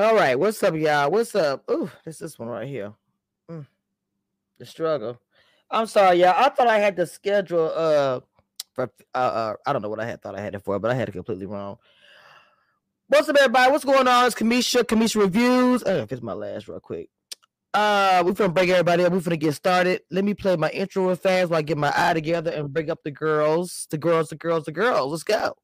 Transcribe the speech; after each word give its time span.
All 0.00 0.14
right, 0.14 0.38
what's 0.38 0.62
up, 0.62 0.76
y'all? 0.76 1.10
What's 1.10 1.34
up? 1.34 1.68
Ooh, 1.68 1.90
this 2.04 2.18
this 2.18 2.38
one 2.38 2.46
right 2.46 2.68
here. 2.68 2.92
Mm, 3.50 3.66
the 4.56 4.64
struggle. 4.64 5.20
I'm 5.72 5.86
sorry, 5.86 6.20
y'all. 6.20 6.34
I 6.36 6.50
thought 6.50 6.68
I 6.68 6.78
had 6.78 6.94
the 6.94 7.04
schedule 7.04 7.72
uh 7.74 8.20
for 8.74 8.92
uh, 9.12 9.18
uh 9.18 9.54
I 9.66 9.72
don't 9.72 9.82
know 9.82 9.88
what 9.88 9.98
I 9.98 10.06
had 10.06 10.22
thought 10.22 10.36
I 10.36 10.40
had 10.40 10.54
it 10.54 10.62
for, 10.62 10.78
but 10.78 10.92
I 10.92 10.94
had 10.94 11.08
it 11.08 11.12
completely 11.12 11.46
wrong. 11.46 11.78
What's 13.08 13.28
up, 13.28 13.34
everybody? 13.40 13.72
What's 13.72 13.84
going 13.84 14.06
on? 14.06 14.26
It's 14.26 14.36
Cameshia, 14.36 14.84
Cameshia 14.84 15.22
Reviews. 15.22 15.82
I 15.82 15.94
if 15.94 16.12
it's 16.12 16.22
my 16.22 16.32
last 16.32 16.68
real 16.68 16.78
quick. 16.78 17.08
Uh, 17.74 18.22
we're 18.24 18.34
gonna 18.34 18.52
break 18.52 18.70
everybody 18.70 19.04
up. 19.04 19.12
We're 19.12 19.18
gonna 19.18 19.36
get 19.36 19.54
started. 19.54 20.02
Let 20.12 20.24
me 20.24 20.32
play 20.32 20.54
my 20.54 20.70
intro 20.70 21.08
real 21.08 21.16
fast 21.16 21.50
while 21.50 21.58
I 21.58 21.62
get 21.62 21.76
my 21.76 21.92
eye 21.96 22.14
together 22.14 22.52
and 22.52 22.72
bring 22.72 22.88
up 22.88 23.02
the 23.02 23.10
girls, 23.10 23.88
the 23.90 23.98
girls, 23.98 24.28
the 24.28 24.36
girls, 24.36 24.66
the 24.66 24.70
girls. 24.70 25.10
Let's 25.10 25.24
go. 25.24 25.56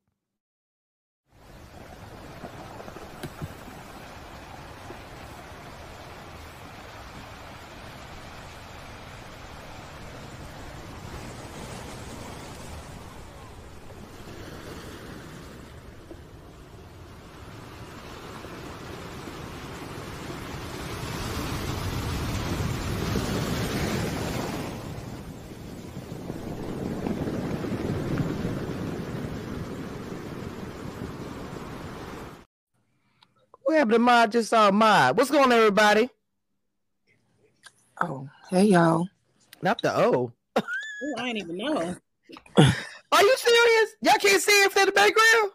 Happened 33.85 33.97
to 33.97 33.99
Mod? 33.99 34.33
Just 34.33 34.49
saw 34.49 34.71
Mod. 34.71 35.19
What's 35.19 35.31
going 35.31 35.45
on, 35.45 35.53
everybody? 35.53 36.09
Oh, 38.01 38.27
hey 38.49 38.65
y'all. 38.65 39.07
Not 39.61 39.83
the 39.83 39.95
O. 39.95 40.33
Oh, 40.57 40.63
I 41.19 41.35
didn't 41.35 41.51
even 41.51 41.59
know. 41.59 41.97
Are 42.57 43.23
you 43.23 43.37
serious? 43.37 43.91
Y'all 44.01 44.19
can't 44.19 44.43
see 44.43 44.53
it 44.53 44.73
from 44.73 44.87
the 44.87 44.93
background? 44.93 45.51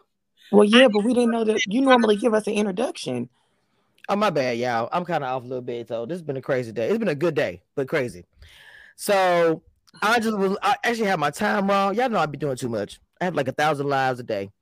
Well, 0.52 0.62
yeah, 0.62 0.86
but 0.86 1.02
we 1.02 1.12
didn't 1.12 1.32
know 1.32 1.42
that 1.42 1.66
you 1.66 1.80
normally 1.80 2.16
give 2.16 2.32
us 2.32 2.46
an 2.46 2.52
introduction. 2.52 3.28
Oh, 4.08 4.14
my 4.14 4.30
bad, 4.30 4.58
y'all. 4.58 4.88
I'm 4.92 5.04
kind 5.04 5.24
of 5.24 5.30
off 5.30 5.42
a 5.42 5.46
little 5.46 5.60
bit, 5.60 5.88
so 5.88 6.06
this 6.06 6.14
has 6.14 6.22
been 6.22 6.36
a 6.36 6.42
crazy 6.42 6.70
day. 6.70 6.88
It's 6.88 6.98
been 6.98 7.08
a 7.08 7.16
good 7.16 7.34
day, 7.34 7.62
but 7.74 7.88
crazy. 7.88 8.26
So 8.94 9.60
I 10.02 10.20
just 10.20 10.38
was 10.38 10.56
I 10.62 10.76
actually 10.84 11.08
have 11.08 11.18
my 11.18 11.30
time 11.30 11.68
wrong. 11.68 11.96
Y'all 11.96 12.08
know 12.08 12.20
I'd 12.20 12.30
be 12.30 12.38
doing 12.38 12.56
too 12.56 12.68
much. 12.68 13.00
I 13.20 13.24
have 13.24 13.34
like 13.34 13.48
a 13.48 13.52
thousand 13.52 13.88
lives 13.88 14.20
a 14.20 14.22
day. 14.22 14.52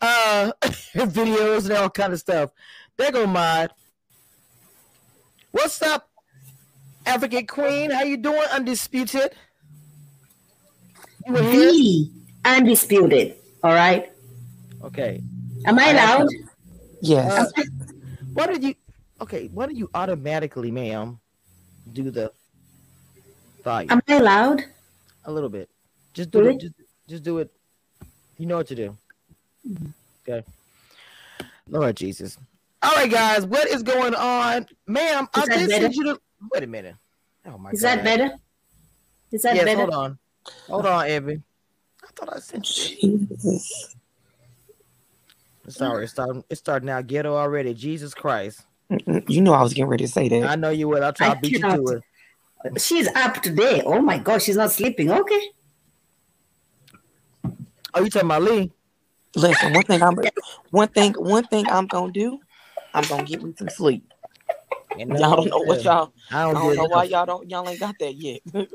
Uh 0.00 0.52
videos 0.62 1.64
and 1.64 1.72
all 1.72 1.90
kind 1.90 2.12
of 2.12 2.20
stuff. 2.20 2.52
There 2.98 3.12
go 3.12 3.28
mod. 3.28 3.70
What's 5.52 5.80
up, 5.82 6.10
African 7.06 7.46
Queen? 7.46 7.92
How 7.92 8.02
you 8.02 8.16
doing? 8.16 8.42
Undisputed. 8.52 9.30
You 11.24 11.32
were 11.32 11.42
here? 11.42 11.70
The 11.70 12.10
undisputed. 12.44 13.36
All 13.62 13.72
right. 13.72 14.10
Okay. 14.82 15.22
Am 15.64 15.78
I 15.78 15.92
loud? 15.92 16.26
Yes. 17.00 17.52
Uh, 17.56 17.62
why 18.34 18.46
did 18.48 18.64
you? 18.64 18.74
Okay, 19.20 19.48
why 19.54 19.66
did 19.66 19.78
you 19.78 19.88
automatically, 19.94 20.72
ma'am, 20.72 21.20
do 21.92 22.10
the 22.10 22.32
volume 23.62 23.92
Am 23.92 24.02
I 24.08 24.18
loud? 24.18 24.64
a 25.24 25.30
little 25.30 25.48
bit? 25.48 25.70
Just 26.14 26.32
do 26.32 26.40
Really? 26.40 26.56
it. 26.56 26.60
Just, 26.62 26.74
just 27.08 27.22
do 27.22 27.38
it. 27.38 27.50
You 28.38 28.46
know 28.46 28.56
what 28.56 28.66
to 28.68 28.74
do. 28.74 28.96
Okay. 30.28 30.44
Lord 31.68 31.96
Jesus. 31.96 32.38
All 32.82 32.94
right, 32.94 33.10
guys, 33.10 33.44
what 33.44 33.66
is 33.68 33.82
going 33.82 34.14
on, 34.14 34.66
ma'am? 34.86 35.28
I 35.34 35.42
Is 35.42 35.48
that 35.48 35.58
did 35.58 35.68
better? 35.68 35.82
send 35.84 35.94
you 35.96 36.04
the. 36.04 36.20
Wait 36.54 36.62
a 36.62 36.66
minute. 36.66 36.94
Oh 37.46 37.58
my 37.58 37.72
Is 37.72 37.82
god. 37.82 37.98
that 37.98 38.04
better? 38.04 38.30
Is 39.32 39.42
that 39.42 39.56
Yes. 39.56 39.64
better? 39.64 39.80
Hold 39.80 39.94
on. 39.94 40.18
Hold 40.68 40.86
on, 40.86 41.10
Evie. 41.10 41.42
I 42.04 42.06
thought 42.14 42.36
I 42.36 42.38
sent 42.38 43.00
you. 43.02 43.18
Jesus. 43.28 43.96
Sorry, 45.68 46.04
it's 46.04 46.12
starting. 46.12 46.44
It's 46.48 46.60
starting 46.60 46.86
now. 46.86 47.02
Ghetto 47.02 47.34
already. 47.36 47.74
Jesus 47.74 48.14
Christ. 48.14 48.62
You 49.26 49.42
know 49.42 49.52
I 49.52 49.62
was 49.62 49.74
getting 49.74 49.90
ready 49.90 50.06
to 50.06 50.10
say 50.10 50.28
that. 50.28 50.44
I 50.44 50.54
know 50.54 50.70
you 50.70 50.88
would. 50.88 51.02
I'll 51.02 51.12
try 51.12 51.30
I 51.30 51.34
to 51.34 51.40
beat 51.40 51.58
you 51.58 51.62
to 51.62 51.88
it. 51.88 52.80
She's 52.80 53.08
up 53.14 53.42
today. 53.42 53.82
Oh 53.84 54.00
my 54.00 54.18
God, 54.18 54.40
she's 54.40 54.56
not 54.56 54.72
sleeping. 54.72 55.10
Okay. 55.10 55.40
Oh, 57.94 58.02
you 58.02 58.10
talking 58.10 58.28
about 58.28 58.42
Lee? 58.42 58.72
Listen, 59.36 59.72
one 59.74 59.84
thing 59.84 60.02
I'm 60.02 60.16
one 60.70 60.88
thing 60.88 61.12
one 61.14 61.44
thing 61.44 61.68
I'm 61.68 61.86
gonna 61.86 62.12
do, 62.12 62.40
I'm 62.98 63.06
gonna 63.06 63.24
get 63.24 63.42
me 63.42 63.54
some 63.56 63.68
sleep. 63.70 64.12
And 64.98 65.10
Y'all 65.18 65.36
don't 65.36 65.50
know 65.50 65.58
what 65.58 65.84
y'all 65.84 66.12
I 66.30 66.40
I 66.40 66.44
don't, 66.44 66.54
don't 66.54 66.76
know 66.76 66.84
why 66.86 67.04
y'all 67.04 67.26
don't 67.26 67.48
y'all 67.48 67.68
ain't 67.68 67.80
got 67.80 67.98
that 67.98 68.14
yet. 68.14 68.40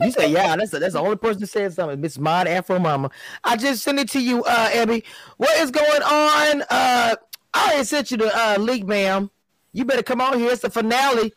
You 0.00 0.10
say 0.10 0.28
yeah. 0.30 0.56
That's 0.56 0.72
the, 0.72 0.80
that's 0.80 0.94
the 0.94 1.00
only 1.00 1.16
person 1.16 1.40
that 1.40 1.46
said 1.46 1.72
something. 1.72 2.00
Miss 2.00 2.18
Mod 2.18 2.48
Afro 2.48 2.80
Mama. 2.80 3.10
I 3.44 3.56
just 3.56 3.84
sent 3.84 4.00
it 4.00 4.08
to 4.10 4.20
you, 4.20 4.42
uh, 4.42 4.70
Abby. 4.74 5.04
What 5.36 5.56
is 5.58 5.70
going 5.70 6.02
on? 6.02 6.62
Uh, 6.62 7.14
I 7.54 7.68
already 7.68 7.84
sent 7.84 8.10
you 8.10 8.16
the 8.16 8.36
uh, 8.36 8.56
link, 8.58 8.86
ma'am. 8.86 9.30
You 9.72 9.84
better 9.84 10.02
come 10.02 10.20
on 10.20 10.40
here. 10.40 10.50
It's 10.50 10.62
the 10.62 10.70
finale. 10.70 11.32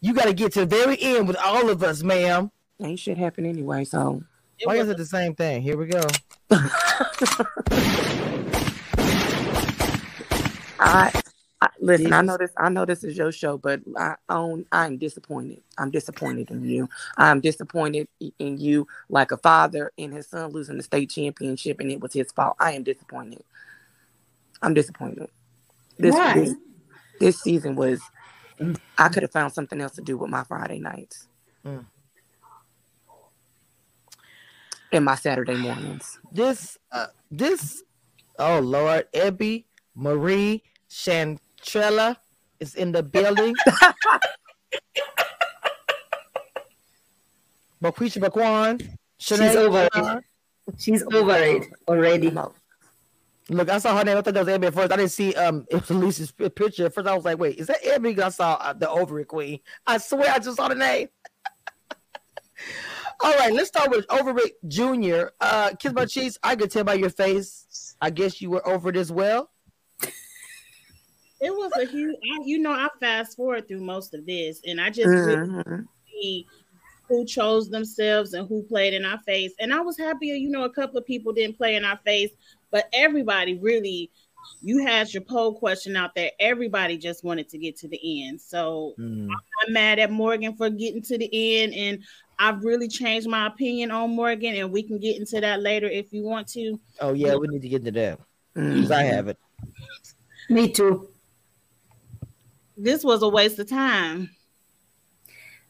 You 0.00 0.14
got 0.14 0.24
to 0.24 0.32
get 0.32 0.52
to 0.52 0.60
the 0.60 0.66
very 0.66 0.96
end 1.02 1.28
with 1.28 1.36
all 1.36 1.68
of 1.68 1.82
us, 1.82 2.02
ma'am. 2.02 2.50
ain't 2.82 2.98
shit 2.98 3.18
happen 3.18 3.44
anyway, 3.44 3.84
so 3.84 4.22
It 4.58 4.66
Why 4.66 4.76
is 4.76 4.88
it 4.88 4.96
the 4.96 5.04
same 5.04 5.34
thing? 5.34 5.60
Here 5.60 5.76
we 5.76 5.86
go. 5.86 6.00
I, 10.80 11.12
I 11.14 11.22
listen. 11.88 12.14
I 12.14 12.22
know 12.22 12.38
this. 12.38 12.52
I 12.58 12.70
know 12.70 12.86
this 12.86 13.04
is 13.04 13.18
your 13.18 13.32
show, 13.32 13.58
but 13.58 13.80
I 13.98 14.16
own. 14.30 14.66
I'm 14.72 14.98
disappointed. 14.98 15.62
I'm 15.78 15.90
disappointed 15.90 16.50
in 16.52 16.64
you. 16.64 16.88
I'm 17.18 17.40
disappointed 17.40 18.08
in 18.38 18.58
you, 18.58 18.88
like 19.10 19.32
a 19.32 19.38
father 19.38 19.92
and 19.98 20.14
his 20.14 20.28
son 20.28 20.52
losing 20.52 20.78
the 20.78 20.84
state 20.84 21.10
championship, 21.10 21.80
and 21.80 21.90
it 21.92 22.00
was 22.00 22.14
his 22.14 22.32
fault. 22.32 22.56
I 22.60 22.72
am 22.74 22.84
disappointed. 22.84 23.44
I'm 24.62 24.74
disappointed. 24.74 25.30
This 25.98 26.14
Why? 26.14 26.34
this, 26.34 26.54
this 27.20 27.42
season 27.42 27.76
was. 27.76 28.02
I 28.98 29.08
could 29.08 29.22
have 29.24 29.32
found 29.32 29.52
something 29.52 29.80
else 29.80 29.94
to 29.94 30.02
do 30.02 30.16
with 30.18 30.30
my 30.30 30.44
Friday 30.44 30.78
nights 30.80 31.28
Mm. 31.66 31.86
and 34.92 35.04
my 35.04 35.16
Saturday 35.16 35.56
mornings. 35.56 36.18
This, 36.32 36.78
uh, 36.92 37.08
this, 37.30 37.82
oh 38.38 38.60
Lord, 38.60 39.06
Abby 39.14 39.66
Marie 39.94 40.64
Chantrella 41.62 42.16
is 42.60 42.74
in 42.74 42.92
the 42.92 43.02
building. 43.02 43.54
Marquisha 47.82 48.20
Baquan. 48.22 48.96
She's 49.18 49.40
over 49.56 49.88
it. 49.94 50.24
She's 50.78 51.02
over 51.02 51.34
it 51.34 51.64
already. 51.86 52.30
Look, 53.50 53.70
I 53.70 53.78
saw 53.78 53.96
her 53.96 54.04
name. 54.04 54.18
I 54.18 54.20
thought 54.20 54.34
that 54.34 54.44
was 54.44 54.48
at 54.54 54.74
first. 54.74 54.92
I 54.92 54.96
didn't 54.96 55.10
see 55.10 55.34
um 55.34 55.66
it 55.70 55.88
was 55.88 55.90
Lisa's 55.90 56.32
picture. 56.32 56.86
At 56.86 56.94
first, 56.94 57.08
I 57.08 57.14
was 57.14 57.24
like, 57.24 57.38
"Wait, 57.38 57.58
is 57.58 57.68
that 57.68 57.84
Abby?" 57.86 58.14
'Cause 58.14 58.24
I 58.24 58.28
saw 58.30 58.52
uh, 58.54 58.72
the 58.74 58.88
Over 58.90 59.20
It 59.20 59.28
Queen. 59.28 59.60
I 59.86 59.98
swear, 59.98 60.30
I 60.30 60.38
just 60.38 60.56
saw 60.56 60.68
the 60.68 60.74
name. 60.74 61.08
All 63.20 63.32
right, 63.36 63.52
let's 63.52 63.68
start 63.68 63.90
with 63.90 64.04
Over 64.10 64.36
It 64.38 64.52
Junior. 64.68 65.32
Uh, 65.40 65.70
Kiss 65.78 65.92
My 65.92 66.04
Cheeks. 66.04 66.36
I 66.42 66.56
could 66.56 66.70
tell 66.70 66.84
by 66.84 66.94
your 66.94 67.10
face. 67.10 67.94
I 68.00 68.10
guess 68.10 68.40
you 68.42 68.50
were 68.50 68.66
over 68.68 68.90
it 68.90 68.96
as 68.96 69.10
well. 69.10 69.50
It 71.40 71.50
was 71.50 71.72
a 71.76 71.84
huge. 71.84 72.16
I, 72.16 72.42
you 72.44 72.58
know, 72.58 72.72
I 72.72 72.88
fast 73.00 73.36
forward 73.36 73.68
through 73.68 73.82
most 73.82 74.14
of 74.14 74.26
this, 74.26 74.60
and 74.66 74.80
I 74.80 74.90
just 74.90 75.08
really 75.08 75.36
Mhm. 75.36 75.86
see 76.10 76.46
who 77.08 77.24
chose 77.24 77.70
themselves 77.70 78.34
and 78.34 78.46
who 78.48 78.62
played 78.62 78.92
in 78.92 79.04
our 79.04 79.18
face. 79.20 79.54
And 79.60 79.72
I 79.72 79.80
was 79.80 79.96
happy, 79.96 80.26
you 80.26 80.50
know, 80.50 80.64
a 80.64 80.70
couple 80.70 80.98
of 80.98 81.06
people 81.06 81.32
didn't 81.32 81.56
play 81.56 81.76
in 81.76 81.84
our 81.84 81.98
face, 82.04 82.30
but 82.70 82.88
everybody 82.92 83.54
really. 83.58 84.10
You 84.62 84.84
had 84.84 85.12
your 85.12 85.22
poll 85.22 85.52
question 85.52 85.94
out 85.94 86.14
there. 86.14 86.30
Everybody 86.40 86.96
just 86.96 87.22
wanted 87.22 87.48
to 87.50 87.58
get 87.58 87.76
to 87.78 87.88
the 87.88 88.00
end. 88.26 88.40
So 88.40 88.94
Hmm. 88.96 89.28
I'm 89.30 89.72
mad 89.72 89.98
at 89.98 90.10
Morgan 90.10 90.56
for 90.56 90.70
getting 90.70 91.02
to 91.02 91.18
the 91.18 91.28
end, 91.60 91.74
and 91.74 92.02
I've 92.38 92.64
really 92.64 92.88
changed 92.88 93.28
my 93.28 93.46
opinion 93.46 93.90
on 93.90 94.16
Morgan, 94.16 94.54
and 94.54 94.72
we 94.72 94.82
can 94.82 94.98
get 94.98 95.16
into 95.16 95.40
that 95.40 95.60
later 95.60 95.86
if 95.86 96.12
you 96.12 96.22
want 96.22 96.48
to. 96.48 96.80
Oh 97.00 97.12
yeah, 97.12 97.34
we 97.34 97.46
need 97.48 97.62
to 97.62 97.68
get 97.68 97.86
into 97.86 97.92
that 98.00 98.20
because 98.54 98.90
I 98.90 99.02
Mhm. 99.02 99.12
have 99.12 99.28
it. 99.28 99.36
Me 100.48 100.68
too. 100.68 101.08
This 102.78 103.02
was 103.02 103.22
a 103.22 103.28
waste 103.28 103.58
of 103.58 103.68
time. 103.68 104.30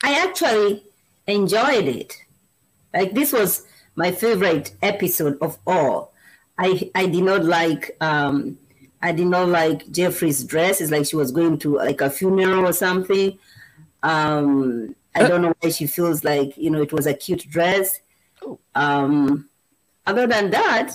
I 0.03 0.23
actually 0.23 0.85
enjoyed 1.27 1.89
it. 1.89 2.15
Like 2.93 3.15
this 3.15 3.33
was 3.33 3.67
my 3.97 4.13
favorite 4.13 4.73
episode 4.83 5.39
of 5.41 5.59
all. 5.67 6.13
I 6.59 6.91
I 6.95 7.07
did 7.07 7.25
not 7.25 7.45
like 7.45 7.97
um 8.03 8.59
I 9.01 9.13
did 9.13 9.27
not 9.27 9.49
like 9.49 9.91
Jeffrey's 9.91 10.45
dress. 10.45 10.83
It's 10.83 10.91
like 10.91 11.07
she 11.07 11.17
was 11.17 11.33
going 11.33 11.59
to 11.61 11.77
like 11.77 12.03
a 12.03 12.11
funeral 12.11 12.67
or 12.67 12.75
something. 12.75 13.39
Um 14.03 14.95
I 15.15 15.27
don't 15.27 15.41
know 15.41 15.55
why 15.61 15.71
she 15.71 15.87
feels 15.87 16.25
like 16.25 16.57
you 16.59 16.71
know 16.71 16.83
it 16.83 16.93
was 16.93 17.07
a 17.07 17.15
cute 17.15 17.49
dress. 17.49 18.01
Oh. 18.43 18.59
Um 18.75 19.49
other 20.07 20.27
than 20.27 20.51
that, 20.51 20.95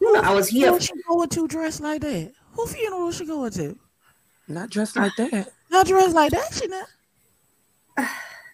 you 0.00 0.12
know, 0.12 0.20
I 0.20 0.32
was 0.32 0.48
here. 0.48 0.80
she 0.80 0.92
going 1.08 1.28
to 1.28 1.48
dress 1.48 1.80
like 1.80 2.02
that? 2.02 2.32
Who 2.52 2.66
funeral 2.66 3.10
she 3.10 3.26
going 3.26 3.50
to? 3.52 3.78
Not 4.50 4.68
dressed 4.70 4.96
like 4.96 5.14
that. 5.16 5.52
Not 5.70 5.86
dressed 5.86 6.14
like 6.14 6.32
that, 6.32 6.52
she 6.52 6.66
not. 6.66 6.88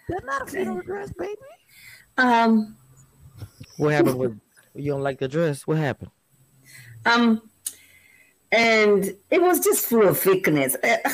That's 0.08 0.24
not 0.24 0.42
a 0.42 0.46
funeral 0.46 0.82
dress, 0.82 1.10
baby. 1.12 1.34
Um, 2.18 2.76
What 3.78 3.92
happened 3.94 4.18
with 4.18 4.38
you 4.74 4.92
don't 4.92 5.02
like 5.02 5.18
the 5.18 5.26
dress? 5.26 5.66
What 5.66 5.78
happened? 5.78 6.10
um, 7.06 7.40
and 8.52 9.16
it 9.30 9.40
was 9.40 9.60
just 9.60 9.86
full 9.86 10.06
of 10.06 10.20
fakeness. 10.20 10.76
Uh, 10.84 11.08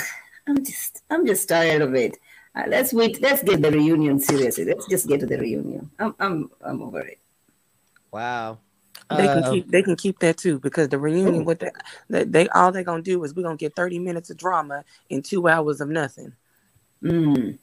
I'm 0.48 0.64
just, 0.64 1.02
I'm 1.08 1.24
just 1.26 1.48
tired 1.48 1.82
of 1.82 1.94
it. 1.94 2.18
Uh, 2.54 2.64
let's 2.66 2.92
wait. 2.92 3.22
Let's 3.22 3.42
get 3.42 3.62
the 3.62 3.70
reunion 3.70 4.18
seriously. 4.18 4.64
Let's 4.64 4.86
just 4.88 5.06
get 5.06 5.20
to 5.20 5.26
the 5.26 5.38
reunion. 5.38 5.90
I'm, 5.98 6.14
I'm, 6.18 6.50
I'm 6.60 6.82
over 6.82 7.00
it. 7.00 7.18
Wow. 8.10 8.58
They 9.16 9.26
can 9.26 9.44
Uh, 9.44 9.50
keep 9.50 9.70
they 9.70 9.82
can 9.82 9.96
keep 9.96 10.18
that 10.20 10.36
too 10.36 10.58
because 10.58 10.88
the 10.88 10.98
reunion 10.98 11.44
with 11.44 11.60
that 11.60 11.74
they, 12.08 12.24
they 12.24 12.48
all 12.48 12.72
they're 12.72 12.82
gonna 12.84 13.02
do 13.02 13.22
is 13.24 13.34
we're 13.34 13.42
gonna 13.42 13.56
get 13.56 13.74
30 13.76 13.98
minutes 13.98 14.30
of 14.30 14.36
drama 14.36 14.84
in 15.10 15.22
two 15.22 15.48
hours 15.48 15.80
of 15.80 15.88
nothing. 15.88 16.32
Mm. 17.02 17.58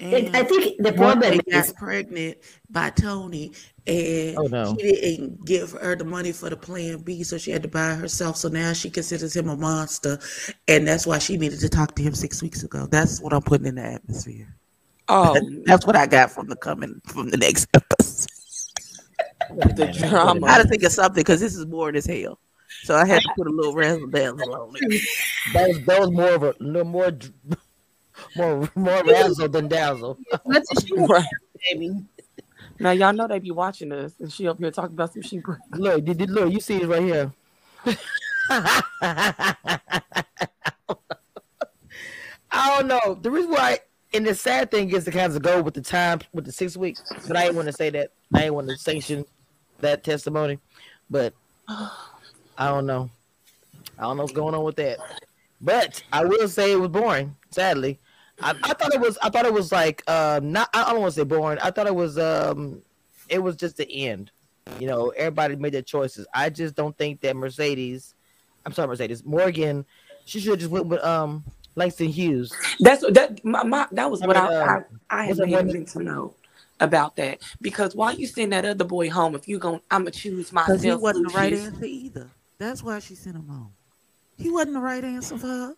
And 0.00 0.36
I 0.36 0.42
think 0.42 0.76
the 0.82 0.92
Morgan 0.92 1.20
problem 1.20 1.40
is 1.46 1.72
pregnant 1.72 2.38
by 2.68 2.90
Tony, 2.90 3.52
and 3.86 4.36
Oh, 4.36 4.46
no. 4.48 4.76
she 4.76 4.82
didn't 4.92 5.44
give 5.44 5.70
her 5.70 5.94
the 5.94 6.04
money 6.04 6.32
for 6.32 6.50
the 6.50 6.56
Plan 6.56 6.98
B, 6.98 7.22
so 7.22 7.38
she 7.38 7.52
had 7.52 7.62
to 7.62 7.68
buy 7.68 7.94
herself. 7.94 8.36
So 8.36 8.48
now 8.48 8.72
she 8.72 8.90
considers 8.90 9.36
him 9.36 9.48
a 9.48 9.56
monster, 9.56 10.18
and 10.66 10.86
that's 10.86 11.06
why 11.06 11.18
she 11.20 11.36
needed 11.36 11.60
to 11.60 11.68
talk 11.68 11.94
to 11.94 12.02
him 12.02 12.12
six 12.14 12.42
weeks 12.42 12.64
ago. 12.64 12.86
That's 12.90 13.20
what 13.20 13.32
I'm 13.32 13.42
putting 13.42 13.68
in 13.68 13.76
the 13.76 13.84
atmosphere. 13.84 14.48
Oh, 15.08 15.38
That's 15.64 15.86
what 15.86 15.96
I 15.96 16.06
got 16.06 16.30
from 16.32 16.48
the 16.48 16.56
coming 16.56 17.00
from 17.06 17.30
the 17.30 17.36
next 17.36 17.68
episode. 17.74 18.30
The 19.50 19.92
drama. 20.08 20.46
I 20.46 20.52
had 20.52 20.62
to 20.62 20.68
think 20.68 20.82
of 20.82 20.92
something 20.92 21.20
because 21.20 21.40
this 21.40 21.54
is 21.54 21.64
boring 21.64 21.96
as 21.96 22.06
hell. 22.06 22.38
So 22.82 22.94
I 22.96 23.06
had 23.06 23.22
to 23.22 23.28
put 23.36 23.46
a 23.46 23.50
little 23.50 23.74
razzle 23.74 24.06
dazzle 24.10 24.54
on 24.54 24.72
it. 24.80 25.02
That 25.52 25.68
was 25.68 25.84
that 25.84 26.00
was 26.00 26.10
more 26.10 26.30
of 26.34 26.42
a 26.42 26.54
little 26.60 26.84
more 26.84 27.12
more 28.36 28.68
more 28.74 29.04
razzle 29.04 29.48
than 29.48 29.68
dazzle. 29.68 30.18
What's 30.42 30.68
the 30.70 30.86
shoe, 30.86 31.06
Right. 31.06 31.24
baby? 31.70 32.04
Now 32.80 32.90
y'all 32.90 33.12
know 33.12 33.28
they 33.28 33.38
be 33.38 33.52
watching 33.52 33.92
us, 33.92 34.12
and 34.20 34.32
she 34.32 34.48
up 34.48 34.58
here 34.58 34.70
talking 34.70 34.94
about 34.94 35.12
some 35.12 35.22
she. 35.22 35.40
Look, 35.72 36.04
did, 36.04 36.18
did 36.18 36.30
look, 36.30 36.52
you 36.52 36.60
see 36.60 36.82
it 36.82 36.88
right 36.88 37.02
here. 37.02 37.32
I 42.50 42.78
don't 42.78 42.88
know. 42.88 43.18
The 43.20 43.30
reason 43.30 43.50
why, 43.52 43.78
and 44.12 44.26
the 44.26 44.34
sad 44.34 44.70
thing 44.70 44.90
is, 44.90 45.06
it 45.06 45.12
kind 45.12 45.34
of 45.34 45.40
go 45.42 45.62
with 45.62 45.74
the 45.74 45.80
time 45.80 46.20
with 46.32 46.44
the 46.44 46.52
six 46.52 46.76
weeks. 46.76 47.02
But 47.26 47.36
I 47.36 47.44
didn't 47.44 47.56
want 47.56 47.66
to 47.66 47.72
say 47.72 47.90
that. 47.90 48.10
I 48.34 48.40
didn't 48.40 48.54
want 48.54 48.68
to 48.68 48.76
sanction 48.76 49.24
that 49.80 50.04
testimony. 50.04 50.58
But 51.10 51.34
I 51.68 52.68
don't 52.68 52.86
know. 52.86 53.10
I 53.98 54.02
don't 54.02 54.16
know 54.16 54.24
what's 54.24 54.34
going 54.34 54.54
on 54.54 54.64
with 54.64 54.76
that. 54.76 54.98
But 55.60 56.02
I 56.12 56.24
will 56.24 56.48
say 56.48 56.72
it 56.72 56.76
was 56.76 56.88
boring. 56.88 57.36
Sadly, 57.50 57.98
I, 58.42 58.50
I 58.62 58.74
thought 58.74 58.94
it 58.94 59.00
was. 59.00 59.16
I 59.22 59.30
thought 59.30 59.46
it 59.46 59.52
was 59.52 59.72
like 59.72 60.08
um 60.10 60.52
not. 60.52 60.68
I 60.74 60.90
don't 60.90 61.00
want 61.00 61.14
to 61.14 61.20
say 61.20 61.24
boring. 61.24 61.58
I 61.60 61.70
thought 61.70 61.86
it 61.86 61.94
was 61.94 62.18
um. 62.18 62.82
It 63.28 63.38
was 63.38 63.56
just 63.56 63.76
the 63.76 63.90
end. 63.90 64.30
You 64.78 64.88
know, 64.88 65.10
everybody 65.10 65.56
made 65.56 65.72
their 65.72 65.82
choices. 65.82 66.26
I 66.34 66.50
just 66.50 66.74
don't 66.74 66.96
think 66.98 67.20
that 67.20 67.36
Mercedes. 67.36 68.14
I'm 68.66 68.72
sorry, 68.72 68.88
Mercedes 68.88 69.24
Morgan. 69.24 69.84
She 70.26 70.40
should 70.40 70.50
have 70.50 70.58
just 70.58 70.70
went 70.70 70.86
with 70.86 71.02
um 71.04 71.44
Langston 71.76 72.08
Hughes. 72.08 72.52
That's 72.80 73.04
that. 73.12 73.42
My, 73.44 73.62
my 73.62 73.86
that 73.92 74.10
was 74.10 74.22
I 74.22 74.26
what 74.26 74.36
I 74.36 74.46
uh, 74.46 74.80
I, 75.10 75.24
I 75.24 75.28
was 75.28 75.38
had 75.38 75.48
wanting 75.50 75.86
to 75.86 76.02
know 76.02 76.34
about 76.84 77.16
that 77.16 77.42
because 77.60 77.96
why 77.96 78.12
you 78.12 78.26
send 78.26 78.52
that 78.52 78.64
other 78.64 78.84
boy 78.84 79.10
home 79.10 79.34
if 79.34 79.48
you 79.48 79.58
gon' 79.58 79.80
I'm 79.90 80.02
gonna 80.02 80.12
choose 80.12 80.52
myself. 80.52 80.80
Because 80.80 80.84
he 80.84 80.94
wasn't 80.94 81.28
the 81.28 81.34
right 81.34 81.52
answer 81.52 81.84
either. 81.84 82.30
That's 82.58 82.82
why 82.82 83.00
she 83.00 83.14
sent 83.14 83.36
him 83.36 83.48
home. 83.48 83.72
He 84.36 84.50
wasn't 84.50 84.74
the 84.74 84.80
right 84.80 85.02
answer 85.02 85.36
for 85.36 85.46
her. 85.46 85.74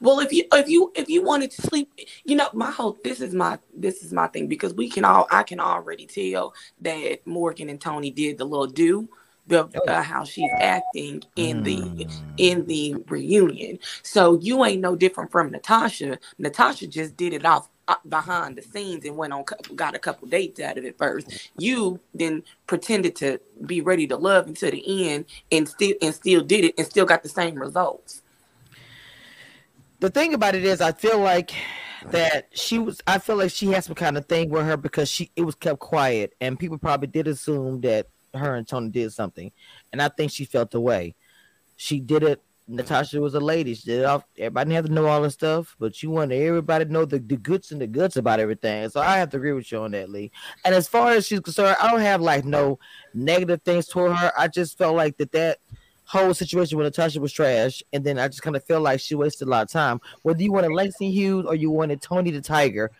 Well, 0.00 0.20
if 0.20 0.32
you 0.32 0.44
if 0.52 0.68
you 0.68 0.92
if 0.94 1.08
you 1.08 1.22
wanted 1.22 1.50
to 1.52 1.62
sleep, 1.62 1.92
you 2.24 2.36
know, 2.36 2.48
my 2.52 2.70
whole 2.70 2.98
this 3.04 3.20
is 3.20 3.34
my 3.34 3.58
this 3.76 4.02
is 4.02 4.12
my 4.12 4.26
thing 4.28 4.46
because 4.48 4.74
we 4.74 4.88
can 4.88 5.04
all 5.04 5.26
I 5.30 5.42
can 5.42 5.60
already 5.60 6.06
tell 6.06 6.54
that 6.80 7.26
Morgan 7.26 7.68
and 7.68 7.80
Tony 7.80 8.10
did 8.10 8.38
the 8.38 8.44
little 8.44 8.66
do 8.66 9.08
the 9.46 9.68
uh, 9.86 10.02
how 10.02 10.24
she's 10.24 10.50
acting 10.60 11.22
in 11.36 11.62
the 11.62 12.06
in 12.36 12.66
the 12.66 12.96
reunion. 13.08 13.78
So 14.02 14.38
you 14.40 14.64
ain't 14.64 14.80
no 14.80 14.96
different 14.96 15.30
from 15.30 15.50
Natasha. 15.50 16.18
Natasha 16.38 16.86
just 16.86 17.16
did 17.16 17.32
it 17.32 17.44
off 17.44 17.68
behind 18.08 18.56
the 18.56 18.62
scenes 18.62 19.04
and 19.04 19.16
went 19.16 19.32
on 19.32 19.44
got 19.74 19.94
a 19.94 19.98
couple 19.98 20.28
dates 20.28 20.60
out 20.60 20.78
of 20.78 20.84
it 20.84 20.98
first. 20.98 21.50
You 21.58 22.00
then 22.14 22.42
pretended 22.66 23.16
to 23.16 23.40
be 23.64 23.80
ready 23.80 24.06
to 24.08 24.16
love 24.16 24.46
until 24.46 24.70
the 24.70 25.10
end 25.10 25.26
and 25.52 25.68
still 25.68 25.94
and 26.02 26.14
still 26.14 26.42
did 26.42 26.64
it 26.64 26.74
and 26.78 26.86
still 26.86 27.06
got 27.06 27.22
the 27.22 27.28
same 27.28 27.56
results. 27.56 28.22
the 30.00 30.10
thing 30.10 30.34
about 30.34 30.54
it 30.54 30.64
is, 30.64 30.80
I 30.80 30.92
feel 30.92 31.18
like 31.20 31.52
that 32.10 32.48
she 32.52 32.78
was. 32.78 33.00
I 33.06 33.18
feel 33.18 33.36
like 33.36 33.50
she 33.50 33.66
has 33.68 33.86
some 33.86 33.94
kind 33.94 34.16
of 34.16 34.26
thing 34.26 34.50
with 34.50 34.64
her 34.66 34.76
because 34.76 35.08
she 35.08 35.30
it 35.36 35.42
was 35.42 35.54
kept 35.54 35.78
quiet, 35.80 36.34
and 36.40 36.58
people 36.58 36.78
probably 36.78 37.08
did 37.08 37.28
assume 37.28 37.80
that 37.82 38.08
her 38.34 38.54
and 38.54 38.66
Tony 38.66 38.90
did 38.90 39.12
something, 39.12 39.50
and 39.92 40.02
I 40.02 40.08
think 40.08 40.32
she 40.32 40.44
felt 40.44 40.70
the 40.70 40.80
way. 40.80 41.14
She 41.76 42.00
did 42.00 42.22
it. 42.22 42.42
Natasha 42.68 43.20
was 43.20 43.34
a 43.34 43.40
lady. 43.40 43.74
She 43.74 43.84
did 43.84 44.00
it 44.00 44.04
off. 44.04 44.24
Everybody 44.36 44.70
didn't 44.70 44.76
have 44.76 44.86
to 44.86 44.92
know 44.92 45.06
all 45.06 45.22
the 45.22 45.30
stuff, 45.30 45.76
but 45.78 46.02
you 46.02 46.10
wanted 46.10 46.40
everybody 46.42 46.84
to 46.84 46.92
know 46.92 47.04
the, 47.04 47.18
the 47.18 47.36
goods 47.36 47.70
and 47.70 47.80
the 47.80 47.86
goods 47.86 48.16
about 48.16 48.40
everything. 48.40 48.88
So 48.90 49.00
I 49.00 49.18
have 49.18 49.30
to 49.30 49.36
agree 49.36 49.52
with 49.52 49.70
you 49.70 49.78
on 49.78 49.92
that, 49.92 50.10
Lee. 50.10 50.32
And 50.64 50.74
as 50.74 50.88
far 50.88 51.10
as 51.12 51.26
she's 51.26 51.40
concerned, 51.40 51.76
I 51.80 51.90
don't 51.90 52.00
have 52.00 52.20
like 52.20 52.44
no 52.44 52.78
negative 53.14 53.62
things 53.62 53.86
toward 53.86 54.12
her. 54.12 54.32
I 54.36 54.48
just 54.48 54.76
felt 54.76 54.96
like 54.96 55.16
that 55.18 55.32
that 55.32 55.58
whole 56.04 56.34
situation 56.34 56.76
with 56.78 56.86
Natasha 56.86 57.20
was 57.20 57.32
trash, 57.32 57.82
and 57.92 58.02
then 58.04 58.18
I 58.18 58.28
just 58.28 58.42
kind 58.42 58.56
of 58.56 58.64
feel 58.64 58.80
like 58.80 59.00
she 59.00 59.14
wasted 59.14 59.46
a 59.48 59.50
lot 59.50 59.62
of 59.62 59.70
time. 59.70 60.00
Whether 60.22 60.42
you 60.42 60.52
wanted 60.52 60.72
Langston 60.72 61.10
Hughes 61.10 61.46
or 61.46 61.54
you 61.54 61.70
wanted 61.70 62.02
Tony 62.02 62.30
the 62.30 62.40
Tiger, 62.40 62.90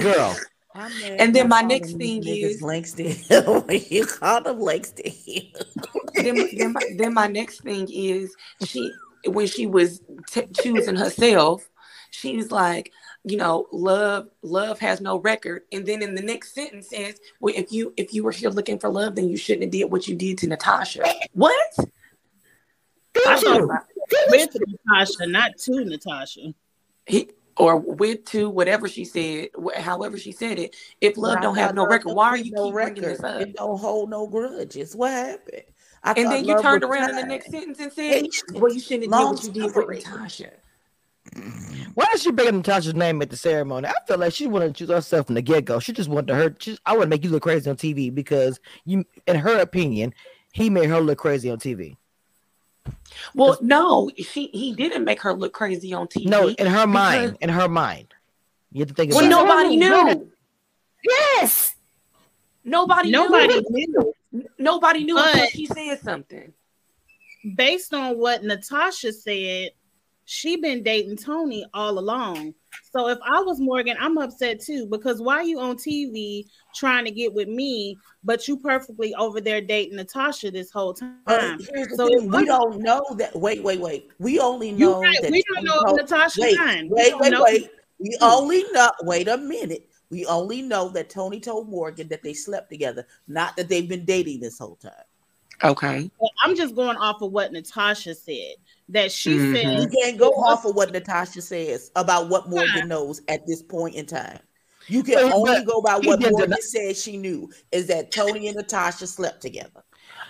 girl, 0.00 0.36
And 0.74 1.34
then 1.34 1.48
my 1.48 1.62
next 1.62 1.94
thing 1.96 2.22
is- 2.24 2.62
Langston. 2.62 3.16
you 3.90 4.06
call 4.06 4.46
him 4.46 4.60
Langston. 4.60 5.12
then, 6.14 6.48
then, 6.56 6.72
my, 6.72 6.80
then 6.96 7.14
my 7.14 7.26
next 7.26 7.62
thing 7.62 7.88
is 7.90 8.34
she 8.64 8.92
when 9.26 9.46
she 9.46 9.66
was 9.66 10.00
t- 10.30 10.46
choosing 10.62 10.96
herself 10.96 11.68
she's 12.10 12.50
like 12.50 12.92
you 13.24 13.36
know 13.36 13.66
love 13.72 14.28
love 14.42 14.78
has 14.78 15.00
no 15.00 15.18
record. 15.18 15.62
And 15.72 15.84
then 15.84 16.02
in 16.02 16.14
the 16.14 16.22
next 16.22 16.54
sentence 16.54 16.88
says 16.88 17.20
well 17.40 17.54
if 17.56 17.72
you 17.72 17.92
if 17.96 18.14
you 18.14 18.24
were 18.24 18.32
here 18.32 18.50
looking 18.50 18.78
for 18.78 18.88
love 18.88 19.14
then 19.14 19.28
you 19.28 19.36
shouldn't 19.36 19.64
have 19.64 19.70
did 19.70 19.84
what 19.84 20.08
you 20.08 20.14
did 20.16 20.38
to 20.38 20.46
natasha. 20.46 21.04
What? 21.32 21.54
With 24.28 24.56
Natasha, 24.66 25.26
not 25.26 25.56
to 25.58 25.84
Natasha. 25.84 26.54
he 27.06 27.30
or 27.56 27.76
with 27.76 28.24
to 28.26 28.48
whatever 28.48 28.88
she 28.88 29.04
said 29.04 29.48
however 29.76 30.16
she 30.16 30.32
said 30.32 30.58
it. 30.58 30.74
If 31.00 31.16
love 31.18 31.42
don't 31.42 31.56
have 31.56 31.74
no 31.74 31.86
record 31.86 32.14
why 32.14 32.28
are 32.28 32.36
you 32.36 32.54
keep 32.54 32.72
bringing 32.72 33.02
this 33.02 33.22
up 33.22 33.42
It 33.42 33.56
don't 33.56 33.78
hold 33.78 34.10
no 34.10 34.26
grudges. 34.26 34.96
What 34.96 35.10
happened? 35.10 35.62
I 36.02 36.12
and 36.12 36.24
thought 36.24 36.30
then 36.30 36.44
you 36.44 36.62
turned 36.62 36.82
was 36.82 36.90
around 36.90 37.10
in 37.10 37.16
the 37.16 37.26
next 37.26 37.50
sentence 37.50 37.78
and 37.78 37.92
said 37.92 38.22
Patient, 38.22 38.60
well 38.60 38.72
you 38.72 38.80
shouldn't 38.80 39.12
have 39.12 39.20
did 39.20 39.30
what 39.30 39.44
you 39.44 39.68
did 39.68 39.76
with 39.76 40.04
natasha 40.04 40.50
why 41.94 42.06
is 42.14 42.22
she 42.22 42.30
bringing 42.30 42.56
Natasha's 42.58 42.94
name 42.94 43.20
at 43.22 43.30
the 43.30 43.36
ceremony? 43.36 43.88
I 43.88 43.92
feel 44.06 44.18
like 44.18 44.32
she 44.32 44.46
wanted 44.46 44.68
to 44.68 44.72
choose 44.74 44.88
herself 44.88 45.26
from 45.26 45.34
the 45.34 45.42
get 45.42 45.64
go. 45.64 45.78
She 45.78 45.92
just 45.92 46.08
wanted 46.08 46.28
to 46.28 46.34
hurt. 46.34 46.62
She, 46.62 46.78
I 46.86 46.92
want 46.92 47.02
to 47.02 47.08
make 47.08 47.24
you 47.24 47.30
look 47.30 47.42
crazy 47.42 47.68
on 47.68 47.76
TV 47.76 48.12
because 48.12 48.58
you, 48.84 49.04
in 49.26 49.36
her 49.36 49.58
opinion, 49.60 50.14
he 50.52 50.70
made 50.70 50.88
her 50.88 51.00
look 51.00 51.18
crazy 51.18 51.50
on 51.50 51.58
TV. 51.58 51.96
Well, 53.34 53.58
no, 53.60 54.10
she 54.16 54.46
he 54.48 54.74
didn't 54.74 55.04
make 55.04 55.20
her 55.22 55.34
look 55.34 55.52
crazy 55.52 55.92
on 55.92 56.06
TV. 56.08 56.26
No, 56.26 56.48
in 56.48 56.66
her 56.66 56.86
mind, 56.86 57.36
in 57.40 57.50
her 57.50 57.68
mind, 57.68 58.14
you 58.72 58.80
have 58.80 58.88
to 58.88 58.94
think 58.94 59.12
well, 59.12 59.24
about. 59.24 59.66
it. 59.66 59.76
nobody 59.76 59.76
No, 59.76 60.02
knew. 60.04 60.32
Yes. 61.04 61.74
Nobody, 62.64 63.10
Nobody 63.10 63.60
knew. 63.70 63.86
knew. 63.88 64.14
Nobody 64.58 65.04
knew 65.04 65.18
until 65.18 65.40
But- 65.40 65.50
she 65.50 65.66
said 65.66 66.00
something. 66.00 66.52
Based 67.56 67.94
on 67.94 68.18
what 68.18 68.44
Natasha 68.44 69.12
said, 69.12 69.70
she 70.26 70.56
been 70.56 70.82
dating 70.82 71.16
Tony 71.16 71.64
all 71.74 71.98
along. 71.98 72.54
So 72.92 73.08
if 73.08 73.18
I 73.24 73.40
was 73.40 73.60
Morgan, 73.60 73.96
I'm 73.98 74.16
upset 74.18 74.60
too 74.60 74.86
because 74.86 75.20
why 75.20 75.42
you 75.42 75.58
on 75.58 75.76
TV 75.76 76.46
trying 76.74 77.04
to 77.04 77.10
get 77.10 77.32
with 77.32 77.48
me, 77.48 77.96
but 78.22 78.46
you 78.46 78.56
perfectly 78.56 79.12
over 79.14 79.40
there 79.40 79.60
dating 79.60 79.96
Natasha 79.96 80.50
this 80.50 80.70
whole 80.70 80.94
time? 80.94 81.18
But 81.26 81.60
here's 81.72 81.88
the 81.88 81.96
So 81.96 82.06
thing: 82.06 82.30
we 82.30 82.44
don't 82.44 82.80
know 82.80 83.02
that. 83.16 83.34
Wait, 83.34 83.62
wait, 83.64 83.80
wait. 83.80 84.08
We 84.20 84.38
only 84.38 84.70
know 84.70 85.00
right, 85.00 85.18
that 85.20 85.32
we 85.32 85.42
don't 85.48 85.64
Tony 85.64 85.68
know 85.68 85.94
if 85.94 86.02
Natasha 86.02 86.40
Wait, 86.42 86.56
lying. 86.56 86.88
Wait, 86.90 87.18
wait, 87.18 87.34
wait. 87.36 87.70
We 87.98 88.16
only 88.20 88.64
know. 88.72 88.90
Wait 89.02 89.26
a 89.28 89.36
minute. 89.36 89.89
We 90.10 90.26
only 90.26 90.60
know 90.60 90.88
that 90.90 91.08
Tony 91.08 91.38
told 91.40 91.68
Morgan 91.68 92.08
that 92.08 92.22
they 92.22 92.34
slept 92.34 92.68
together, 92.68 93.06
not 93.28 93.56
that 93.56 93.68
they've 93.68 93.88
been 93.88 94.04
dating 94.04 94.40
this 94.40 94.58
whole 94.58 94.76
time. 94.76 94.92
Okay. 95.62 96.10
But 96.20 96.30
I'm 96.42 96.56
just 96.56 96.74
going 96.74 96.96
off 96.96 97.22
of 97.22 97.32
what 97.32 97.52
Natasha 97.52 98.14
said. 98.14 98.54
That 98.88 99.12
she 99.12 99.36
Mhm. 99.36 99.82
You 99.82 99.88
can't 99.88 100.18
go 100.18 100.30
off 100.30 100.64
of 100.64 100.74
what 100.74 100.90
Natasha 100.92 101.40
says 101.42 101.92
about 101.94 102.28
what 102.28 102.48
Morgan 102.50 102.88
knows 102.88 103.22
at 103.28 103.46
this 103.46 103.62
point 103.62 103.94
in 103.94 104.04
time. 104.06 104.40
You 104.88 105.04
can 105.04 105.14
But- 105.14 105.32
only 105.32 105.54
but 105.64 105.66
go 105.66 105.80
by 105.80 105.98
what 105.98 106.18
did 106.18 106.32
Morgan 106.32 106.50
deny- 106.50 106.60
said 106.60 106.96
she 106.96 107.16
knew 107.16 107.48
is 107.70 107.86
that 107.86 108.10
Tony 108.10 108.48
and 108.48 108.56
Natasha 108.56 109.06
slept 109.06 109.40
together. 109.42 109.84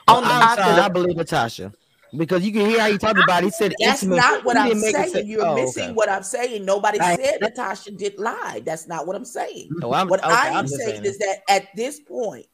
On 0.09 0.23
the, 0.23 0.29
I'm 0.29 0.43
I, 0.43 0.57
sorry, 0.57 0.81
I 0.81 0.89
the, 0.89 0.93
believe 0.93 1.17
Natasha. 1.17 1.73
Because 2.17 2.45
you 2.45 2.53
can 2.53 2.67
hear 2.69 2.81
how 2.81 2.91
he 2.91 2.99
talked 2.99 3.19
about. 3.19 3.43
It. 3.43 3.47
He 3.47 3.51
said 3.53 3.73
That's 3.79 4.03
intimate- 4.03 4.17
not 4.17 4.45
what 4.45 4.57
he 4.57 4.63
I'm 4.63 4.69
didn't 4.69 4.83
make 4.83 4.91
it 4.91 4.95
saying. 4.97 5.13
say- 5.13 5.23
You're 5.23 5.45
Oh, 5.47 5.55
missing 5.55 5.85
okay. 5.85 5.93
what 5.93 6.09
I'm 6.09 6.23
saying. 6.23 6.65
Nobody 6.65 6.99
Right. 6.99 7.19
said 7.23 7.41
Natasha 7.41 7.91
did 7.93 8.19
lie. 8.19 8.63
That's 8.65 8.87
not 8.89 9.07
what 9.07 9.17
I'm 9.17 9.25
saying. 9.25 9.71
Oh, 9.83 9.93
I'm, 9.93 10.09
What 10.09 10.21
okay, 10.25 10.33
I 10.33 10.51
I'm 10.59 10.67
saying 10.67 10.89
saying. 10.91 11.05
is 11.05 11.19
that 11.19 11.39
at 11.49 11.69
this 11.77 12.01
point, 12.01 12.47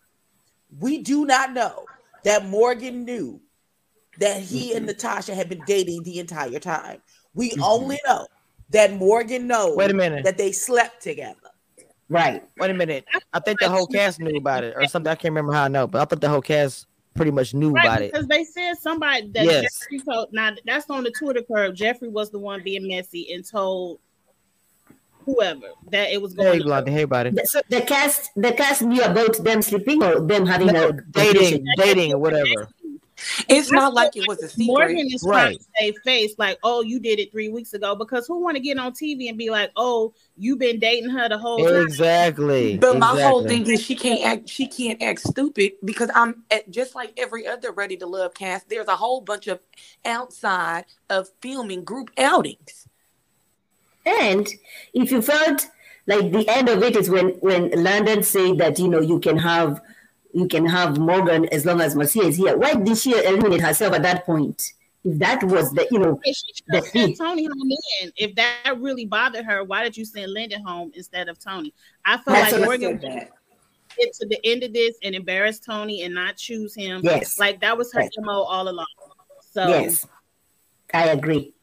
we 0.78 0.98
do 0.98 1.24
not 1.24 1.52
know 1.52 1.84
that 2.24 2.46
Morgan 2.46 3.04
knew 3.04 3.40
that 4.18 4.40
he 4.40 4.74
and 4.74 4.86
Natasha 4.86 5.34
had 5.34 5.48
been 5.48 5.62
dating 5.66 6.02
the 6.02 6.18
entire 6.18 6.58
time. 6.58 7.02
We 7.34 7.50
Mhm. 7.50 7.62
only 7.62 8.00
know 8.06 8.26
that 8.70 8.92
Morgan 8.94 9.46
knows 9.46 9.76
Wait 9.76 9.90
a 9.90 9.94
minute. 9.94 10.24
that 10.24 10.38
they 10.38 10.52
slept 10.52 11.02
together. 11.02 11.36
Right. 12.08 12.42
Wait 12.58 12.70
a 12.70 12.74
minute. 12.74 13.04
I 13.32 13.40
think 13.40 13.58
the 13.60 13.68
whole 13.68 13.86
cast 13.86 14.20
knew 14.20 14.36
about 14.36 14.64
it, 14.64 14.74
or 14.76 14.86
something. 14.86 15.10
I 15.10 15.14
can't 15.16 15.32
remember 15.32 15.52
how 15.52 15.64
I 15.64 15.68
know, 15.68 15.86
but 15.86 16.00
I 16.00 16.04
thought 16.04 16.20
the 16.20 16.28
whole 16.28 16.40
cast 16.40 16.86
pretty 17.16 17.30
much 17.32 17.54
knew 17.54 17.70
about 17.70 17.84
Right, 17.86 18.02
it. 18.02 18.12
because 18.12 18.26
they 18.28 18.44
said 18.44 18.74
somebody 18.78 19.28
that 19.32 19.44
Yes. 19.44 19.80
Jeffrey 19.80 20.00
told. 20.00 20.32
Now 20.32 20.52
that's 20.64 20.88
on 20.90 21.04
the 21.04 21.10
Twitter 21.10 21.42
curve. 21.42 21.74
Jeffrey 21.74 22.08
was 22.08 22.30
the 22.30 22.38
one 22.38 22.62
being 22.62 22.86
messy 22.86 23.32
and 23.32 23.44
told 23.48 23.98
whoever 25.24 25.66
that 25.90 26.12
it 26.12 26.22
was 26.22 26.34
going. 26.34 26.58
you 26.60 26.64
go. 26.64 26.72
I 26.72 26.82
to 26.82 26.90
hear 26.90 27.04
about 27.04 27.26
it. 27.26 27.34
The- 27.34 27.46
So 27.46 27.60
the 27.68 27.80
cast, 27.80 28.30
the 28.36 28.52
cast 28.52 28.82
knew 28.82 29.02
about 29.02 29.42
them 29.42 29.60
sleeping 29.60 30.02
or 30.02 30.20
them 30.20 30.46
having 30.46 30.68
No, 30.68 30.88
a 30.90 30.92
dating, 30.92 31.64
dating, 31.76 32.12
or 32.12 32.18
whatever. 32.18 32.68
It's 33.48 33.70
not 33.70 33.94
like 33.94 34.16
it 34.16 34.26
was 34.28 34.42
a 34.42 34.48
secret. 34.48 34.66
Morgan 34.66 35.06
is 35.10 35.22
trying 35.22 35.46
Right. 35.46 35.58
to 35.58 35.64
save 35.80 35.94
face, 36.04 36.34
like, 36.38 36.58
"Oh, 36.62 36.82
you 36.82 37.00
did 37.00 37.18
it 37.18 37.32
three 37.32 37.48
weeks 37.48 37.72
ago," 37.72 37.94
because 37.94 38.26
who 38.26 38.40
want 38.40 38.56
to 38.56 38.60
get 38.60 38.78
on 38.78 38.92
TV 38.92 39.28
and 39.28 39.38
be 39.38 39.48
like, 39.48 39.70
"Oh, 39.76 40.12
you've 40.36 40.58
been 40.58 40.78
dating 40.78 41.10
her 41.10 41.28
the 41.28 41.38
whole 41.38 41.64
time." 41.64 41.82
Exactly. 41.82 42.76
But 42.76 42.98
my 42.98 43.22
whole 43.22 43.46
thing 43.46 43.66
is 43.70 43.80
she 43.82 43.94
can't 43.94 44.22
act 44.22 44.48
she 44.48 44.66
can't 44.66 45.00
act 45.02 45.20
stupid 45.20 45.72
because 45.84 46.10
I'm 46.14 46.44
at, 46.50 46.70
just 46.70 46.94
like 46.94 47.12
every 47.16 47.46
other 47.46 47.72
Ready 47.72 47.96
to 47.98 48.06
Love 48.06 48.34
cast. 48.34 48.68
There's 48.68 48.88
a 48.88 48.96
whole 48.96 49.22
bunch 49.22 49.46
of 49.46 49.60
outside 50.04 50.84
of 51.08 51.28
filming 51.40 51.84
group 51.84 52.10
outings. 52.18 52.86
And 54.04 54.46
if 54.94 55.10
you 55.10 55.20
felt 55.22 55.66
like 56.06 56.30
the 56.30 56.48
end 56.48 56.68
of 56.68 56.82
it 56.82 56.96
is 56.96 57.10
when 57.10 57.30
when 57.40 57.70
Lyndon 57.70 58.22
said 58.22 58.58
that 58.58 58.78
you 58.78 58.88
know 58.88 59.00
you 59.00 59.18
can 59.20 59.38
have 59.38 59.80
you 60.36 60.46
can 60.46 60.66
have 60.66 60.98
Morgan 60.98 61.46
as 61.46 61.64
long 61.64 61.80
as 61.80 61.94
Marcia 61.96 62.20
is 62.20 62.36
here. 62.36 62.56
Why 62.58 62.74
did 62.74 62.98
she 62.98 63.12
eliminate 63.12 63.62
herself 63.62 63.94
at 63.94 64.02
that 64.02 64.26
point? 64.26 64.72
If 65.02 65.18
that 65.20 65.42
was 65.44 65.72
the 65.72 65.86
you 65.90 65.98
know 65.98 66.20
Hey, 66.22 66.32
she 66.32 66.42
The 66.66 66.76
have 66.76 66.84
sent 66.84 66.92
thing. 66.92 67.16
Tony 67.16 67.44
home 67.46 67.70
in. 68.02 68.12
If 68.16 68.34
that 68.34 68.74
really 68.78 69.06
bothered 69.06 69.46
her, 69.46 69.64
why 69.64 69.82
did 69.82 69.96
you 69.96 70.04
send 70.04 70.32
Lyndon 70.32 70.62
home 70.62 70.92
instead 70.94 71.28
of 71.30 71.38
Tony? 71.38 71.72
I 72.04 72.18
feel 72.18 72.34
That's 72.34 72.52
like 72.52 72.60
Morgan 72.62 72.98
that. 73.02 73.30
get 73.96 74.12
to 74.20 74.26
the 74.28 74.38
end 74.44 74.62
of 74.62 74.74
this 74.74 74.96
and 75.02 75.14
embarrass 75.14 75.58
Tony 75.58 76.02
and 76.02 76.12
not 76.14 76.36
choose 76.36 76.74
him. 76.74 77.00
yes 77.02 77.38
Like 77.38 77.60
that 77.60 77.78
was 77.78 77.90
her 77.94 78.00
Right. 78.00 78.10
mo 78.18 78.42
all 78.42 78.68
along. 78.68 78.86
So 79.40 79.68
yes 79.68 80.06
I 80.92 81.08
agree. 81.08 81.54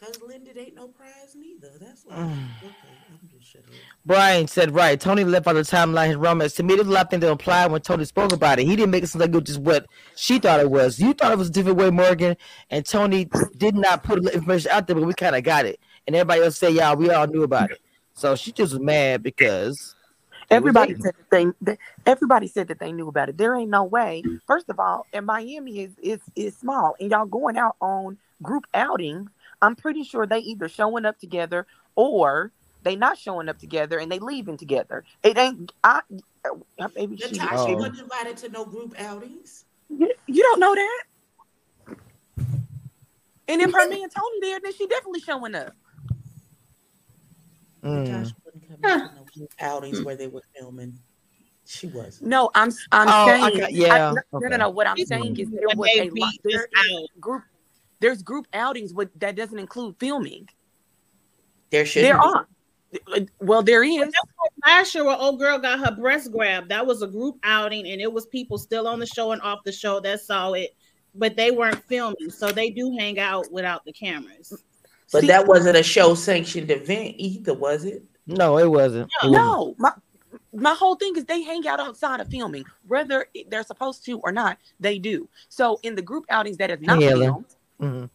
Because 0.00 0.20
Linda 0.26 0.58
ain't 0.58 0.74
no 0.74 0.88
prize 0.88 1.36
neither. 1.36 1.70
That's 1.80 2.04
why. 2.04 2.16
Okay, 2.64 2.94
I'm 3.10 3.28
just 3.32 3.46
shut 3.48 3.62
up. 3.62 3.70
Brian 4.04 4.48
said 4.48 4.74
right. 4.74 5.00
Tony 5.00 5.24
left 5.24 5.46
out 5.46 5.52
the 5.54 5.60
timeline 5.60 6.08
his 6.08 6.16
romance. 6.16 6.54
To 6.54 6.62
me, 6.62 6.74
there's 6.74 6.88
a 6.88 6.90
lot 6.90 7.06
of 7.06 7.10
things 7.10 7.20
that 7.20 7.30
apply 7.30 7.66
when 7.68 7.80
Tony 7.80 8.04
spoke 8.04 8.32
about 8.32 8.58
it. 8.58 8.64
He 8.64 8.74
didn't 8.74 8.90
make 8.90 9.04
it 9.04 9.06
seem 9.06 9.20
like 9.20 9.30
it 9.30 9.34
was 9.34 9.44
just 9.44 9.60
what 9.60 9.86
she 10.16 10.38
thought 10.38 10.60
it 10.60 10.70
was. 10.70 10.98
You 10.98 11.12
thought 11.14 11.30
it 11.30 11.38
was 11.38 11.48
a 11.48 11.52
different 11.52 11.78
way, 11.78 11.90
Morgan, 11.90 12.36
and 12.70 12.84
Tony 12.84 13.28
did 13.56 13.76
not 13.76 14.02
put 14.02 14.22
the 14.22 14.34
information 14.34 14.70
out 14.72 14.86
there, 14.86 14.96
but 14.96 15.04
we 15.04 15.14
kind 15.14 15.36
of 15.36 15.44
got 15.44 15.66
it. 15.66 15.78
And 16.06 16.16
everybody 16.16 16.42
else 16.42 16.58
said, 16.58 16.74
"Yeah, 16.74 16.94
we 16.94 17.10
all 17.10 17.28
knew 17.28 17.44
about 17.44 17.70
it." 17.70 17.80
So 18.14 18.34
she 18.34 18.50
just 18.50 18.72
was 18.72 18.80
mad 18.82 19.22
because 19.22 19.94
Everybody 20.50 20.94
said 21.00 21.14
that 21.30 21.54
they, 21.62 21.78
everybody 22.04 22.46
said 22.46 22.68
that 22.68 22.78
they 22.78 22.92
knew 22.92 23.08
about 23.08 23.28
it. 23.28 23.38
There 23.38 23.54
ain't 23.56 23.70
no 23.70 23.84
way. 23.84 24.22
First 24.46 24.68
of 24.68 24.78
all, 24.78 25.06
and 25.12 25.24
Miami 25.24 25.80
is 25.80 25.92
is 26.02 26.20
is 26.36 26.56
small, 26.56 26.94
and 27.00 27.10
y'all 27.10 27.24
going 27.24 27.56
out 27.56 27.76
on 27.80 28.18
group 28.42 28.66
outings. 28.74 29.30
I'm 29.62 29.76
pretty 29.76 30.04
sure 30.04 30.26
they 30.26 30.40
either 30.40 30.68
showing 30.68 31.06
up 31.06 31.18
together 31.18 31.66
or 31.94 32.52
they 32.82 32.96
not 32.96 33.18
showing 33.18 33.48
up 33.48 33.58
together 33.58 33.98
and 33.98 34.10
they 34.10 34.18
leaving 34.18 34.56
together. 34.56 35.04
It 35.22 35.36
ain't. 35.38 35.72
I 35.84 36.00
uh, 36.80 36.88
maybe 36.96 37.16
she. 37.16 37.30
Natasha 37.32 37.56
Oh. 37.70 37.74
wasn't 37.76 38.00
invited 38.00 38.36
to 38.38 38.48
no 38.48 38.64
group 38.64 38.94
outings. 38.98 39.64
You, 39.88 40.12
you 40.26 40.42
don't 40.42 40.60
know 40.60 40.74
that. 40.74 41.02
And 43.48 43.60
if 43.60 43.72
her 43.72 43.88
man 43.90 44.08
Tony 44.08 44.40
there, 44.40 44.60
then 44.62 44.72
she 44.72 44.86
definitely 44.86 45.20
showing 45.20 45.54
up. 45.54 45.74
Mm. 47.84 48.06
Natasha 48.06 48.34
wasn't 48.44 48.68
coming 48.68 48.82
to 49.10 49.14
no 49.16 49.24
group 49.36 49.50
outings 49.60 50.02
where 50.02 50.16
they 50.16 50.28
were 50.28 50.42
filming. 50.56 50.98
She 51.64 51.86
wasn't. 51.88 52.28
No, 52.28 52.50
I'm 52.54 52.72
I'm 52.90 53.08
Oh, 53.08 53.26
saying 53.26 53.58
got- 53.58 53.72
yeah, 53.72 53.94
I- 53.94 54.12
no, 54.12 54.20
no, 54.40 54.48
no, 54.48 54.56
no. 54.56 54.70
What 54.70 54.86
I'm 54.86 54.96
She's 54.96 55.08
saying 55.08 55.36
is 55.38 55.48
there 55.50 55.68
was 55.74 55.88
a 55.96 56.10
lot. 56.10 56.32
is 56.34 56.38
There 56.44 56.68
out. 56.76 57.02
is 57.02 57.08
group. 57.20 57.42
There's 58.00 58.22
group 58.22 58.46
outings 58.52 58.92
with 58.92 59.10
that 59.20 59.36
doesn't 59.36 59.58
include 59.58 59.94
filming. 60.00 60.48
There 61.70 61.86
should 61.86 62.04
There 62.04 62.20
are. 62.20 62.46
Well, 63.40 63.62
there 63.62 63.82
is. 63.82 64.12
last 64.66 64.94
year 64.94 65.04
when 65.04 65.16
old 65.18 65.38
girl 65.38 65.58
got 65.58 65.80
her 65.80 65.94
breast 65.94 66.30
grabbed, 66.32 66.68
that 66.70 66.86
was 66.86 67.02
a 67.02 67.06
group 67.06 67.38
outing, 67.42 67.86
and 67.88 68.00
it 68.00 68.12
was 68.12 68.26
people 68.26 68.58
still 68.58 68.86
on 68.86 68.98
the 68.98 69.06
show 69.06 69.32
and 69.32 69.40
off 69.42 69.64
the 69.64 69.72
show 69.72 70.00
that 70.00 70.20
saw 70.20 70.52
it, 70.52 70.74
but 71.14 71.36
they 71.36 71.50
weren't 71.50 71.82
filming, 71.84 72.30
so 72.30 72.50
they 72.50 72.70
do 72.70 72.94
hang 72.98 73.18
out 73.18 73.50
without 73.52 73.84
the 73.84 73.92
cameras. 73.92 74.62
But 75.10 75.22
See- 75.22 75.26
that 75.28 75.46
wasn't 75.46 75.76
a 75.76 75.82
show 75.82 76.14
sanctioned 76.14 76.70
event 76.70 77.14
either, 77.18 77.54
was 77.54 77.84
it? 77.84 78.02
No, 78.26 78.58
it 78.58 78.70
wasn't. 78.70 79.10
It 79.22 79.30
wasn't. 79.30 79.34
No, 79.34 79.74
my 79.78 79.92
my 80.54 80.74
whole 80.74 80.96
thing 80.96 81.16
is 81.16 81.24
they 81.24 81.42
hang 81.42 81.66
out 81.66 81.80
outside 81.80 82.20
of 82.20 82.28
filming, 82.28 82.64
whether 82.86 83.26
they're 83.48 83.62
supposed 83.62 84.04
to 84.04 84.20
or 84.20 84.32
not. 84.32 84.58
They 84.80 84.98
do. 84.98 85.28
So 85.48 85.80
in 85.82 85.94
the 85.94 86.02
group 86.02 86.24
outings 86.28 86.58
that 86.58 86.70
is 86.70 86.80
not 86.82 86.98
Hey, 87.00 87.08
Ellen. 87.08 87.22
filmed, 87.22 87.46
Mhm. 87.80 88.10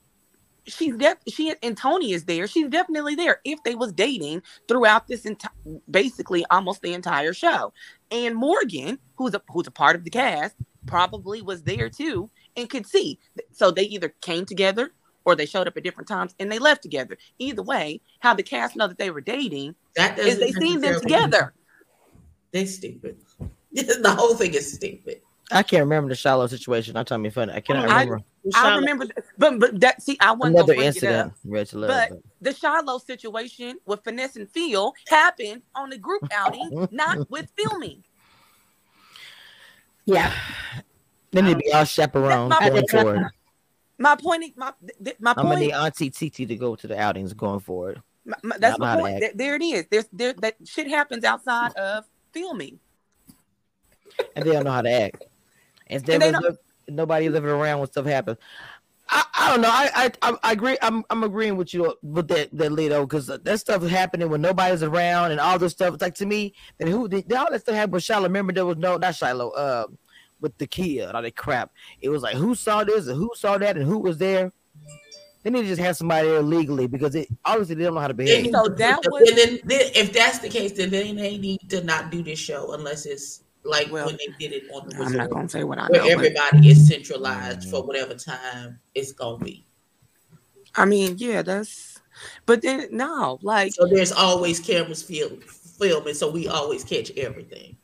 She's 0.67 0.95
def 0.97 1.17
she 1.27 1.53
and 1.63 1.77
Tony 1.77 2.11
is 2.11 2.25
there. 2.25 2.45
She's 2.47 2.67
definitely 2.67 3.15
there. 3.15 3.39
If 3.45 3.63
they 3.63 3.75
was 3.75 3.91
dating 3.93 4.43
throughout 4.67 5.07
this 5.07 5.25
entire, 5.25 5.51
basically 5.89 6.45
almost 6.51 6.81
the 6.81 6.93
entire 6.93 7.33
show, 7.33 7.73
and 8.11 8.35
Morgan, 8.35 8.99
who's 9.15 9.33
a 9.33 9.41
who's 9.49 9.67
a 9.67 9.71
part 9.71 9.95
of 9.95 10.03
the 10.03 10.09
cast, 10.09 10.55
probably 10.85 11.41
was 11.41 11.63
there 11.63 11.89
too 11.89 12.29
and 12.55 12.69
could 12.69 12.85
see. 12.85 13.19
So 13.51 13.71
they 13.71 13.83
either 13.83 14.09
came 14.21 14.45
together 14.45 14.91
or 15.25 15.35
they 15.35 15.45
showed 15.45 15.67
up 15.67 15.77
at 15.77 15.83
different 15.83 16.07
times 16.07 16.35
and 16.39 16.51
they 16.51 16.59
left 16.59 16.81
together. 16.81 17.17
Either 17.39 17.61
way, 17.61 18.01
how 18.19 18.33
the 18.33 18.43
cast 18.43 18.75
know 18.75 18.87
that 18.87 18.97
they 18.97 19.09
were 19.09 19.21
dating 19.21 19.75
That 19.95 20.17
is 20.19 20.39
they 20.39 20.51
seen 20.51 20.81
them 20.81 20.93
necessarily- 20.93 21.01
together. 21.01 21.53
They 22.51 22.65
stupid. 22.65 23.17
the 23.71 24.15
whole 24.17 24.35
thing 24.35 24.53
is 24.53 24.73
stupid. 24.73 25.21
I 25.51 25.63
can't 25.63 25.81
remember 25.83 26.09
the 26.09 26.15
Shiloh 26.15 26.47
situation. 26.47 26.97
I'm 26.97 27.05
telling 27.05 27.21
me 27.21 27.29
funny. 27.29 27.53
I 27.53 27.61
cannot 27.61 27.83
remember 27.83 28.17
I 28.17 28.23
remember, 28.55 29.05
that, 29.05 29.25
but 29.37 29.59
but 29.59 29.79
that 29.81 30.01
see, 30.01 30.17
I 30.19 30.31
wasn't 30.31 30.55
another 30.57 30.73
gonna 30.75 30.77
bring 30.77 30.87
it 30.87 30.89
up. 30.89 30.95
incident. 30.95 31.33
Ready 31.45 31.65
to 31.69 31.77
Love. 31.79 31.89
But 31.89 32.19
the 32.41 32.53
Shiloh 32.53 32.97
situation 32.99 33.77
with 33.85 34.03
Finesse 34.03 34.35
and 34.35 34.49
Phil 34.51 34.93
happened 35.07 35.61
on 35.75 35.89
the 35.89 35.97
group 35.97 36.23
outing, 36.33 36.87
not 36.91 37.29
with 37.29 37.49
filming. 37.57 38.03
Yeah. 40.05 40.33
They 41.31 41.41
need 41.41 41.49
to 41.49 41.55
um, 41.55 41.61
be 41.65 41.73
all 41.73 41.83
chaperones 41.85 42.49
my- 42.49 42.69
going 42.69 42.87
forward. 42.87 43.27
My 43.99 44.15
point, 44.15 44.43
is- 44.43 44.51
my 44.55 44.71
th- 45.03 45.17
my 45.19 45.31
I'm 45.31 45.35
gonna 45.37 45.49
point, 45.49 45.59
need 45.61 45.71
Auntie 45.73 46.09
Titi 46.11 46.45
to 46.45 46.55
go 46.55 46.75
to 46.75 46.87
the 46.87 46.97
outings 46.99 47.33
going 47.33 47.59
forward. 47.59 48.01
my- 48.25 48.37
my- 48.43 48.57
that's 48.59 48.77
know 48.79 48.85
how 48.85 48.95
my 48.95 49.01
point. 49.01 49.23
act. 49.23 49.37
There, 49.37 49.47
there 49.49 49.55
it 49.55 49.63
is. 49.63 49.85
There's 49.89 50.05
there 50.13 50.33
that 50.33 50.55
shit 50.65 50.87
happens 50.87 51.23
outside 51.23 51.73
of 51.73 52.05
filming. 52.31 52.79
and 54.35 54.45
they 54.45 54.51
don't 54.53 54.63
know 54.65 54.71
how 54.71 54.81
to 54.83 54.91
act. 54.91 55.23
And 55.87 56.07
And 56.09 56.21
they 56.21 56.31
never 56.31 56.49
don't- 56.49 56.59
nobody 56.87 57.29
living 57.29 57.49
around 57.49 57.79
when 57.79 57.87
stuff 57.87 58.05
happens. 58.05 58.37
I, 59.09 59.23
I 59.39 59.51
don't 59.51 59.61
know. 59.61 59.69
I, 59.71 59.89
I 59.95 60.11
I 60.21 60.37
I 60.43 60.51
agree. 60.51 60.77
I'm 60.81 61.03
I'm 61.09 61.23
agreeing 61.23 61.55
with 61.55 61.73
you 61.73 61.95
with 62.03 62.27
that 62.27 62.49
that 62.57 62.71
Lito 62.71 63.01
because 63.03 63.27
that 63.27 63.59
stuff 63.59 63.83
is 63.83 63.89
happening 63.91 64.29
when 64.29 64.41
nobody's 64.41 64.83
around 64.83 65.31
and 65.31 65.39
all 65.39 65.57
this 65.57 65.71
stuff. 65.71 65.93
It's 65.93 66.01
like 66.01 66.15
to 66.15 66.25
me, 66.25 66.53
then 66.77 66.89
who 66.89 67.07
did 67.07 67.31
all 67.31 67.47
that 67.49 67.61
stuff 67.61 67.75
happened 67.75 67.93
with 67.93 68.03
Shiloh? 68.03 68.23
Remember 68.23 68.51
there 68.51 68.65
was 68.65 68.77
no 68.77 68.97
not 68.97 69.15
Shiloh. 69.15 69.51
Uh, 69.51 69.87
with 70.39 70.55
the 70.59 70.67
Kia 70.67 71.07
and 71.07 71.15
all 71.15 71.23
that 71.23 71.35
crap. 71.35 71.71
It 71.99 72.09
was 72.09 72.21
like 72.21 72.35
who 72.35 72.53
saw 72.53 72.83
this 72.83 73.07
and 73.07 73.17
who 73.17 73.31
saw 73.35 73.57
that 73.57 73.75
and 73.75 73.83
who 73.87 73.97
was 73.97 74.19
there. 74.19 74.51
They 75.41 75.49
need 75.49 75.63
to 75.63 75.67
just 75.67 75.81
have 75.81 75.97
somebody 75.97 76.27
there 76.27 76.43
legally 76.43 76.85
because 76.85 77.15
it 77.15 77.27
obviously 77.43 77.73
they 77.75 77.85
don't 77.85 77.95
know 77.95 78.01
how 78.01 78.07
to 78.07 78.13
behave. 78.13 78.45
So 78.51 78.67
that 78.67 78.99
was- 79.11 79.29
and 79.29 79.37
then, 79.37 79.59
then 79.63 79.91
if 79.95 80.13
that's 80.13 80.37
the 80.37 80.49
case, 80.49 80.73
then 80.73 80.91
they, 80.91 81.11
they 81.13 81.37
need 81.39 81.61
to 81.69 81.83
not 81.83 82.11
do 82.11 82.21
this 82.21 82.37
show 82.37 82.73
unless 82.73 83.05
it's 83.07 83.43
like 83.67 83.91
Well, 83.91 84.07
when 84.07 84.17
they 84.17 84.33
did 84.39 84.53
it 84.53 84.63
on 84.73 84.87
the 84.89 84.95
I'm 85.03 85.13
not 85.13 85.29
gonna 85.29 85.49
say 85.49 85.63
what 85.63 85.77
I 85.77 85.87
where 85.87 86.01
know. 86.01 86.05
but- 86.07 86.11
everybody 86.25 86.69
is 86.69 86.87
centralized 86.87 87.69
for 87.69 87.83
whatever 87.83 88.15
time 88.15 88.79
it's 88.95 89.11
gonna 89.11 89.43
be. 89.43 89.65
I 90.75 90.85
mean, 90.85 91.15
yeah, 91.17 91.41
that's. 91.41 91.99
But 92.45 92.61
then 92.61 92.87
no, 92.91 93.39
like 93.41 93.73
So 93.73 93.87
there's 93.87 94.11
always 94.11 94.59
cameras 94.59 95.03
film, 95.03 95.39
filming, 95.41 96.13
so 96.15 96.29
we 96.31 96.47
always 96.47 96.83
catch 96.83 97.11
everything. 97.17 97.77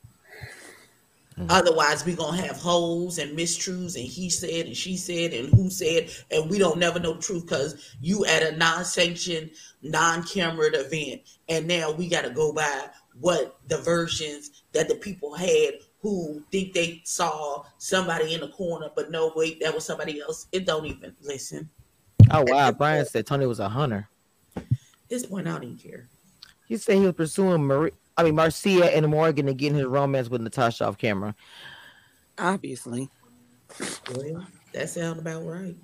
Mhm. 1.37 1.47
Otherwise, 1.49 2.05
we're 2.05 2.15
gonna 2.15 2.41
have 2.41 2.57
holes 2.57 3.17
and 3.17 3.35
mistruths, 3.37 3.95
and 3.95 4.05
he 4.05 4.29
said, 4.29 4.67
and 4.67 4.77
she 4.77 4.95
said, 4.97 5.33
and 5.33 5.49
who 5.49 5.69
said, 5.71 6.09
and 6.29 6.47
we 6.49 6.59
don't 6.59 6.77
never 6.77 6.99
know 6.99 7.13
the 7.13 7.21
truth 7.21 7.43
because 7.45 7.75
you 8.01 8.23
at 8.25 8.43
a 8.43 8.55
non-sanctioned, 8.57 9.49
non-camered 9.81 10.75
event, 10.75 11.21
and 11.49 11.67
now 11.67 11.91
we 11.91 12.07
got 12.07 12.23
to 12.23 12.29
go 12.29 12.53
by 12.53 12.87
what 13.19 13.57
the 13.67 13.77
versions 13.77 14.63
that 14.71 14.87
the 14.87 14.95
people 14.95 15.33
had 15.33 15.75
who 15.99 16.43
think 16.51 16.73
they 16.73 17.01
saw 17.05 17.63
somebody 17.77 18.33
in 18.33 18.41
the 18.41 18.49
corner, 18.49 18.89
but 18.95 19.09
no, 19.09 19.31
wait, 19.35 19.61
that 19.61 19.73
was 19.73 19.85
somebody 19.85 20.21
else. 20.21 20.47
It 20.51 20.65
don't 20.65 20.85
even 20.85 21.15
listen. 21.21 21.69
Oh 22.31 22.43
wow, 22.47 22.71
Brian 22.71 23.05
said 23.05 23.25
Tony 23.25 23.45
was 23.45 23.59
a 23.59 23.69
hunter. 23.69 24.09
This 25.09 25.25
point, 25.25 25.47
I 25.47 25.51
don't 25.51 25.63
even 25.63 25.77
care. 25.77 26.07
He 26.67 26.77
said 26.77 26.95
he 26.97 27.01
was 27.05 27.13
pursuing 27.13 27.63
Marie, 27.63 27.91
I 28.17 28.23
mean 28.23 28.35
Marcia 28.35 28.95
and 28.95 29.07
Morgan 29.07 29.47
and 29.47 29.57
getting 29.57 29.77
his 29.77 29.85
romance 29.85 30.29
with 30.29 30.41
Natasha 30.41 30.85
off 30.85 30.97
camera. 30.97 31.35
Obviously. 32.37 33.09
Well, 34.13 34.45
that 34.73 34.89
sounds 34.89 35.19
about 35.19 35.45
right. 35.45 35.75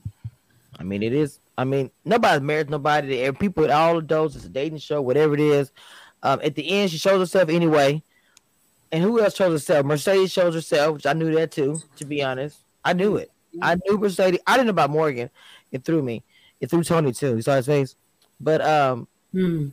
I 0.80 0.84
mean, 0.84 1.04
it 1.04 1.14
is. 1.14 1.40
I 1.58 1.66
mean, 1.66 1.92
nobody 2.06 2.44
marries 2.44 2.70
nobody. 2.70 3.24
And 3.24 3.38
people, 3.38 3.70
all 3.72 3.98
of 3.98 4.08
those, 4.08 4.36
it's 4.36 4.46
a 4.46 4.50
dating 4.50 4.80
show, 4.80 5.02
whatever 5.02 5.34
it 5.34 5.42
is. 5.42 5.72
Um, 6.24 6.40
at 6.44 6.56
the 6.56 6.70
end, 6.70 6.92
she 6.92 6.98
shows 6.98 7.20
herself 7.20 7.50
anyway. 7.50 8.02
And 8.92 9.04
who 9.04 9.22
else 9.22 9.36
shows 9.36 9.52
herself? 9.54 9.86
Mercedes 9.86 10.32
shows 10.32 10.54
herself, 10.56 10.96
which 10.96 11.06
I 11.06 11.14
knew 11.14 11.32
that 11.36 11.52
too. 11.52 11.80
To 11.98 12.06
be 12.06 12.24
honest, 12.24 12.60
I 12.84 12.94
knew 12.94 13.18
it. 13.18 13.32
I 13.62 13.76
knew 13.76 13.98
Mercedes. 13.98 14.40
I 14.48 14.54
didn't 14.58 14.68
know 14.68 14.72
about 14.72 14.90
Morgan. 14.90 15.30
It 15.72 15.84
threw 15.86 16.02
me. 16.02 16.24
It 16.60 16.70
threw 16.70 16.84
Tony 16.84 17.12
too. 17.14 17.36
You 17.36 17.42
saw 17.42 17.56
his 17.56 17.68
face. 17.68 17.96
But 18.40 18.62
um, 18.62 19.08
Hmm. 19.32 19.68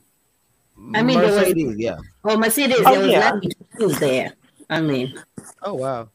I 0.95 1.03
mean, 1.03 1.19
there 1.19 1.33
was- 1.33 1.79
yeah. 1.79 1.97
Oh, 2.25 2.37
Mercedes, 2.37 2.77
Oh, 2.85 2.91
there 2.93 3.01
was 3.01 3.11
yeah. 3.11 3.31
lucky 3.33 3.49
she 3.81 3.87
there. 3.99 4.33
I 4.69 4.81
mean, 4.83 5.15
Oh 5.63 5.75
wow. 5.75 6.09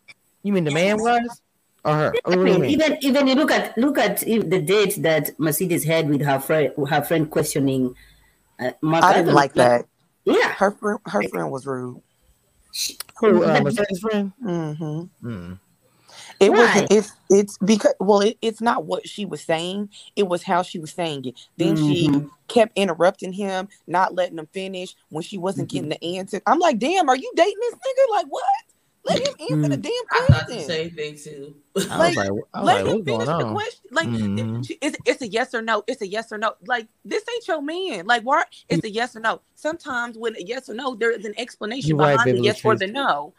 You 0.43 0.53
mean 0.53 0.63
the 0.65 0.71
man 0.71 0.97
was 1.01 1.41
or 1.83 1.93
her? 1.95 2.13
I 2.25 2.29
What 2.29 2.35
do 2.35 2.43
mean, 2.43 2.61
mean? 2.61 2.69
even 2.71 2.97
even 3.01 3.27
you 3.27 3.33
look 3.35 3.49
at 3.51 3.75
look 3.77 3.97
at 3.97 4.19
the 4.19 4.61
date 4.61 5.01
that 5.01 5.31
Mercedes 5.39 5.83
had 5.83 6.07
with 6.09 6.21
her 6.21 6.39
friend, 6.39 6.71
her 6.89 7.01
friend 7.01 7.29
questioning. 7.31 7.95
Uh, 8.59 8.71
Mark 8.81 9.03
I 9.03 9.13
didn't 9.13 9.21
Adams. 9.29 9.35
like 9.35 9.53
that. 9.55 9.85
Yeah, 10.25 10.53
Her 10.53 10.71
friend, 10.71 10.99
her 11.05 11.23
friend 11.29 11.51
was 11.51 11.65
rude. 11.65 12.01
Who, 13.19 13.43
uh, 13.43 13.61
Mercedes 13.61 13.99
friend? 13.99 14.31
Mm-hmm. 14.43 15.27
Mm. 15.27 15.59
It 16.39 16.51
Why? 16.51 16.57
wasn't. 16.57 16.91
It's 16.91 17.13
it's 17.29 17.57
because 17.59 17.93
well, 17.99 18.19
it, 18.21 18.37
it's 18.41 18.61
not 18.61 18.85
what 18.85 19.07
she 19.07 19.25
was 19.25 19.41
saying. 19.41 19.89
It 20.15 20.27
was 20.27 20.43
how 20.43 20.61
she 20.63 20.79
was 20.79 20.91
saying 20.91 21.25
it. 21.25 21.39
Then 21.57 21.75
she 21.75 22.09
Mhm. 22.09 22.29
kept 22.47 22.77
interrupting 22.77 23.31
him, 23.33 23.69
not 23.87 24.15
letting 24.15 24.37
him 24.39 24.47
finish 24.51 24.95
when 25.09 25.23
she 25.23 25.37
wasn't 25.37 25.69
getting 25.69 25.89
the 25.89 26.03
answer. 26.17 26.41
I'm 26.45 26.59
like, 26.59 26.79
damn, 26.79 27.09
are 27.09 27.15
you 27.15 27.31
dating 27.35 27.57
this 27.59 27.75
nigga? 27.75 28.11
Like 28.11 28.25
what? 28.27 28.43
Let 29.03 29.17
him 29.27 29.33
answer 29.49 29.69
the 29.69 29.77
Mm. 29.77 29.81
damn 29.81 29.91
I 30.11 30.25
thought 30.27 30.47
the 30.47 30.53
question. 30.53 30.67
same 30.69 30.91
thing 30.91 31.17
too. 31.17 31.55
I 31.89 31.97
Like, 31.97 32.07
was 32.09 32.17
like, 32.17 32.27
I 32.27 32.31
was 32.31 32.43
Let 32.67 32.85
like, 32.85 32.85
him 32.95 33.05
finish 33.05 33.25
the 33.25 33.31
on? 33.33 33.53
question. 33.53 33.81
Like 33.91 34.65
she- 34.65 34.77
it's, 34.81 34.97
it's 35.05 35.21
a 35.23 35.27
yes 35.27 35.53
or 35.55 35.61
no. 35.63 35.83
It's 35.87 36.01
a 36.01 36.07
yes 36.07 36.31
or 36.31 36.37
no. 36.37 36.53
Like 36.67 36.87
this 37.03 37.23
ain't 37.33 37.47
your 37.47 37.61
man. 37.61 38.05
Like 38.05 38.21
why? 38.23 38.43
It's 38.69 38.83
a 38.85 38.89
yes 38.89 39.15
or 39.15 39.19
no. 39.19 39.41
Sometimes 39.55 40.17
when 40.17 40.35
a 40.35 40.41
yes 40.41 40.69
or 40.69 40.75
no, 40.75 40.93
there 40.95 41.11
is 41.11 41.25
an 41.25 41.33
explanation 41.37 41.89
You're 41.89 41.97
right, 41.97 42.13
behind 42.17 42.37
the 42.37 42.41
yes 42.43 42.63
or 42.63 42.75
the 42.75 42.87
no, 42.87 43.33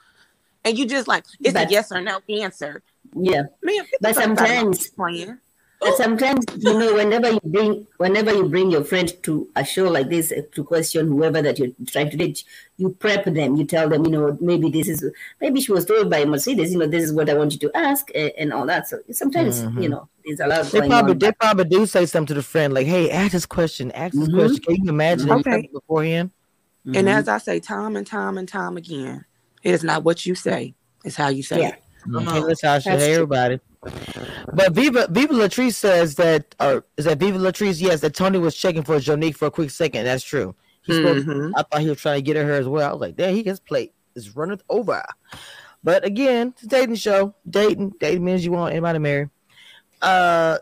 and 0.65 0.77
you 0.77 0.85
just 0.87 1.07
like 1.07 1.25
it's 1.41 1.55
But- 1.55 1.69
a 1.69 1.71
yes 1.71 1.93
or 1.93 2.01
no 2.01 2.21
answer. 2.29 2.83
yeah. 3.15 3.43
Man, 3.63 3.77
get 3.77 3.87
the 3.91 3.99
But 4.01 4.15
fuck 4.17 4.25
out 4.25 4.31
of 4.33 4.37
my 4.41 4.47
sometimes- 4.47 4.89
playing. 4.91 5.39
But 5.83 5.97
sometimes 5.97 6.45
you 6.59 6.79
know, 6.79 6.95
whenever 6.95 7.29
you 7.33 7.41
bring 7.45 7.87
whenever 7.97 8.33
you 8.33 8.49
bring 8.49 8.71
your 8.71 8.85
friend 8.85 9.13
to 9.25 9.49
a 9.57 9.65
show 9.65 9.91
like 9.91 10.09
this 10.09 10.31
uh, 10.31 10.43
to 10.55 10.63
question 10.63 11.09
whoever 11.09 11.43
that 11.43 11.59
you're 11.59 11.71
trying 11.89 12.09
to 12.11 12.17
reach, 12.17 12.45
you 12.77 12.91
prep 12.91 13.25
them. 13.25 13.57
You 13.57 13.65
tell 13.65 13.89
them, 13.89 14.05
you 14.05 14.13
know, 14.13 14.39
maybe 14.41 14.71
this 14.71 14.89
is 14.89 15.05
maybe 15.41 15.61
she 15.61 15.73
was 15.73 15.85
told 15.85 16.09
by 16.09 16.25
Mercedes, 16.25 16.73
you 16.73 16.79
know, 16.79 16.87
this 16.87 17.03
is 17.03 17.13
what 17.13 17.29
I 17.29 17.35
want 17.35 17.53
you 17.55 17.59
to 17.69 17.77
ask 17.77 18.09
uh, 18.15 18.31
and 18.39 18.53
all 18.53 18.65
that. 18.67 18.87
So 18.87 18.99
sometimes 19.11 19.61
Mhm. 19.65 19.83
you 19.83 19.89
know, 19.89 20.09
there's 20.25 20.39
a 20.39 20.47
lot 20.47 20.71
They 20.71 20.81
probably 20.83 21.13
on. 21.15 21.19
they 21.19 21.33
probably 21.33 21.65
do 21.65 21.85
say 21.87 22.07
something 22.07 22.29
to 22.29 22.35
the 22.35 22.43
friend 22.45 22.73
like, 22.73 22.87
"Hey, 22.87 23.11
ask 23.11 23.33
this 23.33 23.47
question. 23.47 23.91
Ask 23.91 24.15
this 24.15 24.29
Mhm. 24.29 24.35
question." 24.35 24.63
Can 24.63 24.85
you 24.85 24.89
imagine 24.91 25.27
that 25.27 25.35
you 25.35 25.41
Okay. 25.41 25.51
said 25.51 25.65
it 25.65 25.73
beforehand? 25.73 26.31
And 26.95 27.09
Mhm. 27.09 27.13
as 27.19 27.27
I 27.29 27.39
say 27.39 27.59
time 27.59 27.97
and 27.97 28.07
time 28.07 28.39
and 28.39 28.49
time 28.49 28.77
again, 28.77 29.25
it 29.65 29.75
is 29.75 29.83
not 29.83 30.05
what 30.05 30.27
you 30.27 30.37
say, 30.37 30.75
it's 31.05 31.17
how 31.17 31.29
you 31.29 31.43
say 31.43 31.61
Yeah. 31.61 31.69
it. 31.71 31.83
Come 32.03 32.13
mm-hmm. 32.13 32.29
Hey, 32.29 32.41
on. 32.41 32.47
listen, 32.49 32.69
I 32.69 32.79
should 32.79 32.93
That's 32.93 33.05
hey, 33.05 33.15
everybody. 33.15 33.61
But 34.53 34.73
Viva 34.73 35.09
Viva 35.11 35.35
Latrice 35.35 35.75
says 35.75 36.15
that, 36.17 36.55
or 36.61 36.85
is 36.97 37.05
that 37.05 37.19
Viva 37.19 37.39
Latrice? 37.39 37.81
Yes, 37.81 38.01
that 38.01 38.15
Tony 38.15 38.39
was 38.39 38.57
checking 38.57 38.83
for 38.83 38.99
Jonique 38.99 39.37
for 39.37 39.47
a 39.47 39.51
quick 39.51 39.71
second. 39.71 40.05
That's 40.05 40.25
true. 40.25 40.55
He 40.83 40.95
spoke. 40.95 41.19
Mm-hmm. 41.19 41.55
I 41.57 41.63
thought 41.63 41.81
he 41.81 41.89
was 41.89 42.01
trying 42.01 42.19
to 42.19 42.23
get 42.23 42.37
at 42.37 42.45
her 42.45 42.53
as 42.53 42.67
well. 42.67 42.89
I 42.89 42.93
was 42.93 43.01
like, 43.01 43.17
damn, 43.17 43.35
he 43.35 43.43
gets 43.43 43.61
plate 43.61 43.95
is 44.15 44.37
running 44.37 44.61
over. 44.69 45.03
But 45.85 46.05
again, 46.05 46.49
it's 46.49 46.65
a 46.65 46.67
dating 46.69 46.97
show. 46.97 47.35
Dating, 47.49 47.93
dating 47.99 48.25
means 48.25 48.45
you 48.45 48.53
want 48.53 48.73
anybody 48.73 48.97
to 48.97 49.01
marry. 49.01 49.31
Uh, 50.01 50.59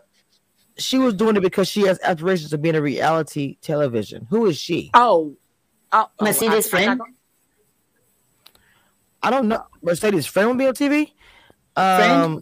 she 0.77 0.97
was 0.97 1.13
doing 1.13 1.35
it 1.35 1.41
because 1.41 1.67
she 1.67 1.81
has 1.81 1.99
aspirations 2.01 2.53
of 2.53 2.61
being 2.61 2.75
a 2.75 2.81
reality 2.81 3.57
television. 3.61 4.27
Who 4.29 4.45
is 4.47 4.57
she? 4.57 4.89
Oh, 4.93 5.35
oh, 5.91 6.07
oh, 6.19 6.23
Mercedes' 6.23 6.65
I- 6.65 6.77
I 6.77 6.83
friend? 6.83 6.99
got- 6.99 7.07
I 9.23 9.29
don't 9.29 9.47
know. 9.47 9.63
Mercedes' 9.83 10.25
friend 10.25 10.49
will 10.49 10.55
be 10.55 10.65
on 10.65 10.73
TV. 10.73 11.11
Friend? 11.75 12.23
Um, 12.23 12.41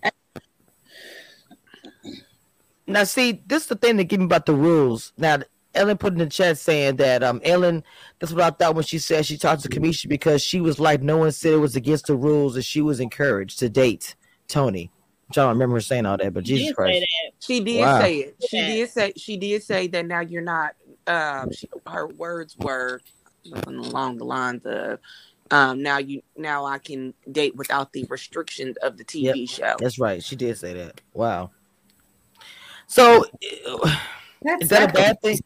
now, 2.88 3.04
see, 3.04 3.44
this 3.46 3.64
is 3.64 3.70
the 3.70 3.76
thing 3.76 3.98
that 3.98 4.06
give 4.06 4.20
me 4.20 4.26
about 4.26 4.46
the 4.48 4.56
rules. 4.56 5.14
Now, 5.18 5.40
Ellen 5.76 5.98
put 5.98 6.14
in 6.14 6.20
the 6.20 6.26
chat 6.26 6.58
saying 6.58 6.96
that 6.96 7.24
um 7.24 7.40
Ellen, 7.44 7.84
that's 8.20 8.34
what 8.34 8.42
I 8.42 8.50
thought 8.50 8.74
when 8.74 8.84
she 8.84 8.98
said 8.98 9.26
she 9.26 9.38
talked 9.38 9.62
to 9.64 9.70
Kamisha 9.70 10.10
because 10.10 10.42
she 10.42 10.60
was 10.60 10.80
like, 10.80 11.02
no 11.04 11.18
one 11.18 11.32
said 11.32 11.54
it 11.54 11.58
was 11.58 11.76
against 11.76 12.08
the 12.08 12.16
rules 12.16 12.56
and 12.56 12.66
she 12.66 12.82
was 12.82 13.00
encouraged 13.00 13.60
to 13.60 13.70
date 13.70 14.16
Tony. 14.48 14.92
Which 15.28 15.38
I 15.38 15.44
don't 15.44 15.52
remember 15.52 15.76
her 15.76 15.82
saying 15.82 16.08
all 16.08 16.18
that, 16.18 16.34
but 16.34 16.48
She 16.48 16.54
Jesus 16.56 16.70
did 16.70 16.76
say 16.76 16.76
Christ. 16.76 17.02
that. 17.02 17.32
She 17.40 17.60
did 17.60 17.82
Wow. 17.82 18.00
say 18.00 18.16
it. 18.18 18.36
She 18.50 18.58
Yeah. 18.58 18.68
did 18.68 18.90
say 18.90 19.14
she 19.16 19.38
did 19.38 19.64
say 19.64 19.88
that 19.88 20.08
now 20.08 20.22
you're 20.22 20.42
not. 20.42 20.74
Um, 21.06 21.52
she, 21.52 21.70
her 21.88 22.08
words 22.08 22.58
were 22.58 23.02
along 23.68 24.18
the 24.18 24.26
lines 24.26 24.66
of, 24.66 25.00
um, 25.52 25.82
"Now 25.82 25.98
you 25.98 26.22
now 26.38 26.66
I 26.66 26.78
can 26.80 27.14
date 27.32 27.56
without 27.56 27.94
the 27.94 28.06
restrictions 28.10 28.78
of 28.78 28.98
the 28.98 29.04
TV 29.06 29.50
show." 29.50 29.76
That's 29.80 30.00
right. 30.00 30.24
She 30.24 30.36
did 30.36 30.58
say 30.58 30.74
that. 30.74 31.02
Wow. 31.14 31.52
So 32.88 33.26
That's 34.42 34.64
Is 34.64 34.70
that 34.70 34.90
a 34.90 34.94
bad 34.94 35.22
thing? 35.22 35.40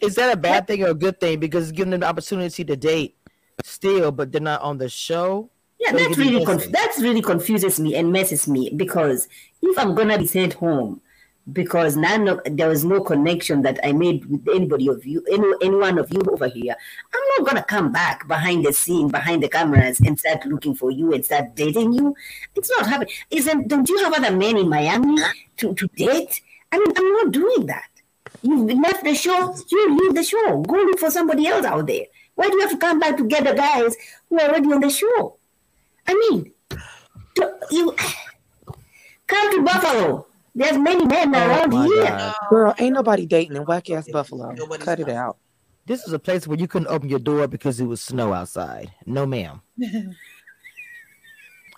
is 0.00 0.14
that 0.16 0.32
a 0.32 0.36
bad 0.36 0.66
thing 0.66 0.82
or 0.84 0.88
a 0.88 0.94
good 0.94 1.18
thing? 1.18 1.40
Because 1.40 1.64
it's 1.70 1.76
giving 1.76 1.90
them 1.92 2.00
the 2.00 2.06
opportunity 2.06 2.64
to 2.64 2.76
date 2.76 3.16
still, 3.62 4.12
but 4.12 4.32
they're 4.32 4.40
not 4.40 4.60
on 4.60 4.78
the 4.78 4.88
show. 4.88 5.50
Yeah, 5.80 5.92
So 5.92 5.96
that 5.98 6.16
really 6.16 6.32
messy. 6.34 6.44
conf- 6.44 6.72
that 6.72 6.94
really 7.00 7.22
confuses 7.22 7.80
me 7.80 7.94
and 7.96 8.12
messes 8.12 8.46
me 8.46 8.70
because 8.76 9.28
if 9.62 9.78
I'm 9.78 9.94
gonna 9.94 10.18
be 10.18 10.26
sent 10.26 10.54
home 10.54 11.00
because 11.52 11.96
none 11.96 12.26
of, 12.28 12.40
there 12.44 12.68
was 12.68 12.84
no 12.84 13.00
connection 13.02 13.62
that 13.62 13.78
I 13.84 13.92
made 13.92 14.24
with 14.26 14.48
anybody 14.48 14.88
of 14.88 15.04
you, 15.04 15.22
any, 15.30 15.46
any 15.62 15.76
one 15.76 15.98
of 15.98 16.10
you 16.12 16.20
over 16.30 16.48
here, 16.48 16.74
I'm 17.12 17.22
not 17.38 17.48
gonna 17.48 17.64
come 17.64 17.92
back 17.92 18.26
behind 18.26 18.64
the 18.64 18.72
scene, 18.72 19.08
behind 19.08 19.42
the 19.42 19.48
cameras, 19.48 20.00
and 20.00 20.18
start 20.18 20.46
looking 20.46 20.74
for 20.74 20.90
you 20.90 21.12
and 21.12 21.24
start 21.24 21.54
dating 21.54 21.92
you. 21.92 22.14
It's 22.54 22.70
not 22.70 22.86
happening. 22.86 23.12
Isn't? 23.30 23.68
Don't 23.68 23.88
you 23.88 23.98
have 24.04 24.14
other 24.14 24.34
men 24.34 24.56
in 24.56 24.68
Miami 24.68 25.22
to, 25.58 25.74
to 25.74 25.86
date? 25.88 26.40
I 26.72 26.78
mean, 26.78 26.92
I'm 26.96 27.12
not 27.12 27.32
doing 27.32 27.66
that. 27.66 27.88
You've 28.42 28.78
left 28.80 29.04
the 29.04 29.14
show. 29.14 29.54
You 29.70 29.96
leave 29.96 30.14
the 30.14 30.24
show. 30.24 30.62
Go 30.62 30.74
look 30.74 30.98
for 30.98 31.10
somebody 31.10 31.46
else 31.46 31.64
out 31.64 31.86
there. 31.86 32.06
Why 32.34 32.48
do 32.48 32.54
you 32.54 32.60
have 32.62 32.70
to 32.70 32.78
come 32.78 32.98
back 32.98 33.16
to 33.18 33.24
get 33.24 33.44
the 33.44 33.54
guys 33.54 33.94
who 34.28 34.40
are 34.40 34.48
already 34.48 34.72
on 34.72 34.80
the 34.80 34.90
show? 34.90 35.36
I 36.06 36.14
mean, 36.14 36.52
do- 37.34 37.54
you 37.70 37.94
come 39.26 39.50
to 39.52 39.62
Buffalo. 39.62 40.26
There's 40.54 40.78
many 40.78 41.04
men 41.04 41.34
Oh 41.34 41.38
around 41.38 41.70
my 41.72 41.86
here. 41.86 42.04
God. 42.04 42.34
Girl, 42.48 42.74
ain't 42.78 42.94
nobody 42.94 43.26
dating 43.26 43.56
in 43.56 43.64
whack 43.64 43.90
ass 43.90 44.08
Buffalo. 44.10 44.52
Nobody's 44.52 44.84
Cut 44.84 45.00
it 45.00 45.04
dating. 45.06 45.18
out. 45.18 45.38
This 45.86 46.06
is 46.06 46.12
a 46.12 46.18
place 46.18 46.46
where 46.46 46.58
you 46.58 46.68
couldn't 46.68 46.88
open 46.88 47.08
your 47.08 47.18
door 47.18 47.46
because 47.48 47.80
it 47.80 47.86
was 47.86 48.00
snow 48.00 48.32
outside. 48.32 48.92
No, 49.04 49.26
ma'am. 49.26 49.60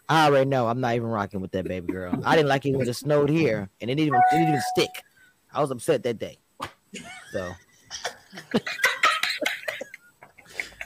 I 0.09 0.27
already 0.27 0.49
know. 0.49 0.69
I'm 0.69 0.81
not 0.81 0.95
even 0.95 1.09
rocking 1.09 1.41
with 1.41 1.51
that 1.53 1.67
baby 1.67 1.93
girl. 1.93 2.21
I 2.25 2.37
didn't 2.37 2.49
like 2.49 2.65
it 2.65 2.77
when 2.77 2.89
it 2.89 2.95
snowed 2.95 3.29
here, 3.29 3.69
and 3.81 3.91
it 3.91 3.97
didn't 3.97 4.07
even, 4.09 4.21
it 4.21 4.25
didn't 4.31 4.49
even 4.49 4.62
stick. 4.75 4.91
I 5.53 5.61
was 5.61 5.73
upset 5.73 6.05
that 6.05 6.19
day. 6.19 6.39
So 7.33 7.53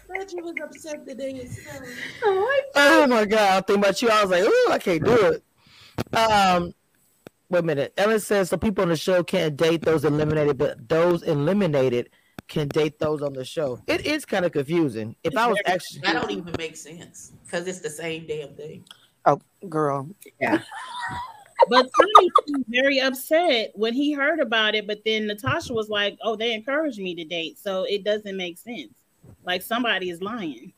Glad 0.07 0.33
you 0.33 0.42
was 0.42 0.55
upset 0.64 1.05
the 1.07 1.14
day 1.14 1.33
it 1.33 1.50
snowed. 1.50 1.85
Oh 2.76 3.07
my 3.07 3.26
god! 3.26 3.59
I 3.59 3.61
think 3.61 3.79
about 3.79 4.00
you. 4.00 4.09
I 4.09 4.22
was 4.22 4.31
like, 4.31 4.42
"Ooh, 4.44 4.68
I 4.70 4.79
can't 4.79 5.05
do 5.05 5.33
it." 5.33 5.44
Um, 6.16 6.72
wait 7.50 7.60
a 7.60 7.62
minute. 7.62 7.92
Ellen 7.96 8.20
says 8.20 8.48
so. 8.48 8.56
People 8.56 8.82
on 8.82 8.88
the 8.88 8.96
show 8.96 9.22
can't 9.22 9.56
date 9.56 9.82
those 9.82 10.04
eliminated, 10.04 10.56
but 10.56 10.88
those 10.88 11.22
eliminated 11.22 12.10
can 12.48 12.68
date 12.68 12.98
those 12.98 13.22
on 13.22 13.32
the 13.32 13.44
show. 13.44 13.80
It 13.86 14.06
is 14.06 14.24
kind 14.24 14.44
of 14.44 14.52
confusing. 14.52 15.14
If 15.22 15.36
I 15.36 15.46
was 15.48 15.58
actually, 15.66 16.00
That 16.00 16.14
don't 16.14 16.30
even 16.30 16.54
make 16.58 16.76
sense 16.76 17.32
because 17.44 17.66
it's 17.66 17.80
the 17.80 17.90
same 17.90 18.26
damn 18.26 18.54
thing. 18.54 18.84
Oh, 19.26 19.40
girl. 19.68 20.08
Yeah. 20.40 20.60
but 21.68 21.88
Tommy 21.96 22.30
seemed 22.46 22.64
very 22.68 23.00
upset 23.00 23.72
when 23.74 23.92
he 23.92 24.12
heard 24.12 24.40
about 24.40 24.74
it. 24.74 24.86
But 24.86 25.02
then 25.04 25.26
Natasha 25.26 25.72
was 25.72 25.88
like, 25.88 26.18
"Oh, 26.22 26.36
they 26.36 26.52
encouraged 26.54 26.98
me 26.98 27.14
to 27.14 27.24
date, 27.24 27.58
so 27.58 27.84
it 27.84 28.04
doesn't 28.04 28.36
make 28.36 28.58
sense. 28.58 28.94
Like 29.44 29.62
somebody 29.62 30.10
is 30.10 30.22
lying." 30.22 30.72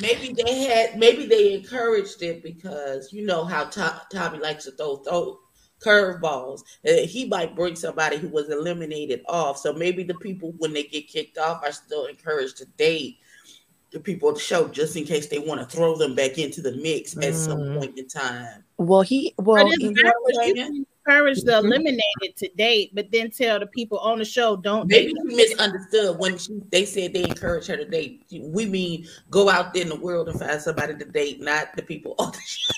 Maybe 0.00 0.32
they 0.32 0.60
had, 0.64 0.98
maybe 0.98 1.26
they 1.26 1.54
encouraged 1.54 2.22
it 2.22 2.42
because 2.42 3.12
you 3.12 3.24
know 3.26 3.44
how 3.44 3.64
To- 3.64 4.02
Tommy 4.12 4.38
likes 4.38 4.64
to 4.64 4.72
throw 4.72 4.96
throw 4.96 5.38
curveballs. 5.80 6.60
Uh, 6.86 7.06
he 7.06 7.26
might 7.26 7.56
bring 7.56 7.74
somebody 7.74 8.16
who 8.18 8.28
was 8.28 8.50
eliminated 8.50 9.22
off. 9.28 9.58
So 9.58 9.72
maybe 9.72 10.02
the 10.02 10.14
people 10.14 10.54
when 10.58 10.72
they 10.72 10.82
get 10.84 11.08
kicked 11.08 11.38
off 11.38 11.62
are 11.64 11.72
still 11.72 12.06
encouraged 12.06 12.58
to 12.58 12.66
date. 12.76 13.18
the 13.92 13.98
people 13.98 14.28
on 14.28 14.34
the 14.34 14.40
show 14.40 14.68
just 14.68 14.94
in 14.94 15.04
case 15.04 15.26
they 15.26 15.40
want 15.40 15.60
to 15.60 15.66
throw 15.76 15.96
them 15.96 16.14
back 16.14 16.38
into 16.38 16.62
the 16.62 16.70
mix 16.76 17.16
at 17.16 17.34
some 17.34 17.58
Mm. 17.58 17.76
point 17.80 17.98
in 17.98 18.06
time. 18.06 18.62
Well, 18.76 19.00
he 19.02 19.34
well 19.36 19.66
it's 19.68 19.82
in- 19.82 19.96
You 19.96 20.34
saying? 20.54 20.86
Can 21.06 21.14
encourage 21.14 21.42
the 21.42 21.52
Mhm. 21.52 21.64
eliminated 21.64 22.36
to 22.36 22.48
date, 22.56 22.90
but 22.94 23.10
then 23.10 23.30
tell 23.30 23.58
the 23.58 23.66
people 23.66 23.98
on 23.98 24.18
the 24.18 24.24
show 24.24 24.56
don't 24.56 24.86
Maybe 24.88 25.06
date. 25.12 25.16
you 25.24 25.36
misunderstood 25.36 26.18
when 26.18 26.38
she, 26.38 26.60
they 26.70 26.84
said 26.84 27.12
they 27.12 27.24
encourage 27.24 27.66
her 27.66 27.76
to 27.76 27.84
date. 27.84 28.24
We 28.40 28.66
mean 28.66 29.06
go 29.30 29.48
out 29.48 29.72
there 29.74 29.82
in 29.82 29.88
the 29.88 29.96
world 29.96 30.28
and 30.28 30.38
find 30.38 30.60
somebody 30.60 30.96
to 30.96 31.04
date, 31.04 31.40
not 31.40 31.74
the 31.76 31.82
people 31.82 32.14
on 32.18 32.32
the 32.32 32.38
show. 32.44 32.74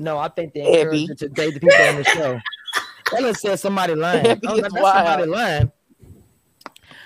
No, 0.00 0.16
I 0.18 0.28
think 0.28 0.54
they 0.54 0.60
Abby. 0.62 1.02
encourage 1.02 1.10
it 1.10 1.18
to 1.18 1.28
date 1.28 1.54
the 1.54 1.60
people 1.60 1.84
on 1.86 1.96
the 1.96 2.04
show. 2.04 2.38
Ellen 3.16 3.34
said 3.34 3.58
somebody 3.58 3.94
lying. 3.94 4.26
Abby 4.26 4.46
Oh, 4.48 4.54
is 4.56 4.62
that's 4.62 4.74
wild. 4.74 4.94
somebody 4.96 5.26
lying. 5.26 5.72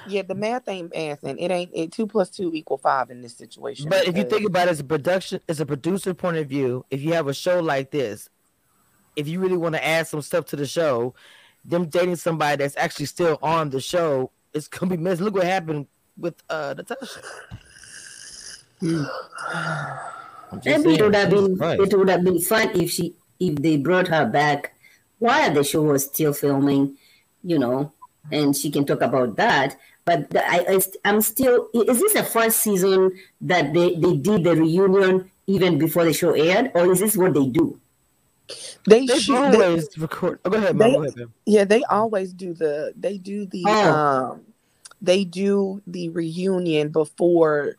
yeah, 0.09 0.23
the 0.23 0.35
math 0.35 0.69
ain't 0.69 0.93
mathing. 0.93 1.37
It 1.39 1.51
ain't 1.51 1.71
it 1.73 1.93
two 1.93 2.07
plus 2.07 2.29
two 2.29 2.51
equal 2.53 2.77
five 2.77 3.11
in 3.11 3.23
this 3.23 3.35
situation. 3.35 3.89
But 3.89 4.07
if 4.07 4.17
you 4.17 4.25
think 4.25 4.45
about 4.47 4.69
it 4.69 4.73
as 4.73 4.81
a 4.81 4.85
production, 4.85 5.41
as 5.49 5.61
a 5.61 5.65
producer 5.67 6.13
point 6.13 6.37
of 6.37 6.49
view, 6.49 6.85
if 6.91 7.01
you 7.03 7.15
have 7.15 7.29
a 7.29 7.35
show 7.35 7.61
like 7.61 7.91
this, 7.93 8.29
if 9.17 9.29
you 9.29 9.41
really 9.41 9.57
want 9.57 9.75
to 9.75 9.85
add 9.85 10.07
some 10.07 10.23
stuff 10.23 10.47
to 10.47 10.57
the 10.57 10.67
show, 10.67 11.15
them 11.65 11.87
dating 11.87 12.17
somebody 12.17 12.57
that's 12.63 12.77
actually 12.77 13.07
still 13.07 13.39
on 13.43 13.71
the 13.71 13.81
show, 13.81 14.31
it's 14.53 14.69
gonna 14.69 14.97
be 14.97 15.03
messed. 15.03 15.21
Look 15.21 15.35
what 15.35 15.45
happened 15.45 15.87
with 16.19 16.43
uh 16.49 16.75
Natasha. 16.77 17.21
I'm 18.83 20.61
just 20.61 20.85
Maybe 20.85 20.99
it 20.99 21.03
would 21.03 21.15
have 21.15 21.31
been 21.31 21.57
Christ. 21.57 21.83
it 21.83 21.97
would 21.97 22.09
have 22.11 22.25
been 22.25 22.41
fun 22.41 22.71
if 22.75 22.91
she 22.91 23.15
if 23.41 23.57
they 23.57 23.77
brought 23.77 24.09
her 24.09 24.27
back 24.27 24.75
while 25.19 25.53
the 25.53 25.65
show 25.65 25.83
was 25.83 26.05
still 26.05 26.33
filming, 26.33 26.97
you 27.43 27.59
know, 27.59 27.93
and 28.31 28.57
she 28.57 28.71
can 28.71 28.85
talk 28.85 29.01
about 29.03 29.37
that. 29.37 29.77
But 30.05 30.31
the, 30.31 30.45
I, 30.45 30.65
I 30.69 30.81
I'm 31.05 31.21
still 31.21 31.69
is 31.73 32.01
this 32.01 32.13
the 32.15 32.25
first 32.25 32.59
season 32.59 33.13
that 33.41 33.73
they, 33.73 33.95
they 33.95 34.17
did 34.17 34.45
the 34.45 34.57
reunion 34.57 35.31
even 35.47 35.79
before 35.79 36.05
the 36.05 36.13
show 36.13 36.33
aired, 36.33 36.73
or 36.75 36.91
is 36.91 37.01
this 37.01 37.17
what 37.17 37.35
they 37.35 37.47
do? 37.47 37.79
They 38.87 39.07
They 39.07 39.19
they- 39.19 39.35
always 39.35 39.97
record. 39.99 40.41
Oh, 40.45 40.51
go 40.51 40.59
ahead, 40.59 40.77
Mom. 40.77 40.89
they- 40.89 40.95
Go 40.97 41.03
ahead. 41.05 41.29
Yeah, 41.47 41.65
they 41.65 41.83
always 41.85 42.33
do 42.33 42.53
the 42.55 42.93
they 42.97 43.19
do 43.19 43.47
the 43.47 43.65
Oh. 43.67 43.93
um 43.93 44.41
they 45.01 45.25
do 45.25 45.83
the 45.87 46.09
reunion 46.11 46.91
before 46.91 47.77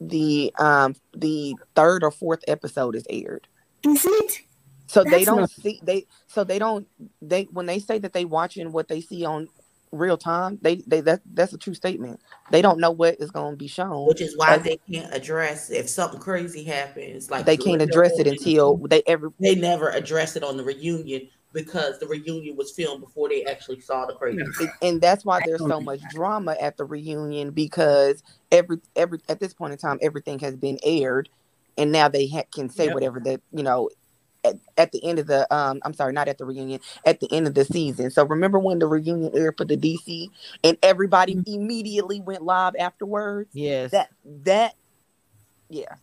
the 0.00 0.52
um 0.58 0.94
the 1.14 1.54
third 1.76 2.02
or 2.02 2.10
fourth 2.10 2.42
episode 2.48 2.94
is 2.96 3.04
aired. 3.10 3.46
Is 3.84 4.04
it? 4.06 4.40
So 4.86 5.04
they 5.04 5.24
don't 5.24 5.40
not- 5.40 5.50
see 5.50 5.80
they 5.84 6.06
so 6.26 6.42
they 6.44 6.58
don't 6.58 6.88
they 7.22 7.44
when 7.44 7.66
they 7.66 7.78
say 7.78 7.98
that 7.98 8.12
they 8.12 8.24
watching 8.24 8.72
what 8.72 8.88
they 8.88 9.00
see 9.00 9.24
on 9.24 9.48
real 9.92 10.16
time, 10.16 10.58
they 10.62 10.76
they 10.86 11.00
that 11.02 11.20
that's 11.34 11.52
a 11.52 11.58
true 11.58 11.74
statement. 11.74 12.20
They 12.50 12.62
don't 12.62 12.78
know 12.78 12.90
what 12.90 13.16
is 13.20 13.30
going 13.30 13.52
to 13.52 13.56
be 13.56 13.66
shown. 13.66 14.06
Which 14.06 14.20
is 14.20 14.36
why 14.36 14.56
That's- 14.58 14.78
they 14.88 14.94
can't 14.94 15.12
address 15.14 15.70
if 15.70 15.88
something 15.88 16.20
crazy 16.20 16.64
happens. 16.64 17.30
Like 17.30 17.46
They 17.46 17.56
can't 17.56 17.82
address 17.82 18.18
it 18.18 18.26
until 18.26 18.76
they 18.88 19.02
ever 19.06 19.32
they 19.40 19.54
never 19.54 19.88
address 19.90 20.36
it 20.36 20.42
on 20.44 20.56
the 20.56 20.64
reunion 20.64 21.28
because 21.52 21.98
the 21.98 22.06
reunion 22.06 22.56
was 22.56 22.70
filmed 22.70 23.00
before 23.00 23.28
they 23.28 23.44
actually 23.44 23.80
saw 23.80 24.06
the 24.06 24.14
crazy. 24.14 24.44
and 24.82 25.00
that's 25.00 25.24
why 25.24 25.40
there's 25.44 25.58
so 25.60 25.80
much 25.80 26.00
drama 26.08 26.56
at 26.60 26.76
the 26.76 26.84
reunion 26.84 27.50
because 27.50 28.22
every 28.52 28.78
every 28.94 29.18
at 29.28 29.40
this 29.40 29.52
point 29.52 29.72
in 29.72 29.78
time 29.78 29.98
everything 30.00 30.38
has 30.38 30.54
been 30.56 30.78
aired 30.84 31.28
and 31.76 31.90
now 31.90 32.08
they 32.08 32.28
ha- 32.28 32.44
can 32.54 32.68
say 32.68 32.84
Yep. 32.86 32.94
whatever 32.94 33.18
that 33.20 33.40
you 33.50 33.64
know 33.64 33.90
at, 34.44 34.56
at 34.76 34.92
the 34.92 35.04
end 35.04 35.18
of 35.18 35.26
the 35.26 35.52
um 35.54 35.80
i'm 35.84 35.92
sorry 35.94 36.12
not 36.12 36.28
at 36.28 36.38
the 36.38 36.44
reunion 36.44 36.80
at 37.04 37.20
the 37.20 37.30
end 37.32 37.46
of 37.46 37.54
the 37.54 37.64
season 37.64 38.10
so 38.10 38.24
remember 38.24 38.58
when 38.58 38.78
the 38.78 38.86
reunion 38.86 39.30
aired 39.34 39.56
for 39.56 39.64
the 39.64 39.76
dc 39.76 40.28
and 40.64 40.76
everybody 40.82 41.42
immediately 41.46 42.20
went 42.20 42.42
live 42.42 42.74
afterwards 42.78 43.50
Yes. 43.52 43.90
that 43.90 44.08
that 44.44 44.74
yeah 45.68 45.94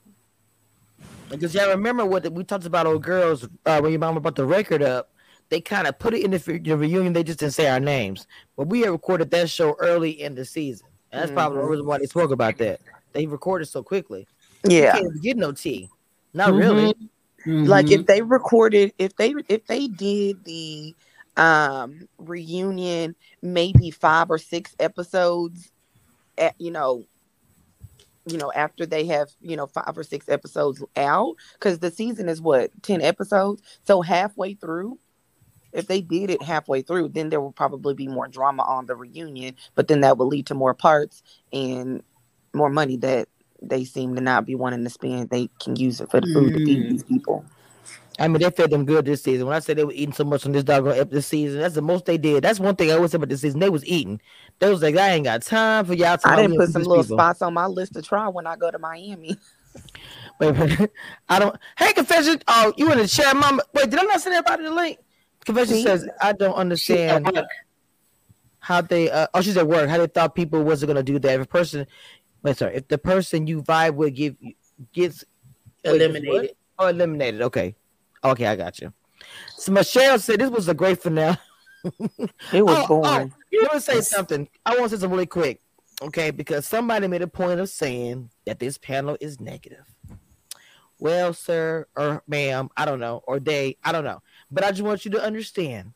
Because 1.30 1.54
y'all 1.54 1.70
remember 1.70 2.06
what 2.06 2.24
the, 2.24 2.32
we 2.32 2.44
talked 2.44 2.66
about 2.66 2.86
old 2.86 3.04
girls 3.04 3.48
uh, 3.66 3.80
when 3.80 3.92
your 3.92 4.00
mom 4.00 4.20
brought 4.22 4.36
the 4.36 4.46
record 4.46 4.82
up. 4.82 5.10
They 5.50 5.62
kind 5.62 5.88
of 5.88 5.98
put 6.00 6.14
it 6.14 6.24
in 6.24 6.32
the, 6.32 6.38
the 6.38 6.78
reunion. 6.78 7.14
They 7.14 7.24
just 7.24 7.40
didn't 7.40 7.54
say 7.54 7.68
our 7.68 7.80
names. 7.80 8.28
But 8.56 8.68
we 8.68 8.82
had 8.82 8.92
recorded 8.92 9.32
that 9.32 9.50
show 9.50 9.76
early 9.80 10.22
in 10.22 10.36
the 10.36 10.46
season. 10.46 10.88
And 11.12 11.22
that's 11.22 11.32
probably 11.32 11.58
the 11.60 11.64
Mhm. 11.64 11.70
reason 11.70 11.86
why 11.86 11.98
they 12.00 12.06
spoke 12.06 12.32
about 12.32 12.58
that. 12.60 12.80
They 13.14 13.26
recorded 13.28 13.66
so 13.68 13.84
quickly. 13.84 14.28
You 14.64 14.72
yeah 14.72 14.92
can't 14.94 15.22
get 15.22 15.38
no 15.38 15.52
tea. 15.52 15.90
Not 16.34 16.54
really. 16.54 16.94
Like 17.66 17.88
Mhm. 17.88 17.92
if 17.92 18.06
they 18.06 18.22
recorded 18.22 18.94
if 18.98 19.16
they 19.18 19.34
if 19.50 19.66
they 19.68 19.88
did 19.88 20.44
the 20.46 20.96
um 21.38 22.08
reunion 22.18 23.16
maybe 23.42 23.92
five 23.92 24.30
or 24.30 24.38
six 24.38 24.76
episodes 24.80 25.72
at 26.38 26.56
you 26.60 26.72
know 26.72 27.04
you 28.26 28.38
know 28.38 28.52
after 28.54 28.86
they 28.86 29.06
have 29.06 29.30
you 29.42 29.56
know 29.56 29.68
five 29.68 29.98
or 29.98 30.04
six 30.04 30.28
episodes 30.30 30.84
out 30.96 31.36
because 31.54 31.80
the 31.80 31.92
season 31.92 32.30
is 32.30 32.42
what 32.42 32.72
10 32.84 33.02
episodes 33.02 33.62
so 33.84 34.02
halfway 34.02 34.54
through 34.54 34.98
if 35.74 35.88
they 35.88 36.02
did 36.02 36.30
it 36.30 36.42
halfway 36.42 36.82
through 36.82 37.10
then 37.10 37.30
there 37.30 37.42
will 37.42 37.52
probably 37.52 37.94
be 37.94 38.08
more 38.08 38.28
drama 38.28 38.64
on 38.64 38.86
the 38.86 38.96
reunion 38.96 39.56
but 39.76 39.88
then 39.88 40.02
that 40.02 40.18
will 40.18 40.28
lead 40.28 40.46
to 40.48 40.56
more 40.56 40.74
parts 40.74 41.24
and 41.54 42.04
more 42.54 42.70
money 42.70 42.98
that 42.98 43.28
they 43.62 43.84
seem 43.84 44.16
to 44.16 44.22
not 44.22 44.46
be 44.46 44.56
wanting 44.56 44.84
to 44.84 44.90
spend 44.90 45.30
they 45.30 45.50
can 45.60 45.76
use 45.76 46.02
it 46.02 46.10
for 46.10 46.22
the 46.22 46.28
food 46.28 46.54
to 46.54 46.60
feed 46.66 46.90
these 46.90 47.04
people 47.04 47.46
I 48.20 48.28
mean, 48.28 48.42
they 48.42 48.50
fed 48.50 48.72
them 48.72 48.86
good 48.86 49.06
this 49.06 49.22
season. 49.22 49.46
When 49.48 49.56
I 49.56 49.60
said 49.60 49.78
they 49.78 49.86
were 49.86 49.92
eating 49.92 50.14
so 50.14 50.24
much 50.24 50.46
on 50.46 50.52
this 50.52 50.64
doggone 50.64 50.98
ep- 50.98 51.12
this 51.12 51.28
season, 51.28 51.60
that's 51.60 51.76
the 51.76 51.82
most 51.84 52.06
they 52.06 52.18
did. 52.18 52.44
That's 52.44 52.60
one 52.60 52.76
thing 52.76 52.90
I 52.90 52.96
always 52.96 53.12
say 53.12 53.18
about 53.18 53.30
this 53.30 53.42
season. 53.42 53.60
They 53.60 53.70
was 53.70 53.86
eating. 53.86 54.20
They 54.60 54.70
was 54.70 54.82
like, 54.82 54.96
I 54.96 55.12
ain't 55.12 55.26
got 55.26 55.44
time 55.44 55.86
for 55.86 55.94
y'all. 55.94 56.18
to 56.18 56.28
I 56.28 56.36
know 56.36 56.42
didn't 56.42 56.58
put 56.58 56.70
some 56.70 56.84
little 56.84 57.04
people." 57.04 57.18
spots 57.18 57.42
on 57.44 57.54
my 57.54 57.68
list 57.68 57.94
to 57.94 58.02
try 58.02 58.28
when 58.28 58.48
I 58.48 58.56
go 58.56 58.72
to 58.72 58.80
Miami. 58.80 59.38
Wait, 60.40 60.52
wait, 60.56 60.90
I 61.30 61.40
don't. 61.40 61.56
Hey, 61.80 61.94
confession. 61.94 62.40
Oh, 62.48 62.72
you 62.78 62.92
in 62.92 63.00
the 63.00 63.08
chat, 63.08 63.36
mama? 63.36 63.64
Wait, 63.74 63.90
did 63.90 64.00
I 64.00 64.04
not 64.04 64.22
send 64.22 64.36
everybody 64.36 64.64
the 64.64 64.72
link? 64.72 65.00
Confession 65.44 65.76
See? 65.76 65.84
says 65.84 66.08
I 66.22 66.34
don't 66.34 66.54
understand 66.54 67.32
how 68.60 68.82
they. 68.82 69.10
Uh, 69.10 69.26
oh, 69.34 69.42
she's 69.42 69.58
at 69.58 69.68
work. 69.68 69.90
How 69.90 69.98
they 69.98 70.06
thought 70.06 70.36
people 70.36 70.64
wasn't 70.64 70.90
gonna 70.90 71.02
do 71.02 71.18
that. 71.18 71.40
If 71.40 71.42
a 71.42 71.48
person, 71.48 71.88
wait, 72.44 72.58
sorry, 72.58 72.76
if 72.76 72.88
the 72.88 72.98
person 72.98 73.48
you 73.48 73.62
vibe 73.62 73.96
with 73.96 74.16
give 74.16 74.36
gets 74.94 75.24
Eliminated. 75.84 76.56
Oh, 76.80 76.88
eliminated. 76.88 77.42
Okay, 77.44 77.76
okay, 78.24 78.46
I 78.48 78.56
got 78.56 78.80
you. 78.80 78.92
So 79.56 79.72
Michelle 79.72 80.20
said 80.20 80.40
this 80.40 80.50
was 80.50 80.68
a 80.68 80.74
great 80.74 81.02
finale. 81.02 81.38
It 82.52 82.66
was 82.66 82.78
Oh, 82.80 82.84
oh, 82.84 83.02
boring. 83.02 83.34
Let 83.62 83.74
me 83.74 83.80
say 83.80 84.02
something. 84.02 84.50
I 84.66 84.72
want 84.72 84.84
to 84.86 84.90
say 84.90 84.96
something 85.02 85.12
really 85.12 85.26
quick, 85.26 85.62
okay? 86.02 86.32
Because 86.32 86.68
somebody 86.68 87.08
made 87.08 87.22
a 87.22 87.28
point 87.28 87.60
of 87.62 87.70
saying 87.70 88.30
that 88.46 88.60
this 88.60 88.78
panel 88.78 89.16
is 89.22 89.40
negative. 89.40 89.86
Well, 91.00 91.32
sir 91.34 91.88
or 91.96 92.24
ma'am, 92.28 92.70
I 92.76 92.86
don't 92.86 93.00
know, 93.00 93.24
or 93.28 93.40
they, 93.40 93.78
I 93.84 93.92
don't 93.92 94.04
know, 94.04 94.22
but 94.52 94.64
I 94.66 94.72
just 94.72 94.82
want 94.82 95.06
you 95.06 95.12
to 95.12 95.22
understand 95.24 95.94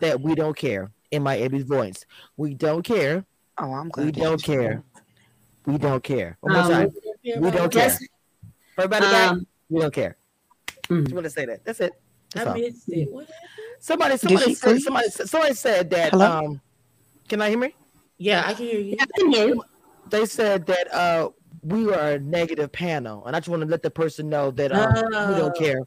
that 0.00 0.20
we 0.20 0.34
don't 0.34 0.56
care. 0.56 0.90
In 1.10 1.22
my 1.22 1.40
Abby's 1.40 1.64
voice, 1.64 2.04
we 2.36 2.54
don't 2.54 2.82
care. 2.82 3.24
Oh, 3.58 3.72
I'm 3.72 3.88
glad. 3.88 4.06
We 4.06 4.12
don't 4.12 4.46
you- 4.46 4.54
care. 4.54 4.82
We 5.66 5.78
don't 5.78 6.02
care. 6.02 6.36
One 6.40 6.52
more 6.54 6.62
Um, 6.62 6.70
time. 6.70 6.90
We 7.24 7.50
don't 7.50 7.72
care. 7.72 7.88
Just, 7.90 8.08
Everybody 8.78 9.06
back? 9.06 9.30
um, 9.30 9.46
We 9.68 9.80
don't 9.80 9.92
care. 9.92 10.16
Mm. 10.88 11.02
Just 11.04 11.14
want 11.14 11.24
to 11.24 11.30
say 11.30 11.44
that. 11.46 11.64
That's 11.64 11.80
it. 11.80 11.92
That's 12.34 12.46
I 12.46 12.50
all. 12.50 12.56
missed 12.56 12.88
it. 12.88 13.10
What? 13.10 13.28
Somebody, 13.80 14.16
somebody, 14.16 14.54
said, 14.54 14.70
freeze? 14.70 14.84
somebody, 14.84 15.08
somebody 15.10 15.54
said 15.54 15.90
that. 15.90 16.12
Hello? 16.12 16.26
Um, 16.26 16.60
can 17.28 17.40
I 17.40 17.48
hear 17.48 17.58
me? 17.58 17.74
Yeah, 18.18 18.42
I 18.46 18.54
can 18.54 18.66
hear 18.66 18.80
you. 18.80 18.96
I 19.00 19.06
can 19.18 19.32
hear 19.32 19.48
you. 19.48 19.64
they 20.10 20.26
said 20.26 20.66
that 20.66 20.92
uh 20.92 21.30
we 21.62 21.92
are 21.92 22.12
a 22.12 22.18
negative 22.18 22.72
panel, 22.72 23.24
and 23.26 23.36
I 23.36 23.40
just 23.40 23.48
want 23.48 23.62
to 23.62 23.68
let 23.68 23.82
the 23.82 23.90
person 23.90 24.28
know 24.28 24.50
that 24.52 24.72
um, 24.72 24.94
we 25.28 25.34
don't 25.36 25.54
Oh. 25.54 25.58
care. 25.58 25.80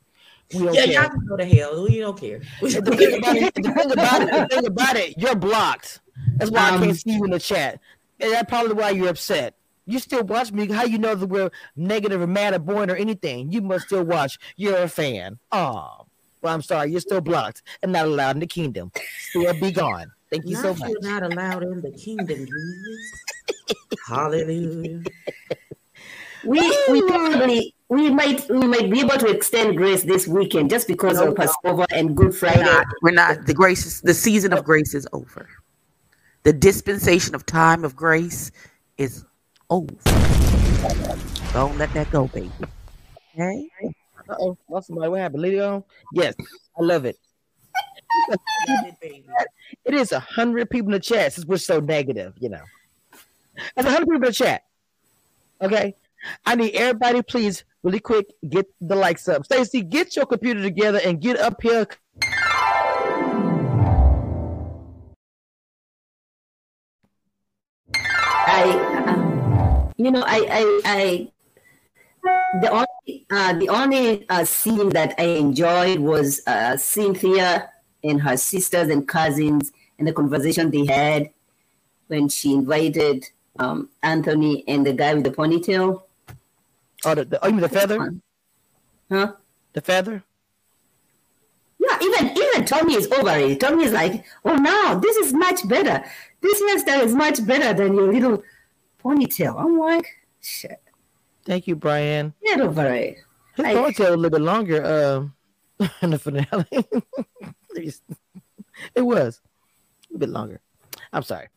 We 0.54 0.66
don't 0.66 0.76
Yeah, 0.76 0.86
care. 0.86 1.02
y'all 1.02 1.10
can 1.10 1.26
go 1.28 1.38
to 1.38 1.46
hell. 1.46 1.84
We 1.84 2.00
don't 2.00 2.20
care. 2.20 2.40
the, 2.62 2.70
thing 2.82 3.18
about 3.18 3.36
it, 3.38 3.54
the, 3.56 3.62
thing 3.62 3.92
about 3.92 4.22
it, 4.22 4.32
the 4.32 4.48
thing 4.50 4.66
about 4.68 4.96
it, 4.96 5.18
you're 5.18 5.36
blocked. 5.36 6.02
That's 6.38 6.52
why 6.52 6.70
I 6.70 6.70
Um, 6.76 6.84
can't 6.84 6.98
see 6.98 7.14
you 7.16 7.24
in 7.24 7.32
the 7.32 7.40
chat. 7.40 7.80
And 8.20 8.32
that's 8.32 8.48
probably 8.50 8.74
why 8.74 8.92
you're 8.92 9.10
upset. 9.10 9.56
You 9.86 10.00
still 10.00 10.24
watch 10.24 10.52
me. 10.52 10.68
How 10.68 10.86
you 10.86 10.98
know 10.98 11.16
that 11.16 11.28
we're 11.28 11.52
negative 11.76 12.22
or 12.22 12.28
mad 12.28 12.54
or 12.54 12.60
boring 12.60 12.90
or 12.90 12.96
anything? 12.96 13.52
You 13.52 13.62
must 13.62 13.88
still 13.88 14.04
watch. 14.04 14.38
You're 14.56 14.78
a 14.84 14.88
fan. 14.88 15.40
Oh, 15.52 16.06
well, 16.42 16.54
I'm 16.54 16.62
sorry. 16.62 16.92
You're 16.92 17.02
still 17.02 17.22
blocked 17.22 17.64
and 17.82 17.92
not 17.92 18.06
allowed 18.06 18.36
in 18.38 18.40
the 18.40 18.48
kingdom. 18.48 18.92
Still 19.30 19.54
be 19.60 19.72
gone. 19.72 20.12
Thank 20.32 20.48
you 20.48 20.56
so 20.56 20.74
much. 20.74 20.90
you're 20.90 21.02
not 21.02 21.24
allowed 21.24 21.64
in 21.64 21.82
the 21.82 21.92
kingdom, 21.92 22.46
Jesus. 22.46 23.24
Hallelujah. 24.08 25.04
We 26.46 26.60
oh, 26.62 26.86
we 26.92 27.02
probably 27.04 27.76
we 27.88 28.10
might 28.10 28.50
we 28.50 28.68
might 28.68 28.90
be 28.92 29.00
able 29.00 29.18
to 29.18 29.28
extend 29.28 29.78
grace 29.78 30.04
this 30.04 30.28
weekend 30.28 30.70
just 30.70 30.88
because 30.88 31.18
No, 31.18 31.28
of 31.28 31.30
we 31.30 31.36
Passover 31.36 31.86
and 31.92 32.18
Good 32.18 32.28
We're 32.28 32.32
Friday. 32.34 32.64
not, 32.64 32.86
we're 33.02 33.12
not. 33.12 33.46
The 33.46 33.54
grace 33.54 33.86
is 33.86 34.02
the 34.02 34.14
season 34.14 34.52
of 34.52 34.66
grace 34.66 34.94
is 34.94 35.08
over. 35.14 35.48
The 36.44 36.52
dispensation 36.52 37.36
of 37.36 37.46
time 37.46 37.86
of 37.86 37.96
grace 37.96 38.52
is 38.98 39.24
over. 39.70 39.94
Don't 41.54 41.78
let 41.78 41.94
that 41.94 42.10
go, 42.12 42.28
baby. 42.28 42.52
Okay? 43.34 43.70
Uh-oh, 44.30 44.58
lost 44.70 44.88
somebody. 44.88 45.10
What 45.10 45.20
happened? 45.20 45.42
Leave 45.42 45.62
on? 45.62 45.84
Yes, 46.14 46.36
I 46.78 46.82
love 46.82 47.06
it. 47.06 47.18
Love 48.30 48.40
it, 48.86 49.00
baby. 49.02 49.26
It 49.86 49.94
is 49.94 50.12
a 50.12 50.20
hundred 50.20 50.70
people 50.70 50.88
in 50.88 50.94
the 50.94 51.00
chat 51.00 51.34
since 51.34 51.46
we're 51.46 51.58
so 51.58 51.80
negative, 51.80 52.34
you 52.40 52.50
know. 52.50 52.64
That's 53.76 53.86
100 53.86 54.06
people 54.06 54.16
in 54.16 54.22
the 54.22 54.32
chat. 54.34 54.64
Okay. 55.62 55.96
I 56.46 56.56
need 56.56 56.74
everybody, 56.76 57.22
please, 57.22 57.66
really 57.84 58.00
quick, 58.00 58.28
get 58.48 58.66
the 58.80 58.96
likes 58.96 59.28
up. 59.28 59.46
Stacy, 59.46 59.82
get 59.82 60.16
your 60.16 60.26
computer 60.26 60.62
together 60.62 61.02
and 61.04 61.20
get 61.20 61.38
up 61.38 61.62
here. 61.62 61.88
I, 68.46 68.64
um, 68.64 68.83
you 70.04 70.12
know, 70.12 70.24
I, 70.26 70.48
I, 70.50 70.82
I, 70.86 71.32
the 72.62 72.70
only, 72.70 73.26
uh, 73.32 73.54
the 73.54 73.70
only 73.70 74.30
uh, 74.30 74.46
scene 74.46 74.90
that 74.90 75.16
I 75.18 75.24
enjoyed 75.24 76.00
was 76.00 76.42
uh, 76.46 76.78
Cynthia 76.78 77.70
and 78.04 78.22
her 78.22 78.38
sisters 78.38 78.90
and 78.90 79.08
cousins 79.08 79.72
and 79.98 80.08
the 80.08 80.14
conversation 80.14 80.72
they 80.72 80.86
had 80.86 81.30
when 82.08 82.28
she 82.28 82.54
invited 82.54 83.26
um, 83.60 83.90
Anthony 84.02 84.64
and 84.68 84.86
the 84.86 84.94
guy 84.94 85.14
with 85.14 85.24
the 85.24 85.32
ponytail. 85.32 86.04
Oh, 87.06 87.16
the, 87.16 87.26
the, 87.26 87.44
oh, 87.44 87.48
you 87.48 87.54
mean 87.54 87.62
the 87.62 87.70
feather? 87.70 88.14
Huh? 89.10 89.34
The 89.74 89.82
feather? 89.82 90.24
Yeah, 91.80 91.98
even 92.02 92.38
even 92.38 92.66
Tommy 92.66 92.96
is 92.96 93.12
over 93.12 93.38
it. 93.38 93.60
Tommy 93.60 93.84
is 93.84 93.92
like, 93.92 94.26
oh 94.46 94.56
no, 94.56 95.00
this 95.00 95.18
is 95.18 95.34
much 95.34 95.68
better. 95.68 96.04
This 96.42 96.62
hairstyle 96.62 97.04
is 97.04 97.14
much 97.14 97.46
better 97.46 97.74
than 97.74 97.94
your 97.94 98.12
little 98.12 98.44
ponytail. 99.04 99.60
I'm 99.60 99.78
like, 99.78 100.08
shit. 100.42 100.80
Thank 101.46 101.68
you, 101.68 101.76
Brian. 101.76 102.34
Get 102.44 102.62
over 102.62 102.86
it. 102.94 103.18
His 103.56 103.64
Like- 103.66 103.76
ponytail 103.78 104.08
a 104.14 104.16
little 104.16 104.30
bit 104.30 104.42
longer 104.42 104.86
um, 104.86 105.90
in 106.02 106.12
the 106.12 106.20
finale. 106.20 106.66
it 108.96 109.02
was 109.02 109.42
a 110.14 110.18
bit 110.18 110.30
longer. 110.30 110.60
I'm 111.12 111.24
sorry. 111.24 111.48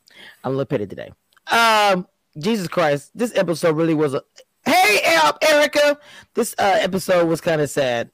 I'm 0.45 0.51
a 0.53 0.55
little 0.57 0.67
petty 0.67 0.87
today. 0.87 1.13
Um, 1.51 2.07
Jesus 2.39 2.69
Christ, 2.69 3.11
this 3.15 3.35
episode 3.37 3.77
really 3.77 3.95
was 3.95 4.15
a. 4.15 4.23
Hey, 4.65 5.01
El- 5.05 5.39
Erica, 5.43 5.99
this 6.35 6.55
uh, 6.59 6.77
episode 6.81 7.29
was 7.29 7.41
kind 7.41 7.61
of 7.61 7.71
sad. 7.71 8.11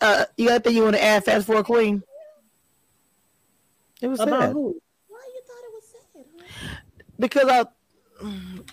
Uh, 0.00 0.24
you 0.36 0.46
got 0.46 0.54
anything 0.54 0.76
you 0.76 0.84
want 0.84 0.94
to 0.96 1.02
add? 1.02 1.24
Fast 1.24 1.46
forward, 1.46 1.64
Queen. 1.66 2.02
It 4.00 4.06
was 4.08 4.20
About 4.20 4.40
sad 4.42 4.52
who? 4.52 4.80
Why 5.08 5.18
you 5.34 5.42
thought 5.46 5.64
it 5.64 5.72
was 5.74 5.84
sad? 5.84 6.24
huh? 6.68 6.74
because 7.18 7.48
I 7.48 7.64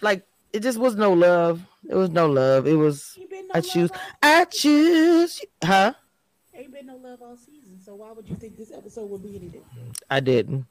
like 0.01 0.25
it. 0.51 0.61
Just 0.61 0.77
was 0.77 0.95
no 0.95 1.13
love. 1.13 1.61
It 1.89 1.95
was 1.95 2.09
no 2.09 2.27
love. 2.27 2.67
It 2.67 2.75
was 2.75 3.17
no 3.19 3.41
I 3.53 3.61
choose. 3.61 3.91
all- 3.91 3.97
I 4.21 4.45
choose. 4.45 5.41
Huh? 5.63 5.93
Ain't 6.55 6.71
been 6.71 6.85
no 6.85 6.95
love 6.97 7.21
all 7.21 7.35
season. 7.35 7.79
So 7.83 7.95
why 7.95 8.11
would 8.11 8.27
you 8.29 8.35
think 8.35 8.57
this 8.57 8.71
episode 8.71 9.09
would 9.09 9.23
be 9.23 9.29
any 9.35 9.47
different? 9.47 9.99
I 10.09 10.19
didn't. 10.19 10.65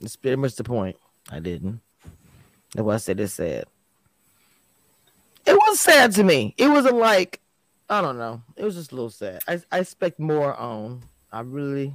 It's 0.00 0.16
pretty 0.16 0.36
much 0.36 0.54
the 0.56 0.64
point. 0.64 0.96
I 1.30 1.40
didn't. 1.40 1.80
That's 2.74 2.84
why 2.84 2.94
I 2.94 2.98
said 2.98 3.20
it's 3.20 3.34
sad. 3.34 3.64
It 5.46 5.54
was 5.54 5.80
sad 5.80 6.12
to 6.12 6.22
me. 6.24 6.54
It 6.56 6.68
wasn't 6.68 6.96
like 6.96 7.40
I 7.90 8.00
don't 8.00 8.16
know. 8.18 8.40
It 8.56 8.64
was 8.64 8.76
just 8.76 8.92
a 8.92 8.94
little 8.94 9.10
sad. 9.10 9.42
I 9.46 9.60
I 9.70 9.80
expect 9.80 10.18
more 10.18 10.54
on. 10.56 11.02
I 11.32 11.40
really 11.40 11.94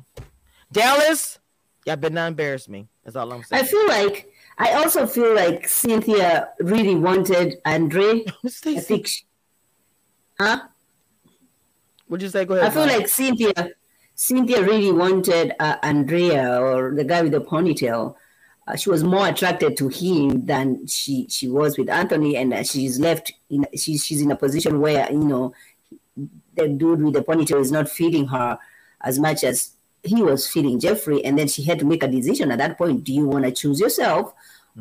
Dallas, 0.71 1.39
y'all 1.85 1.95
better 1.95 2.13
not 2.13 2.27
embarrass 2.27 2.67
me. 2.69 2.87
That's 3.03 3.15
all 3.15 3.31
I'm 3.33 3.43
saying. 3.43 3.63
I 3.63 3.65
feel 3.65 3.87
like 3.87 4.31
I 4.59 4.73
also 4.73 5.07
feel 5.07 5.33
like 5.33 5.69
Cynthia 5.69 6.49
really 6.59 6.95
wanted 6.95 7.55
Andre. 7.65 8.25
I 8.45 8.79
think, 8.79 9.07
she, 9.07 9.23
huh? 10.37 10.59
what'd 12.07 12.21
you 12.21 12.29
say? 12.29 12.43
Go 12.43 12.55
ahead. 12.55 12.67
I 12.67 12.73
feel 12.73 12.85
Mike. 12.85 12.97
like 12.97 13.07
Cynthia, 13.07 13.71
Cynthia 14.15 14.61
really 14.61 14.91
wanted 14.91 15.53
uh, 15.59 15.77
Andrea 15.81 16.61
or 16.61 16.93
the 16.93 17.05
guy 17.05 17.21
with 17.21 17.31
the 17.31 17.39
ponytail. 17.39 18.15
Uh, 18.67 18.75
she 18.75 18.89
was 18.89 19.01
more 19.01 19.29
attracted 19.29 19.77
to 19.77 19.87
him 19.87 20.45
than 20.45 20.85
she 20.85 21.25
she 21.29 21.47
was 21.47 21.77
with 21.77 21.89
Anthony, 21.89 22.35
and 22.35 22.53
uh, 22.53 22.61
she's 22.61 22.99
left. 22.99 23.31
In, 23.49 23.65
she's 23.75 24.05
she's 24.05 24.21
in 24.21 24.29
a 24.29 24.35
position 24.35 24.81
where 24.81 25.09
you 25.09 25.19
know 25.19 25.53
the 26.55 26.67
dude 26.67 27.01
with 27.01 27.13
the 27.13 27.21
ponytail 27.21 27.61
is 27.61 27.71
not 27.71 27.89
feeding 27.89 28.27
her 28.27 28.59
as 29.01 29.17
much 29.17 29.45
as 29.45 29.71
he 30.03 30.21
was 30.23 30.47
feeding 30.47 30.79
Jeffrey, 30.79 31.23
and 31.25 31.37
then 31.37 31.47
she 31.47 31.63
had 31.63 31.79
to 31.79 31.85
make 31.85 32.03
a 32.03 32.07
decision 32.07 32.51
at 32.51 32.57
that 32.59 32.77
point. 32.77 33.03
Do 33.03 33.13
you 33.13 33.25
want 33.27 33.45
to 33.45 33.51
choose 33.51 33.79
yourself, 33.79 34.33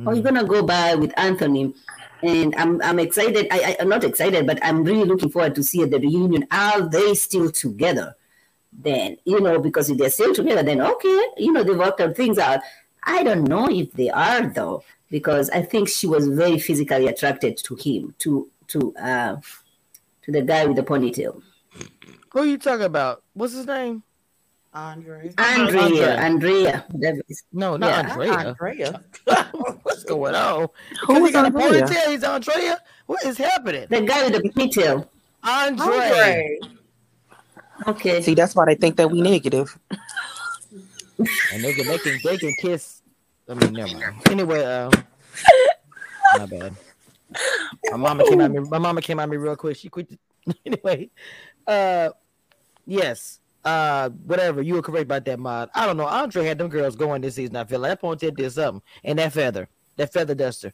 or 0.06 0.14
you 0.14 0.22
gonna 0.22 0.44
go 0.44 0.62
by 0.62 0.94
with 0.94 1.12
Anthony? 1.16 1.74
And 2.22 2.54
I'm 2.56 2.82
I'm 2.82 2.98
excited. 2.98 3.46
I, 3.50 3.76
I'm 3.80 3.88
not 3.88 4.04
excited, 4.04 4.46
but 4.46 4.58
I'm 4.62 4.82
really 4.84 5.04
looking 5.04 5.30
forward 5.30 5.54
to 5.54 5.62
see 5.62 5.84
the 5.84 5.98
reunion. 5.98 6.46
Are 6.50 6.88
they 6.88 7.14
still 7.14 7.50
together? 7.50 8.14
Then 8.72 9.16
you 9.24 9.40
know, 9.40 9.60
because 9.60 9.90
if 9.90 9.98
they're 9.98 10.10
still 10.10 10.34
together, 10.34 10.62
then 10.62 10.80
okay, 10.80 11.22
you 11.36 11.52
know, 11.52 11.62
they've 11.62 11.78
worked 11.78 12.00
out 12.00 12.16
things 12.16 12.38
out. 12.38 12.60
I 13.02 13.22
don't 13.22 13.44
know 13.44 13.68
if 13.70 13.92
they 13.92 14.10
are 14.10 14.46
though, 14.46 14.82
because 15.10 15.48
I 15.50 15.62
think 15.62 15.88
she 15.88 16.06
was 16.06 16.28
very 16.28 16.58
physically 16.58 17.06
attracted 17.06 17.56
to 17.58 17.74
him, 17.74 18.14
to 18.18 18.50
to 18.68 18.94
uh 18.96 19.36
to 20.22 20.32
the 20.32 20.42
guy 20.42 20.66
with 20.66 20.76
the 20.76 20.82
ponytail. 20.82 21.42
Who 22.30 22.38
are 22.40 22.46
you 22.46 22.58
talking 22.58 22.84
about? 22.84 23.22
What's 23.32 23.54
his 23.54 23.66
name? 23.66 24.02
Andre. 24.78 25.32
Andrea, 25.38 25.82
Andrea. 25.82 26.16
Andrea. 26.18 26.84
whatever. 26.92 27.20
No, 27.52 27.76
not 27.76 27.90
Yeah, 27.90 28.10
Andrea. 28.10 28.32
Andrea. 28.32 29.04
What's 29.82 30.04
going 30.04 30.36
on? 30.36 30.68
Who 31.06 31.14
Because 31.14 31.20
was 31.20 31.28
he 31.28 31.32
got 31.32 31.42
a 31.42 31.46
Andrea? 31.46 31.82
ponytail. 31.82 32.10
He's 32.10 32.24
Andrea. 32.24 32.78
What 33.06 33.24
is 33.24 33.38
happening? 33.38 33.86
The 33.90 34.02
guy 34.02 34.28
with 34.28 34.40
the 34.40 34.48
ponytail. 34.50 35.08
Andre. 35.42 35.86
Andre. 35.86 36.58
Okay. 37.88 38.22
See, 38.22 38.34
that's 38.34 38.54
why 38.54 38.66
they 38.66 38.76
think 38.76 38.96
that 38.96 39.10
we 39.10 39.20
negative. 39.20 39.76
And 41.52 41.64
they 41.64 41.74
can 41.74 41.86
they 41.86 41.98
can 41.98 42.18
they 42.22 42.36
can 42.38 42.54
kiss. 42.60 43.02
I 43.48 43.54
mean, 43.54 43.72
never 43.72 43.92
mind. 43.98 44.14
Anyway, 44.30 44.62
um, 44.64 44.92
my 46.36 46.46
bad. 46.46 46.74
My 47.90 47.96
mama 47.96 48.24
came 48.28 48.40
at 48.40 48.50
me. 48.52 48.60
My 48.60 48.78
mama 48.78 49.00
came 49.02 49.18
at 49.18 49.28
me 49.28 49.36
real 49.36 49.56
quick. 49.56 49.76
She 49.76 49.88
quit. 49.88 50.08
anyway, 50.66 51.10
uh, 51.66 52.10
yes. 52.86 53.40
Uh, 53.64 54.08
whatever. 54.10 54.62
You 54.62 54.74
were 54.74 54.82
correct 54.82 55.04
about 55.04 55.24
that 55.24 55.38
mod. 55.38 55.70
I 55.74 55.86
don't 55.86 55.96
know. 55.96 56.06
Andre 56.06 56.44
had 56.44 56.58
them 56.58 56.68
girls 56.68 56.96
going 56.96 57.20
this 57.20 57.34
season. 57.34 57.56
I 57.56 57.64
feel 57.64 57.80
like 57.80 57.90
that 57.90 58.02
ponytail 58.02 58.36
did 58.36 58.52
something, 58.52 58.82
and 59.04 59.18
that 59.18 59.32
feather, 59.32 59.68
that 59.96 60.12
feather 60.12 60.34
duster, 60.34 60.72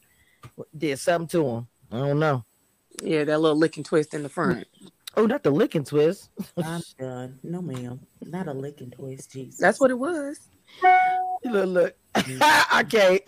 did 0.77 0.99
something 0.99 1.29
to 1.29 1.47
him. 1.47 1.69
I 1.91 1.99
don't 1.99 2.19
know. 2.19 2.45
Yeah, 3.03 3.25
that 3.25 3.41
little 3.41 3.57
licking 3.57 3.85
twist 3.85 4.15
in 4.15 4.23
the 4.23 4.29
front. 4.29 4.67
Oh, 5.17 5.27
not 5.27 5.45
the 5.45 5.51
licking 5.51 5.85
twist. 5.85 6.29
I'm 6.63 6.83
done. 6.99 7.39
No, 7.45 7.63
ma'am. 7.63 8.01
Not 8.21 8.49
a 8.49 8.53
licking 8.53 8.91
twist, 8.91 9.31
Jesus. 9.31 9.61
That's 9.61 9.79
what 9.79 9.93
it 9.93 9.99
was. 9.99 10.41
look, 11.45 11.69
look. 11.69 11.97
I 12.17 12.85
can't. 12.89 13.23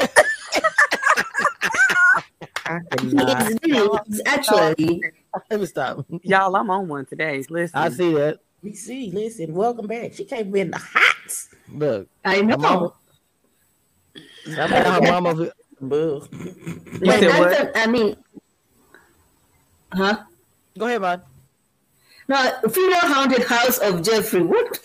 I 2.66 2.81
cannot. 2.90 3.51
is 3.53 3.59
really, 3.64 3.99
he's 4.09 4.21
actually, 4.27 5.03
Let 5.49 5.61
me 5.61 5.66
stop. 5.66 6.05
Y'all, 6.23 6.57
I'm 6.57 6.71
on 6.71 6.88
one 6.88 7.07
today. 7.07 7.45
Listen. 7.49 7.79
I 7.79 7.88
see 7.90 8.14
that. 8.14 8.40
We 8.62 8.75
see. 8.75 9.11
Listen, 9.12 9.55
welcome 9.55 9.87
back. 9.87 10.12
She 10.14 10.25
came 10.25 10.55
in 10.57 10.71
the 10.71 10.79
hot. 10.79 11.47
Look, 11.73 12.09
I 12.25 12.42
my 12.42 12.57
mama. 12.57 12.92
know. 14.47 14.62
I 14.62 14.66
bet 14.66 14.87
her 14.87 15.01
mama. 15.01 15.51
Boo. 15.81 16.27
You 16.33 17.01
But 17.01 17.21
said 17.21 17.31
I, 17.31 17.38
what? 17.40 17.57
thought- 17.57 17.71
I 17.77 17.87
mean, 17.87 18.16
huh? 19.92 20.19
Go 20.79 20.87
ahead, 20.87 21.01
man. 21.03 21.23
No, 22.29 22.53
female 22.71 22.99
haunted 23.01 23.45
house 23.45 23.79
of 23.79 24.03
Jeffrey. 24.03 24.42
What? 24.42 24.81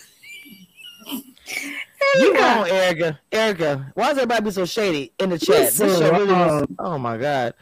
You 2.19 2.33
Erica, 2.33 2.41
wrong, 2.41 2.67
Erica. 2.69 3.19
Erica, 3.31 3.91
why 3.95 4.09
does 4.09 4.17
everybody 4.17 4.43
be 4.45 4.51
so 4.51 4.65
shady 4.65 5.13
in 5.17 5.29
the 5.29 5.39
chat? 5.39 5.71
so 5.73 5.85
This 5.87 5.99
show 5.99 6.11
really 6.11 6.33
um, 6.33 6.39
was, 6.39 6.67
oh 6.79 6.97
my 6.97 7.17
god. 7.17 7.53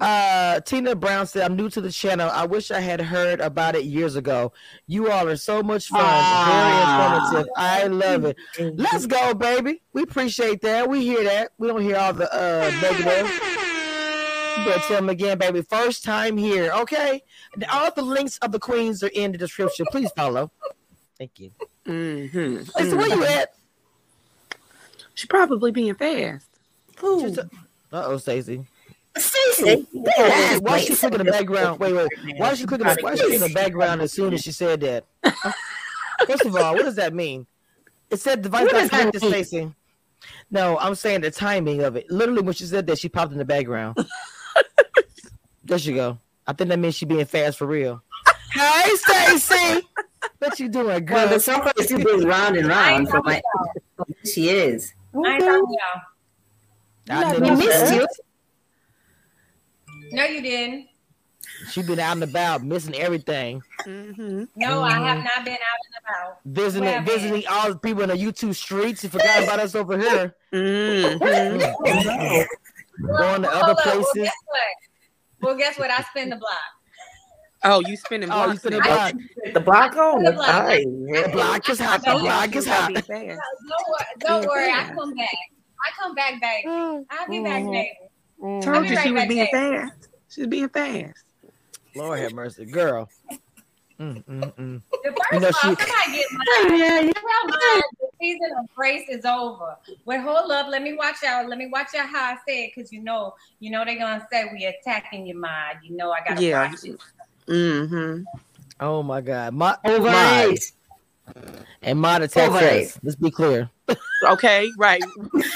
Uh, 0.00 0.58
Tina 0.60 0.94
Brown 0.96 1.26
said, 1.26 1.42
"I'm 1.42 1.54
new 1.56 1.70
to 1.70 1.80
the 1.80 1.90
channel. 1.90 2.28
I 2.32 2.46
wish 2.46 2.70
I 2.72 2.80
had 2.80 3.00
heard 3.00 3.40
about 3.40 3.76
it 3.76 3.84
years 3.84 4.16
ago. 4.16 4.52
You 4.88 5.10
all 5.10 5.28
are 5.28 5.36
so 5.36 5.62
much 5.62 5.86
fun, 5.88 6.00
Ah. 6.02 7.28
very 7.30 7.36
informative. 7.36 7.52
I 7.56 7.84
love 7.86 8.24
it. 8.24 8.36
Let's 8.78 9.06
go, 9.06 9.34
baby. 9.34 9.82
We 9.92 10.02
appreciate 10.02 10.60
that. 10.62 10.88
We 10.88 11.02
hear 11.02 11.22
that. 11.24 11.52
We 11.58 11.68
don't 11.68 11.82
hear 11.82 11.96
all 11.96 12.12
the 12.12 12.28
uh 12.34 12.70
negative. 12.82 13.30
You 14.58 14.64
better 14.64 14.80
tell 14.80 14.96
them 14.96 15.08
again, 15.10 15.38
baby. 15.38 15.62
First 15.62 16.02
time 16.04 16.36
here, 16.36 16.72
okay? 16.72 17.22
All 17.72 17.90
the 17.92 18.02
links 18.02 18.38
of 18.38 18.50
the 18.52 18.58
queens 18.58 19.02
are 19.02 19.08
in 19.14 19.30
the 19.32 19.38
description. 19.38 19.86
Please 19.90 20.10
follow. 20.16 20.50
Thank 21.18 21.38
you. 21.38 21.50
Mm-hmm. 21.86 22.56
Listen, 22.78 22.98
where 22.98 23.08
you 23.08 23.24
at? 23.24 23.54
She 25.14 25.26
probably 25.28 25.70
being 25.70 25.94
fast. 25.94 26.46
Who? 26.98 27.28
Uh 27.30 27.44
oh, 27.92 28.16
Stacey. 28.16 28.66
Stacey, 29.16 29.86
Why, 29.92 30.58
why 30.60 30.78
she 30.80 30.94
click 30.96 31.12
in 31.14 31.18
the 31.24 31.30
background? 31.30 31.78
Wait, 31.78 31.92
wait. 31.94 32.08
Why 32.36 32.50
is 32.50 32.58
she 32.58 32.66
click 32.66 32.80
in 32.80 32.86
the, 32.88 32.96
why 33.00 33.14
she 33.14 33.34
in 33.34 33.40
the 33.40 33.48
background 33.50 34.02
as 34.02 34.12
soon 34.12 34.34
as 34.34 34.42
she 34.42 34.50
said 34.50 34.80
that? 34.80 35.04
First 36.26 36.44
of 36.46 36.56
all, 36.56 36.74
what 36.74 36.84
does 36.84 36.96
that 36.96 37.14
mean? 37.14 37.46
It 38.10 38.20
said 38.20 38.42
device 38.42 38.62
What 38.64 38.72
not 38.72 38.80
does 38.80 38.90
that 38.90 39.22
connected, 39.22 39.52
mean? 39.52 39.74
No, 40.50 40.78
I'm 40.78 40.94
saying 40.94 41.20
the 41.20 41.30
timing 41.30 41.82
of 41.82 41.96
it. 41.96 42.10
Literally, 42.10 42.42
when 42.42 42.54
she 42.54 42.64
said 42.64 42.86
that, 42.86 42.98
she 42.98 43.08
popped 43.08 43.32
in 43.32 43.38
the 43.38 43.44
background. 43.44 43.96
there 45.64 45.78
she 45.78 45.92
go. 45.94 46.18
I 46.46 46.52
think 46.52 46.70
that 46.70 46.78
means 46.78 46.94
she 46.94 47.06
being 47.06 47.24
fast 47.24 47.58
for 47.58 47.66
real. 47.66 48.02
Hey, 48.52 48.94
Stacey. 48.96 49.86
What 50.38 50.58
you 50.58 50.68
doing, 50.70 50.86
well, 50.86 51.26
the 51.28 51.30
girl? 51.30 51.38
soccer 51.40 51.72
is 51.78 51.84
still 51.86 52.02
goes 52.02 52.24
round 52.24 52.56
and 52.56 52.66
round 52.66 53.08
for 53.10 53.22
my. 53.22 53.40
She 54.24 54.48
is. 54.48 54.92
I 55.14 55.38
know, 55.38 55.66
yeah. 55.70 57.16
I 57.16 57.24
We 57.24 57.40
didn't 57.40 57.42
We 57.42 57.48
know 57.48 57.56
missed 57.56 57.94
you. 57.94 58.06
No, 60.14 60.24
you 60.24 60.40
didn't. 60.42 60.88
She 61.70 61.82
been 61.82 62.00
out 62.00 62.12
and 62.14 62.22
about, 62.24 62.62
missing 62.64 62.94
everything, 62.94 63.62
Mm-hmm. 63.86 64.44
No, 64.56 64.80
I 64.82 64.92
have 64.92 65.18
not 65.22 65.44
been 65.44 65.54
out 65.54 65.58
and 65.86 65.94
about. 66.02 66.38
visiting 66.46 66.88
Where 66.88 67.02
visiting 67.02 67.44
all 67.50 67.68
the 67.70 67.78
people 67.78 68.02
in 68.02 68.08
the 68.08 68.16
YouTube 68.16 68.54
streets. 68.54 69.04
You 69.04 69.10
forgot 69.10 69.44
about 69.44 69.60
us 69.60 69.74
over 69.74 69.98
here. 69.98 70.34
Mm-hmm. 70.52 71.18
Going 73.06 73.42
to 73.42 73.48
other 73.50 73.74
hold. 73.74 73.76
Well, 73.76 73.76
places. 73.76 74.12
guess? 74.14 74.32
Well, 75.42 75.56
guess 75.56 75.78
what? 75.78 75.90
I 75.90 76.02
spin 76.02 76.30
the 76.30 76.36
block. 76.36 76.52
Oh, 77.64 77.80
you 77.86 77.96
spinning 77.96 78.30
Oh, 78.30 78.40
you 78.40 78.44
blocks 78.46 78.60
spinning 78.60 78.78
now. 78.80 78.86
block. 79.10 79.14
The 79.54 79.60
block 79.60 79.96
on 79.96 80.22
The 80.22 80.30
the 80.30 80.36
block. 80.36 80.48
Aye, 80.48 80.84
The 80.84 81.28
block 81.32 81.68
is 81.68 81.80
hot. 81.80 82.04
The 82.04 82.18
block 82.20 82.56
is 82.56 82.66
hot. 82.66 82.92
Don't 82.94 83.08
worry. 83.08 83.36
Don't 84.20 84.46
worry. 84.46 84.70
I 84.70 84.92
come 84.94 85.14
back. 85.14 85.28
I 85.86 85.90
come 86.00 86.14
back, 86.14 86.40
baby. 86.40 86.68
I'll 87.10 87.28
be 87.28 87.42
back, 87.42 87.62
Mhm. 87.62 87.72
baby. 87.72 88.62
Told 88.62 88.82
be 88.82 88.88
you 88.90 88.96
right 88.96 89.02
she 89.04 89.10
was 89.12 89.20
back 89.22 89.28
being 89.28 89.46
fast. 89.50 90.03
She's 90.34 90.46
being 90.48 90.68
fast. 90.68 91.24
Lord 91.94 92.18
have 92.18 92.32
mercy, 92.32 92.64
girl. 92.64 93.08
Mm, 94.00 94.24
mm, 94.24 94.54
mm. 94.54 94.82
The 95.04 95.10
first 95.10 95.32
You 95.32 95.40
know, 95.40 95.48
of 95.48 95.54
all, 95.62 95.70
she- 95.70 95.76
somebody 95.76 96.12
get 96.18 96.26
mine. 96.32 96.78
Yeah, 96.78 97.00
yeah. 97.00 97.12
Tell 97.12 97.48
mine 97.48 97.82
the 98.00 98.08
season 98.20 98.50
of 98.58 98.66
grace 98.74 99.08
is 99.08 99.24
over. 99.24 99.76
Well, 100.04 100.20
hold 100.22 100.50
up. 100.50 100.66
Let 100.68 100.82
me 100.82 100.94
watch 100.94 101.22
out. 101.24 101.48
Let 101.48 101.58
me 101.58 101.68
watch 101.68 101.94
out 101.96 102.08
how 102.08 102.32
I 102.32 102.36
say 102.48 102.64
it, 102.64 102.72
because 102.74 102.92
you 102.92 103.00
know, 103.02 103.34
you 103.60 103.70
know 103.70 103.84
they're 103.84 103.98
gonna 103.98 104.26
say 104.32 104.46
we 104.52 104.64
attacking 104.64 105.26
your 105.26 105.38
mind. 105.38 105.78
You 105.84 105.96
know, 105.96 106.10
I 106.10 106.18
gotta 106.26 106.42
Yeah. 106.42 106.68
watch 106.68 106.84
it. 106.84 106.98
Mm-hmm. 107.46 108.22
Oh 108.80 109.02
my 109.04 109.20
God, 109.20 109.54
my 109.54 109.76
Over 109.84 110.10
my 110.10 110.48
it. 110.50 110.72
And 111.82 112.00
my 112.00 112.16
attack 112.18 112.48
Over 112.50 112.58
us. 112.58 112.98
Let's 113.02 113.16
be 113.16 113.30
clear. 113.30 113.70
Okay, 114.28 114.70
right. 114.78 115.02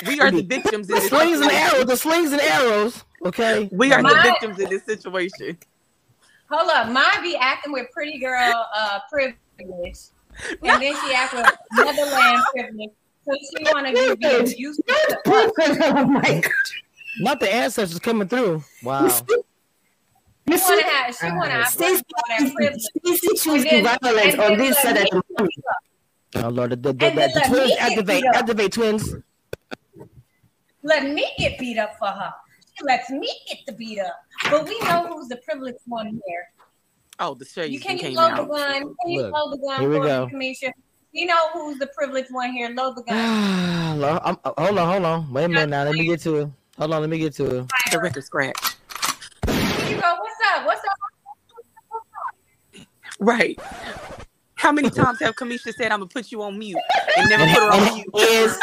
We 0.07 0.21
are 0.21 0.31
the 0.31 0.43
victims 0.47 0.89
in 0.89 0.95
The 0.95 1.01
this 1.01 1.09
slings 1.09 1.41
and 1.41 1.51
situation. 1.51 1.75
arrows. 1.75 1.87
The 1.87 1.97
slings 1.97 2.33
and 2.33 2.41
arrows. 2.41 3.05
Okay. 3.25 3.69
We 3.73 3.93
are 3.93 4.03
the 4.03 4.21
victims 4.23 4.59
in 4.59 4.69
this 4.69 4.85
situation. 4.85 5.59
Hold 6.51 6.71
up. 6.71 6.91
Mine 6.91 7.23
be 7.23 7.37
acting 7.37 7.73
with 7.73 7.87
pretty 7.93 8.19
girl 8.19 8.67
uh 8.75 9.01
privilege, 9.11 9.37
and 10.63 10.83
then 10.83 10.95
she 11.05 11.15
act 11.15 11.35
with 11.35 11.47
motherland 11.73 12.43
privilege. 12.55 12.91
So 13.25 13.35
she 13.35 13.73
wanna 13.73 13.93
be 13.93 14.15
be 14.17 14.27
abusive 14.27 14.85
to 14.87 15.19
oh 15.27 16.05
my 16.07 16.23
god. 16.41 16.53
Not 17.21 17.41
the 17.41 17.53
ancestors 17.53 17.99
coming 17.99 18.29
through. 18.29 18.63
Wow. 18.83 19.09
She 20.49 20.57
wanna 20.65 20.83
have. 20.83 21.17
She 21.17 21.27
wanna 21.27 21.51
have 21.51 21.69
Stacey, 21.69 22.03
that 22.29 22.53
privilege. 22.55 22.83
Stacey 22.83 23.29
choose 23.37 23.65
And 23.71 23.87
violence 23.87 24.35
on 24.37 24.59
this 24.59 24.77
let 24.77 24.83
side 24.83 24.97
of 24.97 25.03
me 25.05 25.11
the 25.11 25.23
money. 25.39 25.57
Oh 26.37 26.49
Lord, 26.49 26.71
the, 26.71 26.77
the, 26.77 26.93
the, 26.93 27.11
the, 27.11 27.17
let 27.17 27.47
twins 27.47 27.63
me 27.65 27.69
get 27.69 27.81
activate. 27.81 28.23
beat 28.23 28.29
up. 28.29 28.37
Activate 28.37 28.73
twins. 28.73 29.15
Let 30.83 31.05
me 31.05 31.27
get 31.39 31.59
beat 31.59 31.79
up 31.79 31.99
for 31.99 32.09
her. 32.09 32.33
She 32.77 32.85
lets 32.85 33.11
me 33.11 33.29
get 33.49 33.59
the 33.67 33.73
beat 33.73 33.99
up. 34.01 34.15
But 34.51 34.65
we 34.69 34.79
know 34.81 35.07
who's 35.09 35.29
the 35.29 35.37
privileged 35.37 35.81
one 35.87 36.21
here. 36.27 36.47
Oh, 37.19 37.35
the 37.35 37.45
shades 37.45 37.73
You 37.73 37.81
can 37.81 37.97
you 37.97 38.03
came 38.05 38.15
load 38.15 38.37
the 38.37 38.45
gun? 38.45 38.73
Can 38.83 39.11
you 39.11 39.23
Look, 39.23 39.33
load 39.33 39.51
the 39.53 39.59
gun 39.59 39.81
here 39.81 39.91
we 39.91 39.97
for 39.97 40.05
go. 40.07 40.27
me, 40.27 40.55
Cameshia? 40.55 40.71
You 41.13 41.27
know 41.27 41.51
who's 41.53 41.79
the 41.79 41.89
privileged 41.89 42.31
one 42.33 42.53
here? 42.53 42.71
Load 42.71 42.97
the 42.97 43.03
gun. 43.03 43.99
Lord, 44.01 44.21
I'm, 44.25 44.37
uh, 44.45 44.53
hold 44.57 44.79
on, 44.79 44.89
hold 44.93 45.05
on. 45.05 45.33
Wait 45.33 45.45
a 45.45 45.49
minute 45.49 45.69
now. 45.71 45.85
Let 45.85 45.95
me 45.95 46.07
get 46.07 46.21
to 46.23 46.37
it. 46.37 46.49
Hold 46.79 46.93
on, 46.95 47.01
let 47.01 47.11
me 47.11 47.19
get 47.19 47.35
to 47.35 47.45
it. 47.61 47.67
The 47.91 47.99
record 48.01 48.23
scratch. 48.23 48.57
Here 49.47 49.57
you 49.97 50.01
go. 50.01 50.15
What's 50.21 50.38
up? 50.55 50.67
What's 50.67 50.81
up? 50.81 50.97
Right. 53.21 53.59
How 54.57 54.73
many 54.73 54.91
times 54.91 55.21
have 55.21 55.35
Cameshia 55.37 55.75
said 55.75 55.93
I'm 55.93 56.01
gonna 56.01 56.07
put 56.07 56.33
you 56.33 56.43
on 56.43 56.59
mute 56.59 56.79
and 57.17 57.29
never 57.29 57.45
put 57.45 57.63
her 57.63 57.73
on 57.73 57.83
And 57.83 57.95
mute? 57.95 58.09
is 58.15 58.61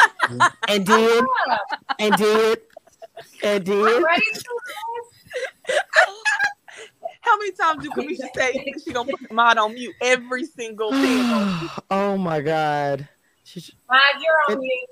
and 0.68 0.86
did 0.86 1.24
What's 1.24 1.52
up? 1.52 1.60
and 1.98 2.16
did 2.16 2.58
and 3.42 3.64
I'm 3.64 3.64
did. 3.64 4.02
How 7.22 7.36
many 7.38 7.52
times 7.52 7.82
do 7.82 7.90
Cameshia 7.90 8.28
say 8.36 8.64
she 8.84 8.92
gonna 8.92 9.10
put 9.10 9.32
Mod 9.32 9.58
on 9.58 9.74
mute 9.74 9.94
every 10.00 10.44
single 10.44 10.92
thing? 10.92 11.68
oh 11.90 12.16
my 12.16 12.40
God. 12.40 13.08
She, 13.44 13.60
Mind 13.88 14.02
you're 14.20 14.54
on 14.54 14.60
mute. 14.60 14.88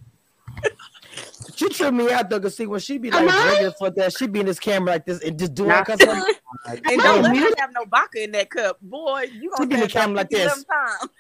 She 1.57 1.69
tripped 1.69 1.95
me 1.95 2.11
out 2.11 2.29
though, 2.31 2.41
cause 2.41 2.57
see 2.57 2.67
when 2.67 2.81
she 2.81 2.99
be 2.99 3.11
like 3.11 3.29
Am 3.29 3.47
drinking 3.47 3.73
for 3.79 3.91
that, 3.91 4.13
she 4.13 4.27
be 4.27 4.41
in 4.41 4.47
this 4.47 4.59
camera 4.59 4.93
like 4.93 5.07
this 5.07 5.23
and 5.23 5.39
just 5.39 5.55
doing 5.55 5.69
Not 5.71 5.87
her 5.89 5.97
cup. 5.97 6.27
And 6.67 7.03
don't 7.03 7.23
let 7.23 7.37
her 7.37 7.51
have 7.59 7.71
no 7.73 7.85
vodka 7.85 8.23
in 8.23 8.33
that 8.33 8.51
cup, 8.51 8.79
boy. 8.81 9.29
You 9.33 9.43
She 9.43 9.49
gonna 9.49 9.67
be 9.69 9.75
in 9.75 9.81
the 9.83 9.89
camera 9.89 10.17
like 10.17 10.31
this. 10.31 10.53
50 10.53 10.65
Times. 10.71 11.11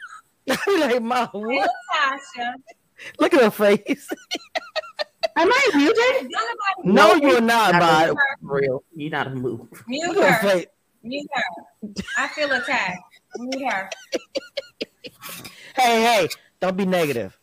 like, 0.80 1.02
mom, 1.02 1.28
Hey, 1.33 1.38
what? 1.57 1.70
Look 3.18 3.35
at 3.35 3.42
her 3.42 3.50
face. 3.50 4.09
Am 5.37 5.48
I 5.50 5.70
muted? 5.74 6.30
Nobody 6.30 6.94
No, 6.94 7.14
No, 7.14 7.14
you're 7.14 7.40
not, 7.40 7.72
Not 7.72 7.80
bud. 7.80 8.09
a- 8.11 8.14
for 8.46 8.54
real. 8.61 8.85
You 8.94 9.11
not 9.11 9.26
a 9.26 9.30
move. 9.30 9.66
mute 9.88 10.16
her 10.16 10.33
her. 10.33 10.62
Mute 11.02 11.26
her. 11.33 11.88
I 12.16 12.28
feel 12.28 12.52
attacked. 12.52 13.00
Mute 13.37 13.68
her. 13.70 13.90
Hey, 15.76 16.02
hey, 16.02 16.28
don't 16.61 16.76
be 16.76 16.87
negative. 16.87 17.37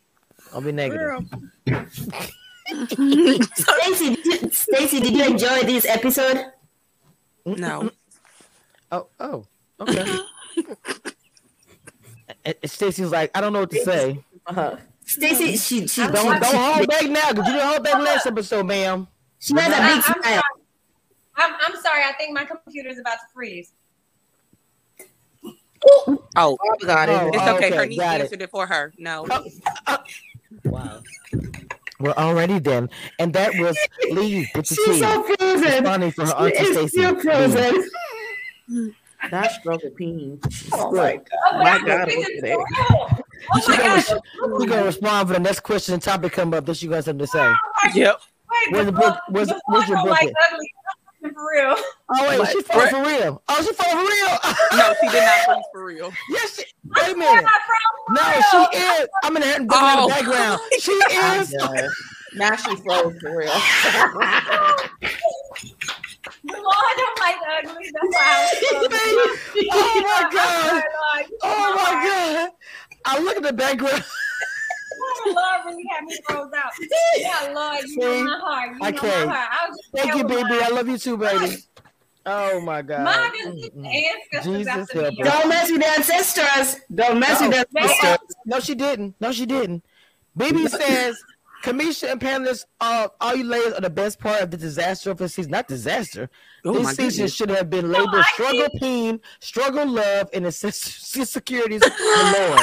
Don't 0.53 0.63
be 0.63 0.71
negative. 0.71 1.25
Girl. 2.71 3.47
Stacey, 3.53 4.15
did 4.15 4.25
you- 4.25 4.99
did 5.01 5.13
you 5.15 5.25
enjoy 5.25 5.61
this 5.63 5.85
episode? 5.85 6.45
No. 7.45 7.89
Oh, 8.91 9.07
oh, 9.19 9.45
okay. 9.79 10.05
And- 12.43 12.55
and 12.63 12.71
Stacey's 12.71 13.11
like, 13.11 13.29
I 13.35 13.41
don't 13.41 13.53
know 13.53 13.59
what 13.61 13.69
to 13.71 13.83
say. 13.83 14.23
Uh, 14.47 14.77
Stacey, 15.05 15.57
she 15.57 15.85
she 15.87 16.01
Don't 16.01 16.13
don't 16.13 16.55
hold 16.55 16.87
back 16.87 17.03
now, 17.07 17.29
because 17.31 17.47
you 17.47 17.53
didn't 17.53 17.67
hold 17.67 17.83
back 17.83 17.95
last 18.01 18.25
episode, 18.25 18.65
ma'am. 18.65 19.07
she 19.39 19.53
had 19.53 19.71
a 19.71 19.75
I, 19.75 19.87
big 19.87 19.95
am 19.97 20.01
smile. 20.01 20.23
sorry. 20.23 20.41
I'm, 21.37 21.53
I'm 21.61 21.81
sorry. 21.81 22.03
I 22.03 22.13
think 22.13 22.33
my 22.33 22.45
computer's 22.45 22.97
about 22.97 23.13
to 23.19 23.25
freeze. 23.33 23.71
Oh, 25.83 26.19
oh, 26.37 26.57
got 26.85 27.09
it. 27.09 27.13
Oh, 27.21 27.27
it's 27.27 27.37
okay. 27.37 27.67
okay, 27.67 27.75
Her 27.75 27.85
niece 27.85 27.99
got 27.99 28.19
it. 28.19 28.23
answered 28.23 28.41
it 28.41 28.49
for 28.51 28.65
her. 28.67 28.93
No. 28.97 29.27
Wow. 30.65 31.01
Well, 32.01 32.13
already 32.17 32.59
then, 32.59 32.89
and 33.19 33.33
that 33.33 33.53
was 33.59 33.77
Lee 34.11 34.49
with 34.55 34.67
the 34.67 34.75
She's 34.75 34.85
T. 34.85 34.99
so 34.99 35.23
frozen. 35.23 35.61
Responding 35.61 36.11
for 36.11 36.25
her 36.25 36.33
auntie 36.33 36.57
It's 36.57 36.71
Stacey. 36.71 36.87
still 36.87 37.19
frozen. 37.19 37.89
Not 39.31 39.51
struggle 39.51 39.89
peen. 39.91 40.39
Oh 40.73 40.91
my 40.91 41.15
god. 41.17 41.25
Oh, 41.51 41.57
My 41.59 41.77
my 41.77 41.85
God, 41.87 42.09
computer's 42.09 42.41
look 42.41 42.43
at 42.43 42.57
for 42.79 42.95
real. 42.95 43.23
Oh 43.53 43.59
She 43.59 43.71
my 43.71 43.77
gonna, 43.77 44.01
God. 44.01 44.61
she 44.61 44.67
gonna 44.67 44.83
respond 44.85 45.27
for 45.27 45.33
the 45.35 45.39
next 45.39 45.59
question 45.61 45.93
and 45.93 46.01
topic 46.03 46.31
come 46.33 46.53
up 46.53 46.65
that 46.65 46.81
you 46.81 46.89
got 46.89 47.03
something 47.05 47.19
to 47.19 47.27
say. 47.27 47.39
Oh 47.45 47.89
yep. 47.93 48.19
Wait, 48.51 48.73
Where's 48.73 48.85
the 48.87 48.91
book- 48.91 49.17
where's- 49.29 49.47
the 49.47 49.61
where's 49.67 49.87
your 49.87 49.97
book 49.97 50.05
book 50.07 50.11
like 50.21 50.27
at? 50.29 50.33
ugly 50.53 50.73
for 51.29 51.49
real. 51.53 51.75
Oh 52.09 52.27
wait, 52.29 52.39
Like, 52.39 52.49
she 52.51 52.61
fought 52.63 52.89
for 52.89 53.01
real. 53.03 53.41
Oh, 53.47 53.61
she 53.63 53.73
fought 53.73 53.91
for 53.91 53.97
real. 53.97 54.79
No, 54.79 54.93
she 55.01 55.07
did 55.09 55.23
not 55.23 55.45
freeze 55.45 55.65
for 55.73 55.85
real. 55.85 56.13
yes, 56.29 56.55
she, 56.57 56.63
wait 56.83 57.13
a 57.13 57.17
minute. 57.17 57.45
No, 58.09 58.21
she 58.51 58.77
is. 58.77 59.07
I'm 59.23 59.35
in 59.37 59.41
the, 59.43 59.55
in 59.57 59.67
the 59.67 59.73
Oh. 59.77 60.07
background. 60.09 60.59
She 60.79 60.91
is. 61.11 61.53
Yeah. 61.57 61.87
Now 62.35 62.55
she 62.55 62.75
froze 62.77 63.15
for 63.19 63.37
real. 63.37 63.51
The 66.43 66.53
Lord 66.53 66.95
don't 66.97 67.19
like 67.19 67.35
ugly. 67.59 67.91
That's 67.93 68.15
why 68.15 68.23
I 68.23 68.79
was 68.79 68.89
so- 68.89 69.67
Oh 69.71 70.01
my 70.03 70.29
god. 70.31 70.83
Oh 71.43 71.75
my 71.75 71.91
god. 72.07 72.51
I 73.05 73.19
look 73.19 73.37
at 73.37 73.43
the 73.43 73.53
background. 73.53 74.03
Oh, 75.23 75.33
Lord 75.35 75.65
really 75.65 75.83
had 75.91 76.03
me 76.05 76.17
froze 76.27 76.51
out. 76.55 76.71
Yeah, 77.17 77.51
Lord, 77.53 77.83
you 77.85 77.97
know 77.97 78.23
my 78.23 78.39
heart. 78.39 78.69
You 78.71 78.77
I 78.81 78.91
know 78.91 79.01
can't. 79.01 79.27
my 79.29 79.35
heart. 79.35 79.49
I 79.51 79.69
was 79.69 79.77
just 79.79 79.91
Thank 79.95 80.15
you, 80.15 80.27
telling 80.27 80.43
baby. 80.47 80.59
mine. 80.59 80.63
I 80.63 80.69
love 80.69 80.87
you 80.89 80.97
too, 80.97 81.17
baby. 81.17 81.55
Oh 82.25 82.61
my 82.61 82.81
god. 82.81 83.03
Mine 83.05 83.31
just 83.43 83.57
keep 83.57 83.73
ancestors 83.77 84.45
Jesus 84.45 84.67
after 84.67 85.01
help 85.01 85.13
me. 85.17 85.23
Don't 85.23 85.49
mess 85.49 85.71
with 85.71 85.81
the 85.81 85.87
ancestors. 85.87 86.81
Don't 86.93 87.19
mess 87.19 87.41
with 87.41 87.51
the 87.51 87.65
No. 87.73 87.81
ancestors. 87.81 88.35
No, 88.45 88.59
she 88.59 88.75
didn't. 88.75 89.15
No, 89.19 89.31
she 89.31 89.45
didn't. 89.45 89.83
BB 90.37 90.69
says, 90.69 91.21
Cameshia 91.63 92.11
and 92.11 92.21
panelists, 92.21 92.65
uh, 92.79 93.07
all 93.19 93.35
you 93.35 93.43
ladies 93.43 93.73
are 93.73 93.81
the 93.81 93.89
best 93.89 94.19
part 94.19 94.41
of 94.41 94.49
the 94.49 94.57
disaster 94.57 95.11
of 95.11 95.17
the 95.17 95.29
season. 95.29 95.51
Not 95.51 95.67
disaster. 95.67 96.29
Oh 96.65 96.73
this 96.73 96.89
season 96.89 97.05
goodness. 97.25 97.33
should 97.35 97.49
have 97.49 97.69
been 97.69 97.91
labeled 97.91 98.15
I 98.15 98.21
struggle 98.33 98.67
pain, 98.79 99.19
struggle 99.39 99.87
love, 99.87 100.29
and 100.33 100.45
insecurities 101.15 101.81
galore. 102.15 102.57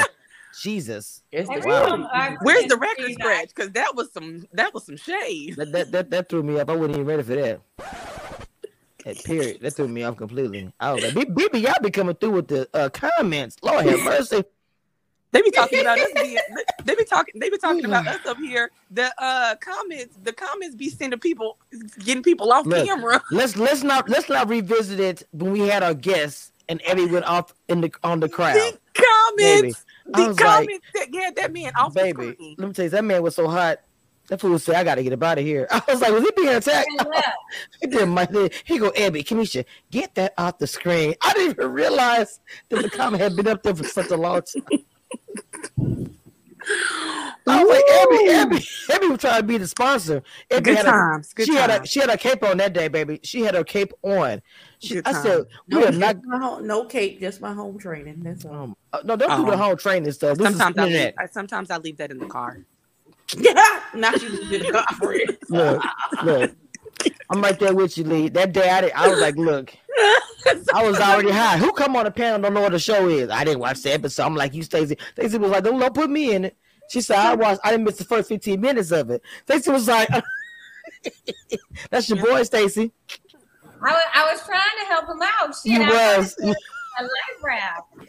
Jesus. 0.59 1.23
It's 1.31 1.47
the 1.49 1.61
Wow. 1.65 2.37
Where's 2.41 2.65
the 2.65 2.77
record 2.77 3.07
See, 3.07 3.13
scratch? 3.13 3.49
Because 3.49 3.71
that 3.71 3.95
was 3.95 4.11
some 4.11 4.45
that 4.53 4.73
was 4.73 4.85
some 4.85 4.97
shade. 4.97 5.55
That, 5.57 5.71
that 5.71 5.91
that 5.91 6.09
that 6.11 6.29
threw 6.29 6.43
me 6.43 6.59
off. 6.59 6.69
I 6.69 6.75
wasn't 6.75 6.95
even 6.95 7.05
ready 7.05 7.23
for 7.23 7.35
that. 7.35 7.61
That 9.05 9.23
period. 9.23 9.61
That 9.61 9.71
threw 9.71 9.87
me 9.87 10.03
off 10.03 10.17
completely. 10.17 10.71
I 10.79 10.93
was 10.93 11.03
like, 11.03 11.35
"B- 11.35 11.47
BB, 11.47 11.61
y'all 11.61 11.75
be 11.81 11.89
coming 11.89 12.15
through 12.15 12.31
with 12.31 12.47
the 12.47 12.69
uh, 12.73 12.89
comments. 12.89 13.55
Lord 13.63 13.85
have 13.85 13.99
mercy. 14.01 14.43
They 15.31 15.41
be 15.43 15.51
talking 15.51 15.81
about 15.81 15.99
us 15.99 16.11
being 16.15 16.37
they 16.85 16.95
be 16.95 17.05
talking 17.05 17.39
they 17.39 17.49
be 17.49 17.57
talking 17.57 17.85
about 17.85 18.07
us 18.07 18.25
up 18.25 18.37
here. 18.37 18.71
The 18.89 19.13
uh 19.19 19.55
comments 19.57 20.17
the 20.23 20.33
comments 20.33 20.75
be 20.75 20.89
sending 20.89 21.19
people 21.19 21.57
getting 21.99 22.23
people 22.23 22.51
off 22.51 22.65
Look. 22.65 22.85
camera. 22.85 23.21
Let's 23.31 23.55
let's 23.55 23.83
not 23.83 24.09
let's 24.09 24.27
not 24.27 24.49
revisit 24.49 24.99
it 24.99 25.27
when 25.31 25.51
we 25.51 25.59
had 25.67 25.83
our 25.83 25.93
guests 25.93 26.51
and 26.67 26.81
Eddie 26.85 27.05
went 27.05 27.25
off 27.25 27.53
in 27.67 27.81
the 27.81 27.91
on 28.03 28.19
the 28.21 28.29
crowd. 28.29 28.55
The 28.55 28.79
comments 28.93 29.85
I 29.85 29.88
the 30.13 30.27
was 30.27 30.39
like, 30.39 30.55
comments 30.67 30.87
that 30.93 31.07
yeah 31.11 31.31
that 31.35 31.53
man 31.53 31.71
off 31.77 31.93
the 31.93 31.99
Baby, 32.01 32.33
screen. 32.33 32.55
let 32.57 32.67
me 32.67 32.73
tell 32.73 32.85
you, 32.85 32.89
that 32.91 33.03
man 33.05 33.21
was 33.23 33.35
so 33.35 33.47
hot. 33.47 33.79
That 34.27 34.39
fool 34.39 34.59
said, 34.59 34.75
"I 34.75 34.83
got 34.83 34.95
to 34.95 35.03
get 35.03 35.13
up 35.13 35.23
out 35.23 35.39
of 35.39 35.43
here." 35.43 35.67
I 35.71 35.81
was 35.87 36.01
like, 36.01 36.11
"Was 36.11 36.23
he 36.23 36.29
being 36.35 36.49
attacked?" 36.49 36.87
And 36.99 37.09
left. 37.09 37.27
He 37.81 37.87
did 37.87 38.05
my 38.07 38.25
thing. 38.25 38.51
He 38.63 38.77
go, 38.77 38.91
Abby, 38.95 39.23
Kenisha, 39.23 39.65
get 39.91 40.13
that 40.15 40.33
off 40.37 40.59
the 40.59 40.67
screen. 40.67 41.15
I 41.23 41.33
didn't 41.33 41.51
even 41.51 41.71
realize 41.71 42.39
that 42.69 42.81
the 42.83 42.89
comment 42.89 43.23
had 43.23 43.35
been 43.35 43.47
up 43.47 43.63
there 43.63 43.75
for 43.75 43.83
such 43.83 44.11
a 44.11 44.17
long 44.17 44.41
time. 44.43 44.85
I 47.47 47.63
was 47.63 47.69
like, 47.69 47.83
Abby, 47.89 48.29
Abby, 48.57 48.67
Abby 48.93 49.07
was 49.07 49.19
trying 49.19 49.37
to 49.41 49.43
be 49.43 49.57
the 49.57 49.67
sponsor. 49.67 50.21
Abby 50.51 50.61
Good 50.63 50.77
had 50.77 50.85
a- 50.85 50.89
times. 50.91 51.33
Good 51.33 51.45
she 51.47 51.55
had 51.55 51.69
a 51.69 51.85
she 51.87 51.99
had 51.99 52.09
a 52.09 52.17
cape 52.17 52.43
on 52.43 52.57
that 52.57 52.73
day, 52.73 52.87
baby. 52.87 53.19
She 53.23 53.41
had 53.41 53.55
her 53.55 53.63
cape 53.63 53.91
on. 54.03 54.41
She, 54.79 54.99
I 54.99 55.01
time. 55.13 55.23
said, 55.23 55.45
we 55.67 55.79
No, 55.79 55.85
are 55.87 55.91
not. 55.91 56.23
my 56.25 56.37
home, 56.37 56.67
no 56.67 56.85
cape, 56.85 57.19
just 57.19 57.41
my 57.41 57.53
home 57.53 57.77
training. 57.79 58.21
That's 58.21 58.45
all. 58.45 58.53
Um, 58.53 58.75
uh, 58.93 58.99
no, 59.03 59.15
don't 59.15 59.29
do 59.39 59.45
the 59.45 59.51
Uh-huh. 59.53 59.63
whole 59.65 59.75
training 59.75 60.11
stuff. 60.11 60.37
This 60.37 60.55
Sometimes 60.57 60.75
is 60.91 60.99
I, 60.99 61.03
leave. 61.05 61.13
I 61.17 61.25
sometimes 61.27 61.71
I 61.71 61.77
leave 61.77 61.97
that 61.97 62.11
in 62.11 62.17
the 62.19 62.27
car. 62.27 62.59
now 63.93 64.11
she 64.13 64.27
just 64.29 64.49
did 64.49 64.65
a 64.67 64.71
conference. 64.83 65.37
Look, 65.49 65.83
look. 66.23 66.51
I'm 67.29 67.41
right 67.41 67.57
there 67.59 67.73
with 67.73 67.97
you, 67.97 68.03
Lee. 68.03 68.29
That 68.29 68.51
day, 68.53 68.69
I, 68.69 68.81
did, 68.81 68.91
I 68.93 69.07
was 69.07 69.19
like, 69.21 69.35
look, 69.37 69.73
I 70.73 70.83
was 70.83 70.99
already 70.99 71.29
high. 71.31 71.57
Who 71.57 71.71
come 71.71 71.95
on 71.95 72.05
the 72.05 72.11
panel 72.11 72.41
don't 72.41 72.53
know 72.53 72.61
what 72.61 72.71
the 72.71 72.79
show 72.79 73.07
is? 73.07 73.29
I 73.29 73.43
didn't 73.43 73.59
watch 73.59 73.81
the 73.83 73.93
episode. 73.93 74.23
I'm 74.25 74.35
like, 74.35 74.53
you, 74.53 74.63
Stacey. 74.63 74.97
Stacey 75.13 75.37
was 75.37 75.51
like, 75.51 75.63
don't, 75.63 75.79
don't 75.79 75.93
put 75.93 76.09
me 76.09 76.33
in 76.33 76.45
it. 76.45 76.57
She 76.89 77.01
said, 77.01 77.17
I 77.17 77.35
watched. 77.35 77.61
I 77.63 77.71
didn't 77.71 77.85
miss 77.85 77.97
the 77.97 78.03
first 78.05 78.27
15 78.29 78.59
minutes 78.59 78.91
of 78.91 79.09
it. 79.11 79.21
Stacey 79.43 79.71
was 79.71 79.87
like, 79.87 80.09
that's 81.91 82.09
your 82.09 82.17
boy, 82.23 82.43
Stacy. 82.43 82.91
I 83.81 83.91
was, 83.93 84.03
I 84.13 84.31
was 84.33 84.43
trying 84.45 84.59
to 84.81 84.85
help 84.87 85.05
him 85.09 85.21
out. 85.21 85.55
Shit, 85.55 85.71
You 85.73 85.83
I 85.83 86.17
was. 86.17 86.35
a 86.39 86.47
life 86.47 87.43
rap. 87.43 87.85